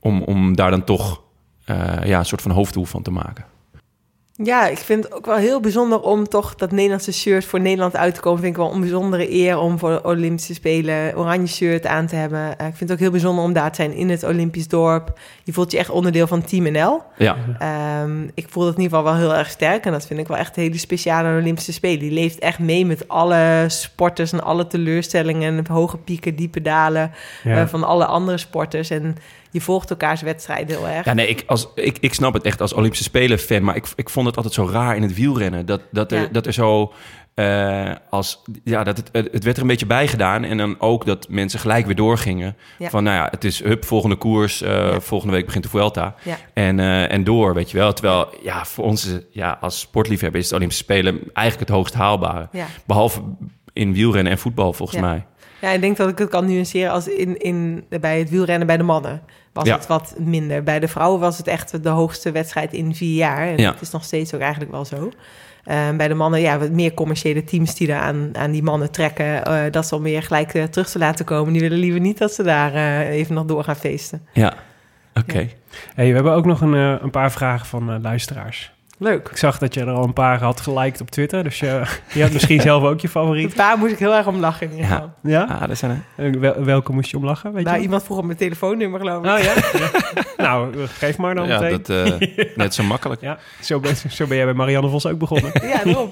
om, 0.00 0.22
om 0.22 0.56
daar 0.56 0.70
dan 0.70 0.84
toch 0.84 1.22
ja, 2.04 2.18
een 2.18 2.26
soort 2.26 2.42
van 2.42 2.50
hoofddoel 2.50 2.84
van 2.84 3.02
te 3.02 3.10
maken. 3.10 3.44
Ja, 4.42 4.66
ik 4.66 4.78
vind 4.78 5.04
het 5.04 5.12
ook 5.14 5.26
wel 5.26 5.36
heel 5.36 5.60
bijzonder 5.60 6.00
om 6.00 6.28
toch 6.28 6.54
dat 6.54 6.70
Nederlandse 6.70 7.12
shirt 7.12 7.44
voor 7.44 7.60
Nederland 7.60 7.96
uit 7.96 8.14
te 8.14 8.20
komen. 8.20 8.40
Vind 8.40 8.56
ik 8.56 8.62
wel 8.62 8.72
een 8.72 8.80
bijzondere 8.80 9.32
eer 9.32 9.58
om 9.58 9.78
voor 9.78 9.90
de 9.90 10.02
Olympische 10.04 10.54
Spelen 10.54 11.16
oranje 11.16 11.46
shirt 11.46 11.86
aan 11.86 12.06
te 12.06 12.16
hebben. 12.16 12.58
Eh, 12.58 12.66
ik 12.66 12.74
vind 12.74 12.80
het 12.80 12.92
ook 12.92 12.98
heel 12.98 13.10
bijzonder 13.10 13.44
om 13.44 13.52
daar 13.52 13.70
te 13.70 13.74
zijn 13.76 13.92
in 13.92 14.10
het 14.10 14.22
Olympisch 14.24 14.68
dorp. 14.68 15.18
Je 15.44 15.52
voelt 15.52 15.70
je 15.72 15.78
echt 15.78 15.90
onderdeel 15.90 16.26
van 16.26 16.42
Team 16.44 16.72
NL. 16.72 17.02
Ja, 17.16 17.36
Ehm, 17.58 18.22
ik 18.34 18.46
voel 18.48 18.64
dat 18.64 18.74
in 18.76 18.80
ieder 18.82 18.98
geval 18.98 19.12
wel 19.12 19.20
heel 19.22 19.34
erg 19.34 19.48
sterk. 19.50 19.84
En 19.84 19.92
dat 19.92 20.06
vind 20.06 20.20
ik 20.20 20.28
wel 20.28 20.36
echt 20.36 20.56
een 20.56 20.62
hele 20.62 20.78
speciale 20.78 21.38
Olympische 21.40 21.72
Spelen. 21.72 21.98
Die 21.98 22.10
leeft 22.12 22.38
echt 22.38 22.58
mee 22.58 22.86
met 22.86 23.08
alle 23.08 23.64
sporters 23.68 24.32
en 24.32 24.42
alle 24.44 24.66
teleurstellingen. 24.66 25.56
En 25.58 25.66
hoge 25.74 25.96
pieken, 25.96 26.36
diepe 26.36 26.62
dalen 26.62 27.12
Ja. 27.44 27.60
eh, 27.60 27.66
van 27.66 27.84
alle 27.84 28.04
andere 28.06 28.38
sporters. 28.38 28.90
En 28.90 29.16
je 29.54 29.60
volgt 29.60 29.90
elkaars 29.90 30.20
wedstrijden 30.22 30.76
heel 30.76 30.88
erg. 30.88 31.04
Ja, 31.04 31.12
nee, 31.12 31.28
ik, 31.28 31.42
als, 31.46 31.68
ik, 31.74 31.96
ik 32.00 32.14
snap 32.14 32.34
het 32.34 32.42
echt 32.44 32.60
als 32.60 32.72
Olympische 32.72 33.04
Spelen-fan. 33.04 33.62
Maar 33.64 33.76
ik, 33.76 33.86
ik 33.96 34.08
vond 34.10 34.26
het 34.26 34.36
altijd 34.36 34.54
zo 34.54 34.68
raar 34.72 34.96
in 34.96 35.02
het 35.02 35.14
wielrennen. 35.14 35.66
Dat, 35.66 35.80
dat, 35.90 36.12
er, 36.12 36.20
Ja. 36.20 36.28
dat 36.32 36.46
er 36.46 36.52
zo. 36.52 36.92
eh, 37.34 37.90
als, 38.10 38.42
ja, 38.64 38.84
dat 38.84 38.96
het, 38.96 39.08
het 39.32 39.44
werd 39.44 39.56
er 39.56 39.62
een 39.62 39.68
beetje 39.68 39.86
bij 39.86 40.08
gedaan. 40.08 40.44
En 40.44 40.56
dan 40.56 40.80
ook 40.80 41.06
dat 41.06 41.28
mensen 41.28 41.60
gelijk 41.60 41.86
weer 41.86 41.94
doorgingen. 41.94 42.56
Ja. 42.78 42.90
Van 42.90 43.04
nou 43.04 43.16
ja, 43.16 43.28
het 43.30 43.44
is 43.44 43.62
hup, 43.62 43.84
volgende 43.84 44.16
koers. 44.16 44.62
eh, 44.62 44.70
Ja. 44.70 45.00
Volgende 45.00 45.34
week 45.34 45.44
begint 45.46 45.64
de 45.64 45.70
Vuelta. 45.70 46.14
Ja. 46.22 46.36
En, 46.54 46.80
eh, 46.80 47.12
en 47.12 47.24
door, 47.24 47.54
weet 47.54 47.70
je 47.70 47.76
wel. 47.78 47.92
Terwijl, 47.92 48.28
ja, 48.42 48.64
voor 48.64 48.84
ons, 48.84 49.08
ja, 49.30 49.58
als 49.60 49.80
sportliefhebber 49.80 50.40
is 50.40 50.46
het 50.46 50.54
Olympische 50.56 50.82
Spelen 50.84 51.20
eigenlijk 51.32 51.68
het 51.68 51.76
hoogst 51.78 51.94
haalbare. 51.94 52.48
Behalve 52.86 53.20
in 53.72 53.92
wielrennen 53.92 54.32
en 54.32 54.38
voetbal, 54.38 54.72
volgens 54.72 55.00
mij. 55.00 55.26
Ja, 55.60 55.70
ik 55.70 55.80
denk 55.80 55.96
dat 55.96 56.08
ik 56.08 56.18
het 56.18 56.28
kan 56.28 56.46
nuanceren 56.46 56.90
als 56.92 57.08
in, 57.08 57.38
in, 57.38 57.84
bij 58.00 58.18
het 58.18 58.30
wielrennen 58.30 58.66
bij 58.66 58.76
de 58.76 58.82
mannen. 58.82 59.22
Was 59.54 59.66
Ja. 59.66 59.74
het 59.76 59.86
wat 59.86 60.14
minder. 60.18 60.62
Bij 60.62 60.80
de 60.80 60.88
vrouwen 60.88 61.20
was 61.20 61.38
het 61.38 61.46
echt 61.46 61.82
de 61.82 61.88
hoogste 61.88 62.30
wedstrijd 62.32 62.72
in 62.72 62.94
vier 62.94 63.14
jaar. 63.16 63.46
En 63.48 63.56
Ja. 63.58 63.70
dat 63.72 63.80
is 63.80 63.90
nog 63.90 64.04
steeds 64.04 64.34
ook 64.34 64.40
eigenlijk 64.40 64.70
wel 64.70 64.84
zo. 64.84 65.10
Eh, 65.64 65.90
bij 65.96 66.08
de 66.08 66.14
mannen, 66.14 66.40
ja, 66.40 66.58
wat 66.58 66.70
meer 66.70 66.94
commerciële 66.94 67.44
teams 67.44 67.74
die 67.74 67.86
daar 67.86 68.00
aan, 68.00 68.30
aan 68.36 68.50
die 68.50 68.62
mannen 68.62 68.90
trekken. 68.90 69.44
eh, 69.44 69.60
dat 69.70 69.86
ze 69.86 69.94
om 69.94 70.02
weer 70.02 70.22
gelijk 70.22 70.54
eh, 70.54 70.62
terug 70.64 70.88
te 70.90 70.98
laten 70.98 71.24
komen. 71.24 71.52
Die 71.52 71.62
willen 71.62 71.78
liever 71.78 72.00
niet 72.00 72.18
dat 72.18 72.32
ze 72.32 72.42
daar 72.42 72.74
eh, 72.74 73.08
even 73.08 73.34
nog 73.34 73.44
door 73.44 73.64
gaan 73.64 73.76
feesten. 73.76 74.26
Ja, 74.32 74.54
oké. 75.14 75.38
Ja. 75.38 75.46
Hey, 75.94 76.08
we 76.08 76.14
hebben 76.14 76.32
ook 76.32 76.44
nog 76.46 76.60
een, 76.60 76.72
een 76.72 77.10
paar 77.10 77.32
vragen 77.32 77.66
van 77.66 77.90
eh, 77.92 77.96
luisteraars. 78.02 78.72
Leuk. 78.98 79.28
Ik 79.28 79.36
zag 79.36 79.58
dat 79.58 79.74
je 79.74 79.80
er 79.80 79.90
al 79.90 80.04
een 80.04 80.12
paar 80.12 80.40
had 80.42 80.60
geliked 80.60 81.00
op 81.00 81.10
Twitter. 81.10 81.42
Dus 81.44 81.58
je, 81.58 81.82
je 82.12 82.22
had 82.22 82.32
misschien 82.32 82.60
zelf 82.60 82.82
ook 82.82 83.00
je 83.00 83.08
favoriet. 83.08 83.56
Daar 83.66 83.78
moest 83.78 83.92
ik 83.92 83.98
heel 83.98 84.14
erg 84.14 84.26
om 84.26 84.36
lachen 84.36 84.66
in 84.66 84.72
ieder 84.72 84.90
Ja. 84.90 84.94
geval. 84.94 85.12
Ja? 85.22 85.42
Ah, 85.42 85.66
daar 85.66 85.76
zijn 85.76 86.04
er. 86.16 86.40
Wel- 86.40 86.64
welke 86.64 86.92
moest 86.92 87.10
je 87.10 87.16
om 87.16 87.24
lachen? 87.24 87.52
Weet 87.52 87.64
Nou, 87.64 87.76
je? 87.76 87.82
iemand 87.82 88.02
vroeg 88.04 88.18
op 88.18 88.24
mijn 88.24 88.38
telefoonnummer, 88.38 89.00
geloof 89.00 89.24
ik. 89.24 89.30
Oh 89.30 89.38
ja? 89.38 89.52
Ja. 90.36 90.42
Nou, 90.44 90.86
geef 90.86 91.16
maar 91.16 91.34
dan 91.34 91.46
Ja, 91.46 91.60
meteen. 91.60 91.82
dat 92.16 92.28
eh, 92.38 92.56
net 92.56 92.74
zo 92.74 92.82
makkelijk. 92.82 93.20
Ja, 93.28 93.38
zo 93.60 93.80
ben, 93.80 93.96
zo 94.10 94.26
ben 94.26 94.36
jij 94.36 94.44
bij 94.46 94.54
Marianne 94.54 94.88
Vos 94.88 95.06
ook 95.06 95.18
begonnen. 95.18 95.52
Ja, 95.62 95.84
daarom. 95.84 96.10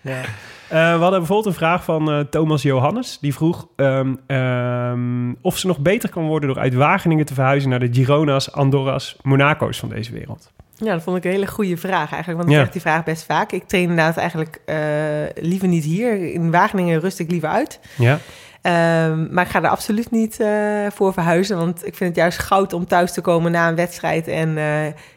Ja. 0.00 0.20
Eh, 0.68 0.78
we 0.94 1.00
hadden 1.00 1.18
bijvoorbeeld 1.18 1.46
een 1.46 1.54
vraag 1.60 1.84
van 1.84 2.10
eh, 2.10 2.20
Thomas 2.20 2.62
Johannes. 2.62 3.18
Die 3.20 3.34
vroeg 3.34 3.68
ehm, 3.76 4.14
ehm, 4.26 5.32
of 5.40 5.58
ze 5.58 5.66
nog 5.66 5.78
beter 5.78 6.08
kan 6.10 6.26
worden 6.26 6.48
door 6.48 6.58
uit 6.62 6.74
Wageningen 6.74 7.26
te 7.26 7.34
verhuizen 7.34 7.70
naar 7.70 7.78
de 7.78 7.88
Girona's, 7.92 8.52
Andorra's, 8.52 9.16
Monaco's 9.22 9.78
van 9.78 9.88
deze 9.88 10.12
wereld. 10.12 10.52
Ja, 10.76 10.92
dat 10.92 11.02
vond 11.02 11.16
ik 11.16 11.24
een 11.24 11.30
hele 11.30 11.46
goede 11.46 11.76
vraag 11.76 12.12
eigenlijk. 12.12 12.36
Want 12.36 12.44
ik 12.44 12.48
Ja. 12.48 12.54
krijg 12.56 12.70
die 12.72 12.80
vraag 12.80 13.04
best 13.04 13.24
vaak. 13.24 13.52
Ik 13.52 13.64
train 13.68 13.82
inderdaad 13.88 14.16
eigenlijk 14.16 14.60
eh, 14.66 14.76
liever 15.44 15.68
niet 15.68 15.84
hier. 15.84 16.32
In 16.32 16.50
Wageningen 16.50 17.00
rust 17.00 17.18
ik 17.18 17.30
liever 17.30 17.48
uit. 17.48 17.80
Ja, 17.96 18.18
Ehm, 18.62 19.26
maar 19.34 19.44
ik 19.44 19.50
ga 19.50 19.62
er 19.62 19.68
absoluut 19.68 20.10
niet 20.10 20.44
voor 20.94 21.12
verhuizen. 21.12 21.56
Want 21.58 21.86
ik 21.86 21.94
vind 21.94 22.08
het 22.10 22.18
juist 22.18 22.38
goud 22.38 22.72
om 22.72 22.86
thuis 22.86 23.12
te 23.12 23.20
komen 23.20 23.52
na 23.52 23.68
een 23.68 23.74
wedstrijd. 23.74 24.28
En 24.28 24.56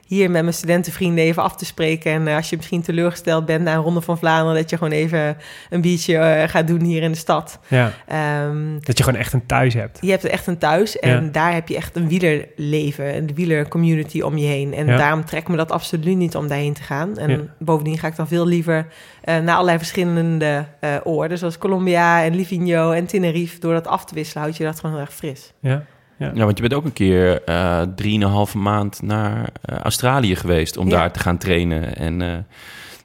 hier 0.08 0.32
met 0.32 0.42
mijn 0.42 0.54
studentenvrienden 0.54 1.24
even 1.24 1.44
af 1.44 1.56
te 1.56 1.66
spreken. 1.66 2.12
En 2.12 2.28
eh, 2.28 2.36
als 2.36 2.50
je 2.50 2.56
misschien 2.56 2.82
teleurgesteld 2.82 3.46
bent 3.46 3.64
na 3.64 3.74
een 3.74 3.82
Ronde 3.82 4.02
van 4.02 4.18
Vlaanderen... 4.18 4.56
dat 4.62 4.70
je 4.70 4.78
gewoon 4.78 4.94
even 4.94 5.38
een 5.70 5.82
biertje 5.82 6.18
eh, 6.18 6.50
gaat 6.50 6.68
doen 6.68 6.82
hier 6.82 7.02
in 7.04 7.12
de 7.12 7.18
stad. 7.18 7.60
ja. 7.68 7.92
Ehm, 8.08 8.80
dat 8.80 8.98
je 8.98 9.04
gewoon 9.04 9.20
echt 9.20 9.34
een 9.34 9.46
thuis 9.46 9.74
hebt. 9.74 9.98
je 10.02 10.10
hebt 10.10 10.24
echt 10.26 10.48
een 10.48 10.58
thuis 10.58 11.00
en 11.00 11.24
Ja. 11.24 11.30
daar 11.32 11.54
heb 11.54 11.68
je 11.68 11.76
echt 11.76 11.96
een 11.96 12.08
wielerleven, 12.08 13.16
een 13.16 13.30
wielercommunity 13.36 14.22
om 14.22 14.38
je 14.38 14.46
heen. 14.48 14.74
En 14.74 14.86
Ja. 14.86 14.98
daarom 14.98 15.26
trekt 15.26 15.48
me 15.48 15.56
dat 15.58 15.72
absoluut 15.72 16.18
niet 16.18 16.36
om 16.36 16.48
daarheen 16.48 16.74
te 16.74 16.84
gaan. 16.84 17.18
En 17.18 17.50
bovendien 17.60 17.98
ga 17.98 18.08
ik 18.08 18.16
dan 18.16 18.28
veel 18.28 18.48
liever 18.48 18.88
eh, 19.22 19.38
naar 19.38 19.54
allerlei 19.54 19.78
verschillende 19.78 20.66
eh 20.80 20.96
oorden, 21.04 21.38
zoals 21.38 21.58
Colombia 21.58 22.24
en 22.24 22.36
Livigno 22.36 22.92
en 22.92 23.06
Tenerife. 23.06 23.60
Door 23.60 23.74
dat 23.74 23.88
af 23.88 24.06
te 24.06 24.14
wisselen 24.16 24.44
houd 24.44 24.58
je 24.58 24.64
dat 24.64 24.76
gewoon 24.80 24.92
heel 24.96 25.06
erg 25.06 25.14
fris. 25.14 25.54
Ja. 25.62 25.84
Ja, 26.20 26.34
want 26.34 26.56
je 26.58 26.62
bent 26.62 26.74
ook 26.74 26.86
een 26.86 26.94
keer 26.94 27.44
eh 27.44 27.82
drieënhalve 27.96 28.58
maand 28.58 29.02
naar 29.02 29.50
eh, 29.62 29.78
Australië 29.78 30.36
geweest 30.36 30.78
om 30.78 30.90
Ja. 30.90 30.98
daar 30.98 31.12
te 31.12 31.20
gaan 31.20 31.38
trainen. 31.38 31.96
En, 31.98 32.22
eh, 32.22 32.34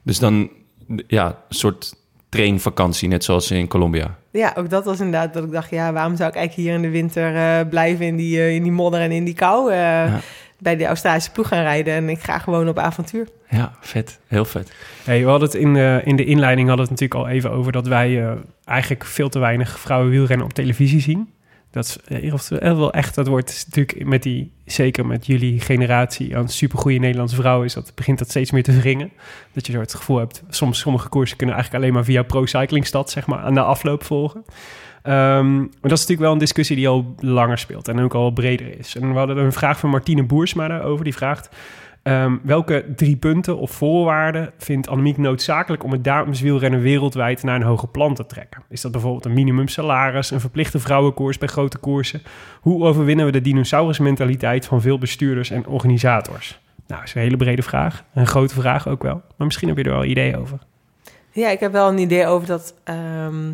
dus 0.03 0.19
dan, 0.19 0.49
ja, 1.07 1.25
een 1.27 1.55
soort 1.55 1.93
trainvakantie, 2.29 3.07
net 3.07 3.23
zoals 3.23 3.51
in 3.51 3.67
Colombia. 3.67 4.15
Ja, 4.31 4.53
ook 4.57 4.69
dat 4.69 4.85
was 4.85 4.97
inderdaad 4.99 5.33
dat 5.33 5.43
ik 5.43 5.51
dacht, 5.51 5.69
ja, 5.69 5.93
waarom 5.93 6.15
zou 6.15 6.29
ik 6.29 6.35
eigenlijk 6.35 6.67
hier 6.67 6.77
in 6.77 6.81
de 6.91 6.97
winter 6.97 7.35
eh, 7.35 7.67
blijven 7.69 8.05
in 8.05 8.15
die, 8.15 8.53
in 8.55 8.63
die 8.63 8.71
modder 8.71 8.99
en 9.01 9.11
in 9.11 9.23
die 9.23 9.33
kou? 9.33 9.71
eh, 9.71 10.13
Bij 10.59 10.75
de 10.75 10.85
Australische 10.85 11.31
ploeg 11.31 11.47
gaan 11.47 11.61
rijden 11.63 11.93
en 11.93 12.09
ik 12.09 12.19
ga 12.19 12.37
gewoon 12.39 12.67
op 12.67 12.79
avontuur. 12.79 13.27
Ja, 13.49 13.73
vet. 13.81 14.19
Heel 14.27 14.45
vet. 14.45 14.71
Hey, 15.03 15.23
we 15.23 15.29
hadden 15.29 15.47
het 15.49 15.57
in 15.57 15.73
de, 15.73 16.01
in 16.03 16.15
de 16.15 16.25
inleiding 16.25 16.67
hadden 16.67 16.85
we 16.85 16.91
het 16.91 17.01
natuurlijk 17.01 17.29
al 17.29 17.35
even 17.37 17.51
over 17.51 17.71
dat 17.71 17.87
wij 17.87 18.23
eh, 18.25 18.31
eigenlijk 18.65 19.05
veel 19.05 19.29
te 19.29 19.39
weinig 19.39 19.79
vrouwen 19.79 20.09
wielrennen 20.09 20.45
op 20.45 20.53
televisie 20.53 21.01
zien. 21.01 21.29
Dat 21.73 21.85
is 21.85 21.97
eh, 22.07 22.69
eh, 22.69 22.77
wel 22.77 22.93
echt, 22.93 23.15
dat 23.15 23.27
wordt 23.27 23.65
natuurlijk 23.65 24.07
met 24.07 24.23
die, 24.23 24.51
zeker 24.65 25.05
met 25.05 25.25
jullie 25.25 25.59
generatie 25.59 26.37
aan 26.37 26.49
supergoeie 26.49 26.99
Nederlandse 26.99 27.35
vrouwen, 27.35 27.65
is 27.65 27.73
dat, 27.73 27.91
begint 27.95 28.19
dat 28.19 28.29
steeds 28.29 28.51
meer 28.51 28.63
te 28.63 28.79
wringen. 28.79 29.11
Dat 29.53 29.65
je 29.65 29.71
zo 29.71 29.79
het 29.79 29.93
gevoel 29.93 30.17
hebt, 30.17 30.43
soms 30.49 30.79
sommige 30.79 31.09
koersen 31.09 31.37
kunnen 31.37 31.55
eigenlijk 31.55 31.83
alleen 31.83 31.95
maar 31.95 32.05
via 32.05 32.23
Pro 32.23 32.45
Cycling 32.45 32.85
Stad, 32.85 33.09
zeg 33.09 33.27
maar, 33.27 33.39
aan 33.39 33.53
de 33.53 33.61
afloop 33.61 34.03
volgen. 34.03 34.43
Ehm, 35.03 35.57
maar 35.57 35.69
dat 35.81 35.91
is 35.91 35.99
natuurlijk 35.99 36.19
wel 36.19 36.31
een 36.31 36.37
discussie 36.37 36.75
die 36.75 36.87
al 36.87 37.15
langer 37.19 37.57
speelt 37.57 37.87
en 37.87 37.99
ook 37.99 38.13
al 38.13 38.31
breder 38.31 38.79
is. 38.79 38.95
En 38.95 39.11
we 39.11 39.17
hadden 39.17 39.37
een 39.37 39.53
vraag 39.53 39.79
van 39.79 39.89
Martine 39.89 40.23
Boersma 40.23 40.67
daarover, 40.67 41.03
die 41.03 41.15
vraagt... 41.15 41.49
Ehm, 42.03 42.37
welke 42.43 42.85
drie 42.95 43.15
punten 43.15 43.57
of 43.57 43.71
voorwaarden 43.71 44.51
vindt 44.57 44.87
Annemiek 44.87 45.17
noodzakelijk 45.17 45.83
om 45.83 45.91
het 45.91 46.03
dameswielrennen 46.03 46.81
wereldwijd 46.81 47.43
naar 47.43 47.55
een 47.55 47.61
hoger 47.61 47.87
plan 47.87 48.13
te 48.13 48.25
trekken? 48.25 48.63
Is 48.69 48.81
dat 48.81 48.91
bijvoorbeeld 48.91 49.25
een 49.25 49.33
minimumsalaris, 49.33 50.31
een 50.31 50.39
verplichte 50.39 50.79
vrouwenkoers 50.79 51.37
bij 51.37 51.47
grote 51.47 51.77
koersen? 51.77 52.21
Hoe 52.61 52.83
overwinnen 52.83 53.25
we 53.25 53.31
de 53.31 53.41
dinosaurusmentaliteit 53.41 54.65
van 54.65 54.81
veel 54.81 54.97
bestuurders 54.97 55.49
en 55.49 55.67
organisators? 55.67 56.59
Nou, 56.87 56.99
dat 56.99 57.09
is 57.09 57.15
een 57.15 57.21
hele 57.21 57.37
brede 57.37 57.61
vraag. 57.61 58.03
Een 58.13 58.27
grote 58.27 58.53
vraag 58.53 58.87
ook 58.87 59.03
wel. 59.03 59.21
Maar 59.37 59.47
misschien 59.47 59.67
heb 59.67 59.77
je 59.77 59.83
er 59.83 59.91
wel 59.91 60.03
ideeën 60.03 60.37
over. 60.37 60.59
Ja, 61.35 61.49
ik 61.49 61.59
heb 61.59 61.71
wel 61.71 61.87
een 61.89 61.97
idee 61.97 62.27
over 62.27 62.47
dat 62.47 62.73
ehm, 62.83 63.47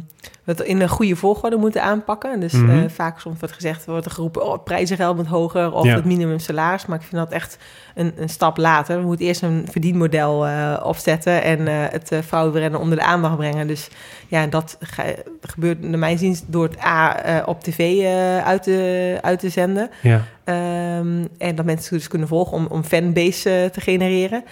we 0.43 0.51
het 0.56 0.60
in 0.60 0.81
een 0.81 0.89
goede 0.89 1.15
volgorde 1.15 1.56
moeten 1.56 1.84
aanpakken. 1.84 2.39
Dus 2.39 2.53
Mhm. 2.53 2.69
eh, 2.69 2.89
vaak 2.89 3.19
soms 3.19 3.39
wordt 3.39 3.56
gezegd, 3.56 3.85
wordt 3.85 4.06
er 4.06 4.11
geroepen, 4.11 4.45
oh, 4.45 4.64
prijzengeld 4.64 5.15
moet 5.15 5.27
hoger 5.27 5.72
of 5.73 5.85
Ja. 5.85 5.95
het 5.95 6.06
minimumsalaris. 6.06 6.85
Maar 6.85 6.97
ik 6.99 7.06
vind 7.06 7.22
dat 7.22 7.31
echt 7.31 7.57
een, 7.95 8.14
een 8.18 8.30
stap 8.30 8.57
later. 8.57 8.99
We 8.99 9.06
moeten 9.06 9.26
eerst 9.26 9.41
een 9.41 9.68
verdienmodel 9.72 10.47
eh, 10.47 10.80
opzetten 10.84 11.43
en 11.43 11.68
eh, 11.68 11.73
het 11.89 12.11
vrouwenrennen 12.22 12.80
onder 12.80 12.97
de 12.97 13.03
aandacht 13.03 13.35
brengen. 13.38 13.68
Dus 13.68 13.89
ja, 14.30 14.47
dat 14.47 14.77
ge- 14.80 15.23
gebeurt 15.41 15.81
naar 15.81 15.99
mijn 15.99 16.18
zin 16.18 16.38
door 16.47 16.64
het 16.64 16.84
A 16.84 17.23
eh, 17.23 17.47
op 17.47 17.64
tv 17.64 17.80
eh, 18.03 18.38
uit, 18.45 18.64
te, 18.64 19.18
uit 19.22 19.39
te 19.39 19.49
zenden. 19.49 19.89
Ja. 20.01 20.22
Ehm, 20.43 21.26
en 21.38 21.56
dat 21.56 21.65
mensen 21.65 21.97
dus 21.97 22.07
kunnen 22.07 22.27
volgen 22.27 22.57
om, 22.57 22.65
om 22.69 22.84
fanbase 22.84 23.49
eh, 23.49 23.65
te 23.69 23.81
genereren. 23.81 24.43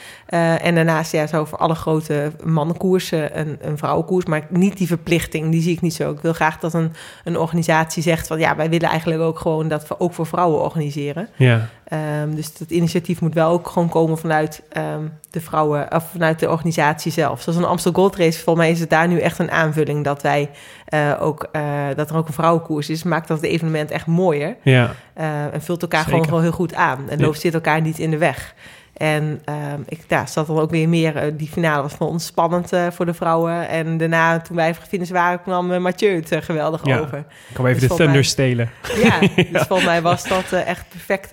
En 0.62 0.76
daarnaast 0.76 1.12
ja, 1.12 1.28
zo 1.28 1.46
voor 1.46 1.58
alle 1.58 1.76
grote 1.76 2.32
mannenkoersen 2.44 3.40
een, 3.40 3.58
een 3.62 3.78
vrouwenkoers. 3.78 4.26
Maar 4.26 4.46
niet 4.50 4.78
die 4.78 4.88
verplichting, 4.88 5.52
die 5.52 5.62
zie 5.62 5.74
ik 5.74 5.82
niet 5.82 5.94
zo. 5.94 6.12
Ik 6.12 6.20
wil 6.20 6.34
graag 6.34 6.60
dat 6.60 6.74
een, 6.74 6.94
een 7.24 7.38
organisatie 7.38 8.04
zegt 8.04 8.28
van... 8.28 8.40
ja, 8.40 8.56
wij 8.56 8.70
willen 8.70 8.90
eigenlijk 8.90 9.22
ook 9.22 9.40
gewoon 9.40 9.68
dat 9.68 9.88
we 9.88 10.00
ook 10.00 10.14
voor 10.14 10.26
vrouwen 10.26 10.62
organiseren. 10.62 11.30
Ja. 11.36 11.70
Ehm, 11.88 12.36
dus 12.36 12.58
dat 12.58 12.70
initiatief 12.70 13.22
moet 13.22 13.34
wel 13.34 13.52
ook 13.52 13.68
gewoon 13.68 13.90
komen 13.90 14.18
vanuit 14.18 14.62
ehm, 14.70 15.02
de 15.30 15.42
vrouwen... 15.42 15.94
of 15.96 16.10
vanuit 16.12 16.40
de 16.40 16.50
organisatie 16.50 17.12
zelf. 17.12 17.42
Zoals 17.42 17.58
een 17.58 17.66
Amstel 17.66 17.92
Gold 17.92 18.16
Race, 18.16 18.44
volgens 18.44 18.66
mij 18.66 18.74
is 18.74 18.80
het 18.80 18.90
daar 18.90 19.08
nu 19.08 19.20
echt 19.20 19.40
een 19.40 19.52
aanvulling... 19.52 20.04
dat, 20.04 20.22
wij, 20.22 20.50
eh, 20.86 21.14
ook, 21.20 21.48
eh, 21.52 21.64
dat 21.96 22.10
er 22.10 22.16
ook 22.16 22.28
een 22.28 22.34
vrouwenkoers 22.34 22.90
is. 22.90 23.04
Maakt 23.04 23.28
dat 23.28 23.42
het 23.42 23.50
evenement 23.50 23.92
echt 23.92 24.06
mooier. 24.06 24.56
Ja. 24.64 24.96
Uh, 25.18 25.54
en 25.54 25.62
vult 25.62 25.82
elkaar 25.82 26.00
Zeker. 26.00 26.14
gewoon, 26.14 26.26
gewoon 26.28 26.44
heel 26.44 26.52
goed 26.52 26.74
aan. 26.74 27.10
En 27.10 27.18
Ja. 27.18 27.26
loopt 27.26 27.40
zit 27.40 27.54
elkaar 27.54 27.82
niet 27.82 28.00
in 28.00 28.12
de 28.12 28.18
weg. 28.18 28.54
En 28.98 29.24
um, 29.24 29.84
ik 29.88 30.00
ja, 30.08 30.26
zat 30.26 30.48
dan 30.48 30.60
ook 30.60 30.70
weer 30.72 30.90
meer... 30.90 31.16
Uh, 31.16 31.32
die 31.38 31.48
finale 31.48 31.82
was 31.82 31.94
voor 31.94 32.08
ons 32.08 32.26
spannend 32.26 32.74
uh, 32.74 32.88
voor 32.92 33.06
de 33.06 33.14
vrouwen. 33.14 33.68
En 33.70 33.98
daarna, 33.98 34.40
toen 34.40 34.56
wij 34.56 34.76
finish 34.76 35.10
waren, 35.10 35.42
kwam 35.42 35.72
uh, 35.72 35.78
Mathieu 35.78 36.16
het 36.16 36.46
geweldig 36.46 36.86
Ja. 36.86 37.00
over. 37.00 37.18
Ik 37.18 37.26
kan 37.54 37.66
even 37.66 37.80
Dus 37.80 37.90
de 37.90 37.96
thunder 37.96 38.14
mij- 38.16 38.24
stelen. 38.24 38.70
Ja, 39.04 39.20
dus 39.52 39.62
volgens 39.68 39.88
mij 39.88 40.02
was 40.02 40.28
dat 40.28 40.52
echt 40.52 40.86
perfect, 40.90 41.30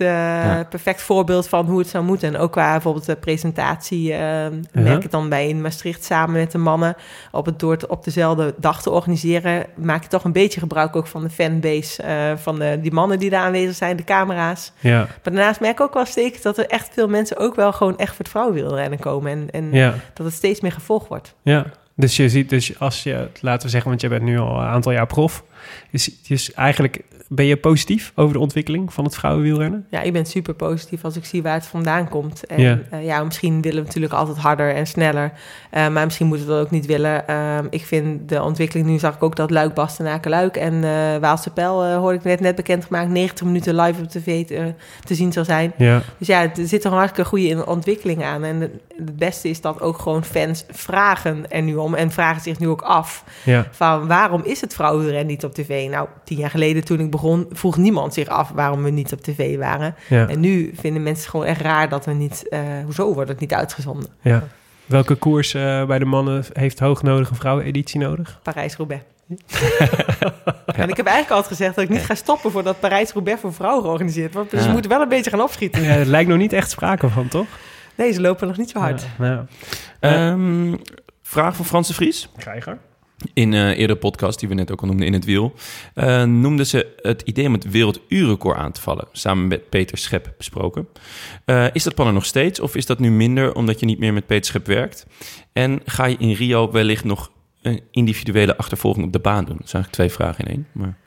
perfect 0.69 1.01
voorbeeld 1.01 1.47
van 1.47 1.65
hoe 1.65 1.79
het 1.79 1.87
zou 1.87 2.03
moeten. 2.03 2.33
En 2.33 2.39
ook 2.39 2.51
qua 2.51 2.71
bijvoorbeeld 2.71 3.05
de 3.05 3.15
presentatie 3.15 4.11
uh, 4.11 4.17
merk 4.71 5.03
ik 5.03 5.11
dan 5.11 5.29
bij 5.29 5.47
in 5.47 5.61
Maastricht 5.61 6.03
samen 6.03 6.35
met 6.35 6.51
de 6.51 6.57
mannen 6.57 6.95
op 7.31 7.45
het 7.45 7.59
door 7.59 7.71
het 7.71 7.87
op 7.87 8.03
dezelfde 8.03 8.53
dag 8.57 8.81
te 8.81 8.89
organiseren, 8.89 9.65
maak 9.75 10.03
je 10.03 10.09
toch 10.09 10.23
een 10.23 10.31
beetje 10.31 10.59
gebruik 10.59 10.95
ook 10.95 11.07
van 11.07 11.23
de 11.23 11.29
fanbase 11.29 12.03
van 12.41 12.59
de, 12.59 12.79
die 12.81 12.91
mannen 12.93 13.19
die 13.19 13.29
daar 13.29 13.43
aanwezig 13.43 13.75
zijn, 13.75 13.95
de 13.97 14.03
camera's. 14.03 14.71
Ja. 14.79 14.97
Maar 14.97 15.07
daarnaast 15.23 15.59
merk 15.59 15.73
ik 15.73 15.81
ook 15.81 15.93
wel 15.93 16.05
steeds 16.05 16.41
dat 16.41 16.57
er 16.57 16.67
echt 16.67 16.89
veel 16.93 17.07
mensen 17.07 17.37
ook 17.37 17.54
wel 17.55 17.73
gewoon 17.73 17.97
echt 17.97 18.09
voor 18.09 18.17
het 18.19 18.29
vrouwenwielrennen 18.29 18.99
komen 18.99 19.31
en, 19.31 19.51
en 19.51 19.73
Ja. 19.73 19.93
dat 20.13 20.25
het 20.25 20.35
steeds 20.35 20.59
meer 20.61 20.71
gevolgd 20.71 21.07
wordt. 21.07 21.35
Ja. 21.41 21.65
Dus 21.95 22.15
je 22.15 22.29
ziet, 22.29 22.49
dus 22.49 22.79
als 22.79 23.03
je, 23.03 23.27
laten 23.41 23.63
we 23.63 23.69
zeggen, 23.69 23.89
want 23.89 24.01
je 24.01 24.07
bent 24.07 24.21
nu 24.21 24.39
al 24.39 24.59
een 24.61 24.67
aantal 24.67 24.91
jaar 24.91 25.07
prof. 25.07 25.43
Dus, 25.91 26.21
dus 26.27 26.53
eigenlijk 26.53 27.01
ben 27.27 27.45
je 27.45 27.57
positief 27.57 28.11
over 28.15 28.33
de 28.33 28.39
ontwikkeling 28.39 28.93
van 28.93 29.03
het 29.03 29.15
vrouwenwielrennen? 29.15 29.85
Ja, 29.89 30.01
ik 30.01 30.13
ben 30.13 30.25
super 30.25 30.53
positief 30.53 31.03
als 31.03 31.15
ik 31.15 31.25
zie 31.25 31.41
waar 31.43 31.53
het 31.53 31.65
vandaan 31.65 32.09
komt. 32.09 32.45
En 32.45 32.61
Ja. 32.61 32.79
ja, 32.91 32.97
ja 32.97 33.23
misschien 33.23 33.61
willen 33.61 33.79
we 33.79 33.85
natuurlijk 33.85 34.13
altijd 34.13 34.37
harder 34.37 34.73
en 34.75 34.87
sneller. 34.87 35.31
Uh, 35.73 35.87
maar 35.87 36.05
misschien 36.05 36.27
moeten 36.27 36.47
we 36.47 36.51
dat 36.53 36.61
ook 36.61 36.71
niet 36.71 36.85
willen. 36.85 37.23
Uh, 37.29 37.57
ik 37.69 37.85
vind 37.85 38.29
de 38.29 38.41
ontwikkeling, 38.43 38.87
nu 38.87 38.99
zag 38.99 39.15
ik 39.15 39.23
ook 39.23 39.35
dat 39.35 39.49
Luik, 39.51 39.73
Bastenaken, 39.73 40.29
Luik 40.31 40.55
en 40.57 40.73
uh, 40.73 41.15
Waalse 41.17 41.49
Pijl, 41.49 41.85
uh, 41.85 41.97
hoorde 41.97 42.17
ik 42.17 42.23
net, 42.23 42.39
net 42.39 42.55
bekendgemaakt, 42.55 43.09
90 43.09 43.45
minuten 43.45 43.75
live 43.75 44.01
op 44.01 44.07
tv 44.09 44.45
te, 44.45 44.73
te 45.03 45.15
zien 45.15 45.31
zal 45.33 45.45
zijn. 45.45 45.73
Ja. 45.77 46.01
Dus 46.17 46.27
ja, 46.27 46.41
er 46.41 46.67
zit 46.67 46.83
een 46.83 46.91
hartstikke 46.91 47.29
goede 47.29 47.65
ontwikkeling 47.65 48.23
aan. 48.23 48.43
En 48.43 48.61
het, 48.61 48.71
het 48.97 49.15
beste 49.17 49.49
is 49.49 49.61
dat 49.61 49.81
ook 49.81 49.97
gewoon 49.99 50.23
fans 50.23 50.65
vragen 50.69 51.51
er 51.51 51.61
nu 51.61 51.75
om 51.75 51.93
en 51.93 52.11
vragen 52.11 52.41
zich 52.41 52.59
nu 52.59 52.67
ook 52.67 52.81
af 52.81 53.23
Ja. 53.43 53.67
van 53.71 54.07
waarom 54.07 54.41
is 54.43 54.61
het 54.61 54.73
vrouwenrennen 54.73 55.25
niet 55.27 55.43
op 55.43 55.53
tv? 55.53 55.89
Nou, 55.89 56.07
tien 56.23 56.37
jaar 56.37 56.49
geleden 56.49 56.83
toen 56.85 56.99
ik 56.99 57.09
begon, 57.15 57.45
vroeg 57.51 57.77
niemand 57.77 58.13
zich 58.13 58.27
af 58.27 58.49
waarom 58.49 58.83
we 58.83 58.89
niet 58.89 59.13
op 59.13 59.21
tv 59.21 59.57
waren. 59.57 59.95
Ja. 60.09 60.27
En 60.27 60.39
nu 60.39 60.71
vinden 60.79 61.03
mensen 61.03 61.21
het 61.21 61.31
gewoon 61.31 61.45
echt 61.45 61.61
raar 61.61 61.89
dat 61.89 62.05
we 62.05 62.11
niet, 62.13 62.45
uh, 62.49 62.59
hoezo 62.83 63.13
wordt 63.13 63.29
het 63.29 63.39
niet 63.39 63.53
uitgezonden? 63.53 64.09
ja. 64.21 64.43
Welke 64.85 65.15
koers 65.15 65.53
uh, 65.53 65.85
bij 65.85 65.99
de 65.99 66.05
mannen 66.05 66.43
heeft 66.53 66.79
hoognodige 66.79 67.35
vrouweneditie 67.35 67.99
nodig? 67.99 68.39
Parijs-Roubaix. 68.43 69.03
En 70.65 70.89
ik 70.89 70.97
heb 70.97 71.05
eigenlijk 71.05 71.29
altijd 71.29 71.47
gezegd 71.47 71.75
dat 71.75 71.83
ik 71.83 71.89
niet 71.89 72.05
ga 72.05 72.15
stoppen 72.15 72.51
voordat 72.51 72.79
Parijs-Roubaix 72.79 73.41
voor 73.41 73.53
vrouwen 73.53 73.83
georganiseerd 73.83 74.33
wordt. 74.33 74.51
Dus 74.51 74.59
Ja. 74.59 74.65
we 74.65 74.71
moeten 74.73 74.91
wel 74.91 75.01
een 75.01 75.09
beetje 75.09 75.29
gaan 75.29 75.41
opschieten. 75.41 75.81
Ja, 75.83 75.95
er 75.95 76.05
lijkt 76.05 76.29
nog 76.29 76.37
niet 76.37 76.53
echt 76.53 76.69
sprake 76.69 77.09
van, 77.09 77.27
toch? 77.27 77.45
Nee, 77.95 78.11
ze 78.11 78.21
lopen 78.21 78.47
nog 78.47 78.57
niet 78.57 78.69
zo 78.69 78.79
hard. 78.79 79.05
Ja, 79.19 79.25
ja. 79.25 79.45
Ehm, 79.99 80.75
vraag 81.21 81.55
van 81.55 81.65
Frans 81.65 81.87
de 81.87 81.93
Vries. 81.93 82.29
Krijger. 82.37 82.77
In 83.33 83.51
uh, 83.51 83.77
eerdere 83.77 83.99
podcast, 83.99 84.39
die 84.39 84.49
we 84.49 84.55
net 84.55 84.71
ook 84.71 84.81
al 84.81 84.87
noemden 84.87 85.07
in 85.07 85.13
het 85.13 85.25
wiel, 85.25 85.53
uh, 85.95 86.23
noemden 86.23 86.65
ze 86.65 86.95
het 87.01 87.21
idee 87.21 87.47
om 87.47 87.53
het 87.53 87.69
werelduurrecord 87.69 88.57
aan 88.57 88.71
te 88.71 88.81
vallen. 88.81 89.07
Samen 89.11 89.47
met 89.47 89.69
Peter 89.69 89.97
Schep 89.97 90.33
besproken. 90.37 90.87
Uh, 91.45 91.65
is 91.73 91.83
dat 91.83 91.95
plan 91.95 92.07
er 92.07 92.13
nog 92.13 92.25
steeds 92.25 92.59
of 92.59 92.75
is 92.75 92.85
dat 92.85 92.99
nu 92.99 93.11
minder 93.11 93.55
omdat 93.55 93.79
je 93.79 93.85
niet 93.85 93.99
meer 93.99 94.13
met 94.13 94.25
Peter 94.25 94.45
Schep 94.45 94.65
werkt? 94.65 95.05
En 95.53 95.81
ga 95.85 96.05
je 96.05 96.17
in 96.19 96.31
Rio 96.31 96.71
wellicht 96.71 97.03
nog 97.03 97.31
een 97.61 97.81
individuele 97.91 98.57
achtervolging 98.57 99.05
op 99.05 99.13
de 99.13 99.19
baan 99.19 99.45
doen? 99.45 99.57
Dat 99.57 99.69
zijn 99.69 99.83
eigenlijk 99.83 99.93
twee 99.93 100.27
vragen 100.27 100.45
in 100.45 100.51
één. 100.51 100.67
Maar... 100.71 100.97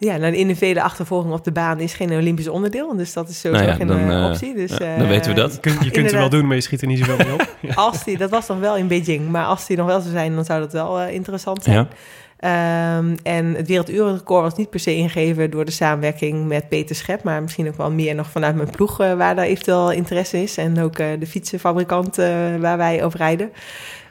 Ja, 0.00 0.16
nou, 0.16 0.32
de 0.32 0.38
individuele 0.38 0.82
achtervolging 0.82 1.32
op 1.32 1.44
de 1.44 1.52
baan 1.52 1.80
is 1.80 1.94
geen 1.94 2.12
Olympisch 2.12 2.48
onderdeel. 2.48 2.96
Dus 2.96 3.12
dat 3.12 3.28
is 3.28 3.40
sowieso 3.40 3.64
Nou 3.64 3.78
ja, 3.78 3.78
geen 3.78 3.86
dan, 3.86 4.10
uh, 4.10 4.18
uh, 4.18 4.24
optie. 4.24 4.54
Dus, 4.54 4.76
ja, 4.76 4.92
uh, 4.92 4.98
dan 4.98 5.08
weten 5.08 5.34
we 5.34 5.40
dat. 5.40 5.52
Je 5.52 5.60
kunt, 5.60 5.84
je 5.84 5.90
kunt 5.90 6.06
het 6.06 6.14
wel 6.14 6.28
doen, 6.28 6.46
maar 6.46 6.56
je 6.56 6.62
schiet 6.62 6.80
er 6.80 6.86
niet 6.86 6.98
zoveel 6.98 7.16
mee 7.16 7.32
op. 7.32 7.56
Ja. 7.60 7.74
Als 7.86 8.04
die, 8.04 8.18
dat 8.18 8.30
was 8.30 8.46
nog 8.46 8.58
wel 8.58 8.76
in 8.76 8.86
Beijing, 8.86 9.28
maar 9.28 9.44
als 9.44 9.66
die 9.66 9.76
nog 9.76 9.86
wel 9.86 10.00
zou 10.00 10.12
zijn, 10.12 10.34
dan 10.34 10.44
zou 10.44 10.60
dat 10.60 10.72
wel 10.72 11.00
uh, 11.00 11.12
interessant 11.12 11.62
zijn. 11.62 11.88
Ja. 12.38 12.98
Um, 12.98 13.16
en 13.22 13.54
het 13.54 13.68
werelduurrecord 13.68 14.42
was 14.42 14.56
niet 14.56 14.70
per 14.70 14.80
se 14.80 14.94
ingegeven 14.94 15.50
door 15.50 15.64
de 15.64 15.70
samenwerking 15.70 16.46
met 16.46 16.68
Peter 16.68 16.96
Schep, 16.96 17.22
maar 17.22 17.42
misschien 17.42 17.68
ook 17.68 17.76
wel 17.76 17.90
meer 17.90 18.14
nog 18.14 18.30
vanuit 18.30 18.56
mijn 18.56 18.70
ploeg 18.70 19.00
uh, 19.00 19.14
waar 19.14 19.34
daar 19.34 19.44
eventueel 19.44 19.92
interesse 19.92 20.42
is. 20.42 20.56
En 20.56 20.80
ook 20.80 20.98
uh, 20.98 21.06
de 21.18 21.26
fietsenfabrikant 21.26 22.16
waar 22.60 22.76
wij 22.76 23.04
op 23.04 23.14
rijden. 23.14 23.50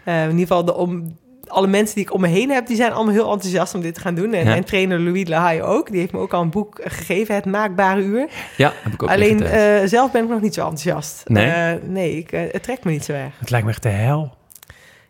in 0.06 0.30
ieder 0.30 0.40
geval 0.40 0.66
de 0.66 0.76
om 0.76 1.18
alle 1.50 1.68
mensen 1.68 1.96
die 1.96 2.04
ik 2.04 2.14
om 2.14 2.22
me 2.22 2.28
heen 2.28 2.50
heb, 2.50 2.68
die 2.68 2.76
zijn 2.76 2.92
allemaal 2.92 3.14
heel 3.14 3.32
enthousiast 3.32 3.76
om 3.76 3.82
dit 3.82 3.94
te 3.94 4.00
gaan 4.00 4.16
doen. 4.16 4.34
En, 4.34 4.46
Ja. 4.46 4.56
en 4.56 4.64
trainer 4.64 5.00
Louis 5.00 5.28
Lahaye 5.28 5.64
ook. 5.64 5.92
Die 5.92 6.00
heeft 6.00 6.12
me 6.12 6.20
ook 6.20 6.34
al 6.34 6.42
een 6.42 6.50
boek 6.50 6.80
gegeven, 6.84 7.36
Het 7.36 7.46
Maakbare 7.46 8.02
Uur. 8.02 8.28
Ja, 8.58 8.74
heb 8.84 8.94
ik 8.94 9.04
ook 9.04 9.10
Alleen 9.10 9.42
uh, 9.44 9.76
zelf 9.86 10.12
ben 10.12 10.24
ik 10.24 10.30
nog 10.30 10.42
niet 10.42 10.54
zo 10.54 10.62
enthousiast. 10.62 11.24
Nee? 11.26 11.48
Uh, 11.48 11.82
nee, 11.88 12.18
ik, 12.18 12.32
uh, 12.32 12.42
het 12.52 12.64
trekt 12.64 12.84
me 12.84 12.92
niet 12.92 13.06
zo 13.06 13.14
erg. 13.14 13.34
Het 13.40 13.50
lijkt 13.50 13.66
me 13.66 13.72
echt 13.72 13.84
de 13.84 13.90
hel. 13.90 14.34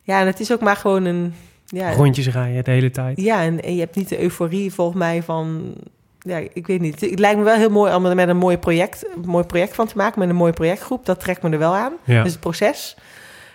Ja, 0.01 0.19
en 0.19 0.25
het 0.25 0.39
is 0.39 0.51
ook 0.51 0.61
maar 0.61 0.75
gewoon 0.75 1.05
een... 1.05 1.33
Ja, 1.65 1.91
Rondjes 1.91 2.27
rijden 2.29 2.63
de 2.63 2.71
hele 2.71 2.91
tijd. 2.91 3.21
ja 3.21 3.41
en, 3.41 3.63
en 3.63 3.73
je 3.73 3.79
hebt 3.79 3.95
niet 3.95 4.09
de 4.09 4.21
euforie 4.21 4.73
volgens 4.73 4.97
mij 4.97 5.23
van... 5.23 5.73
Ja, 6.19 6.37
ik 6.53 6.67
weet 6.67 6.81
niet. 6.81 7.01
Het 7.01 7.19
lijkt 7.19 7.37
me 7.37 7.43
wel 7.43 7.55
heel 7.55 7.69
mooi 7.69 7.95
om 7.95 8.05
er 8.05 8.15
met 8.15 8.27
een 8.29 8.37
mooi 8.37 8.57
project, 8.57 9.05
een 9.15 9.29
mooi 9.29 9.43
project 9.45 9.75
van 9.75 9.87
te 9.87 9.97
maken. 9.97 10.19
Met 10.19 10.29
een 10.29 10.35
mooie 10.35 10.53
projectgroep. 10.53 11.05
Dat 11.05 11.19
trekt 11.19 11.41
me 11.41 11.49
er 11.49 11.57
wel 11.59 11.75
aan. 11.75 11.93
Ja. 12.03 12.23
Dus 12.23 12.31
het 12.31 12.41
proces. 12.41 12.97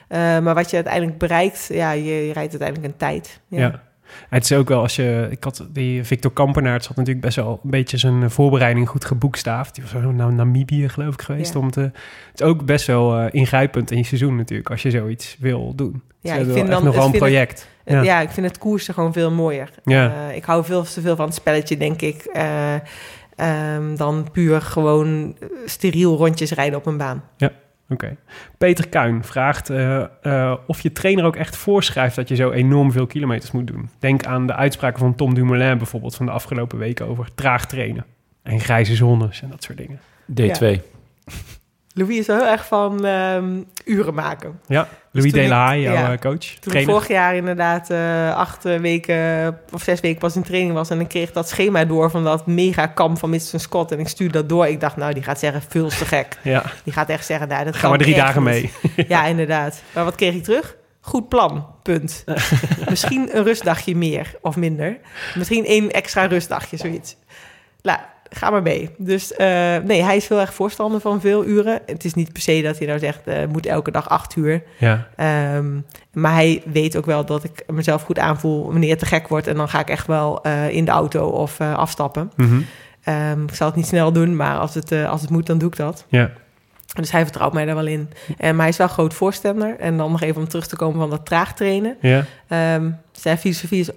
Uh, 0.08 0.18
maar 0.18 0.54
wat 0.54 0.70
je 0.70 0.76
uiteindelijk 0.76 1.18
bereikt, 1.18 1.68
ja, 1.72 1.90
je, 1.92 2.02
je 2.26 2.32
rijdt 2.32 2.50
uiteindelijk 2.50 2.92
een 2.92 2.96
tijd. 2.98 3.40
Ja. 3.48 3.58
Ja. 3.58 3.82
Het 4.28 4.44
is 4.44 4.52
ook 4.52 4.68
wel 4.68 4.80
als 4.80 4.96
je. 4.96 5.26
Ik 5.30 5.44
had 5.44 5.66
die 5.70 6.04
Victor 6.04 6.32
Kampenaerts 6.32 6.86
had 6.86 6.96
natuurlijk 6.96 7.24
best 7.24 7.36
wel 7.36 7.60
een 7.64 7.70
beetje 7.70 7.96
zijn 7.96 8.30
voorbereiding 8.30 8.88
goed 8.88 9.04
geboekstaafd. 9.04 9.74
Die 9.74 9.84
was 9.92 10.14
naar 10.14 10.32
Namibië, 10.32 10.88
geloof 10.88 11.14
ik, 11.14 11.22
geweest. 11.22 11.52
Ja. 11.52 11.60
Om 11.60 11.70
te, 11.70 11.80
het 11.80 12.40
is 12.40 12.42
ook 12.42 12.64
best 12.64 12.86
wel 12.86 13.20
uh, 13.20 13.26
ingrijpend 13.30 13.90
in 13.90 13.98
je 13.98 14.04
seizoen 14.04 14.36
natuurlijk, 14.36 14.70
als 14.70 14.82
je 14.82 14.90
zoiets 14.90 15.36
wil 15.40 15.74
doen. 15.74 16.02
Ja, 16.20 16.34
ik 16.34 16.44
vind 16.52 16.68
dan- 16.68 16.86
een 16.86 16.92
vind 16.92 17.04
het- 17.04 17.16
project. 17.16 17.68
Ja. 17.84 18.02
Ja. 18.02 18.20
ik 18.20 18.30
vind 18.30 18.46
het 18.46 18.58
koersen 18.58 18.94
gewoon 18.94 19.12
veel 19.12 19.30
mooier. 19.30 19.70
Ja. 19.84 20.12
Uh, 20.28 20.36
ik 20.36 20.44
hou 20.44 20.64
veel 20.64 20.82
te 20.82 21.00
veel 21.00 21.16
van 21.16 21.24
het 21.26 21.34
spelletje, 21.34 21.76
denk 21.76 22.02
ik. 22.02 22.30
Uh, 22.36 22.74
um, 23.76 23.96
dan 23.96 24.28
puur 24.32 24.60
gewoon 24.60 25.36
steriel 25.64 26.16
rondjes 26.16 26.52
rijden 26.52 26.78
op 26.78 26.86
een 26.86 26.96
baan. 26.96 27.22
Oké. 27.94 28.16
Peter 28.58 28.88
Kuin 28.88 29.24
vraagt 29.24 29.70
uh, 29.70 30.04
uh, 30.22 30.56
of 30.66 30.80
je 30.80 30.92
trainer 30.92 31.24
ook 31.24 31.36
echt 31.36 31.56
voorschrijft 31.56 32.16
dat 32.16 32.28
je 32.28 32.34
zo 32.34 32.50
enorm 32.50 32.92
veel 32.92 33.06
kilometers 33.06 33.50
moet 33.50 33.66
doen. 33.66 33.88
Denk 33.98 34.24
aan 34.24 34.46
de 34.46 34.54
uitspraken 34.54 34.98
van 34.98 35.14
Tom 35.14 35.34
Dumoulin 35.34 35.78
bijvoorbeeld 35.78 36.14
van 36.14 36.26
de 36.26 36.32
afgelopen 36.32 36.78
weken 36.78 37.06
over 37.06 37.28
traag 37.34 37.66
trainen. 37.66 38.04
En 38.42 38.60
grijze 38.60 38.94
zones 38.94 39.42
en 39.42 39.50
dat 39.50 39.62
soort 39.62 39.78
dingen. 39.78 40.00
D2. 40.30 40.80
Louis 41.96 42.18
is 42.18 42.26
wel 42.26 42.36
heel 42.36 42.46
erg 42.46 42.66
van 42.66 43.04
um, 43.04 43.64
uren 43.84 44.14
maken. 44.14 44.60
Ja, 44.66 44.88
Louis 45.10 45.30
toen 45.30 45.38
de 45.40 45.44
ik- 45.46 45.50
la 45.52 45.64
Haye, 45.64 45.80
jouw 45.82 45.92
ja. 45.94 46.12
eh, 46.12 46.18
coach, 46.18 46.36
Toen 46.38 46.48
ik 46.54 46.60
trainer. 46.62 46.92
vorig 46.92 47.08
jaar 47.08 47.34
inderdaad 47.36 47.90
uh, 47.90 48.34
acht 48.36 48.66
uh, 48.66 48.78
weken 48.80 49.58
of 49.72 49.82
zes 49.82 50.00
weken 50.00 50.18
pas 50.18 50.36
in 50.36 50.42
training 50.42 50.72
was... 50.74 50.90
en 50.90 51.00
ik 51.00 51.08
kreeg 51.08 51.32
dat 51.32 51.48
schema 51.48 51.84
door 51.84 52.10
van 52.10 52.24
dat 52.24 52.46
mega 52.46 52.86
kamp 52.86 53.18
van 53.18 53.30
Mr. 53.30 53.40
Scott... 53.60 53.92
en 53.92 53.98
ik 53.98 54.08
stuurde 54.08 54.32
dat 54.38 54.48
door. 54.48 54.66
Ik 54.66 54.80
dacht, 54.80 54.96
nou, 54.96 55.14
die 55.14 55.22
gaat 55.22 55.38
zeggen, 55.38 55.62
veel 55.68 55.88
te 55.88 56.04
gek. 56.04 56.38
Ja, 56.42 56.62
Die 56.84 56.92
gaat 56.92 57.08
echt 57.08 57.26
zeggen, 57.26 57.48
nou, 57.48 57.64
dat 57.64 57.74
ga 57.74 57.80
kan 57.80 57.90
maar 57.90 57.98
drie 57.98 58.14
dagen 58.14 58.42
mee. 58.42 58.72
Ja, 59.08 59.24
inderdaad. 59.26 59.82
Maar 59.94 60.04
wat 60.04 60.14
kreeg 60.14 60.34
ik 60.34 60.44
terug? 60.44 60.76
Goed 61.00 61.28
plan, 61.28 61.66
punt. 61.82 62.24
Misschien 62.88 63.36
een 63.36 63.44
rustdagje 63.44 63.96
meer 63.96 64.34
of 64.40 64.56
minder. 64.56 64.98
Misschien 65.34 65.64
één 65.64 65.90
extra 65.90 66.24
rustdagje, 66.26 66.76
zoiets. 66.76 67.16
Nou, 67.82 67.98
ga 68.34 68.50
maar 68.50 68.62
mee. 68.62 68.90
Dus 68.98 69.32
eh, 69.32 69.76
nee, 69.84 70.02
hij 70.02 70.16
is 70.16 70.28
heel 70.28 70.40
erg 70.40 70.54
voorstander 70.54 71.00
van 71.00 71.20
veel 71.20 71.44
uren. 71.44 71.80
Het 71.86 72.04
is 72.04 72.14
niet 72.14 72.32
per 72.32 72.42
se 72.42 72.62
dat 72.62 72.78
hij 72.78 72.86
nou 72.86 72.98
zegt, 72.98 73.26
eh 73.26 73.46
moet 73.48 73.66
elke 73.66 73.90
dag 73.90 74.08
acht 74.08 74.36
uur. 74.36 74.62
Ja, 74.78 75.06
Ehm, 75.16 75.66
maar 76.12 76.32
hij 76.32 76.62
weet 76.72 76.96
ook 76.96 77.06
wel 77.06 77.24
dat 77.24 77.44
ik 77.44 77.62
mezelf 77.66 78.02
goed 78.02 78.18
aanvoel 78.18 78.64
wanneer 78.70 78.90
het 78.90 78.98
te 78.98 79.06
gek 79.06 79.28
wordt. 79.28 79.46
En 79.46 79.56
dan 79.56 79.68
ga 79.68 79.80
ik 79.80 79.88
echt 79.88 80.06
wel 80.06 80.42
eh, 80.42 80.68
in 80.70 80.84
de 80.84 80.90
auto 80.90 81.26
of 81.28 81.60
afstappen. 81.60 82.32
Mhm. 82.36 82.60
Ehm, 83.04 83.42
ik 83.42 83.54
zal 83.54 83.66
het 83.66 83.76
niet 83.76 83.86
snel 83.86 84.12
doen, 84.12 84.36
maar 84.36 84.58
als 84.58 84.74
het, 84.74 84.92
als 84.92 85.20
het 85.20 85.30
moet, 85.30 85.46
dan 85.46 85.58
doe 85.58 85.68
ik 85.68 85.76
dat. 85.76 86.04
ja. 86.08 86.30
Dus 86.94 87.10
hij 87.12 87.22
vertrouwt 87.22 87.52
mij 87.52 87.64
daar 87.64 87.74
wel 87.74 87.86
in. 87.86 88.08
En, 88.38 88.50
maar 88.54 88.60
hij 88.64 88.68
is 88.72 88.76
wel 88.76 88.88
groot 88.88 89.14
voorstander. 89.14 89.76
En 89.78 89.96
dan 89.96 90.10
nog 90.10 90.20
even 90.22 90.40
om 90.40 90.48
terug 90.48 90.66
te 90.66 90.76
komen 90.76 91.00
van 91.00 91.10
dat 91.10 91.26
traag 91.26 91.54
trainen. 91.54 91.96
ja. 92.00 92.24
Ehm, 92.48 92.90
zijn 93.12 93.38
filosofie 93.38 93.80
is 93.80 93.88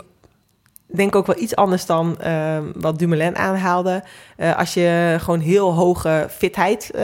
denk 0.94 1.16
ook 1.16 1.26
wel 1.26 1.40
iets 1.40 1.56
anders 1.56 1.86
dan 1.86 2.20
ehm, 2.22 2.64
wat 2.74 3.00
Dumoulin 3.00 3.38
aanhaalde. 3.38 4.04
Eh, 4.38 4.58
als 4.58 4.74
je 4.74 5.16
gewoon 5.20 5.40
heel 5.40 5.74
hoge 5.74 6.28
fitheid 6.30 6.92
eh, 6.92 7.04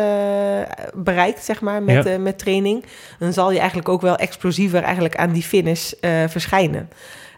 bereikt, 0.93 1.43
zeg 1.43 1.61
maar, 1.61 1.83
met, 1.83 2.03
Ja. 2.05 2.11
eh, 2.11 2.19
met 2.19 2.37
training... 2.39 2.85
dan 3.19 3.33
zal 3.33 3.51
je 3.51 3.57
eigenlijk 3.59 3.89
ook 3.89 4.01
wel 4.01 4.15
explosiever 4.15 4.83
eigenlijk 4.83 5.15
aan 5.15 5.31
die 5.31 5.43
finish 5.43 5.91
verschijnen. 6.27 6.89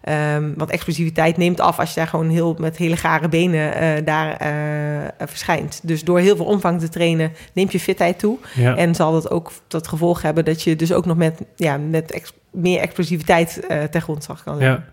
Ehm, 0.01 0.53
want 0.55 0.69
explosiviteit 0.69 1.37
neemt 1.37 1.59
af 1.59 1.79
als 1.79 1.89
je 1.89 1.95
daar 1.95 2.07
gewoon 2.07 2.29
heel 2.29 2.55
met 2.59 2.77
hele 2.77 2.97
gare 2.97 3.29
benen 3.29 4.05
daar 4.05 4.37
verschijnt. 5.17 5.79
Dus 5.83 6.03
door 6.03 6.19
heel 6.19 6.35
veel 6.35 6.45
omvang 6.45 6.79
te 6.79 6.89
trainen 6.89 7.31
neemt 7.53 7.71
je 7.71 7.79
fitheid 7.79 8.19
toe. 8.19 8.37
ja. 8.55 8.75
En 8.75 8.95
zal 8.95 9.11
dat 9.11 9.29
ook 9.31 9.51
tot 9.67 9.87
gevolg 9.87 10.21
hebben 10.21 10.45
dat 10.45 10.61
je 10.61 10.75
dus 10.75 10.93
ook 10.93 11.05
nog 11.05 11.17
met, 11.17 11.41
ja, 11.55 11.77
met 11.77 12.11
ex- 12.11 12.33
meer 12.51 12.79
explosiviteit 12.79 13.65
eh 13.67 13.83
ter 13.83 14.01
grondslag 14.01 14.43
kan 14.43 14.57
zijn. 14.57 14.69
Ja. 14.71 14.83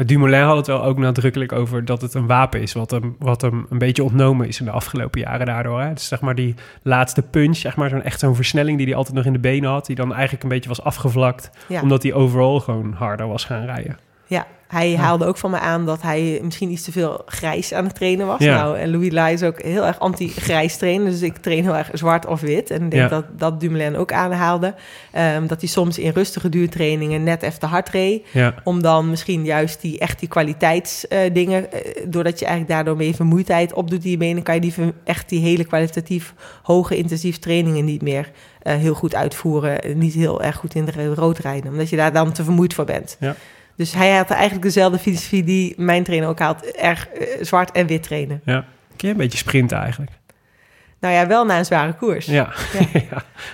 Maar 0.00 0.08
Dumoulin 0.08 0.42
had 0.42 0.56
het 0.56 0.66
wel 0.66 0.84
ook 0.84 0.98
nadrukkelijk 0.98 1.52
over 1.52 1.84
dat 1.84 2.02
het 2.02 2.14
een 2.14 2.26
wapen 2.26 2.60
is... 2.60 2.72
wat 2.72 2.90
hem, 2.90 3.16
wat 3.18 3.40
hem 3.40 3.66
een 3.70 3.78
beetje 3.78 4.04
ontnomen 4.04 4.48
is 4.48 4.58
in 4.58 4.64
de 4.64 4.70
afgelopen 4.70 5.20
jaren 5.20 5.46
daardoor. 5.46 5.80
Hè? 5.80 5.92
Dus 5.92 6.08
zeg 6.08 6.20
maar 6.20 6.34
die 6.34 6.54
laatste 6.82 7.22
punch, 7.22 7.56
zeg 7.56 7.76
maar 7.76 7.88
zo'n, 7.88 8.02
echt 8.02 8.20
zo'n 8.20 8.34
versnelling... 8.34 8.76
die 8.76 8.86
hij 8.86 8.96
altijd 8.96 9.16
nog 9.16 9.24
in 9.24 9.32
de 9.32 9.38
benen 9.38 9.70
had... 9.70 9.86
die 9.86 9.96
dan 9.96 10.12
eigenlijk 10.12 10.42
een 10.42 10.48
beetje 10.48 10.68
was 10.68 10.82
afgevlakt... 10.82 11.50
Ja. 11.68 11.82
omdat 11.82 12.02
hij 12.02 12.12
overal 12.12 12.60
gewoon 12.60 12.92
harder 12.92 13.28
was 13.28 13.44
gaan 13.44 13.64
rijden. 13.64 13.98
Ja, 14.30 14.46
hij 14.68 14.96
haalde 14.96 15.24
ook 15.24 15.36
van 15.36 15.50
me 15.50 15.58
aan 15.58 15.86
dat 15.86 16.02
hij 16.02 16.40
misschien 16.42 16.70
iets 16.70 16.82
te 16.82 16.92
veel 16.92 17.22
grijs 17.26 17.72
aan 17.74 17.84
het 17.84 17.94
trainen 17.94 18.26
was. 18.26 18.38
Ja. 18.38 18.54
Nou, 18.62 18.78
en 18.78 18.90
Louis 18.90 19.12
Lai 19.12 19.34
is 19.34 19.42
ook 19.42 19.62
heel 19.62 19.86
erg 19.86 19.98
anti-grijs 19.98 20.76
trainen. 20.76 21.10
Dus 21.10 21.22
ik 21.22 21.36
train 21.36 21.62
heel 21.62 21.76
erg 21.76 21.90
zwart 21.92 22.26
of 22.26 22.40
wit. 22.40 22.70
En 22.70 22.82
ik 22.82 22.90
denk 22.90 23.02
Ja. 23.02 23.08
dat 23.08 23.24
dat 23.38 23.60
Dumoulin 23.60 23.96
ook 23.96 24.12
aanhaalde. 24.12 24.74
Ehm, 25.12 25.46
dat 25.46 25.60
hij 25.60 25.68
soms 25.68 25.98
in 25.98 26.10
rustige 26.10 26.48
duurtrainingen 26.48 27.22
net 27.22 27.42
even 27.42 27.60
te 27.60 27.66
hard 27.66 27.88
reed. 27.88 28.26
Ja, 28.32 28.54
Om 28.64 28.82
dan 28.82 29.10
misschien 29.10 29.44
juist 29.44 29.80
die 29.80 29.98
echt 29.98 30.18
die 30.18 30.28
kwaliteitsdingen... 30.28 31.72
eh, 31.72 31.80
doordat 32.06 32.38
je 32.38 32.44
eigenlijk 32.44 32.74
daardoor 32.74 32.96
meer 32.96 33.14
vermoeidheid 33.14 33.72
opdoet 33.72 34.04
in 34.04 34.10
je 34.10 34.16
benen... 34.16 34.42
kan 34.42 34.54
je 34.54 34.60
die 34.60 34.74
echt 35.04 35.28
die 35.28 35.40
hele 35.40 35.64
kwalitatief 35.64 36.34
hoge 36.62 36.96
intensief 36.96 37.38
trainingen 37.38 37.84
niet 37.84 38.02
meer 38.02 38.30
eh, 38.62 38.74
heel 38.74 38.94
goed 38.94 39.14
uitvoeren. 39.14 39.82
eh, 39.82 39.94
Niet 39.94 40.14
heel 40.14 40.42
erg 40.42 40.56
goed 40.56 40.74
in 40.74 40.84
de 40.84 41.14
rood 41.14 41.38
rijden. 41.38 41.70
Omdat 41.72 41.88
je 41.88 41.96
daar 41.96 42.12
dan 42.12 42.32
te 42.32 42.44
vermoeid 42.44 42.74
voor 42.74 42.84
bent. 42.84 43.16
Ja. 43.20 43.36
Dus 43.80 43.94
hij 43.94 44.16
had 44.16 44.30
eigenlijk 44.30 44.62
dezelfde 44.62 44.98
filosofie 44.98 45.44
die 45.44 45.74
mijn 45.76 46.02
trainer 46.04 46.28
ook 46.28 46.38
haalt. 46.38 46.64
Erg 46.64 47.08
eh, 47.08 47.44
zwart 47.44 47.72
en 47.72 47.86
wit 47.86 48.02
trainen. 48.02 48.40
ja. 48.44 48.64
Kun 48.96 49.08
je 49.08 49.14
een 49.14 49.20
beetje 49.20 49.38
sprinten 49.38 49.78
eigenlijk? 49.78 50.10
Nou 51.00 51.14
ja, 51.14 51.26
wel 51.26 51.44
na 51.44 51.58
een 51.58 51.64
zware 51.64 51.92
koers. 51.94 52.26
Ja. 52.40 52.52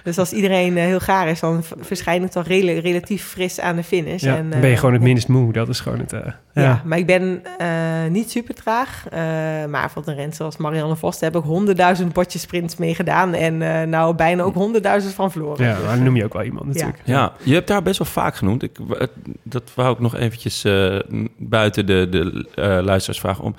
Dus 0.05 0.19
als 0.19 0.33
iedereen 0.33 0.77
eh, 0.77 0.85
heel 0.85 1.01
gaar 1.01 1.29
is, 1.29 1.41
dan 1.41 1.63
v- 1.65 1.73
verschijn 1.81 2.23
ik 2.23 2.31
toch 2.31 2.47
rela- 2.47 2.81
relatief 2.81 3.25
fris 3.25 3.61
aan 3.61 3.77
de 3.77 3.83
finish. 3.83 4.23
ja. 4.23 4.37
En, 4.37 4.51
dan 4.51 4.61
ben 4.61 4.69
je 4.69 4.75
eh, 4.75 4.79
gewoon 4.81 4.95
het 4.95 5.03
minst 5.03 5.29
moe. 5.29 5.53
Dat 5.53 5.69
is 5.69 5.81
gewoon 5.81 5.99
het... 5.99 6.13
eh, 6.13 6.21
Ja. 6.53 6.63
ja. 6.63 6.83
maar 6.85 6.99
ik 6.99 7.07
ben 7.07 7.43
eh, 7.59 7.67
niet 8.11 8.31
super 8.31 8.55
traag. 8.55 9.05
eh, 9.11 9.19
maar 9.65 9.91
voor 9.91 10.03
een 10.07 10.15
rent 10.15 10.37
zoals 10.37 10.57
Marianne 10.57 10.97
Vos 10.97 11.19
daar 11.19 11.31
heb 11.33 11.41
ik 11.43 11.47
honderdduizend 11.49 12.13
potjes 12.13 12.43
sprints 12.43 12.77
mee 12.77 12.95
gedaan. 12.95 13.35
En 13.35 13.63
eh, 13.63 13.83
nou 13.83 14.15
bijna 14.15 14.43
ook 14.43 14.55
honderdduizend 14.55 15.15
van 15.15 15.31
verloren. 15.33 15.65
Ja, 15.65 15.75
Dus, 15.75 15.85
maar 15.85 15.95
dan 15.95 16.05
noem 16.05 16.17
je 16.17 16.25
ook 16.25 16.33
wel 16.33 16.43
iemand 16.45 16.67
natuurlijk. 16.67 17.01
Ja, 17.05 17.33
je 17.43 17.55
hebt 17.55 17.69
haar 17.69 17.83
best 17.83 17.99
wel 17.99 18.07
vaak 18.09 18.37
genoemd. 18.37 18.63
Ik, 18.63 18.77
het- 18.99 19.11
dat 19.43 19.71
wou 19.75 19.93
ik 19.93 19.99
nog 20.01 20.15
eventjes 20.17 20.65
eh, 20.65 20.99
buiten 21.37 21.87
de, 21.87 22.07
de 22.11 22.49
eh, 22.55 22.65
luisteraarsvraag 22.65 23.41
om. 23.41 23.55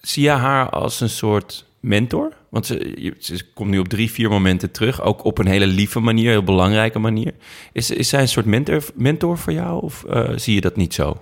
Zie 0.00 0.22
je 0.22 0.30
haar 0.30 0.68
als 0.70 1.00
een 1.00 1.08
soort 1.08 1.66
mentor? 1.80 2.32
Want 2.48 2.66
ze, 2.66 3.44
komt 3.54 3.70
nu 3.70 3.78
op 3.78 3.88
drie, 3.88 4.10
vier 4.10 4.30
momenten 4.30 4.70
terug. 4.70 5.02
Ook 5.02 5.24
op 5.24 5.38
een 5.38 5.46
hele 5.46 5.66
lieve 5.66 6.00
manier, 6.00 6.30
heel 6.30 6.42
belangrijke 6.42 6.98
manier. 6.98 7.34
Is, 7.72 7.90
is 7.90 8.08
zij 8.08 8.20
een 8.20 8.28
soort 8.28 8.46
mentor, 8.94 9.38
voor 9.38 9.52
jou? 9.52 9.82
Of 9.82 10.04
eh, 10.04 10.28
zie 10.36 10.54
je 10.54 10.60
dat 10.60 10.76
niet 10.76 10.94
zo? 10.94 11.16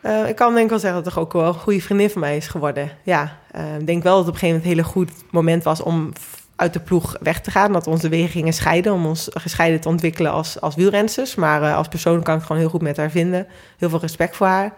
Eh, 0.00 0.28
ik 0.28 0.36
kan 0.36 0.52
denk 0.52 0.64
ik 0.64 0.70
wel 0.70 0.78
zeggen 0.78 1.02
dat 1.02 1.12
het 1.12 1.22
ook 1.22 1.32
wel 1.32 1.46
een 1.46 1.54
goede 1.54 1.80
vriendin 1.80 2.10
van 2.10 2.20
mij 2.20 2.36
is 2.36 2.46
geworden. 2.46 2.90
Ja, 3.02 3.38
eh, 3.50 3.78
ik 3.78 3.86
denk 3.86 4.02
wel 4.02 4.16
dat 4.16 4.26
het 4.26 4.34
op 4.34 4.42
een 4.42 4.48
gegeven 4.48 4.62
moment 4.62 4.64
een 4.64 4.70
hele 4.70 4.82
goed 4.82 5.32
moment 5.32 5.62
was 5.62 5.80
om 5.80 6.12
uit 6.56 6.72
de 6.72 6.80
ploeg 6.80 7.16
weg 7.20 7.40
te 7.40 7.50
gaan. 7.50 7.72
Dat 7.72 7.84
we 7.84 7.90
onze 7.90 8.08
wegen 8.08 8.28
gingen 8.28 8.52
scheiden, 8.52 8.92
om 8.92 9.06
ons 9.06 9.28
gescheiden 9.32 9.80
te 9.80 9.88
ontwikkelen 9.88 10.32
als, 10.32 10.60
als 10.60 10.74
wielrensters. 10.74 11.34
Maar 11.34 11.74
als 11.74 11.88
persoon 11.88 12.22
kan 12.22 12.36
ik 12.36 12.42
gewoon 12.42 12.60
heel 12.60 12.70
goed 12.70 12.82
met 12.82 12.96
haar 12.96 13.10
vinden. 13.10 13.46
Heel 13.78 13.88
veel 13.88 14.00
respect 14.00 14.36
voor 14.36 14.46
haar. 14.46 14.74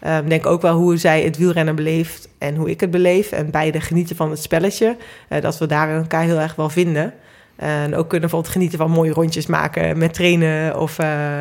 Ik 0.00 0.28
denk 0.28 0.46
ook 0.46 0.62
wel 0.62 0.74
hoe 0.76 0.96
zij 0.96 1.22
het 1.22 1.36
wielrennen 1.36 1.74
beleeft 1.74 2.28
en 2.38 2.56
hoe 2.56 2.70
ik 2.70 2.80
het 2.80 2.90
beleef. 2.90 3.32
En 3.32 3.50
beide 3.50 3.80
genieten 3.80 4.16
van 4.16 4.30
het 4.30 4.42
spelletje. 4.42 4.96
eh, 5.28 5.40
dat 5.40 5.58
we 5.58 5.66
daar 5.66 5.90
elkaar 5.90 6.22
heel 6.22 6.38
erg 6.38 6.54
wel 6.54 6.70
vinden. 6.70 7.14
En 7.56 7.94
ook 7.94 8.08
kunnen 8.08 8.20
bijvoorbeeld 8.20 8.52
genieten 8.52 8.78
van 8.78 8.90
mooie 8.90 9.12
rondjes 9.12 9.46
maken 9.46 9.98
met 9.98 10.14
trainen. 10.14 10.80
Of, 10.80 10.98
eh, 10.98 11.40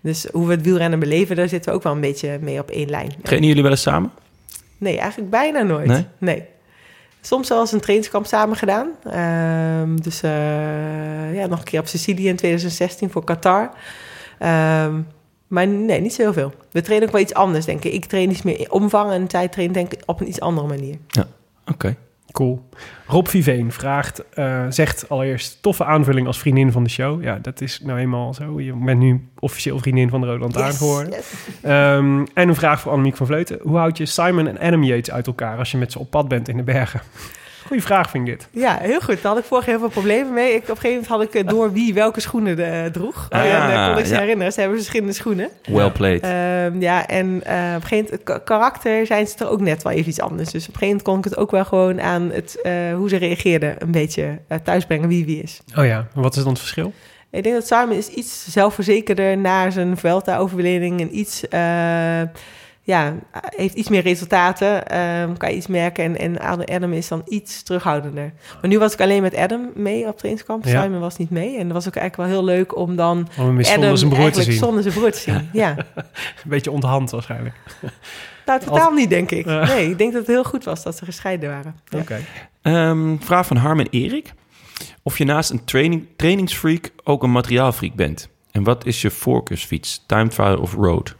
dus 0.00 0.26
hoe 0.32 0.46
we 0.46 0.52
het 0.52 0.62
wielrennen 0.62 0.98
beleven, 0.98 1.36
daar 1.36 1.48
zitten 1.48 1.70
we 1.70 1.76
ook 1.76 1.82
wel 1.82 1.92
een 1.92 2.00
beetje 2.00 2.38
mee 2.40 2.58
op 2.58 2.70
één 2.70 2.90
lijn. 2.90 3.12
Trainen 3.22 3.48
jullie 3.48 3.62
wel 3.62 3.72
eens 3.72 3.82
samen? 3.82 4.10
Nee, 4.78 4.98
eigenlijk 4.98 5.30
bijna 5.30 5.62
nooit. 5.62 6.04
Nee? 6.18 6.44
Soms 7.20 7.50
eens 7.50 7.72
een 7.72 7.80
trainingskamp 7.80 8.26
samen 8.26 8.56
gedaan. 8.56 8.88
Ehm, 9.04 9.96
dus 9.96 10.22
eh, 10.22 11.34
ja, 11.34 11.46
nog 11.46 11.58
een 11.58 11.64
keer 11.64 11.80
op 11.80 11.86
Sicilië 11.86 12.28
in 12.28 12.36
2016 12.36 13.10
voor 13.10 13.24
Qatar. 13.24 13.70
Ehm, 14.38 14.94
maar 15.48 15.66
nee, 15.66 16.00
niet 16.00 16.14
zo 16.14 16.22
heel 16.22 16.32
veel. 16.32 16.52
We 16.70 16.82
trainen 16.82 17.08
ook 17.08 17.14
wel 17.14 17.22
iets 17.22 17.34
anders, 17.34 17.64
denk 17.64 17.84
ik. 17.84 17.92
Ik 17.92 18.04
train 18.04 18.30
iets 18.30 18.42
meer 18.42 18.58
in 18.58 18.70
omvang 18.70 19.10
en 19.10 19.30
zij 19.30 19.48
traint 19.48 19.74
denk 19.74 19.92
ik 19.92 20.02
op 20.06 20.20
een 20.20 20.28
iets 20.28 20.40
andere 20.40 20.66
manier. 20.66 20.96
Oké. 21.66 21.96
Cool. 22.32 22.68
Rob 23.06 23.26
Viveen 23.26 23.72
vraagt, 23.72 24.24
eh, 24.34 24.66
zegt 24.68 25.08
allereerst 25.08 25.62
toffe 25.62 25.84
aanvulling 25.84 26.26
als 26.26 26.38
vriendin 26.38 26.72
van 26.72 26.84
de 26.84 26.90
show. 26.90 27.22
Ja, 27.22 27.38
dat 27.42 27.60
is 27.60 27.80
nou 27.80 27.98
eenmaal 27.98 28.34
zo. 28.34 28.60
Je 28.60 28.72
bent 28.72 29.00
nu 29.00 29.28
officieel 29.38 29.78
vriendin 29.78 30.08
van 30.08 30.20
de 30.20 30.26
geworden. 30.52 31.12
yes. 31.12 31.32
Ehm, 31.62 32.26
en 32.34 32.48
een 32.48 32.54
vraag 32.54 32.80
voor 32.80 32.92
Annemiek 32.92 33.16
van 33.16 33.26
Vleuten. 33.26 33.58
Hoe 33.62 33.76
houd 33.76 33.98
je 33.98 34.06
Simon 34.06 34.46
en 34.46 34.58
Adam 34.58 34.82
Yates 34.82 35.10
uit 35.10 35.26
elkaar 35.26 35.58
als 35.58 35.70
je 35.70 35.78
met 35.78 35.92
ze 35.92 35.98
op 35.98 36.10
pad 36.10 36.28
bent 36.28 36.48
in 36.48 36.56
de 36.56 36.62
bergen? 36.62 37.00
Goeie 37.68 37.82
vraag 37.82 38.10
vind 38.10 38.28
ik 38.28 38.38
dit. 38.38 38.48
Ja, 38.62 38.78
heel 38.80 39.00
goed. 39.00 39.22
Daar 39.22 39.32
had 39.32 39.38
ik 39.40 39.44
vorig 39.44 39.66
jaar 39.66 39.78
heel 39.78 39.90
veel 39.90 40.00
problemen 40.02 40.32
mee. 40.32 40.52
Ik, 40.54 40.62
op 40.62 40.68
een 40.68 40.76
gegeven 40.76 40.90
moment 40.90 41.06
had 41.06 41.22
ik 41.22 41.34
eh, 41.34 41.48
door 41.48 41.72
wie 41.72 41.94
welke 41.94 42.20
schoenen 42.20 42.58
eh, 42.84 42.90
droeg. 42.90 43.26
Ah, 43.30 43.40
en 43.44 43.74
dan 43.74 43.88
kon 43.90 43.98
ik 43.98 44.06
ze 44.06 44.14
ja. 44.14 44.20
herinneren. 44.20 44.52
Ze 44.52 44.60
hebben 44.60 44.78
verschillende 44.78 45.12
schoenen. 45.12 45.48
Well 45.64 45.90
played. 45.90 46.22
Ehm, 46.22 46.80
ja, 46.80 47.06
en 47.06 47.26
eh, 47.44 47.54
op 47.76 47.82
een 47.82 47.82
gegeven 47.82 47.96
moment, 48.04 48.22
ka- 48.22 48.38
karakter 48.38 49.06
zijn 49.06 49.26
ze 49.26 49.34
er 49.38 49.48
ook 49.50 49.60
net 49.60 49.82
wel 49.82 49.92
even 49.92 50.08
iets 50.08 50.20
anders. 50.20 50.50
Dus 50.50 50.62
op 50.68 50.74
een 50.74 50.78
gegeven 50.78 50.86
moment 50.86 51.02
kon 51.02 51.18
ik 51.18 51.24
het 51.24 51.36
ook 51.36 51.50
wel 51.50 51.64
gewoon 51.64 52.00
aan 52.00 52.30
het, 52.32 52.60
eh, 52.62 52.72
hoe 52.94 53.08
ze 53.08 53.16
reageerden 53.16 53.74
een 53.78 53.90
beetje 53.90 54.38
eh, 54.48 54.58
thuisbrengen 54.64 55.08
wie 55.08 55.24
wie 55.24 55.42
is. 55.42 55.60
Oh 55.76 55.84
ja, 55.86 56.06
wat 56.14 56.36
is 56.36 56.42
dan 56.42 56.50
het 56.52 56.60
verschil? 56.60 56.92
Ik 57.30 57.42
denk 57.42 57.54
dat 57.54 57.66
Simon 57.66 57.92
is 57.96 58.08
iets 58.08 58.46
zelfverzekerder 58.52 59.38
na 59.38 59.70
zijn 59.70 59.96
Vuelta-overwinning 59.96 61.00
en 61.00 61.18
iets, 61.18 61.48
eh, 61.48 62.20
ja, 62.88 63.14
heeft 63.32 63.74
iets 63.74 63.88
meer 63.88 64.02
resultaten, 64.02 64.86
ehm, 64.86 65.36
kan 65.36 65.50
je 65.50 65.56
iets 65.56 65.66
merken. 65.66 66.04
En, 66.04 66.38
en 66.40 66.66
Adam 66.66 66.92
is 66.92 67.08
dan 67.08 67.22
iets 67.24 67.62
terughoudender. 67.62 68.32
Maar 68.60 68.70
nu 68.70 68.78
was 68.78 68.92
ik 68.92 69.00
alleen 69.00 69.22
met 69.22 69.36
Adam 69.36 69.70
mee 69.74 70.06
op 70.06 70.16
trainingskamp. 70.18 70.64
Ja. 70.64 70.82
Simon 70.82 71.00
was 71.00 71.16
niet 71.16 71.30
mee. 71.30 71.58
En 71.58 71.64
dat 71.64 71.72
was 71.72 71.88
ook 71.88 71.96
eigenlijk 71.96 72.30
wel 72.30 72.38
heel 72.38 72.54
leuk 72.56 72.76
om 72.76 72.96
dan 72.96 73.28
Om 73.38 73.46
hem 73.46 73.58
eens 73.58 73.68
Adam 73.68 73.82
zonder 73.82 73.98
zijn 73.98 74.10
broer 74.10 74.30
te 74.30 74.36
eigenlijk 74.36 74.50
zien. 74.50 74.64
zonder 74.64 74.82
zijn 74.82 74.94
broer 74.94 75.10
te 75.10 75.18
zien. 75.18 75.48
Ja. 75.52 75.76
Een 76.44 76.50
beetje 76.50 76.70
onthand 76.70 77.10
waarschijnlijk. 77.10 77.54
Nou, 78.46 78.60
totaal 78.60 78.92
niet, 78.92 79.10
denk 79.10 79.30
ik. 79.30 79.46
Nee, 79.46 79.90
ik 79.90 79.98
denk 79.98 80.12
dat 80.12 80.20
het 80.20 80.30
heel 80.30 80.44
goed 80.44 80.64
was 80.64 80.82
dat 80.82 80.96
ze 80.96 81.04
gescheiden 81.04 81.50
waren. 81.50 81.74
Ja. 81.88 81.98
Oké. 81.98 82.20
Ehm, 82.62 83.16
vraag 83.18 83.46
van 83.46 83.56
Harm 83.56 83.80
en 83.80 83.86
Erik. 83.90 84.32
Of 85.02 85.18
je 85.18 85.24
naast 85.24 85.50
een 85.50 85.64
training, 85.64 86.06
trainingsfreak 86.16 86.90
ook 87.04 87.22
een 87.22 87.32
materiaalfreak 87.32 87.94
bent. 87.94 88.28
En 88.50 88.62
wat 88.62 88.86
is 88.86 89.02
je 89.02 89.10
voorkeursfiets? 89.10 90.04
Time 90.06 90.28
trial 90.28 90.58
of 90.58 90.74
road? 90.74 91.16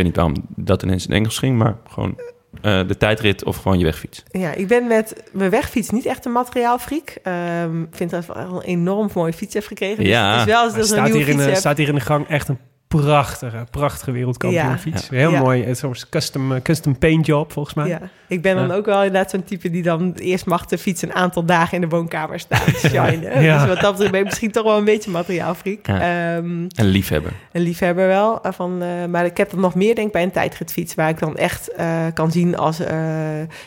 Ik 0.00 0.06
weet 0.06 0.14
niet 0.14 0.16
waarom 0.24 0.64
dat 0.64 0.82
ineens 0.82 1.06
in 1.06 1.14
Engels 1.14 1.38
ging, 1.38 1.58
maar 1.58 1.76
gewoon 1.88 2.18
eh, 2.62 2.80
de 2.86 2.96
tijdrit 2.96 3.44
of 3.44 3.56
gewoon 3.56 3.78
je 3.78 3.84
wegfiets. 3.84 4.22
Ja, 4.30 4.52
ik 4.52 4.66
ben 4.68 4.86
met 4.86 5.22
mijn 5.32 5.50
wegfiets 5.50 5.90
niet 5.90 6.06
echt 6.06 6.24
een 6.24 6.32
materiaalfreak. 6.32 7.16
Ehm, 7.22 7.82
Ik 7.82 7.88
vind 7.96 8.10
dat 8.10 8.22
ik 8.22 8.34
wel 8.34 8.54
een 8.56 8.60
enorm 8.62 9.10
mooie 9.14 9.32
fiets 9.32 9.54
heb 9.54 9.64
gekregen. 9.64 9.96
Dus 10.04 10.12
Ja. 10.12 10.44
wel 10.44 10.64
een 10.64 11.02
nieuwe 11.02 11.18
hier 11.18 11.28
in 11.28 11.36
de, 11.36 11.54
staat 11.54 11.76
hier 11.76 11.88
in 11.88 11.94
de 11.94 12.00
gang 12.00 12.28
echt 12.28 12.48
een 12.48 12.58
prachtige, 12.96 13.64
prachtige 13.70 14.10
wereldkampioen 14.12 14.62
Ja. 14.84 15.00
Heel 15.10 15.30
Ja. 15.30 15.40
mooi. 15.40 15.60
Het 15.60 15.68
is 15.76 15.82
een 15.82 15.94
soort 15.94 16.08
custom, 16.08 16.52
eh, 16.52 16.60
custom 16.62 16.98
paint 16.98 17.26
job, 17.26 17.52
volgens 17.52 17.74
mij. 17.74 17.88
Ja, 17.88 18.00
ik 18.28 18.42
ben 18.42 18.56
dan 18.56 18.70
ook 18.70 18.86
wel 18.86 18.96
inderdaad 19.04 19.30
zo'n 19.30 19.44
type 19.44 19.70
die 19.70 19.82
dan 19.82 20.12
eerst 20.16 20.46
mag 20.46 20.66
de 20.66 20.78
fiets 20.78 21.02
een 21.02 21.14
aantal 21.14 21.44
dagen 21.44 21.74
in 21.74 21.80
de 21.80 21.88
woonkamer 21.96 22.40
staan. 22.40 22.60
shinen. 22.90 23.42
Ja. 23.42 23.58
Dus 23.58 23.66
wat 23.68 23.80
dat 23.80 23.90
betreft 23.90 24.10
ben 24.10 24.20
ik 24.20 24.26
misschien 24.26 24.50
toch 24.52 24.64
wel 24.64 24.78
een 24.78 24.84
beetje 24.84 25.10
materiaalfreak. 25.10 25.86
Ja. 25.86 26.00
Ehm, 26.36 26.44
Een 26.68 26.86
liefhebber. 26.86 27.32
een 27.52 27.62
liefhebber 27.62 28.06
wel. 28.06 28.42
eh, 28.42 28.52
Van, 28.52 28.82
eh, 28.82 28.88
maar 29.08 29.24
ik 29.24 29.36
heb 29.36 29.50
dat 29.50 29.60
nog 29.60 29.74
meer 29.74 29.94
denk 29.94 30.06
ik 30.06 30.12
bij 30.12 30.22
een 30.22 30.30
tijdritfiets. 30.30 30.94
Waar 30.94 31.08
ik 31.08 31.18
dan 31.18 31.36
echt 31.36 31.72
eh, 31.74 32.06
kan 32.14 32.30
zien 32.32 32.56
als 32.56 32.80
eh, 32.80 32.96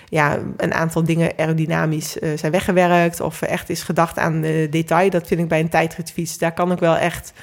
ja, 0.05 0.37
een 0.57 0.73
aantal 0.73 1.03
dingen 1.03 1.31
aerodynamisch 1.37 2.19
eh, 2.19 2.29
zijn 2.35 2.51
weggewerkt. 2.51 3.19
Of 3.21 3.41
echt 3.41 3.69
is 3.69 3.83
gedacht 3.83 4.17
aan 4.17 4.43
eh, 4.43 4.71
detail. 4.71 5.09
Dat 5.09 5.27
vind 5.27 5.39
ik 5.39 5.47
bij 5.47 5.59
een 5.59 5.69
tijdritfiets. 5.69 6.37
Daar 6.37 6.53
kan 6.53 6.71
ik 6.71 6.79
wel 6.79 6.95
echt 6.97 7.33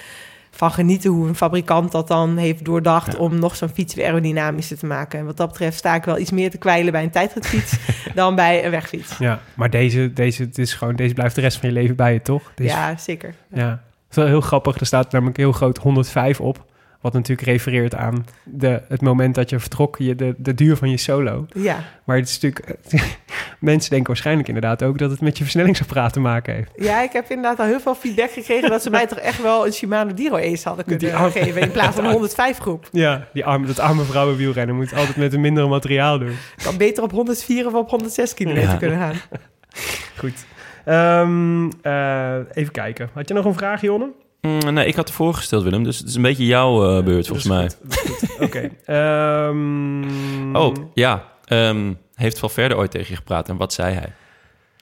van 0.51 0.71
genieten 0.71 1.11
hoe 1.11 1.29
een 1.29 1.35
fabrikant 1.35 1.93
dat 1.93 2.09
dan 2.09 2.37
heeft 2.37 2.65
doordacht... 2.65 3.13
Ja. 3.13 3.19
om 3.19 3.39
nog 3.39 3.57
zo'n 3.57 3.69
fiets 3.69 3.95
weer 3.95 4.07
aerodynamischer 4.07 4.79
te 4.79 4.87
maken. 4.87 5.19
En 5.19 5.25
wat 5.25 5.37
dat 5.37 5.49
betreft 5.49 5.77
sta 5.79 5.95
ik 5.95 6.05
wel 6.05 6.19
iets 6.19 6.31
meer 6.31 6.51
te 6.51 6.59
kwijlen 6.59 6.93
bij 6.93 7.03
een 7.03 7.11
tijdritfiets... 7.11 7.77
dan 8.15 8.35
bij 8.35 8.65
een 8.65 8.71
wegfiets. 8.71 9.19
Ja, 9.19 9.41
maar 9.55 9.71
deze, 9.71 10.13
deze, 10.13 10.43
het 10.43 10.59
is 10.59 10.75
gewoon, 10.75 10.97
deze 10.97 11.15
blijft 11.15 11.35
de 11.35 11.41
rest 11.41 11.59
van 11.59 11.69
je 11.69 11.75
leven 11.75 11.97
bij 11.97 12.13
je, 12.13 12.23
toch? 12.23 12.53
Deze, 12.55 12.71
Ja, 12.71 12.97
zeker. 12.97 13.35
ja. 13.53 13.69
Het 13.69 14.19
is 14.19 14.25
wel 14.25 14.27
heel 14.27 14.41
grappig. 14.41 14.81
Er 14.81 14.87
staat 14.87 15.13
namelijk 15.13 15.37
heel 15.37 15.53
groot 15.53 15.79
105 15.79 16.41
op. 16.41 16.65
Wat 17.01 17.13
natuurlijk 17.13 17.49
refereert 17.49 17.95
aan 17.95 18.27
de, 18.45 18.83
het 18.89 19.01
moment 19.01 19.35
dat 19.35 19.51
je 19.51 19.59
vertrok, 19.59 19.97
je, 19.99 20.15
de, 20.15 20.35
de 20.39 20.55
duur 20.55 20.77
van 20.77 20.91
je 20.91 20.97
solo. 20.97 21.47
Ja, 21.53 21.79
Maar 22.05 22.17
het 22.17 22.29
is 22.29 22.39
natuurlijk... 22.41 22.79
mensen 23.61 23.91
denken 23.91 24.09
waarschijnlijk 24.09 24.49
inderdaad 24.49 24.83
ook 24.83 24.99
dat 24.99 25.11
het 25.11 25.21
met 25.21 25.37
je 25.39 25.43
versnellingsapparaat 25.43 26.13
te 26.13 26.21
maken 26.21 26.55
heeft. 26.55 26.71
Ja, 26.77 27.03
ik 27.03 27.13
heb 27.13 27.29
inderdaad 27.31 27.59
al 27.59 27.67
heel 27.67 27.81
veel 27.81 27.95
feedback 27.95 28.31
gekregen 28.31 28.71
dat 28.71 28.83
ze 28.83 28.91
mij 28.91 29.07
toch 29.07 29.19
echt 29.19 29.43
wel 29.43 29.67
een 29.67 29.73
Shimano 29.73 30.15
Diro 30.15 30.37
Ace 30.37 30.69
hadden 30.69 30.85
kunnen 30.85 31.31
geven 31.31 31.61
in 31.63 31.71
plaats 31.71 31.95
van 31.97 32.05
een 32.05 32.13
105 32.21 32.59
groep. 32.59 32.89
Ja, 32.93 33.29
die 33.33 33.45
arme, 33.45 33.67
dat 33.67 33.79
arme 33.79 34.03
vrouwenwielrennen 34.03 34.77
moet 34.77 34.95
altijd 34.95 35.17
met 35.17 35.33
een 35.33 35.41
mindere 35.41 35.69
materiaal 35.69 36.19
doen. 36.19 36.29
Ik 36.31 36.63
kan 36.65 36.77
beter 36.77 37.03
op 37.03 37.11
104 37.11 37.67
of 37.67 37.75
op 37.75 37.91
106 37.91 38.35
kilometer 38.35 38.71
Ja. 38.71 38.77
kunnen 38.77 38.99
gaan. 38.99 39.15
Goed. 40.17 40.45
Ehm, 40.85 41.71
eh, 41.83 42.35
even 42.53 42.73
kijken. 42.73 43.11
Had 43.15 43.29
je 43.29 43.35
nog 43.35 43.45
een 43.45 43.55
vraag, 43.55 43.81
Jonne? 43.81 44.09
Mm, 44.41 44.73
nee, 44.75 44.87
ik 44.87 44.95
had 44.95 45.09
ervoor 45.09 45.35
gesteld, 45.35 45.63
Willem. 45.63 45.85
Dus 45.85 45.99
het 45.99 46.09
is 46.09 46.15
een 46.15 46.23
beetje 46.23 46.47
jouw 46.47 46.97
eh, 46.99 47.05
beurt, 47.05 47.27
volgens 47.27 47.49
mij. 47.49 47.71
Oké. 48.41 48.71
Ehm, 48.85 50.57
Oh, 50.57 50.75
ja. 50.95 51.25
Ehm, 51.45 51.93
heeft 52.21 52.39
Valverde 52.39 52.77
ooit 52.77 52.91
tegen 52.91 53.09
je 53.11 53.17
gepraat 53.17 53.49
en 53.49 53.57
wat 53.57 53.73
zei 53.73 53.95
hij? 53.95 54.13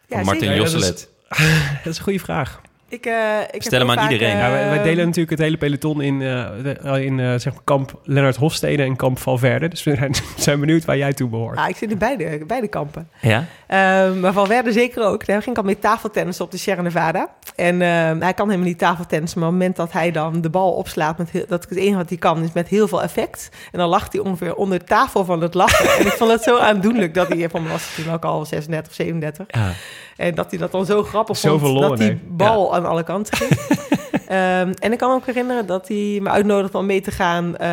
Ja, 0.06 0.16
Van 0.16 0.24
Martin. 0.24 0.50
Ja, 0.50 0.56
dat 0.56 0.66
is- 0.66 0.72
Josselet. 0.72 1.08
Dat 1.84 1.92
is 1.92 1.98
een 1.98 2.04
goede 2.04 2.18
vraag. 2.18 2.60
Ik, 2.88 3.06
eh, 3.06 3.14
ik 3.46 3.52
heb 3.52 3.62
Stel 3.62 3.78
hem 3.80 3.90
aan 3.90 3.96
vaak, 3.96 4.10
iedereen. 4.10 4.34
eh, 4.34 4.40
Ja, 4.40 4.50
wij, 4.50 4.68
wij 4.68 4.82
delen 4.82 5.04
natuurlijk 5.04 5.30
het 5.30 5.38
hele 5.38 5.56
peloton 5.56 6.00
in, 6.00 6.22
eh, 6.22 7.04
in 7.04 7.20
eh, 7.20 7.26
zeg 7.38 7.52
maar 7.52 7.62
kamp 7.64 8.00
Lennart 8.04 8.36
Hofstede 8.36 8.82
en 8.82 8.96
kamp 8.96 9.18
Valverde. 9.18 9.68
Dus 9.68 9.82
we 9.82 9.94
zijn, 9.94 10.14
zijn 10.36 10.60
benieuwd 10.60 10.84
waar 10.84 10.96
jij 10.96 11.12
toe 11.12 11.28
behoort. 11.28 11.58
Ah, 11.58 11.68
ik 11.68 11.76
zit 11.76 11.90
in 11.90 11.98
beide, 11.98 12.44
beide 12.46 12.68
kampen. 12.68 13.08
Ja? 13.20 13.44
Ehm, 13.68 14.20
maar 14.20 14.32
Valverde 14.32 14.72
zeker 14.72 15.04
ook. 15.04 15.26
Daar 15.26 15.42
ging 15.42 15.56
ik 15.56 15.62
al 15.62 15.66
mee 15.66 15.78
tafeltennis 15.78 16.40
op 16.40 16.50
de 16.50 16.56
Sierra 16.56 16.82
Nevada. 16.82 17.28
En 17.56 17.82
ehm, 17.82 18.20
hij 18.20 18.34
kan 18.34 18.46
helemaal 18.46 18.68
niet 18.68 18.78
tafeltennissen. 18.78 19.40
Maar 19.40 19.48
op 19.48 19.54
het 19.54 19.62
moment 19.62 19.80
dat 19.80 19.92
hij 19.92 20.10
dan 20.10 20.40
de 20.40 20.50
bal 20.50 20.72
opslaat... 20.72 21.18
Met 21.18 21.30
heel, 21.30 21.44
dat 21.48 21.66
het 21.68 21.78
enige 21.78 21.96
wat 21.96 22.08
hij 22.08 22.18
kan, 22.18 22.42
is 22.42 22.52
met 22.52 22.68
heel 22.68 22.88
veel 22.88 23.02
effect. 23.02 23.48
En 23.72 23.78
dan 23.78 23.88
lacht 23.88 24.12
hij 24.12 24.22
ongeveer 24.22 24.54
onder 24.54 24.78
de 24.78 24.84
tafel 24.84 25.24
van 25.24 25.40
het 25.40 25.54
lachen. 25.54 25.98
en 25.98 26.06
ik 26.06 26.12
vond 26.12 26.30
het 26.30 26.42
zo 26.42 26.58
aandoenlijk 26.58 27.14
dat 27.14 27.28
hij... 27.28 27.48
Van 27.48 27.68
was 27.68 27.94
toen 27.94 28.12
ook 28.12 28.24
al 28.24 28.44
36 28.44 28.90
of 28.90 28.96
37. 28.96 29.46
Ja. 29.48 29.72
En 30.16 30.34
dat 30.34 30.50
hij 30.50 30.58
dat 30.58 30.72
dan 30.72 30.86
zo 30.86 31.02
grappig 31.02 31.36
Zoveel 31.36 31.68
vond, 31.68 31.80
dat 31.80 31.98
die 31.98 32.20
bal 32.28 32.74
aan 32.74 32.86
alle 32.86 33.02
kanten 33.02 33.36
ging. 33.36 33.50
Ehm, 34.28 34.72
en 34.78 34.92
ik 34.92 34.98
kan 34.98 35.08
me 35.08 35.14
ook 35.14 35.26
herinneren 35.26 35.66
dat 35.66 35.88
hij 35.88 36.18
me 36.22 36.28
uitnodigde 36.28 36.78
om 36.78 36.86
mee 36.86 37.00
te 37.00 37.10
gaan. 37.10 37.56
eh, 37.56 37.68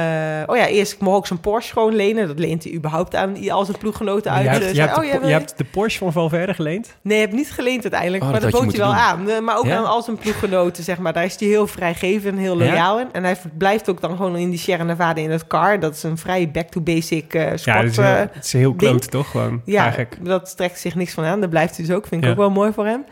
oh 0.45 0.55
ja, 0.57 0.67
eerst 0.67 0.99
mocht 0.99 1.19
ik 1.19 1.25
zijn 1.25 1.39
Porsche 1.39 1.73
gewoon 1.73 1.95
lenen. 1.95 2.27
Dat 2.27 2.39
leent 2.39 2.63
hij 2.63 2.73
überhaupt 2.73 3.15
aan 3.15 3.49
al 3.49 3.65
zijn 3.65 3.77
ploeggenoten 3.77 4.31
uit. 4.31 4.43
je 4.43 4.49
hebt, 4.49 4.63
je 4.65 4.73
zei, 4.75 4.87
hebt, 4.87 4.97
oh, 4.97 5.03
de, 5.03 5.07
jij 5.07 5.15
Po- 5.15 5.21
wil 5.21 5.29
je 5.29 5.35
je? 5.35 5.39
hebt 5.41 5.57
de 5.57 5.63
Porsche 5.63 5.99
van 5.99 6.11
Valverde 6.11 6.53
geleend. 6.53 6.95
Nee, 7.01 7.19
heb 7.19 7.31
niet 7.31 7.51
geleend 7.51 7.81
uiteindelijk, 7.81 8.23
Oh, 8.23 8.29
maar 8.31 8.39
dat 8.41 8.51
dat 8.51 8.61
bood 8.61 8.71
hij 8.71 8.81
wel 8.81 8.93
aan. 8.93 9.29
Eh, 9.29 9.39
Maar 9.39 9.57
ook 9.57 9.65
Ja? 9.65 9.77
aan 9.77 9.85
al 9.85 10.01
zijn 10.01 10.17
ploeggenoten, 10.17 10.83
zeg 10.83 10.97
maar. 10.97 11.13
Daar 11.13 11.23
is 11.25 11.39
hij 11.39 11.47
heel 11.47 11.67
vrijgevend, 11.67 12.37
heel 12.39 12.61
Ja? 12.63 12.69
loyaal 12.69 12.99
in. 12.99 13.07
En 13.11 13.23
hij 13.23 13.37
blijft 13.57 13.89
ook 13.89 14.01
dan 14.01 14.15
gewoon 14.15 14.35
in 14.35 14.49
die 14.49 14.59
Sierra 14.59 14.83
Nevada 14.83 15.21
in 15.21 15.31
het 15.31 15.47
car. 15.47 15.79
Dat 15.79 15.95
is 15.95 16.03
een 16.03 16.17
vrij 16.17 16.51
back-to-basic 16.51 17.33
eh 17.33 17.41
sport. 17.45 17.63
Ja, 17.63 17.81
dat 17.81 17.91
is, 17.91 17.97
heel- 17.97 18.05
het 18.31 18.45
is 18.45 18.53
heel 18.53 18.73
kloot, 18.73 19.11
toch? 19.11 19.31
Gewoon, 19.31 19.61
ja, 19.65 19.81
eigenlijk. 19.81 20.17
dat 20.25 20.57
trekt 20.57 20.79
zich 20.79 20.95
niks 20.95 21.13
van 21.13 21.23
aan. 21.23 21.39
Daar 21.39 21.49
blijft 21.49 21.77
hij 21.77 21.85
dus 21.85 21.95
ook. 21.95 22.07
Vind 22.07 22.23
ik 22.23 22.29
ook 22.29 22.37
wel 22.37 22.49
mooi 22.51 22.71
voor 22.73 22.85
hem. 22.85 23.05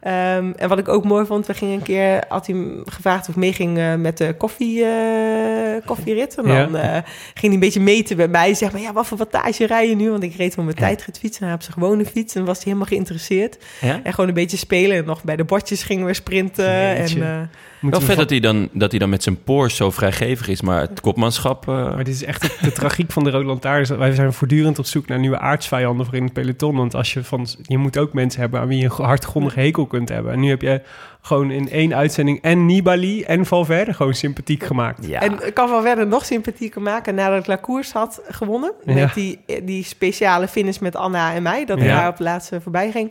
Ehm, 0.00 0.52
en 0.56 0.68
wat 0.68 0.78
ik 0.78 0.88
ook 0.88 1.04
mooi 1.04 1.26
vond, 1.26 1.46
we 1.46 1.54
gingen 1.54 1.74
een 1.74 1.82
keer, 1.82 2.24
had 2.28 2.46
hij 2.46 2.56
gevraagd 2.92 3.20
of 3.28 3.34
ik 3.34 3.36
mee 3.40 3.52
ging 3.52 3.78
eh, 3.78 3.94
met 3.94 4.18
de 4.18 4.34
koffie, 4.38 4.84
eh, 4.84 5.86
koffierit. 5.86 6.34
En 6.38 6.46
Ja. 6.46 6.64
dan 6.66 6.76
eh, 6.76 6.92
ging 6.92 7.04
hij 7.40 7.52
een 7.52 7.58
beetje 7.60 7.80
meten 7.80 8.16
bij 8.16 8.28
mij. 8.28 8.54
Zeg 8.54 8.72
maar, 8.72 8.80
ja, 8.80 8.92
wat 8.92 9.06
voor 9.06 9.18
wattage 9.18 9.66
rij 9.66 9.88
je 9.88 9.96
nu? 9.96 10.10
Want 10.10 10.22
ik 10.22 10.34
reed 10.34 10.54
van 10.54 10.64
mijn 10.64 10.76
Ja. 10.78 10.86
tijdritfiets 10.86 11.38
en 11.38 11.44
hij 11.46 11.54
op 11.54 11.62
zijn 11.62 11.72
gewone 11.74 12.04
fiets. 12.04 12.34
En 12.34 12.44
was 12.44 12.54
hij 12.56 12.64
helemaal 12.64 12.86
geïnteresseerd. 12.86 13.58
ja? 13.80 14.00
En 14.02 14.12
gewoon 14.12 14.28
een 14.28 14.34
beetje 14.34 14.56
spelen. 14.56 14.96
En 14.96 15.04
nog 15.04 15.24
bij 15.24 15.36
de 15.36 15.44
bordjes 15.44 15.82
gingen 15.82 16.06
we 16.06 16.14
sprinten. 16.14 16.72
Jeetje. 16.72 17.20
En, 17.24 17.26
eh, 17.26 17.90
Wel 17.90 18.00
we 18.00 18.06
vet 18.06 18.16
dat 18.16 18.30
hij, 18.30 18.40
dan, 18.40 18.68
dat 18.72 18.90
hij 18.90 18.98
dan 19.00 19.08
met 19.08 19.22
zijn 19.22 19.42
Porsche 19.42 19.76
zo 19.76 19.90
vrijgevig 19.90 20.48
is, 20.48 20.60
maar 20.60 20.80
het 20.80 21.00
kopmanschap... 21.00 21.68
eh, 21.68 21.74
Maar 21.74 22.04
dit 22.04 22.14
is 22.14 22.24
echt 22.24 22.42
de, 22.42 22.56
de 22.62 22.72
tragiek 22.72 23.12
van 23.12 23.24
de 23.24 23.30
Rode 23.30 23.44
Lantaarn. 23.44 23.80
is 23.80 23.88
dat 23.88 23.98
Wij 23.98 24.12
zijn 24.14 24.32
voortdurend 24.32 24.78
op 24.78 24.86
zoek 24.86 25.06
naar 25.08 25.18
nieuwe 25.18 25.38
aardsvijanden 25.38 26.06
voor 26.06 26.14
in 26.14 26.24
het 26.24 26.32
peloton. 26.32 26.76
Want 26.76 26.94
als 26.94 27.12
je 27.12 27.24
van, 27.24 27.46
je 27.62 27.78
moet 27.78 27.98
ook 27.98 28.12
mensen 28.12 28.40
hebben 28.40 28.60
aan 28.60 28.68
wie 28.68 28.78
je 28.78 28.84
een 28.84 29.04
hardgrondige 29.04 29.60
hekel 29.60 29.86
kunt 29.86 30.08
hebben. 30.08 30.32
En 30.32 30.40
nu 30.40 30.48
heb 30.48 30.62
je 30.62 30.80
gewoon 31.22 31.50
in 31.50 31.70
één 31.70 31.94
uitzending 31.94 32.42
en 32.42 32.66
Nibali 32.66 33.22
en 33.22 33.46
Valverde 33.46 33.92
gewoon 33.94 34.14
sympathiek 34.14 34.62
gemaakt. 34.64 35.06
ja. 35.06 35.20
En 35.20 35.46
ik 35.46 35.54
kan 35.54 35.70
wel 35.70 35.82
verder 35.82 36.06
nog 36.06 36.24
sympathieker 36.24 36.82
maken 36.82 37.14
nadat 37.14 37.38
ik 37.38 37.46
La 37.46 37.58
Course 37.62 37.98
had 37.98 38.20
gewonnen. 38.28 38.72
Ja. 38.84 38.94
Met 38.94 39.14
die, 39.14 39.40
die 39.62 39.84
speciale 39.84 40.48
finish 40.48 40.78
met 40.78 40.96
Anna 40.96 41.34
en 41.34 41.42
mij. 41.42 41.64
Dat 41.64 41.78
ik 41.78 41.84
Ja. 41.84 41.96
daar 41.96 42.06
op 42.08 42.12
het 42.18 42.26
laatste 42.26 42.60
voorbij 42.60 42.90
ging. 42.90 43.10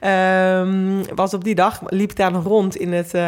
Ehm, 0.00 1.02
was 1.14 1.34
op 1.34 1.44
die 1.44 1.54
dag, 1.54 1.80
liep 1.86 2.16
daar 2.16 2.32
nog 2.32 2.44
rond 2.44 2.76
in 2.76 2.92
het, 2.92 3.14
eh, 3.14 3.22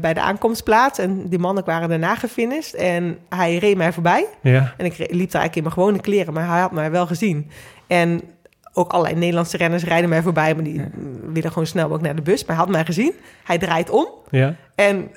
bij 0.00 0.14
de 0.14 0.20
aankomstplaats. 0.20 0.98
En 0.98 1.28
die 1.28 1.38
mannen 1.38 1.64
waren 1.64 1.88
daarna 1.88 2.14
gefinished. 2.14 2.74
En 2.74 3.18
hij 3.28 3.56
reed 3.56 3.76
mij 3.76 3.92
voorbij. 3.92 4.26
Ja. 4.42 4.74
En 4.76 4.84
ik 4.84 4.96
liep 4.98 5.08
daar 5.08 5.40
eigenlijk 5.40 5.56
in 5.56 5.62
mijn 5.62 5.74
gewone 5.74 6.00
kleren. 6.00 6.32
Maar 6.34 6.48
hij 6.48 6.60
had 6.60 6.72
mij 6.72 6.90
wel 6.90 7.06
gezien. 7.06 7.50
En 7.86 8.20
ook 8.78 8.92
allerlei 8.92 9.18
Nederlandse 9.18 9.56
renners 9.56 9.84
rijden 9.84 10.08
mij 10.08 10.22
voorbij. 10.22 10.54
Maar 10.54 10.64
die 10.64 10.84
willen 11.32 11.50
gewoon 11.52 11.66
snel 11.66 11.92
ook 11.92 12.00
naar 12.00 12.16
de 12.16 12.22
bus. 12.22 12.44
Maar 12.44 12.56
hij 12.56 12.64
had 12.64 12.74
mij 12.74 12.84
gezien. 12.84 13.12
Hij 13.44 13.58
draait 13.58 13.90
om. 13.90 14.08
Ja. 14.30 14.54
En 14.74 15.10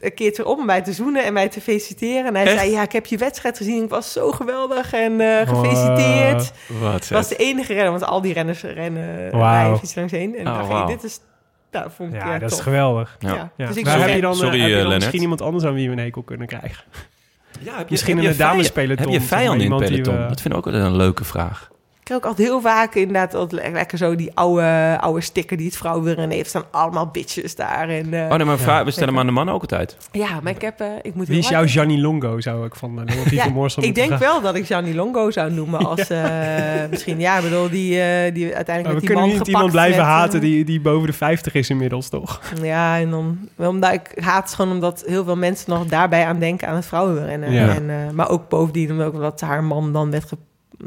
het 0.00 0.14
keert 0.14 0.36
weer 0.36 0.46
om 0.46 0.58
om 0.58 0.66
mij 0.66 0.82
te 0.82 0.92
zoenen 0.92 1.24
en 1.24 1.32
mij 1.32 1.48
te 1.48 1.60
feliciteren. 1.60 2.26
En 2.26 2.34
hij 2.34 2.44
Echt? 2.44 2.58
zei, 2.58 2.70
ja, 2.70 2.82
ik 2.82 2.92
heb 2.92 3.06
je 3.06 3.16
wedstrijd 3.16 3.56
gezien. 3.56 3.82
Ik 3.84 3.90
was 3.90 4.12
zo 4.12 4.30
geweldig 4.30 4.92
en 4.92 5.20
eh, 5.20 5.48
gefeliciteerd. 5.48 6.52
Wat 6.80 6.92
Het 6.92 7.08
was 7.10 7.28
de 7.28 7.36
enige 7.36 7.72
renner, 7.72 7.90
want 7.90 8.04
al 8.04 8.20
die 8.20 8.32
renners 8.32 8.62
rennen 8.62 9.30
rijden 9.30 9.78
fiets 9.78 9.94
langs 9.94 10.12
heen. 10.12 10.36
En 10.36 10.46
Oh, 10.48 10.54
dacht, 10.54 10.66
hey, 10.66 10.76
wauw. 10.76 10.86
dit 10.86 11.04
is... 11.04 11.20
Nou, 11.70 11.90
vond 11.96 12.14
ik 12.14 12.20
Ja, 12.20 12.32
ja, 12.32 12.38
dat 12.38 12.52
is 12.52 12.60
geweldig. 12.60 13.16
Ja. 13.18 13.50
Ja. 13.56 13.66
Dus 13.66 13.76
ik 13.76 13.84
Maar 13.84 13.98
heb 14.00 14.14
je 14.14 14.20
dan, 14.20 14.34
Sorry, 14.34 14.54
eh, 14.54 14.60
heb 14.60 14.70
je 14.70 14.76
eh, 14.76 14.82
dan 14.88 14.94
misschien 14.94 15.20
iemand 15.20 15.40
anders 15.42 15.64
aan 15.64 15.74
wie 15.74 15.86
we 15.86 15.92
een 15.96 16.02
hekel 16.02 16.22
kunnen 16.22 16.46
krijgen? 16.46 16.84
Ja, 17.60 17.76
heb 17.78 17.90
Misschien 17.90 18.14
heb 18.16 18.24
in 18.24 18.30
de 18.30 18.36
vijand- 18.36 18.52
damespeloton, 18.54 19.04
Heb 19.12 19.20
je 19.20 19.26
vijanden 19.26 19.66
in 19.66 19.72
het 19.72 19.84
peloton? 19.84 20.22
we- 20.22 20.28
Dat 20.28 20.40
vind 20.40 20.54
ik 20.54 20.58
ook 20.66 20.66
een 20.66 20.96
leuke 20.96 21.24
vraag. 21.24 21.70
Ik 22.04 22.10
heb 22.10 22.18
ook 22.18 22.26
altijd 22.26 22.48
heel 22.48 22.60
vaak 22.60 22.94
inderdaad 22.94 23.34
altijd 23.34 23.62
le- 23.62 23.70
lekker 23.72 23.98
zo 23.98 24.14
die 24.16 24.30
oude, 24.34 24.96
oude 25.00 25.20
sticker 25.20 25.56
die 25.56 25.66
het 25.66 25.76
vrouwenwielrennen 25.76 26.36
heeft. 26.36 26.48
staan 26.48 26.64
allemaal 26.70 27.06
bitches 27.06 27.54
daar. 27.56 27.88
En, 27.88 28.14
eh, 28.14 28.20
Oh, 28.30 28.36
nee, 28.36 28.44
maar 28.46 28.84
we 28.84 28.90
stellen 28.90 29.08
hem 29.08 29.18
aan 29.18 29.26
de 29.26 29.32
mannen 29.32 29.54
ook 29.54 29.60
altijd. 29.60 29.96
Ja, 30.12 30.40
maar 30.42 30.52
ik 30.52 30.60
heb... 30.60 30.80
eh, 30.80 30.86
ik 31.02 31.14
moet 31.14 31.26
Wie 31.26 31.38
is 31.38 31.48
jouw 31.48 31.66
Gianni 31.66 32.00
Longo, 32.00 32.40
zou 32.40 32.66
ik 32.66 32.74
van 32.74 32.98
uh, 33.08 33.30
Ja, 33.30 33.48
Morse 33.48 33.80
ik 33.80 33.94
denk 33.94 34.18
wel 34.18 34.40
dat 34.40 34.54
ik 34.54 34.66
Gianni 34.66 34.94
Longo 34.94 35.30
zou 35.30 35.52
noemen 35.52 35.86
als 35.90 36.10
eh, 36.10 36.20
misschien 36.90 37.20
ja, 37.20 37.36
ik 37.36 37.42
bedoel 37.42 37.68
die 37.70 38.00
eh, 38.00 38.34
die 38.34 38.54
uiteindelijk 38.54 38.84
Maar 38.84 38.94
we 38.94 38.98
die 39.00 39.06
kunnen 39.08 39.16
man 39.16 39.24
niet 39.28 39.32
gepakt 39.36 39.48
iemand 39.48 39.70
blijven 39.70 40.02
haten 40.02 40.40
die, 40.40 40.64
die 40.64 40.80
boven 40.80 41.06
de 41.06 41.12
50 41.12 41.54
is 41.54 41.70
inmiddels, 41.70 42.08
toch? 42.08 42.40
Ja, 42.62 42.98
en 42.98 43.10
dan 43.10 43.38
wel 43.56 43.70
omdat 43.70 43.92
ik 43.92 44.12
haat 44.20 44.44
het 44.44 44.54
gewoon 44.54 44.72
omdat 44.72 45.02
heel 45.06 45.24
veel 45.24 45.36
mensen 45.36 45.70
nog 45.70 45.86
daarbij 45.86 46.24
aan 46.26 46.38
denken 46.38 46.68
aan 46.68 46.74
het 46.76 46.86
vrouwenrennen. 46.86 47.52
Ja. 47.52 47.68
En, 47.74 47.90
eh, 47.90 47.96
maar 48.12 48.28
ook 48.30 48.48
bovendien 48.48 48.90
omdat 48.90 49.06
ook 49.14 49.20
dat 49.20 49.40
haar 49.40 49.64
man 49.64 49.92
dan 49.92 50.10
werd 50.10 50.24
ge, 50.24 50.36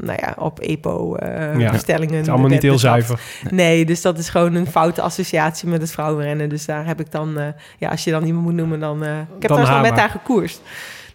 nou 0.01 0.19
ja, 0.21 0.35
op 0.37 0.59
EPO 0.59 1.15
eh 1.15 1.59
Ja. 1.59 1.71
bestellingen. 1.71 2.15
Het 2.15 2.23
is 2.25 2.29
allemaal 2.31 2.49
niet 2.49 2.61
heel 2.61 2.79
zuiver. 2.79 3.19
Nee, 3.51 3.85
dus 3.85 4.01
dat 4.01 4.17
is 4.17 4.29
gewoon 4.29 4.53
een 4.53 4.67
foute 4.67 5.01
associatie 5.01 5.67
met 5.67 5.81
het 5.81 5.91
vrouwenrennen. 5.91 6.49
Dus 6.49 6.65
daar 6.65 6.85
heb 6.85 6.99
ik 6.99 7.11
dan, 7.11 7.39
eh, 7.39 7.45
ja, 7.77 7.89
als 7.89 8.03
je 8.03 8.11
dan 8.11 8.23
iemand 8.23 8.45
moet 8.45 8.53
noemen, 8.55 8.79
dan. 8.79 9.03
eh, 9.03 9.09
ik 9.11 9.17
heb 9.17 9.27
Dan 9.29 9.39
trouwens 9.39 9.69
nog 9.69 9.81
met 9.81 9.99
haar 9.99 10.09
gekoerst. 10.09 10.61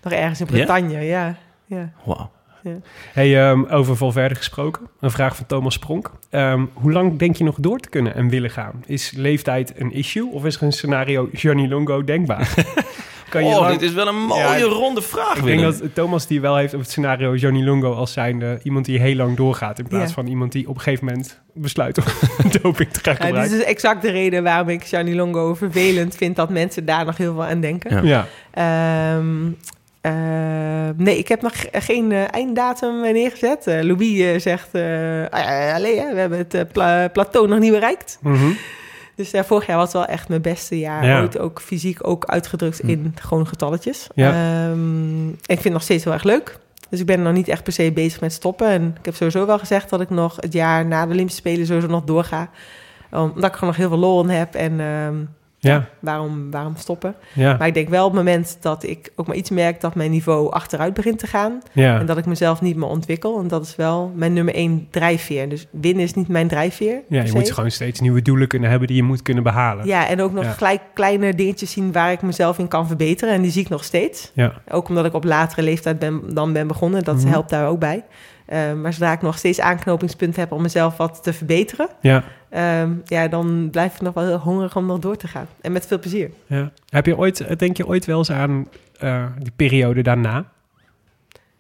Nog 0.03 0.13
ergens 0.13 0.41
in 0.41 0.47
Ja? 0.47 0.53
Bretagne, 0.53 1.01
ja. 1.01 1.35
ja. 1.67 1.91
Wauw. 2.05 2.31
Hey, 3.13 3.41
ehm, 3.49 3.65
over 3.65 3.97
Valverde 3.97 4.35
gesproken. 4.35 4.83
Een 5.01 5.11
vraag 5.11 5.37
van 5.37 5.47
Thomas 5.47 5.79
Pronk. 5.79 6.11
Ehm, 6.31 6.65
hoe 6.73 6.93
lang 6.93 7.19
denk 7.19 7.37
je 7.37 7.45
nog 7.45 7.57
door 7.59 7.79
te 7.79 7.89
kunnen 7.89 8.15
en 8.15 8.29
willen 8.29 8.51
gaan? 8.51 8.83
Is 8.87 9.11
leeftijd 9.17 9.73
een 9.81 9.93
issue 9.93 10.31
of 10.33 10.45
is 10.45 10.57
er 10.57 10.63
een 10.63 10.73
scenario 10.73 11.29
Gianni 11.33 11.69
Longo 11.69 12.05
denkbaar? 12.05 12.55
kan 13.33 13.45
je 13.45 13.55
oh, 13.55 13.61
lang- 13.61 13.73
dit 13.79 13.83
is 13.89 13.95
wel 13.95 14.09
een 14.09 14.25
mooie 14.25 14.41
Ja, 14.59 14.65
ronde 14.65 15.03
vraag, 15.03 15.37
Ik 15.37 15.45
denk 15.45 15.61
dat 15.61 15.83
Thomas 15.95 16.27
die 16.27 16.41
wel 16.41 16.57
heeft 16.57 16.69
over 16.69 16.81
het 16.81 16.91
scenario 16.91 17.35
Johnny 17.35 17.65
Longo 17.65 17.93
als 17.95 18.13
zijnde 18.13 18.61
iemand 18.63 18.85
die 18.85 19.01
heel 19.01 19.15
lang 19.15 19.37
doorgaat. 19.37 19.79
In 19.79 19.89
plaats 19.89 20.09
Ja. 20.09 20.15
van 20.15 20.27
iemand 20.27 20.53
die 20.53 20.69
op 20.69 20.75
een 20.75 20.81
gegeven 20.81 21.05
moment 21.07 21.41
besluit 21.55 21.99
om 21.99 22.05
doping 22.63 22.91
te 22.91 23.01
gaan 23.03 23.13
Ja, 23.13 23.19
dit 23.19 23.27
gebruiken. 23.27 23.57
is 23.59 23.65
exact 23.65 24.03
de 24.03 24.11
reden 24.11 24.43
waarom 24.43 24.69
ik 24.69 24.85
Gianni 24.85 25.17
Longo 25.17 25.55
vervelend 25.55 26.17
vind 26.17 26.37
dat 26.37 26.51
mensen 26.51 26.85
daar 26.85 27.05
nog 27.05 27.17
heel 27.17 27.33
veel 27.33 27.45
aan 27.45 27.61
denken. 27.61 28.07
Ja. 28.07 28.27
Ja, 28.55 29.15
Ehm, 29.17 29.51
Eh, 30.01 30.13
nee, 30.97 31.19
ik 31.19 31.29
heb 31.29 31.43
nog 31.43 31.61
ge- 31.61 31.69
geen 31.81 32.13
eh, 32.13 32.23
einddatum 32.31 33.01
neergezet. 33.01 33.65
Louis 33.67 34.19
eh, 34.21 34.39
zegt, 34.41 34.69
eh 34.73 35.25
ah, 35.31 35.75
allee, 35.75 36.01
hè, 36.01 36.13
we 36.15 36.21
hebben 36.21 36.39
het 36.49 36.73
pla- 36.73 37.09
plateau 37.09 37.49
nog 37.49 37.59
niet 37.59 37.73
bereikt. 37.73 38.19
Mhm. 38.23 38.47
Dus 39.16 39.30
ja, 39.30 39.44
vorig 39.44 39.66
jaar 39.66 39.76
was 39.76 39.93
wel 39.93 40.05
echt 40.05 40.28
mijn 40.28 40.43
beste 40.43 40.78
jaar. 40.78 41.06
Ja. 41.06 41.20
Ooit 41.20 41.39
ook 41.39 41.60
fysiek 41.60 42.06
ook 42.09 42.24
uitgedrukt 42.24 42.78
Hm. 42.80 42.89
in 42.89 43.14
gewoon 43.20 43.47
getalletjes. 43.47 44.06
Ja. 44.14 44.30
Ehm, 44.70 45.28
ik 45.28 45.36
vind 45.47 45.62
het 45.64 45.72
nog 45.72 45.82
steeds 45.82 46.05
heel 46.05 46.12
erg 46.12 46.22
leuk. 46.22 46.59
Dus 46.89 47.01
ik 47.01 47.06
ben 47.06 47.22
nog 47.22 47.32
niet 47.32 47.48
echt 47.48 47.62
per 47.62 47.72
se 47.72 47.93
bezig 47.93 48.20
met 48.20 48.32
stoppen. 48.32 48.66
En 48.68 48.94
ik 48.98 49.05
heb 49.05 49.14
sowieso 49.14 49.47
wel 49.47 49.59
gezegd 49.59 49.90
dat 49.90 50.01
ik 50.01 50.10
nog 50.10 50.36
het 50.40 50.52
jaar 50.52 50.86
na 50.86 51.06
de 51.06 51.12
Olympische 51.12 51.40
Spelen 51.40 51.66
sowieso 51.66 51.89
nog 51.89 52.05
doorga. 52.05 52.51
Omdat 53.10 53.44
ik 53.44 53.52
gewoon 53.52 53.68
nog 53.68 53.76
heel 53.76 53.89
veel 53.89 53.98
lol 53.98 54.22
in 54.22 54.28
heb. 54.28 54.55
En 54.55 54.80
ehm, 54.80 55.14
Ja, 55.64 55.89
waarom, 56.01 56.51
waarom 56.51 56.76
stoppen? 56.76 57.14
ja, 57.34 57.56
Maar 57.59 57.66
ik 57.66 57.74
denk 57.74 57.89
wel 57.89 58.05
op 58.06 58.10
het 58.14 58.18
moment 58.24 58.56
dat 58.60 58.82
ik 58.82 59.12
ook 59.16 59.26
maar 59.26 59.36
iets 59.36 59.51
merk 59.51 59.80
dat 59.80 59.94
mijn 59.94 60.10
niveau 60.10 60.51
achteruit 60.51 60.94
begint 60.94 61.18
te 61.18 61.26
gaan. 61.26 61.59
ja. 61.72 61.98
En 62.01 62.06
dat 62.06 62.18
ik 62.18 62.26
mezelf 62.26 62.60
niet 62.60 62.76
meer 62.76 62.89
ontwikkel. 62.89 63.39
En 63.40 63.48
dat 63.48 63.64
is 63.66 63.76
wel 63.76 64.12
mijn 64.14 64.32
nummer 64.32 64.55
één 64.55 64.86
drijfveer. 64.90 65.48
Dus 65.48 65.66
winnen 65.70 66.02
is 66.05 66.14
niet 66.14 66.28
mijn 66.28 66.48
drijfveer. 66.48 67.01
Ja, 67.09 67.20
je 67.22 67.26
se. 67.28 67.34
moet 67.34 67.51
gewoon 67.52 67.70
steeds 67.70 68.01
nieuwe 68.01 68.22
doelen 68.22 68.48
kunnen 68.48 68.70
hebben 68.70 68.89
die 68.89 68.97
je 68.97 69.02
moet 69.02 69.22
kunnen 69.22 69.43
behalen. 69.43 69.86
Ja, 69.86 70.09
en 70.09 70.20
ook 70.20 70.32
nog 70.32 70.44
Ja. 70.44 70.51
gelijk 70.51 70.80
kleine 70.94 71.34
dingetjes 71.34 71.70
zien 71.72 71.93
waar 71.93 72.12
ik 72.12 72.22
mezelf 72.22 72.59
in 72.59 72.68
kan 72.68 72.86
verbeteren. 72.86 73.34
En 73.34 73.43
die 73.43 73.51
zie 73.51 73.62
ik 73.62 73.68
nog 73.68 73.84
steeds. 73.84 74.30
Ja. 74.34 74.52
Ook 74.70 74.89
omdat 74.89 75.05
ik 75.05 75.14
op 75.14 75.24
latere 75.24 75.62
leeftijd 75.62 75.98
ben, 75.98 76.34
dan 76.34 76.52
ben 76.52 76.66
begonnen. 76.66 77.05
Dat 77.05 77.16
Mhm. 77.16 77.26
helpt 77.28 77.51
daar 77.51 77.68
ook 77.68 77.78
bij. 77.78 78.05
Eh, 78.47 78.73
maar 78.73 78.93
zodra 78.93 79.12
ik 79.12 79.23
nog 79.23 79.39
steeds 79.39 79.60
aanknopingspunten 79.60 80.40
heb 80.40 80.52
om 80.52 80.62
mezelf 80.62 80.97
wat 80.97 81.23
te 81.23 81.32
verbeteren... 81.32 81.89
Ja, 82.01 82.23
ehm, 82.48 82.90
ja, 83.05 83.28
dan 83.28 83.69
blijf 83.70 83.94
ik 83.94 84.01
nog 84.01 84.14
wel 84.14 84.27
heel 84.27 84.39
hongerig 84.39 84.77
om 84.77 84.86
nog 84.86 84.98
door 84.98 85.16
te 85.16 85.28
gaan. 85.28 85.47
En 85.60 85.73
met 85.73 85.86
veel 85.86 85.98
plezier. 85.98 86.31
ja. 86.47 86.70
Heb 86.89 87.06
je 87.06 87.16
ooit, 87.16 87.59
denk 87.59 87.77
je 87.77 87.86
ooit 87.86 88.05
wel 88.05 88.19
eens 88.19 88.31
aan 88.32 88.69
eh, 88.98 89.24
die 89.39 89.52
periode 89.56 90.02
daarna? 90.02 90.44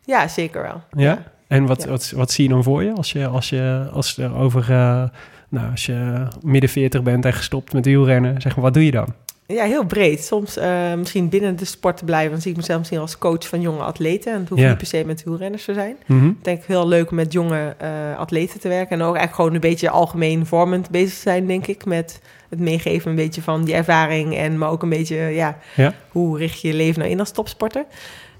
Ja, 0.04 0.28
zeker 0.28 0.62
wel. 0.62 0.82
Ja? 1.04 1.22
En 1.48 1.66
wat, 1.66 1.82
Ja. 1.82 1.88
wat, 1.88 2.10
wat 2.16 2.30
zie 2.30 2.44
je 2.44 2.50
dan 2.50 2.62
voor 2.62 2.82
je 2.82 2.92
als 2.92 3.12
je, 3.12 3.26
als 3.26 3.48
je, 3.48 3.88
als 3.92 4.18
er 4.18 4.34
over, 4.34 4.62
eh, 4.62 5.04
nou, 5.48 5.70
als 5.70 5.86
je 5.86 6.26
midden 6.42 6.70
40 6.70 7.02
bent 7.02 7.24
en 7.24 7.32
gestopt 7.32 7.72
met 7.72 7.84
wielrennen, 7.84 8.40
zeg 8.40 8.54
maar, 8.54 8.64
wat 8.64 8.74
doe 8.74 8.84
je 8.84 8.90
dan? 8.90 9.14
Ja, 9.52 9.64
heel 9.64 9.84
breed. 9.84 10.24
Soms 10.24 10.56
eh, 10.56 10.94
misschien 10.94 11.28
binnen 11.28 11.56
de 11.56 11.64
sport 11.64 11.96
te 11.96 12.04
blijven. 12.04 12.30
Dan 12.30 12.40
zie 12.40 12.50
ik 12.50 12.56
mezelf 12.56 12.78
misschien 12.78 12.98
als 13.00 13.18
coach 13.18 13.48
van 13.48 13.60
jonge 13.60 13.82
atleten. 13.82 14.32
En 14.32 14.40
het 14.40 14.48
hoeft 14.48 14.62
niet 14.62 14.76
per 14.78 14.86
se 14.86 15.02
met 15.06 15.22
wielrenners 15.24 15.64
te 15.64 15.74
zijn. 15.74 15.96
Mhm. 16.06 16.26
Ik 16.28 16.44
denk 16.44 16.64
heel 16.64 16.88
leuk 16.88 17.10
om 17.10 17.16
met 17.16 17.32
jonge 17.32 17.74
eh, 17.78 17.88
atleten 18.18 18.60
te 18.60 18.68
werken. 18.68 18.90
En 18.90 18.98
ook 18.98 19.16
eigenlijk 19.16 19.34
gewoon 19.34 19.54
een 19.54 19.60
beetje 19.70 19.90
algemeen 19.90 20.46
vormend 20.46 20.90
bezig 20.90 21.14
te 21.14 21.20
zijn, 21.20 21.46
denk 21.46 21.66
ik. 21.66 21.84
Met 21.84 22.20
het 22.48 22.58
meegeven 22.60 23.10
een 23.10 23.16
beetje 23.16 23.42
van 23.42 23.64
die 23.64 23.74
ervaring. 23.74 24.36
En 24.36 24.58
maar 24.58 24.70
ook 24.70 24.82
een 24.82 24.88
beetje, 24.88 25.16
ja, 25.16 25.58
Ja. 25.76 25.94
hoe 26.08 26.38
richt 26.38 26.60
je 26.60 26.68
je 26.68 26.74
leven 26.74 26.98
nou 27.00 27.10
in 27.12 27.20
als 27.20 27.30
topsporter? 27.30 27.84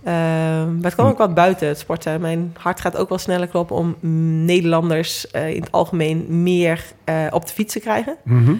Ehm, 0.05 0.75
maar 0.75 0.85
het 0.85 0.95
kan 0.95 1.09
ook 1.09 1.19
wat 1.19 1.35
buiten 1.35 1.69
het 1.69 1.79
sport 1.79 2.03
zijn. 2.03 2.21
Mijn 2.21 2.55
hart 2.59 2.81
gaat 2.81 2.97
ook 2.97 3.09
wel 3.09 3.19
sneller 3.19 3.47
kloppen 3.49 3.77
om 3.77 3.97
mm, 4.01 4.45
Nederlanders 4.45 5.31
eh, 5.31 5.55
in 5.55 5.61
het 5.61 5.73
algemeen 5.73 6.43
meer 6.43 6.85
op 7.31 7.47
de 7.47 7.53
fiets 7.53 7.73
te 7.73 7.81
krijgen. 7.81 8.17
Ehm, 8.27 8.55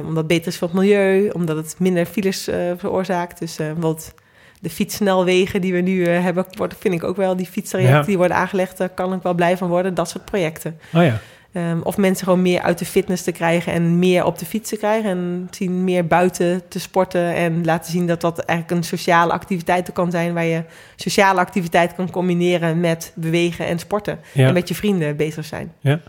omdat 0.00 0.16
het 0.16 0.26
beter 0.26 0.46
is 0.46 0.58
voor 0.58 0.68
het 0.68 0.76
milieu, 0.76 1.28
omdat 1.28 1.56
het 1.56 1.74
minder 1.78 2.06
files 2.06 2.48
eh, 2.48 2.56
veroorzaakt. 2.76 3.38
Dus 3.38 3.52
eh 3.58 3.66
bijvoorbeeld 3.66 4.14
de 4.60 4.70
fietssnelwegen 4.70 5.60
die 5.60 5.72
we 5.72 5.80
nu 5.80 6.04
eh, 6.04 6.22
hebben, 6.22 6.46
worden, 6.56 6.78
vind 6.80 6.94
ik 6.94 7.04
ook 7.04 7.16
wel. 7.16 7.36
Die 7.36 7.46
fietstrajecten 7.46 7.98
Ja. 7.98 8.04
die 8.06 8.16
worden 8.16 8.36
aangelegd, 8.36 8.78
daar 8.78 8.88
kan 8.88 9.12
ik 9.12 9.22
wel 9.22 9.34
blij 9.34 9.56
van 9.56 9.68
worden. 9.68 9.94
Dat 9.94 10.08
soort 10.08 10.24
projecten. 10.24 10.78
Oh 10.94 11.02
ja. 11.02 11.20
Ehm, 11.52 11.80
of 11.82 11.96
mensen 11.96 12.24
gewoon 12.24 12.42
meer 12.42 12.60
uit 12.60 12.78
de 12.78 12.84
fitness 12.84 13.22
te 13.22 13.32
krijgen 13.32 13.72
en 13.72 13.98
meer 13.98 14.24
op 14.24 14.38
de 14.38 14.44
fiets 14.44 14.68
te 14.68 14.76
krijgen. 14.76 15.10
En 15.10 15.48
zien 15.50 15.84
meer 15.84 16.06
buiten 16.06 16.62
te 16.68 16.80
sporten 16.80 17.34
en 17.34 17.64
laten 17.64 17.92
zien 17.92 18.06
dat 18.06 18.20
dat 18.20 18.38
eigenlijk 18.38 18.78
een 18.80 18.86
sociale 18.86 19.32
activiteit 19.32 19.92
kan 19.92 20.10
zijn. 20.10 20.34
Waar 20.34 20.44
je 20.44 20.62
sociale 20.96 21.40
activiteit 21.40 21.94
kan 21.94 22.10
combineren 22.10 22.80
met 22.80 23.12
bewegen 23.14 23.66
en 23.66 23.78
sporten. 23.78 24.18
Ja. 24.32 24.46
En 24.46 24.52
met 24.54 24.68
je 24.68 24.74
vrienden 24.74 25.16
bezig 25.16 25.44
zijn. 25.44 25.72
Ja. 25.80 26.00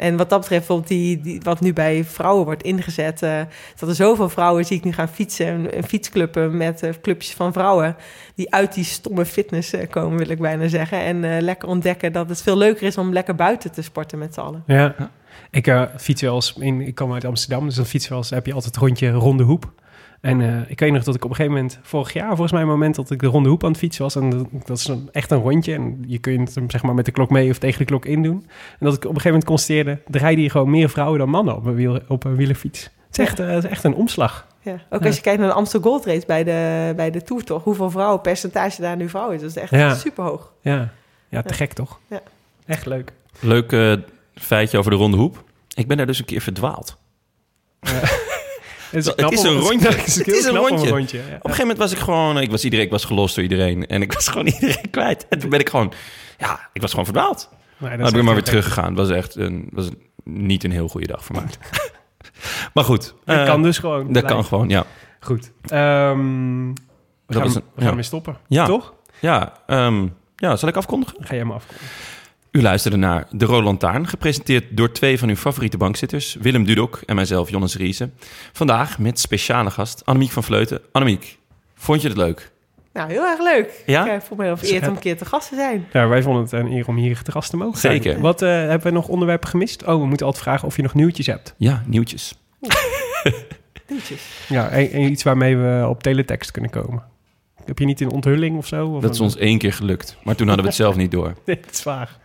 En 0.00 0.16
wat 0.16 0.30
dat 0.30 0.40
betreft, 0.40 0.66
bijvoorbeeld 0.66 0.88
die, 0.88 1.20
die, 1.20 1.40
wat 1.42 1.60
nu 1.60 1.72
bij 1.72 2.04
vrouwen 2.04 2.44
wordt 2.44 2.62
ingezet, 2.62 3.22
eh, 3.22 3.40
dat 3.76 3.88
er 3.88 3.94
zoveel 3.94 4.28
vrouwen 4.28 4.64
zie 4.64 4.76
ik 4.76 4.84
nu 4.84 4.92
gaan 4.92 5.08
fietsen, 5.08 5.76
een 5.76 5.84
fietsclubben 5.84 6.56
met 6.56 6.82
eh, 6.82 6.90
clubjes 7.02 7.32
van 7.32 7.52
vrouwen, 7.52 7.96
die 8.34 8.54
uit 8.54 8.74
die 8.74 8.84
stomme 8.84 9.24
fitness 9.24 9.72
eh, 9.72 9.90
komen, 9.90 10.18
wil 10.18 10.28
ik 10.28 10.38
bijna 10.38 10.68
zeggen. 10.68 11.00
En 11.00 11.42
lekker 11.42 11.68
ontdekken 11.68 12.12
dat 12.12 12.28
het 12.28 12.42
veel 12.42 12.56
leuker 12.56 12.86
is 12.86 12.98
om 12.98 13.12
lekker 13.12 13.34
buiten 13.34 13.72
te 13.72 13.82
sporten 13.82 14.18
met 14.18 14.34
z'n 14.34 14.40
allen. 14.40 14.62
Ja. 14.66 15.10
Ik 15.50 15.88
fiets 15.96 16.22
wel 16.22 16.34
eens, 16.34 16.54
in, 16.58 16.80
ik 16.80 16.94
kom 16.94 17.12
uit 17.12 17.24
Amsterdam, 17.24 17.64
dus 17.64 17.74
dan 17.74 17.86
fiets 17.86 18.08
wel 18.08 18.18
eens, 18.18 18.30
heb 18.30 18.46
je 18.46 18.54
altijd 18.54 18.76
rondje 18.76 19.10
Ronde 19.10 19.42
Hoep. 19.42 19.72
En 20.20 20.40
eh, 20.40 20.70
ik 20.70 20.80
weet 20.80 20.92
nog 20.92 21.04
dat 21.04 21.14
ik 21.14 21.24
op 21.24 21.30
een 21.30 21.36
gegeven 21.36 21.56
moment, 21.56 21.78
vorig 21.82 22.12
jaar 22.12 22.28
volgens 22.28 22.52
mij, 22.52 22.60
een 22.60 22.66
moment 22.68 22.94
dat 22.94 23.10
ik 23.10 23.20
de 23.20 23.26
Ronde 23.26 23.48
Hoep 23.48 23.64
aan 23.64 23.70
het 23.70 23.78
fietsen 23.78 24.02
was. 24.02 24.16
En 24.16 24.30
dat, 24.30 24.46
dat 24.66 24.78
is 24.78 24.86
een, 24.88 25.08
echt 25.12 25.30
een 25.30 25.38
rondje. 25.38 25.74
En 25.74 26.04
je 26.06 26.18
kunt 26.18 26.54
hem 26.54 26.70
zeg 26.70 26.82
maar 26.82 26.94
met 26.94 27.04
de 27.04 27.10
klok 27.10 27.30
mee 27.30 27.50
of 27.50 27.58
tegen 27.58 27.78
de 27.78 27.84
klok 27.84 28.04
in 28.04 28.22
doen. 28.22 28.46
En 28.78 28.86
dat 28.86 28.94
ik 28.94 28.98
op 28.98 29.02
een 29.04 29.08
gegeven 29.20 29.30
moment 29.30 29.44
constateerde, 29.48 29.90
er 29.90 30.20
rijden 30.20 30.40
hier 30.40 30.50
gewoon 30.50 30.70
meer 30.70 30.90
vrouwen 30.90 31.18
dan 31.18 31.28
mannen 31.28 31.56
op 31.56 31.64
een, 31.66 31.74
wiel, 31.74 32.00
op 32.08 32.24
een 32.24 32.36
wielerfiets. 32.36 32.82
Het 33.06 33.18
is 33.18 33.24
echt, 33.26 33.38
eh, 33.40 33.46
het 33.48 33.64
is 33.64 33.70
echt 33.70 33.84
een 33.84 33.94
omslag. 33.94 34.46
Ja. 34.62 34.72
Ook 34.90 35.00
Ja. 35.00 35.06
als 35.06 35.16
je 35.16 35.22
kijkt 35.22 35.38
naar 35.40 35.48
de 35.48 35.54
Amsterdam 35.54 35.90
Gold 35.90 36.04
Race 36.06 36.26
bij 36.26 36.44
de, 36.44 36.92
bij 36.96 37.10
de 37.10 37.22
Tour, 37.22 37.44
toch? 37.44 37.64
Hoeveel 37.64 37.90
vrouwen, 37.90 38.20
percentage 38.20 38.80
daar 38.80 38.96
nu 38.96 39.08
vrouwen 39.08 39.34
is. 39.34 39.40
Dat 39.40 39.50
is 39.50 39.56
echt 39.56 39.70
Ja. 39.70 39.94
super 39.94 40.24
hoog. 40.24 40.52
Ja, 40.60 40.92
ja 41.28 41.42
te 41.42 41.48
Ja. 41.48 41.54
gek 41.54 41.72
toch? 41.72 41.98
Ja. 42.06 42.20
Echt 42.66 42.86
leuk. 42.86 43.12
Leuk 43.40 43.72
eh, 43.72 43.92
feitje 44.34 44.78
over 44.78 44.90
de 44.90 44.96
ronde 44.96 45.16
hoep. 45.16 45.44
Ik 45.74 45.86
ben 45.88 45.96
daar 45.96 46.06
dus 46.06 46.18
een 46.18 46.24
keer 46.24 46.40
verdwaald. 46.40 46.98
Het 49.16 49.32
is 49.32 49.42
een 49.42 49.58
rondje. 49.58 49.88
Het 49.88 50.06
is, 50.06 50.14
Het 50.16 50.26
heel 50.26 50.34
is 50.34 50.44
een 50.44 50.56
rondje. 50.56 50.86
ja. 51.18 51.22
Op 51.24 51.30
een 51.30 51.40
gegeven 51.40 51.58
moment 51.60 51.78
was 51.78 51.92
ik 51.92 51.98
gewoon... 51.98 52.38
Ik 52.40 52.50
was, 52.50 52.64
iedereen, 52.64 52.84
ik 52.84 52.90
was 52.90 53.04
gelost 53.04 53.34
door 53.34 53.44
iedereen. 53.44 53.86
En 53.86 54.02
ik 54.02 54.12
was 54.12 54.28
gewoon 54.28 54.46
iedereen 54.60 54.90
kwijt. 54.90 55.26
En 55.28 55.38
toen 55.38 55.50
ben 55.50 55.60
ik 55.60 55.68
gewoon... 55.68 55.92
Ja, 56.38 56.68
ik 56.72 56.80
was 56.80 56.90
gewoon 56.90 57.04
verdwaald. 57.04 57.48
Nee, 57.78 57.90
Dan 57.96 58.10
ben 58.10 58.16
ik 58.18 58.22
maar 58.24 58.34
weer 58.34 58.42
teruggegaan. 58.42 58.84
Het 58.86 58.96
was 58.96 59.10
echt 59.10 59.34
een, 59.36 59.68
was 59.72 59.86
een- 59.86 60.02
niet 60.24 60.64
een 60.64 60.70
heel 60.70 60.88
goede 60.88 61.06
dag 61.06 61.24
voor 61.24 61.36
mij. 61.36 61.44
maar 62.74 62.84
goed. 62.84 63.14
Dat 63.24 63.36
eh, 63.36 63.44
kan 63.44 63.62
dus 63.62 63.78
gewoon. 63.78 64.00
Dat 64.02 64.08
blijven. 64.10 64.30
kan 64.30 64.44
gewoon, 64.44 64.68
ja. 64.68 64.84
Goed. 65.20 65.52
Ehm 65.66 66.68
we 66.68 66.74
Dat 67.26 67.36
gaan, 67.36 67.44
was 67.44 67.54
een- 67.54 67.62
we 67.74 67.80
gaan 67.80 67.88
ja. 67.90 67.94
weer 67.94 68.04
stoppen. 68.04 68.36
Ja. 68.48 68.64
Toch? 68.66 68.94
Ja, 69.20 69.52
ehm, 69.66 70.06
ja, 70.36 70.56
zal 70.56 70.68
ik 70.68 70.76
afkondigen? 70.76 71.16
Ga 71.20 71.34
jij 71.34 71.44
maar 71.44 71.56
af. 71.56 71.66
U 72.50 72.62
luisterde 72.62 72.96
naar 72.96 73.26
De 73.30 73.44
Rode 73.44 73.62
Lantaarn, 73.62 74.06
gepresenteerd 74.06 74.64
door 74.70 74.92
twee 74.92 75.18
van 75.18 75.28
uw 75.28 75.36
favoriete 75.36 75.76
bankzitters, 75.76 76.34
Willem 76.40 76.64
Dudok 76.64 77.00
en 77.06 77.14
mijzelf, 77.14 77.50
Jonas 77.50 77.76
Riese. 77.76 78.10
Vandaag 78.52 78.98
met 78.98 79.18
speciale 79.18 79.70
gast 79.70 80.02
Annemiek 80.04 80.30
van 80.30 80.42
Vleuten. 80.42 80.80
Annemiek, 80.92 81.38
vond 81.74 82.02
je 82.02 82.08
het 82.08 82.16
leuk? 82.16 82.50
Nou, 82.92 83.10
heel 83.10 83.26
erg 83.26 83.40
leuk. 83.40 83.82
Ja? 83.86 84.04
Ik 84.06 84.12
eh, 84.12 84.20
voel 84.20 84.36
me 84.38 84.44
heel 84.44 84.56
vereerd 84.56 84.88
om 84.88 84.94
een 84.94 85.00
keer 85.00 85.16
te 85.16 85.24
gast 85.24 85.48
te 85.48 85.54
zijn. 85.54 85.86
Ja, 85.92 86.08
wij 86.08 86.22
vonden 86.22 86.42
het 86.42 86.52
een 86.52 86.72
eer 86.72 86.88
om 86.88 86.96
hier 86.96 87.22
te 87.22 87.32
gast 87.32 87.50
te 87.50 87.56
mogen 87.56 87.78
zijn. 87.78 88.02
Zeker. 88.02 88.20
Wat 88.20 88.42
eh, 88.42 88.48
hebben 88.48 88.82
we 88.82 88.90
nog 88.90 89.08
onderwerpen 89.08 89.48
gemist? 89.48 89.82
Oh, 89.86 90.00
we 90.00 90.06
moeten 90.06 90.26
altijd 90.26 90.44
vragen 90.44 90.66
of 90.66 90.76
je 90.76 90.82
nog 90.82 90.94
nieuwtjes 90.94 91.26
hebt. 91.26 91.54
Ja, 91.56 91.82
nieuwtjes. 91.86 92.34
Nieuwtjes. 93.88 94.44
Ja, 94.48 94.68
en, 94.68 94.90
en 94.90 95.00
iets 95.00 95.22
waarmee 95.22 95.56
we 95.56 95.86
op 95.88 96.02
teletext 96.02 96.50
kunnen 96.50 96.70
komen. 96.70 97.02
Heb 97.64 97.78
je 97.78 97.84
niet 97.84 98.00
een 98.00 98.10
onthulling 98.10 98.56
of 98.56 98.66
zo? 98.66 98.86
Of 98.86 99.02
Dat 99.02 99.14
is 99.14 99.20
ons 99.20 99.36
één 99.36 99.58
keer 99.58 99.72
gelukt, 99.72 100.16
maar 100.22 100.34
toen 100.34 100.46
hadden 100.46 100.64
we 100.64 100.70
het 100.70 100.80
zelf 100.80 100.96
niet 100.96 101.10
door. 101.10 101.34
Nee, 101.46 101.60
dat 101.60 101.72
is 101.72 101.82
waar. 101.82 102.18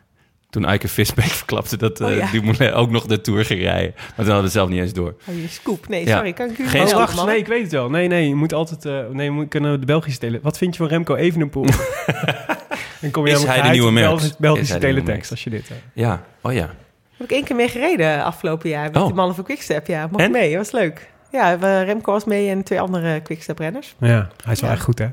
Toen 0.55 0.65
Eike 0.65 0.87
Visbeek 0.87 1.25
verklapte 1.43 1.77
dat 1.77 1.99
eh 1.99 2.07
Oh, 2.07 2.15
ja. 2.15 2.31
Dumoulin 2.31 2.73
ook 2.73 2.89
nog 2.89 3.05
de 3.05 3.21
Tour 3.21 3.45
ging 3.45 3.61
rijden. 3.61 3.91
Maar 3.95 4.03
toen 4.05 4.15
hadden 4.17 4.35
we 4.37 4.43
het 4.43 4.51
zelf 4.51 4.69
niet 4.69 4.79
eens 4.79 4.93
door. 4.93 5.15
Oh, 5.29 5.41
je 5.41 5.47
scoop. 5.47 5.87
Nee, 5.87 6.05
Ja. 6.05 6.15
sorry. 6.15 6.33
Kan 6.33 6.49
ik 6.49 6.57
u 6.57 6.67
Geen 6.67 6.81
helpen, 6.81 6.97
wacht, 6.97 7.25
nee, 7.25 7.37
ik 7.37 7.47
weet 7.47 7.61
het 7.61 7.71
wel. 7.71 7.89
Nee, 7.89 8.07
nee, 8.07 8.27
je 8.27 8.35
moet 8.35 8.53
altijd... 8.53 8.85
eh, 8.85 8.99
nee, 9.11 9.31
we 9.33 9.47
kunnen 9.47 9.79
de 9.79 9.85
Belgische 9.85 10.19
tele... 10.19 10.39
Wat 10.41 10.57
vind 10.57 10.73
je 10.75 10.79
van 10.81 10.87
Remco 10.91 11.15
Evenepoel? 11.15 11.65
Dan 13.01 13.11
kom 13.11 13.27
je 13.27 13.33
Is 13.33 13.43
hij 13.43 13.61
de 13.61 13.69
nieuwe 13.69 13.91
Merckx? 13.91 14.11
Belgische, 14.11 14.33
Is 14.33 14.39
Belgische 14.39 14.77
teletext, 14.77 15.31
als 15.31 15.43
je 15.43 15.49
dit... 15.49 15.69
eh, 15.69 15.75
Ja, 15.93 16.23
oh 16.41 16.53
ja. 16.53 16.69
Heb 17.17 17.27
ik 17.27 17.31
één 17.31 17.43
keer 17.43 17.55
mee 17.55 17.67
gereden 17.69 18.23
afgelopen 18.23 18.69
jaar 18.69 18.91
met 18.91 19.01
Oh. 19.01 19.07
de 19.07 19.13
mannen 19.13 19.35
van 19.35 19.43
Quickstep. 19.43 19.87
Ja, 19.87 20.07
mocht 20.11 20.23
En? 20.23 20.31
mee. 20.31 20.49
Dat 20.49 20.57
was 20.57 20.71
leuk. 20.81 21.09
Ja, 21.31 21.59
we- 21.59 21.81
Remco 21.81 22.11
was 22.11 22.25
mee 22.25 22.49
en 22.49 22.63
twee 22.63 22.79
andere 22.79 23.19
Quickstep-renners. 23.21 23.95
Ja, 23.99 24.29
hij 24.43 24.53
is 24.53 24.59
wel 24.61 24.69
Ja. 24.69 24.75
echt 24.75 24.85
goed, 24.85 24.99
hè? 24.99 25.05
Ja. 25.05 25.11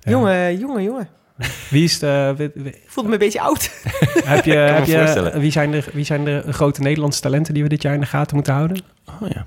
Jongen, 0.00 0.58
jongen, 0.58 0.82
jongen. 0.82 1.08
Wie 1.70 1.84
is 1.84 1.98
de... 1.98 2.34
wie- 2.36 2.50
wie- 2.54 2.72
Ik 2.72 2.82
voelde 2.86 3.08
me 3.08 3.14
een 3.14 3.20
beetje 3.20 3.40
oud. 3.40 3.70
heb 4.24 4.44
je, 4.44 4.52
heb 4.78 4.84
je, 4.84 5.30
wie, 5.40 5.50
zijn 5.50 5.70
de, 5.70 5.84
wie 5.92 6.04
zijn 6.04 6.24
de 6.24 6.42
grote 6.52 6.80
Nederlandse 6.80 7.20
talenten 7.20 7.54
die 7.54 7.62
we 7.62 7.68
dit 7.68 7.82
jaar 7.82 7.94
in 7.94 8.00
de 8.00 8.06
gaten 8.06 8.34
moeten 8.36 8.52
houden? 8.54 8.82
Oh 9.22 9.28
ja. 9.28 9.46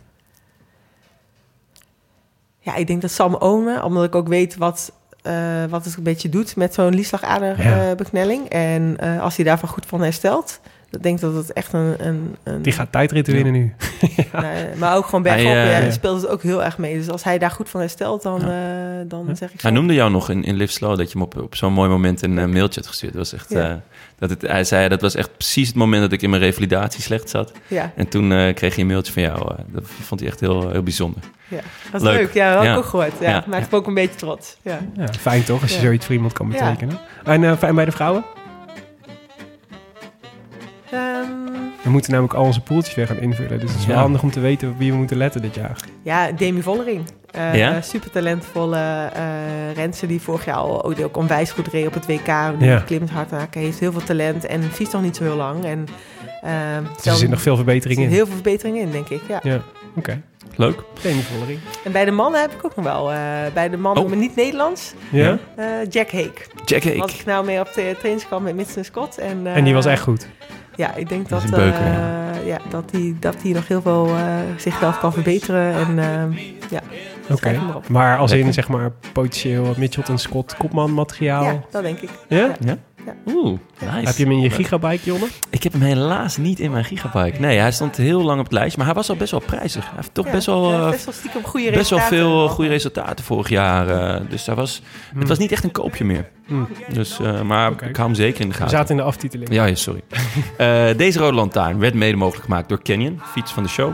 Ja, 2.60 2.76
ik 2.76 2.88
denk 2.88 3.02
dat 3.02 3.12
Sam 3.12 3.36
Omen, 3.36 3.84
omdat 3.84 4.04
ik 4.04 4.16
ook 4.16 4.28
weet 4.28 4.56
wat, 4.58 4.92
eh, 5.22 5.66
wat 5.70 5.86
het 5.86 5.96
een 5.98 6.04
beetje 6.04 6.30
doet 6.30 6.56
met 6.56 6.74
zo'n 6.74 6.86
Ja. 6.86 6.92
liesslagaderbeknelling. 6.92 8.50
en 8.50 8.96
eh, 9.00 9.22
als 9.22 9.36
hij 9.36 9.46
daarvan 9.46 9.70
goed 9.70 9.86
van 9.86 10.02
herstelt, 10.02 10.60
Ik 10.94 11.04
denk 11.04 11.20
dat 11.20 11.34
het 11.34 11.54
echt 11.54 11.74
een... 11.74 11.96
een, 11.98 12.36
een 12.44 12.62
Die 12.62 12.74
gaat 12.74 12.92
tijdritten 12.92 13.34
winnen 13.34 13.54
nu. 13.54 13.74
nee, 14.42 14.66
maar 14.78 14.96
ook 14.96 15.06
gewoon 15.06 15.22
bergop. 15.22 15.44
Hij, 15.44 15.64
eh, 15.66 15.72
ja, 15.72 15.86
ja. 15.86 15.92
speelt 15.92 16.22
het 16.22 16.30
ook 16.32 16.42
heel 16.42 16.64
erg 16.64 16.78
mee. 16.78 16.98
Dus 16.98 17.10
als 17.10 17.24
hij 17.24 17.38
daar 17.38 17.52
goed 17.52 17.70
van 17.70 17.80
herstelt, 17.80 18.22
dan, 18.24 18.42
eh, 18.42 18.48
dan 19.08 19.36
zeg 19.36 19.52
ik 19.54 19.60
zo. 19.60 19.68
Hij 19.68 19.76
noemde 19.76 19.94
jou 19.94 20.12
nog 20.12 20.30
in, 20.30 20.44
in 20.44 20.56
Live 20.56 20.72
Slow 20.74 20.98
dat 20.98 21.08
je 21.12 21.14
hem 21.18 21.22
op, 21.22 21.42
op 21.42 21.56
zo'n 21.56 21.74
mooi 21.74 21.90
moment 21.90 22.22
een 22.22 22.40
eh, 22.40 22.46
mailtje 22.46 22.80
had 22.80 22.90
gestuurd. 22.90 23.14
Dat 23.14 23.22
was 23.32 23.40
echt, 23.40 23.50
Ja. 23.50 23.70
eh, 23.70 23.76
dat 24.20 24.30
het, 24.30 24.42
hij 24.42 24.64
zei 24.64 24.88
dat 24.88 25.02
was 25.02 25.16
echt 25.16 25.38
precies 25.38 25.68
het 25.68 25.76
moment 25.76 26.02
dat 26.02 26.12
ik 26.12 26.22
in 26.22 26.30
mijn 26.30 26.42
revalidatie 26.42 27.02
slecht 27.02 27.30
zat. 27.30 27.52
Ja, 27.68 27.92
En 27.96 28.08
toen 28.08 28.32
eh, 28.32 28.54
kreeg 28.54 28.74
hij 28.74 28.84
een 28.84 28.90
mailtje 28.90 29.14
van 29.14 29.22
jou. 29.22 29.38
eh, 29.52 29.64
dat 29.68 29.84
vond 30.02 30.20
hij 30.20 30.30
echt 30.30 30.40
heel, 30.40 30.70
heel 30.70 30.84
bijzonder. 30.84 31.22
ja. 31.48 31.60
Dat 31.92 32.02
is 32.02 32.08
Leuk. 32.08 32.18
leuk. 32.20 32.34
Ja, 32.34 32.56
dat 32.56 32.64
ik 32.64 32.78
ook 32.78 32.86
gehoord. 32.86 33.12
Ja. 33.20 33.30
Ja. 33.30 33.44
Maakt 33.48 33.72
me 33.72 33.78
ook 33.78 33.88
een 33.88 33.94
beetje 33.94 34.16
trots. 34.16 34.58
Ja. 34.62 34.80
Ja, 34.98 35.08
fijn 35.20 35.44
toch, 35.44 35.62
als 35.62 35.72
je 35.72 35.78
Ja. 35.78 35.84
zoiets 35.84 36.06
voor 36.06 36.16
iemand 36.16 36.34
kan 36.34 36.52
Ja. 36.52 36.58
betekenen. 36.66 37.00
En 37.24 37.44
eh, 37.44 37.58
fijn 37.58 37.76
bij 37.76 37.86
de 37.86 37.92
vrouwen? 37.92 38.24
Ehm, 40.94 41.52
We 41.84 41.90
moeten 41.90 42.12
namelijk 42.12 42.34
al 42.38 42.44
onze 42.46 42.62
poeltjes 42.62 42.96
weer 42.96 43.08
gaan 43.08 43.18
invullen. 43.20 43.60
Dus 43.60 43.72
het 43.72 43.80
is 43.80 43.86
wel 43.86 43.96
Ja. 43.96 44.02
handig 44.02 44.24
om 44.24 44.32
te 44.32 44.40
weten 44.40 44.70
op 44.70 44.78
wie 44.78 44.92
we 44.92 44.98
moeten 44.98 45.18
letten 45.18 45.42
dit 45.42 45.56
jaar. 45.56 45.78
ja, 46.04 46.32
Demi 46.32 46.62
Vollering. 46.62 47.02
Eh 47.32 47.56
Ja? 47.56 47.82
Super 47.82 48.12
talentvolle 48.12 49.10
eh 49.76 50.08
die 50.08 50.22
vorig 50.22 50.46
jaar 50.46 50.56
al 50.56 50.84
ook, 50.86 51.18
onwijs 51.18 51.52
goed 51.52 51.68
reed 51.68 51.88
op 51.88 51.94
het 51.94 52.06
WK. 52.06 52.26
Die 52.60 52.68
Ja. 52.68 52.80
klimt 52.80 53.10
hard 53.10 53.32
aan. 53.32 53.48
Hij 53.52 53.62
heeft 53.62 53.80
heel 53.80 53.92
veel 53.92 54.04
talent 54.04 54.46
en 54.46 54.64
fietst 54.64 54.94
nog 54.94 55.02
niet 55.02 55.16
zo 55.16 55.24
heel 55.24 55.36
lang. 55.36 55.66
En, 55.66 55.88
ehm, 56.42 56.84
Dus 56.96 57.06
er 57.06 57.14
zit 57.16 57.30
nog 57.30 57.42
veel 57.42 57.56
verbetering 57.56 57.98
er 58.00 58.06
in. 58.06 58.10
heel 58.12 58.26
veel 58.26 58.34
verbetering 58.36 58.78
in, 58.78 58.92
denk 58.92 59.10
ik. 59.10 59.22
Ja. 59.28 59.40
Ja, 59.44 59.62
oké. 59.96 60.22
Leuk. 60.56 60.84
Demi 61.02 61.22
Vollering. 61.22 61.60
En 61.84 61.92
bij 61.92 62.06
de 62.06 62.12
mannen 62.12 62.42
heb 62.42 62.52
ik 62.52 62.66
ook 62.66 62.76
nog 62.76 62.86
wel. 62.86 63.12
eh, 63.12 63.18
bij 63.54 63.70
de 63.70 63.78
mannen, 63.78 64.04
Oh. 64.04 64.10
maar 64.10 64.18
niet 64.18 64.36
Nederlands. 64.36 64.94
Ja? 65.12 65.38
eh, 65.56 65.66
Jack 65.90 66.12
Hake. 66.12 66.42
Jack 66.66 66.84
Was 66.84 66.94
Hake. 66.98 67.14
ik 67.20 67.26
nou 67.26 67.46
mee 67.46 67.60
op 67.60 67.74
de 67.74 67.96
trainingskamp 68.00 68.44
met 68.44 68.56
Mitsden 68.56 68.86
Scott. 68.86 69.18
En, 69.18 69.48
eh, 69.48 69.56
En 69.56 69.64
die 69.64 69.74
was 69.74 69.86
echt 69.86 70.02
goed. 70.02 70.28
Ja, 70.76 70.96
ik 70.96 71.10
denk 71.10 71.30
Dat 71.30 71.42
dat, 71.50 71.60
eh, 71.60 71.68
ja. 71.68 72.34
ja, 72.46 72.60
dat 72.70 72.92
hij 72.92 73.16
dat 73.20 73.36
die 73.42 73.54
nog 73.54 73.68
heel 73.68 73.82
veel 73.82 74.08
eh, 74.08 74.36
zichzelf 74.58 75.00
kan 75.00 75.14
verbeteren. 75.14 75.74
En 75.74 76.00
eh, 76.00 76.38
ja, 76.70 76.82
Oké. 77.30 77.62
Maar 77.90 78.18
als 78.18 78.32
in, 78.32 78.54
zeg 78.54 78.68
maar, 78.68 78.92
potentieel 79.14 79.74
Mitchell 79.78 80.04
en 80.08 80.18
Scott 80.18 80.58
kopman 80.58 80.94
materiaal. 80.94 81.44
ja, 81.44 81.60
dat 81.72 81.84
denk 81.84 82.00
ik. 82.00 82.10
Ja? 82.28 82.56
Ja? 82.60 82.78
Ja. 83.06 83.14
Oeh, 83.34 83.60
nice. 83.80 84.06
Heb 84.08 84.16
je 84.16 84.24
hem 84.24 84.32
in 84.32 84.40
je 84.42 84.50
gigabike, 84.50 85.04
Jonne? 85.06 85.28
Ik 85.50 85.64
heb 85.64 85.72
hem 85.74 85.82
helaas 85.82 86.38
niet 86.38 86.60
in 86.60 86.72
mijn 86.72 86.84
gigabike. 86.86 87.40
Nee, 87.40 87.58
hij 87.60 87.72
stond 87.72 87.96
heel 87.98 88.22
lang 88.24 88.40
op 88.40 88.46
het 88.46 88.54
lijstje, 88.54 88.78
maar 88.78 88.86
hij 88.86 88.96
was 88.96 89.10
al 89.10 89.16
best 89.16 89.32
wel 89.32 89.40
prijzig. 89.40 89.84
Hij 89.86 89.94
heeft 89.96 90.14
toch 90.14 90.26
Ja, 90.26 90.32
best 90.32 90.46
wel, 90.46 90.72
ja, 90.72 90.80
eh, 90.86 90.90
best 90.90 91.06
wel 91.06 91.14
stiekem 91.14 91.44
goede 91.44 91.72
best 91.72 91.90
wel 91.90 92.00
resultaten. 92.00 92.18
veel 92.18 92.48
goede 92.50 92.70
resultaten 92.70 93.26
vorig 93.26 93.50
jaar. 93.50 93.88
eh, 93.90 94.22
dus 94.30 94.46
hij 94.46 94.56
was, 94.56 94.82
het 95.16 95.28
was 95.28 95.38
niet 95.38 95.52
echt 95.52 95.64
een 95.64 95.72
koopje 95.72 96.06
meer. 96.06 96.30
Hmm. 96.46 96.68
Dus, 96.94 97.20
eh, 97.20 97.42
maar 97.42 97.72
ik 97.72 97.96
hou 97.96 98.08
hem 98.08 98.16
zeker 98.16 98.42
in 98.42 98.48
de 98.48 98.54
We 98.54 98.60
gaten. 98.60 98.78
zaten 98.78 98.90
in 98.96 98.98
de 99.02 99.08
aftiteling. 99.08 99.54
Ja, 99.54 99.66
ja, 99.66 99.76
sorry. 99.76 100.02
Eh, 100.58 100.86
deze 100.98 101.20
rode 101.20 101.36
lantaarn 101.36 101.80
werd 101.80 101.94
mede 101.94 102.18
mogelijk 102.18 102.44
gemaakt 102.44 102.70
door 102.70 102.82
Canyon, 102.82 103.22
fiets 103.32 103.52
van 103.52 103.64
de 103.64 103.70
show. 103.70 103.92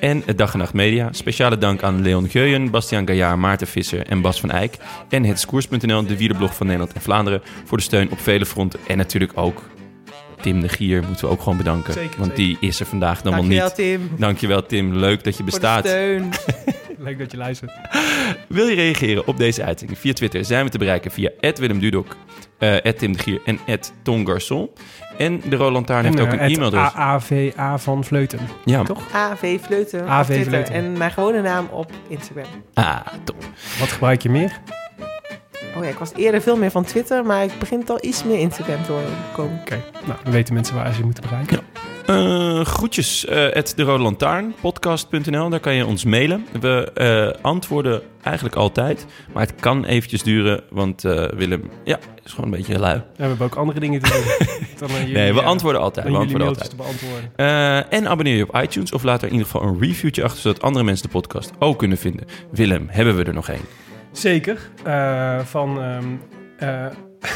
En 0.00 0.22
het 0.26 0.38
Dag 0.38 0.52
en 0.52 0.58
Nacht 0.58 0.72
Media. 0.74 1.08
Speciale 1.12 1.58
dank 1.58 1.82
aan 1.82 2.02
Leon 2.02 2.28
Geuyen, 2.28 2.70
Bastiaan 2.70 3.06
Gaillard, 3.06 3.38
Maarten 3.38 3.66
Visser 3.66 4.06
en 4.06 4.20
Bas 4.20 4.40
van 4.40 4.50
Eyck. 4.50 4.74
En 5.08 5.24
het 5.24 5.40
Skoers.nl, 5.40 6.06
de 6.06 6.16
wielerblog 6.16 6.54
van 6.54 6.66
Nederland 6.66 6.92
en 6.94 7.00
Vlaanderen. 7.00 7.42
Voor 7.64 7.76
de 7.78 7.82
steun 7.82 8.10
op 8.10 8.20
vele 8.20 8.46
fronten. 8.46 8.80
En 8.86 8.96
natuurlijk 8.96 9.32
ook 9.34 9.62
Tim 10.40 10.60
de 10.60 10.68
Gier 10.68 11.02
moeten 11.06 11.24
we 11.24 11.30
ook 11.32 11.40
gewoon 11.42 11.56
bedanken. 11.58 11.92
Zeker, 11.92 12.18
want 12.18 12.36
die 12.36 12.56
is 12.60 12.80
er 12.80 12.86
vandaag 12.86 13.22
dan 13.22 13.32
wel 13.32 13.40
Dankjewel, 13.40 13.66
niet. 13.66 13.74
Tim. 13.76 14.10
Dankjewel 14.18 14.66
Tim, 14.66 14.94
leuk 14.94 15.24
dat 15.24 15.36
je 15.36 15.42
Voor 15.42 15.44
de 15.44 15.58
bestaat. 15.58 15.86
steun. 15.86 16.30
Leuk 16.98 17.18
dat 17.18 17.30
je 17.30 17.36
luistert. 17.36 17.72
Wil 18.48 18.66
je 18.66 18.74
reageren 18.74 19.26
op 19.26 19.36
deze 19.36 19.64
uitzending? 19.64 19.98
Via 19.98 20.12
Twitter 20.12 20.44
zijn 20.44 20.64
we 20.64 20.70
te 20.70 20.78
bereiken 20.78 21.10
via 21.10 21.30
Willem 21.54 21.78
Dudok, 21.78 22.16
eh 22.58 22.76
Tim 22.76 23.12
de 23.12 23.18
Gier 23.18 23.40
en 23.44 23.58
Ton 24.02 24.28
Garçon. 24.28 24.70
En 25.20 25.42
de 25.48 25.56
Roland 25.56 25.86
Taarn 25.86 26.04
heeft 26.04 26.20
ook 26.20 26.26
eh, 26.26 26.32
een 26.32 26.38
e-mailadres. 26.38 26.92
AAVA 26.94 27.78
van 27.78 28.04
Vleuten. 28.04 28.38
Ja, 28.64 28.82
toch? 28.82 29.12
AV 29.12 29.60
Vleuten 29.60 30.08
AV. 30.08 30.44
Vleuten. 30.46 30.74
En 30.74 30.98
mijn 30.98 31.10
gewone 31.10 31.42
naam 31.42 31.68
op 31.70 31.90
Instagram. 32.08 32.44
Ah, 32.74 32.96
top. 33.24 33.36
Wat 33.78 33.88
gebruik 33.88 34.22
je 34.22 34.30
meer? 34.30 34.60
Oh 35.76 35.84
ja, 35.84 35.90
ik 35.90 35.98
was 35.98 36.12
eerder 36.16 36.40
veel 36.40 36.56
meer 36.56 36.70
van 36.70 36.84
Twitter, 36.84 37.24
maar 37.24 37.44
ik 37.44 37.58
begin 37.58 37.84
toch 37.84 38.00
iets 38.00 38.24
meer 38.24 38.38
Instagram 38.38 38.82
te 38.82 38.92
komen. 39.32 39.58
Oké, 39.60 39.82
nou, 40.06 40.18
dan 40.22 40.32
weten 40.32 40.54
mensen 40.54 40.74
waar 40.74 40.92
ze 40.92 40.98
je 40.98 41.04
moeten 41.04 41.22
bereiken. 41.22 41.58
Eh, 42.06 42.64
groetjes, 42.64 43.26
eh 43.26 43.52
at 43.56 43.72
de 43.76 43.82
Rode 43.82 44.02
Lantaarn, 44.02 44.54
podcast.nl, 44.60 45.48
daar 45.48 45.60
kan 45.60 45.74
je 45.74 45.86
ons 45.86 46.04
mailen. 46.04 46.46
We 46.60 46.90
eh, 46.94 47.42
antwoorden 47.42 48.02
eigenlijk 48.22 48.56
altijd, 48.56 49.06
maar 49.32 49.42
het 49.46 49.54
kan 49.60 49.84
eventjes 49.84 50.22
duren, 50.22 50.62
want 50.70 51.04
eh, 51.04 51.28
Willem, 51.28 51.70
ja, 51.84 51.98
is 52.24 52.32
gewoon 52.32 52.52
een 52.52 52.56
beetje 52.56 52.78
lui. 52.78 52.94
Ja, 52.94 53.02
we 53.16 53.22
hebben 53.24 53.46
ook 53.46 53.54
andere 53.54 53.80
dingen 53.80 54.00
te 54.02 54.10
doen. 54.10 54.58
dan 54.88 54.98
jullie, 54.98 55.14
Nee, 55.14 55.34
we 55.34 55.42
antwoorden 55.42 55.80
altijd. 55.80 56.06
dan 56.06 56.14
We 56.14 56.20
antwoorden 56.20 56.48
altijd. 56.48 56.70
te 56.70 56.76
beantwoorden. 56.76 57.30
Eh, 57.36 57.92
en 57.92 58.08
abonneer 58.08 58.36
je 58.36 58.48
op 58.48 58.62
iTunes 58.62 58.92
of 58.92 59.02
laat 59.02 59.20
er 59.22 59.26
in 59.26 59.32
ieder 59.32 59.46
geval 59.50 59.62
een 59.68 59.80
reviewtje 59.80 60.24
achter, 60.24 60.40
zodat 60.40 60.62
andere 60.62 60.84
mensen 60.84 61.06
de 61.06 61.12
podcast 61.12 61.50
ook 61.58 61.78
kunnen 61.78 61.98
vinden. 61.98 62.26
Willem, 62.50 62.86
hebben 62.90 63.16
we 63.16 63.24
er 63.24 63.34
nog 63.34 63.48
één? 63.48 63.64
Zeker. 64.12 64.70
eh, 64.84 65.38
van... 65.38 65.80
ehm, 65.82 66.04
eh, 66.58 66.86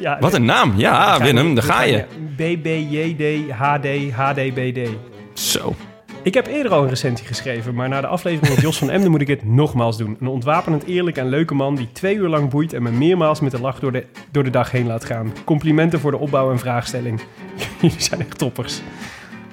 ja, 0.00 0.16
Wat 0.20 0.34
een 0.34 0.44
naam! 0.44 0.72
Ja, 0.76 1.16
Ja, 1.16 1.22
Willem, 1.24 1.54
daar 1.54 1.64
ga 1.64 1.82
je. 1.82 2.04
BBJD 2.36 3.50
HD 3.52 3.86
HDBD. 4.12 4.88
Zo. 5.32 5.74
Ik 6.22 6.34
heb 6.34 6.46
eerder 6.46 6.72
al 6.72 6.82
een 6.82 6.88
recensie 6.88 7.26
geschreven, 7.26 7.74
maar 7.74 7.88
na 7.88 8.00
de 8.00 8.06
aflevering 8.06 8.54
met 8.54 8.60
Jos 8.64 8.78
van 8.78 8.90
Emden 8.90 9.10
moet 9.10 9.20
ik 9.20 9.26
het 9.28 9.44
nogmaals 9.44 9.96
doen. 9.98 10.16
Een 10.20 10.26
ontwapenend 10.26 10.84
eerlijk 10.84 11.16
en 11.16 11.28
leuke 11.28 11.54
man 11.54 11.74
die 11.76 11.88
twee 11.92 12.14
uur 12.14 12.28
lang 12.28 12.50
boeit 12.50 12.72
en 12.72 12.82
me 12.82 12.90
meermaals 12.90 13.40
met 13.40 13.52
een 13.52 13.60
lach 13.60 13.78
door 13.80 13.92
de, 13.92 14.06
door 14.30 14.44
de 14.44 14.50
dag 14.50 14.70
heen 14.70 14.86
laat 14.86 15.04
gaan. 15.04 15.32
Complimenten 15.44 16.00
voor 16.00 16.10
de 16.10 16.16
opbouw 16.18 16.50
en 16.50 16.58
vraagstelling. 16.58 17.20
Jullie 17.80 18.00
zijn 18.00 18.20
echt 18.20 18.38
toppers. 18.38 18.80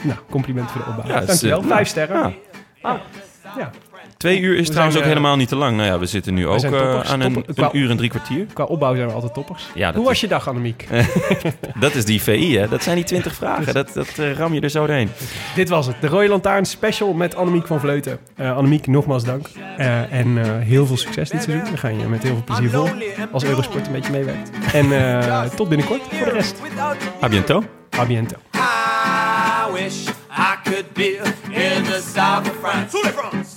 Nou, 0.01 0.19
complimenten 0.29 0.71
voor 0.71 0.83
de 0.83 0.89
opbouw. 0.89 1.07
Ja, 1.19 1.25
Dankjewel. 1.25 1.61
eh, 1.61 1.67
Vijf 1.67 1.87
sterren. 1.87 2.17
Ja. 2.17 2.33
Ah, 2.89 2.97
ja. 3.57 3.69
Twee 4.17 4.39
uur 4.39 4.55
is 4.57 4.65
We 4.65 4.71
trouwens 4.71 4.97
ook 4.97 5.03
helemaal 5.03 5.35
niet 5.35 5.47
te 5.47 5.55
lang. 5.55 5.75
Nou 5.77 5.87
ja, 5.87 5.99
we 5.99 6.05
zitten 6.05 6.33
nu 6.33 6.47
ook 6.47 6.63
eh, 6.63 6.69
toppers. 6.71 7.09
aan 7.09 7.19
een, 7.21 7.43
een 7.55 7.69
uur 7.71 7.89
en 7.89 7.97
drie 7.97 8.09
kwartier. 8.09 8.45
Qua 8.53 8.63
opbouw 8.63 8.95
zijn 8.95 9.07
we 9.07 9.13
altijd 9.13 9.33
toppers. 9.33 9.63
Ja, 9.73 9.93
Hoe 9.93 10.03
was 10.03 10.13
is- 10.13 10.19
je 10.21 10.27
dag, 10.27 10.47
Annemiek? 10.47 10.87
Dat 11.79 11.95
is 11.95 12.05
die 12.05 12.21
VI, 12.21 12.57
hè? 12.57 12.67
Dat 12.67 12.83
zijn 12.83 12.95
die 12.95 13.05
20 13.05 13.33
vragen. 13.41 13.73
Dat, 13.73 13.93
dat 13.93 14.07
eh, 14.17 14.31
ram 14.33 14.53
je 14.53 14.61
er 14.61 14.69
zo 14.69 14.85
doorheen. 14.85 15.09
Dit 15.55 15.69
was 15.69 15.85
het. 15.85 15.95
De 16.01 16.07
Rode 16.07 16.27
Lantaarn 16.27 16.65
special 16.65 17.13
met 17.13 17.35
Annemiek 17.35 17.67
van 17.67 17.79
Vleuten. 17.79 18.19
Eh 18.35 18.55
Annemiek, 18.57 18.87
nogmaals 18.87 19.23
dank. 19.23 19.47
Eh, 19.77 20.11
en 20.13 20.37
eh, 20.37 20.51
heel 20.59 20.85
veel 20.85 20.97
succes 20.97 21.29
dit 21.29 21.43
seizoen. 21.43 21.71
We 21.71 21.77
gaan 21.77 21.99
je 21.99 22.05
met 22.05 22.23
heel 22.23 22.33
veel 22.33 22.43
plezier 22.43 22.69
volgen. 22.69 23.01
Als 23.31 23.43
Eurosport 23.43 23.85
een 23.87 23.93
beetje 23.93 24.11
meewerkt. 24.11 24.49
En 24.73 24.91
eh, 24.91 25.43
tot 25.43 25.69
binnenkort 25.69 26.01
voor 26.11 26.25
de 26.25 26.31
rest. 26.33 26.55
A 27.23 27.27
biento. 27.29 27.63
A 27.99 28.05
biento. 28.05 28.35
I 28.55 29.73
wish 29.73 30.07
I 30.37 30.55
could 30.63 30.93
be 30.93 31.19
in 31.49 31.83
the 31.83 32.01
south 32.15 32.49
of 32.49 32.55
France. 32.61 33.56